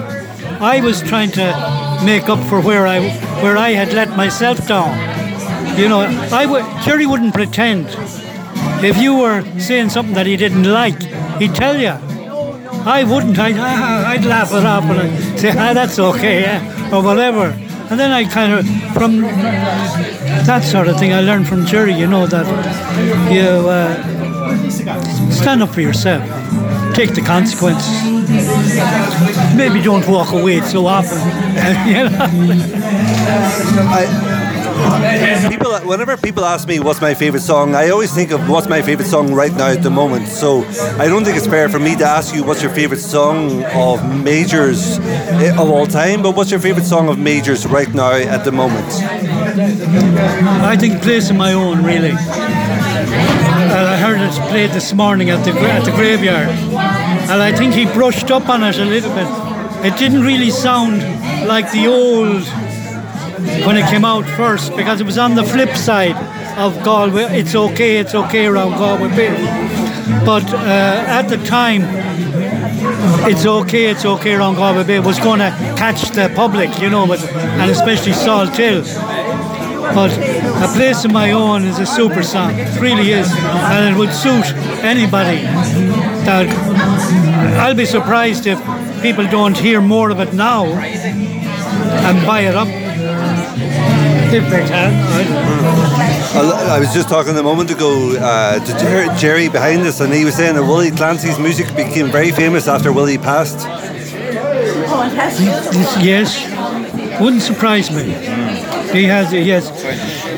I 0.60 0.80
was 0.80 1.02
trying 1.02 1.30
to 1.32 2.00
make 2.04 2.28
up 2.28 2.40
for 2.48 2.60
where 2.60 2.86
I 2.86 3.00
where 3.42 3.56
I 3.56 3.70
had 3.70 3.92
let 3.92 4.16
myself 4.16 4.66
down. 4.66 4.92
You 5.78 5.88
know, 5.88 6.00
I 6.32 6.46
would 6.46 6.64
Gerry 6.84 7.06
wouldn't 7.06 7.34
pretend. 7.34 7.86
If 8.84 8.96
you 8.96 9.16
were 9.16 9.42
saying 9.58 9.90
something 9.90 10.14
that 10.14 10.26
he 10.26 10.36
didn't 10.36 10.64
like, 10.64 11.00
he'd 11.38 11.54
tell 11.54 11.78
you. 11.80 11.94
I 12.86 13.04
wouldn't. 13.04 13.38
I'd, 13.38 13.56
I'd 14.12 14.24
laugh 14.24 14.52
it 14.52 14.64
off 14.64 14.84
and 14.84 15.00
I'd 15.00 15.38
say, 15.38 15.50
ah, 15.50 15.72
that's 15.74 15.98
okay, 15.98 16.42
yeah, 16.42 16.94
or 16.94 17.02
whatever. 17.02 17.54
And 17.90 17.98
then 17.98 18.12
I 18.12 18.24
kind 18.24 18.52
of, 18.52 18.66
from 18.92 19.22
that 19.22 20.62
sort 20.62 20.88
of 20.88 20.98
thing, 20.98 21.12
I 21.12 21.20
learned 21.20 21.48
from 21.48 21.66
Gerry, 21.66 21.94
you 21.94 22.06
know, 22.06 22.26
that 22.26 22.46
you 23.32 23.48
uh, 23.68 24.17
stand 25.30 25.62
up 25.62 25.70
for 25.70 25.80
yourself, 25.80 26.22
take 26.94 27.14
the 27.14 27.22
consequences. 27.22 27.88
Maybe 29.56 29.80
don't 29.82 30.06
walk 30.08 30.32
away 30.32 30.60
so 30.60 30.86
often. 30.86 31.18
you 31.88 32.08
know? 32.08 32.28
people, 35.48 35.72
whenever 35.80 36.16
people 36.16 36.44
ask 36.44 36.68
me 36.68 36.80
what's 36.80 37.00
my 37.00 37.14
favorite 37.14 37.40
song, 37.40 37.74
I 37.74 37.90
always 37.90 38.14
think 38.14 38.30
of 38.30 38.48
what's 38.48 38.68
my 38.68 38.82
favorite 38.82 39.06
song 39.06 39.34
right 39.34 39.52
now 39.52 39.68
at 39.68 39.82
the 39.82 39.90
moment. 39.90 40.28
So 40.28 40.64
I 40.98 41.08
don't 41.08 41.24
think 41.24 41.36
it's 41.36 41.46
fair 41.46 41.68
for 41.68 41.78
me 41.78 41.96
to 41.96 42.04
ask 42.04 42.34
you 42.34 42.44
what's 42.44 42.62
your 42.62 42.72
favorite 42.72 43.00
song 43.00 43.64
of 43.74 44.22
majors 44.22 44.98
eh, 44.98 45.52
of 45.52 45.70
all 45.70 45.86
time, 45.86 46.22
but 46.22 46.36
what's 46.36 46.50
your 46.50 46.60
favorite 46.60 46.84
song 46.84 47.08
of 47.08 47.18
majors 47.18 47.66
right 47.66 47.92
now 47.92 48.12
at 48.12 48.44
the 48.44 48.52
moment? 48.52 48.86
I 50.62 50.76
think 50.76 51.02
Place 51.02 51.30
of 51.30 51.36
My 51.36 51.52
Own, 51.52 51.82
really. 51.82 52.14
Heard 54.08 54.22
it 54.22 54.48
played 54.48 54.70
this 54.70 54.94
morning 54.94 55.28
at 55.28 55.44
the 55.44 55.50
at 55.50 55.84
the 55.84 55.90
graveyard, 55.90 56.48
and 56.48 57.42
I 57.42 57.52
think 57.54 57.74
he 57.74 57.84
brushed 57.84 58.30
up 58.30 58.48
on 58.48 58.64
it 58.64 58.78
a 58.78 58.84
little 58.86 59.12
bit. 59.12 59.28
It 59.84 59.98
didn't 59.98 60.22
really 60.22 60.48
sound 60.48 61.02
like 61.46 61.70
the 61.72 61.88
old 61.88 62.42
when 63.66 63.76
it 63.76 63.86
came 63.90 64.06
out 64.06 64.24
first 64.24 64.74
because 64.74 65.02
it 65.02 65.04
was 65.04 65.18
on 65.18 65.34
the 65.34 65.44
flip 65.44 65.76
side 65.76 66.16
of 66.56 66.82
Galway. 66.82 67.24
It's 67.38 67.54
okay, 67.54 67.98
it's 67.98 68.14
okay 68.14 68.46
around 68.46 68.78
Galway 68.78 69.10
Bay. 69.14 69.36
But 70.24 70.54
uh, 70.54 71.18
at 71.18 71.28
the 71.28 71.36
time, 71.44 71.82
it's 73.30 73.44
okay, 73.44 73.90
it's 73.90 74.06
okay 74.06 74.32
around 74.36 74.54
Galway 74.54 74.84
Bay 74.84 75.00
was 75.00 75.18
going 75.18 75.40
to 75.40 75.50
catch 75.76 76.00
the 76.12 76.32
public, 76.34 76.70
you 76.80 76.88
know, 76.88 77.06
but, 77.06 77.22
and 77.60 77.70
especially 77.70 78.12
Salthill. 78.12 78.86
But 79.94 80.12
A 80.16 80.68
Place 80.74 81.04
of 81.04 81.12
My 81.12 81.32
Own 81.32 81.64
is 81.64 81.78
a 81.78 81.86
super 81.86 82.22
song. 82.22 82.52
It 82.58 82.80
really 82.80 83.12
is. 83.12 83.28
And 83.32 83.94
it 83.94 83.98
would 83.98 84.12
suit 84.12 84.44
anybody. 84.82 85.42
That 86.24 86.48
I'll 87.58 87.74
be 87.74 87.86
surprised 87.86 88.46
if 88.46 88.58
people 89.02 89.26
don't 89.26 89.56
hear 89.56 89.80
more 89.80 90.10
of 90.10 90.20
it 90.20 90.34
now 90.34 90.66
and 90.66 92.26
buy 92.26 92.40
it 92.40 92.54
up. 92.54 92.68
If 94.30 94.50
they 94.50 94.66
can. 94.68 94.92
I 96.36 96.78
was 96.78 96.92
just 96.92 97.08
talking 97.08 97.36
a 97.36 97.42
moment 97.42 97.70
ago 97.70 98.14
uh, 98.20 98.58
to 98.58 99.18
Jerry 99.18 99.48
behind 99.48 99.82
us, 99.82 100.00
and 100.00 100.12
he 100.12 100.24
was 100.24 100.34
saying 100.34 100.54
that 100.54 100.62
Willie 100.62 100.90
Clancy's 100.90 101.38
music 101.38 101.74
became 101.74 102.10
very 102.10 102.30
famous 102.30 102.68
after 102.68 102.92
Willie 102.92 103.16
passed. 103.18 103.66
Yes, 106.04 106.38
wouldn't 107.20 107.42
surprise 107.42 107.90
me. 107.90 108.12
He 108.92 109.04
has, 109.04 109.30
he 109.30 109.48
has, 109.50 109.68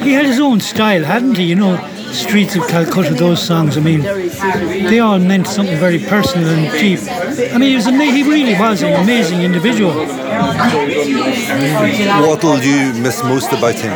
he 0.02 0.12
had 0.12 0.26
his 0.26 0.40
own 0.40 0.60
style, 0.60 1.04
hadn't 1.04 1.36
he? 1.36 1.44
You 1.44 1.54
know, 1.56 1.76
Streets 2.12 2.56
of 2.56 2.66
Calcutta, 2.66 3.14
those 3.14 3.40
songs. 3.40 3.76
I 3.76 3.80
mean, 3.80 4.00
they 4.02 4.98
all 4.98 5.18
meant 5.18 5.46
something 5.46 5.76
very 5.78 5.98
personal 6.00 6.48
and 6.48 6.70
deep. 6.72 7.00
I 7.54 7.58
mean, 7.58 7.70
he 7.70 7.76
was 7.76 7.86
ama- 7.86 8.04
he 8.04 8.22
really 8.24 8.54
was 8.58 8.82
an 8.82 8.92
amazing 8.94 9.42
individual. 9.42 9.92
What 12.26 12.42
will 12.42 12.60
you 12.62 12.92
miss 12.94 13.22
most 13.22 13.52
about 13.52 13.74
him? 13.76 13.92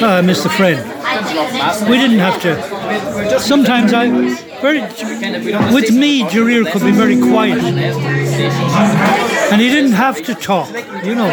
Ah, 0.00 0.20
Mr. 0.22 0.48
friend. 0.56 0.78
We 1.90 1.98
didn't 1.98 2.20
have 2.20 2.40
to. 2.42 3.38
Sometimes 3.40 3.92
I 3.92 4.08
very 4.62 4.80
with 5.72 5.90
me, 5.92 6.22
Jarír 6.22 6.70
could 6.72 6.82
be 6.82 6.92
very 6.92 7.20
quiet, 7.20 7.58
and 9.50 9.60
he 9.60 9.68
didn't 9.68 9.92
have 9.92 10.22
to 10.24 10.34
talk. 10.34 10.68
You 11.04 11.14
know, 11.14 11.30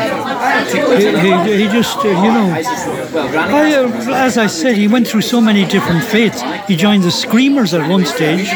he, 0.71 1.09
he, 1.23 1.63
he 1.63 1.67
just, 1.67 1.97
uh, 1.97 2.07
you 2.07 2.31
know, 2.37 2.49
I, 2.53 3.73
uh, 3.75 4.13
as 4.13 4.37
I 4.37 4.47
said, 4.47 4.77
he 4.77 4.87
went 4.87 5.07
through 5.07 5.21
so 5.21 5.41
many 5.41 5.65
different 5.65 6.03
faiths. 6.03 6.41
He 6.67 6.75
joined 6.75 7.03
the 7.03 7.11
Screamers 7.11 7.73
at 7.73 7.89
one 7.89 8.05
stage, 8.05 8.47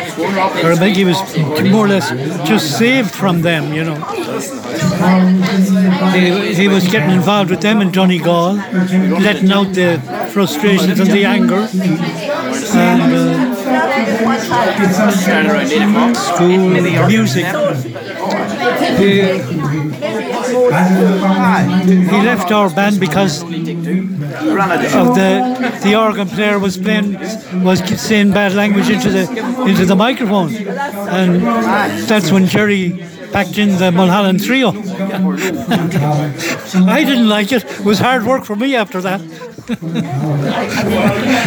or 0.63 0.71
I 0.71 0.75
think 0.75 0.97
he 0.97 1.05
was 1.05 1.19
more 1.71 1.85
or 1.85 1.89
less 1.89 2.09
just 2.47 2.77
saved 2.77 3.11
from 3.11 3.41
them. 3.41 3.73
You 3.73 3.83
know, 3.85 3.95
he, 6.11 6.53
he 6.53 6.67
was 6.67 6.87
getting 6.87 7.11
involved 7.11 7.49
with 7.49 7.61
them 7.61 7.81
in 7.81 7.91
Donegal, 7.91 8.53
letting 8.53 9.51
out 9.51 9.73
the 9.73 9.99
frustrations 10.31 10.99
and 10.99 11.09
the 11.09 11.25
anger. 11.25 11.67
And, 12.71 13.13
uh, 13.13 13.38
school 16.15 16.57
music. 17.07 17.45
He, 18.97 19.11
he 22.11 22.21
left 22.21 22.51
our 22.51 22.69
band 22.69 22.99
because 22.99 23.41
of 23.43 23.49
the 25.19 25.79
the 25.83 25.95
organ 25.95 26.27
player 26.27 26.59
was 26.59 26.77
playing 26.77 27.13
was 27.63 27.79
saying 27.99 28.31
bad 28.31 28.53
language 28.53 28.89
into 28.89 29.09
the 29.09 29.23
into 29.67 29.85
the 29.85 29.95
microphone, 29.95 30.53
and 30.55 31.41
that's 32.07 32.31
when 32.31 32.45
Gerry 32.45 33.05
packed 33.31 33.57
in 33.57 33.77
the 33.77 33.91
Mulholland 33.91 34.43
Trio. 34.43 34.69
I 36.87 37.03
didn't 37.03 37.29
like 37.29 37.51
it. 37.51 37.63
It 37.63 37.85
was 37.85 37.99
hard 37.99 38.25
work 38.25 38.45
for 38.45 38.55
me 38.55 38.75
after 38.75 39.01
that. 39.01 39.21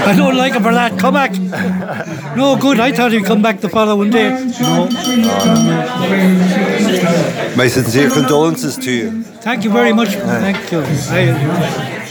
I 0.07 0.15
don't 0.17 0.37
like 0.37 0.53
him 0.55 0.63
for 0.63 0.73
that. 0.73 0.99
Come 0.99 1.15
back. 1.15 1.33
No 2.37 2.57
good. 2.57 2.79
I 2.81 2.93
thought 2.93 3.13
he'd 3.13 3.25
come 3.25 3.43
back 3.43 3.61
the 3.61 3.69
following 3.69 4.11
day. 4.11 4.31
No. 4.61 4.89
My 7.57 7.69
sincere 7.69 8.11
condolences 8.11 8.77
to 8.79 8.91
you. 8.91 9.23
Thank 9.23 9.65
you 9.65 9.71
very 9.71 9.93
much. 9.93 10.11
Thank 10.11 10.71
you. 10.71 10.83
I, 10.83 12.02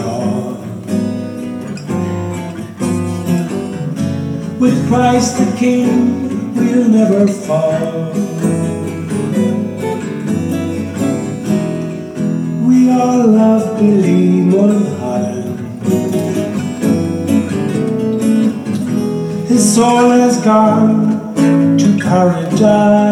all. 0.00 0.54
With 4.58 4.88
Christ 4.88 5.38
the 5.38 5.56
King, 5.56 6.54
we'll 6.54 6.88
never 6.88 7.26
fall. 7.28 8.12
We 12.66 12.90
all 12.90 13.26
love 13.26 13.78
Billy 13.78 14.40
Mulholland. 14.52 15.58
His 19.48 19.74
soul 19.74 20.10
has 20.10 20.38
gone 20.42 21.34
to 21.78 21.98
paradise. 22.02 23.08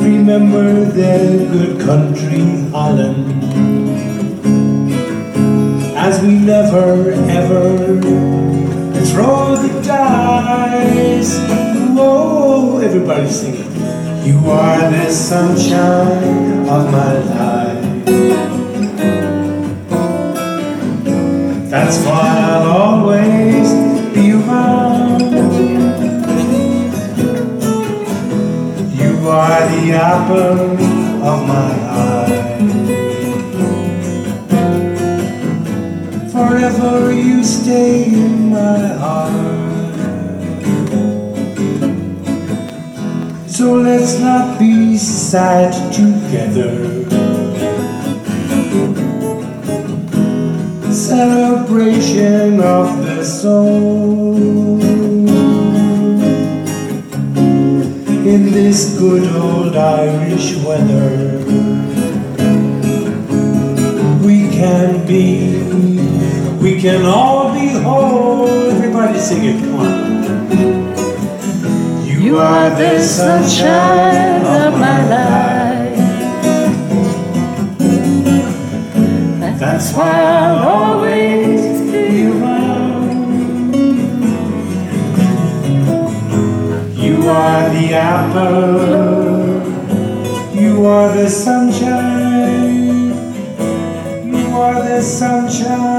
Remember 0.00 0.84
the 0.84 1.48
good 1.52 1.80
country 1.80 2.61
Holland 2.72 3.44
as 5.94 6.22
we 6.22 6.38
never 6.38 7.12
ever 7.28 8.00
throw 9.10 9.56
the 9.56 9.82
dice. 9.86 11.38
Whoa, 11.94 12.78
everybody 12.78 13.28
sing 13.28 13.56
it. 13.56 14.26
You 14.26 14.38
are 14.50 14.90
the 14.90 15.10
sunshine 15.12 16.66
of 16.66 16.90
my 16.90 17.12
life. 17.36 18.06
That's 21.70 21.98
why 22.06 22.28
I'll 22.52 22.70
always 22.84 23.68
be 24.14 24.32
around. 24.32 25.20
You 29.00 29.28
are 29.28 29.60
the 29.74 29.92
apple 29.92 30.60
of 31.30 31.46
my 31.46 31.70
eye. 31.98 32.11
Forever 36.72 37.12
you 37.12 37.44
stay 37.44 38.04
in 38.04 38.50
my 38.50 38.86
heart. 38.96 39.94
So 43.46 43.74
let's 43.74 44.18
not 44.18 44.58
be 44.58 44.96
sad 44.96 45.72
together. 45.92 47.04
Celebration 50.90 52.60
of 52.60 53.04
the 53.04 53.22
soul. 53.22 54.80
In 58.32 58.50
this 58.52 58.98
good 58.98 59.30
old 59.36 59.76
Irish 59.76 60.51
can 66.82 67.06
all 67.06 67.54
be 67.54 67.68
whole. 67.68 68.48
Everybody 68.48 69.16
sing 69.20 69.44
it, 69.44 69.60
come 69.62 69.76
on. 69.76 69.92
You 72.10 72.38
are 72.38 72.70
the 72.70 72.98
sunshine 73.00 74.44
of 74.44 74.72
my 74.80 74.98
life. 75.14 75.96
That's 79.60 79.92
why 79.92 80.10
I'll 80.10 80.68
always 80.68 81.80
be 81.92 82.26
around. 82.26 83.12
You 86.98 87.16
are 87.28 87.70
the 87.76 87.94
apple. 87.94 89.62
You 90.60 90.84
are 90.86 91.12
the 91.14 91.30
sunshine. 91.30 93.14
You 94.34 94.46
are 94.56 94.82
the 94.82 95.00
sunshine 95.00 95.91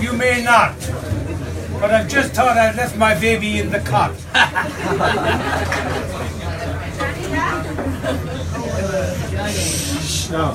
You 0.00 0.12
may 0.12 0.42
not, 0.42 0.78
but 1.80 1.90
I've 1.90 2.08
just 2.08 2.32
thought 2.32 2.56
I'd 2.56 2.76
left 2.76 2.96
my 2.96 3.18
baby 3.18 3.58
in 3.58 3.70
the 3.70 3.80
cot. 3.80 4.14
no. 10.30 10.54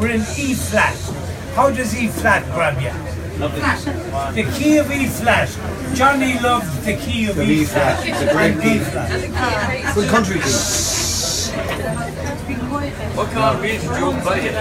We're 0.00 0.10
in 0.12 0.20
E 0.38 0.54
flat. 0.54 0.96
How 1.54 1.70
does 1.70 1.94
E 1.94 2.08
flat 2.08 2.44
grab 2.54 2.80
you? 2.80 2.90
The 4.34 4.50
key 4.58 4.76
of 4.78 4.90
E 4.90 5.06
flat. 5.06 5.48
Johnny 5.94 6.38
loved 6.40 6.84
the 6.84 6.96
key 6.96 7.26
of 7.28 7.36
The 7.36 7.44
E 7.44 7.60
E 7.62 7.64
flat. 7.64 7.98
flat. 7.98 8.08
It's 8.08 8.20
a 8.22 8.32
great 8.34 8.52
And 8.52 8.62
key. 8.62 8.78
B 8.78 8.84
flat. 8.84 9.94
Good 9.94 10.08
country 10.08 10.36
key. 10.40 10.50
What 13.16 13.30
can't 13.30 13.60
be 13.62 13.78
June 13.78 14.24
budget? 14.24 14.54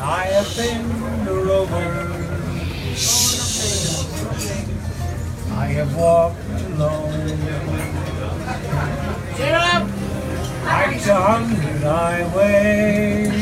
I 0.00 0.24
have 0.32 0.56
been 0.56 1.28
a 1.28 1.34
rover. 1.34 2.16
I 5.52 5.66
have 5.66 5.96
walked 5.96 6.38
alone. 6.66 7.79
Get 9.40 9.54
up! 9.54 9.88
Hiked 10.64 11.06
a 11.06 11.14
hundred 11.14 11.82
highways. 11.82 13.32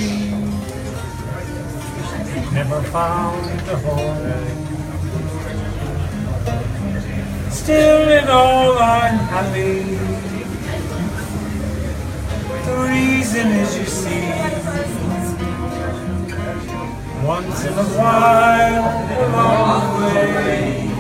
Never 2.53 2.81
found 2.83 3.69
a 3.69 3.77
home. 3.79 4.49
Still 7.51 8.09
in 8.11 8.29
all 8.29 8.79
I'm 8.79 9.19
happy. 9.35 9.99
The 12.67 12.77
reason 12.93 13.47
is 13.63 13.77
you 13.79 13.87
see, 13.87 14.23
once 17.27 17.65
in 17.65 17.73
a 17.73 17.89
while 17.99 18.87
along 19.27 19.83
the 19.99 20.07
way, 20.15 20.91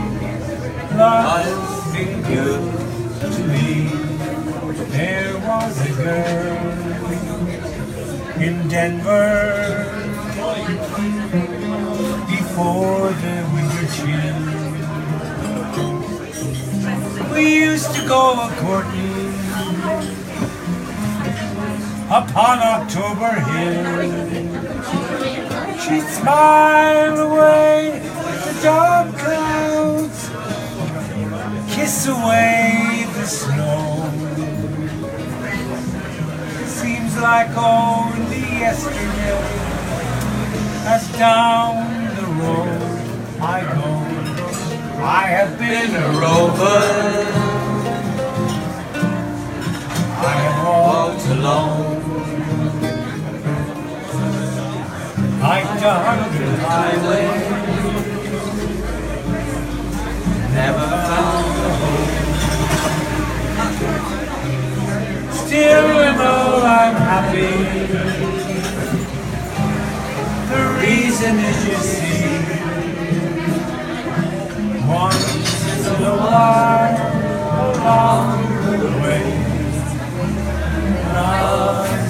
life's 0.98 1.92
been 1.92 2.20
good 2.22 2.62
to 3.20 3.40
me. 3.46 4.07
There 4.98 5.38
was 5.38 5.74
a 5.80 5.92
girl 5.94 6.58
in 8.42 8.66
Denver 8.66 9.86
before 12.26 13.10
the 13.22 13.36
winter 13.54 13.86
chill. 13.94 14.42
We 17.32 17.42
used 17.58 17.90
to 17.94 18.00
go 18.08 18.22
a 18.42 18.48
courting 18.58 19.34
upon 22.10 22.58
October 22.58 23.32
Hill. 23.50 23.86
She 25.78 26.00
smiled 26.00 27.18
away 27.20 28.00
the 28.02 28.54
dark 28.64 29.16
clouds, 29.16 30.20
kiss 31.72 32.08
away 32.08 33.06
the 33.14 33.26
snow. 33.26 34.27
Like 37.20 37.56
only 37.56 38.40
yesterday, 38.60 39.38
as 40.86 41.04
down 41.18 42.14
the 42.14 42.26
road 42.40 42.88
I 43.40 43.60
go. 43.74 43.88
I 45.04 45.26
have 45.26 45.58
been 45.58 45.94
a 45.96 46.08
rover. 46.20 46.80
I 50.20 50.34
have 50.44 50.58
walked 50.66 51.26
alone. 51.26 52.00
Hiked 55.40 55.82
a 55.82 55.94
hundred 56.06 56.58
highway, 56.60 57.26
Never 60.54 60.88
found 61.08 61.47
Still 65.48 66.00
in 66.00 66.16
all 66.20 66.60
I'm 66.62 66.94
happy. 66.94 67.52
The 70.50 70.62
reason 70.82 71.38
is 71.38 71.58
you 71.66 71.78
see. 71.88 72.20
Once 74.86 75.26
in 75.86 76.02
a 76.04 76.16
while 76.18 76.96
along 77.64 78.28
the 78.76 78.92
way. 79.00 79.24
Life 81.14 82.07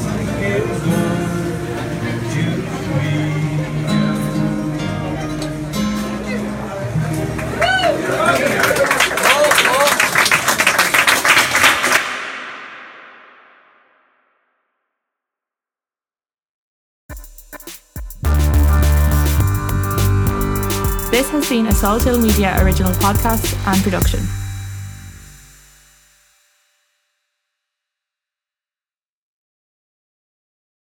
been 21.59 21.67
a 21.67 21.75
Salt 21.75 22.05
Hill 22.05 22.21
Media 22.21 22.57
original 22.63 22.93
podcast 22.93 23.57
and 23.67 23.83
production. 23.83 24.21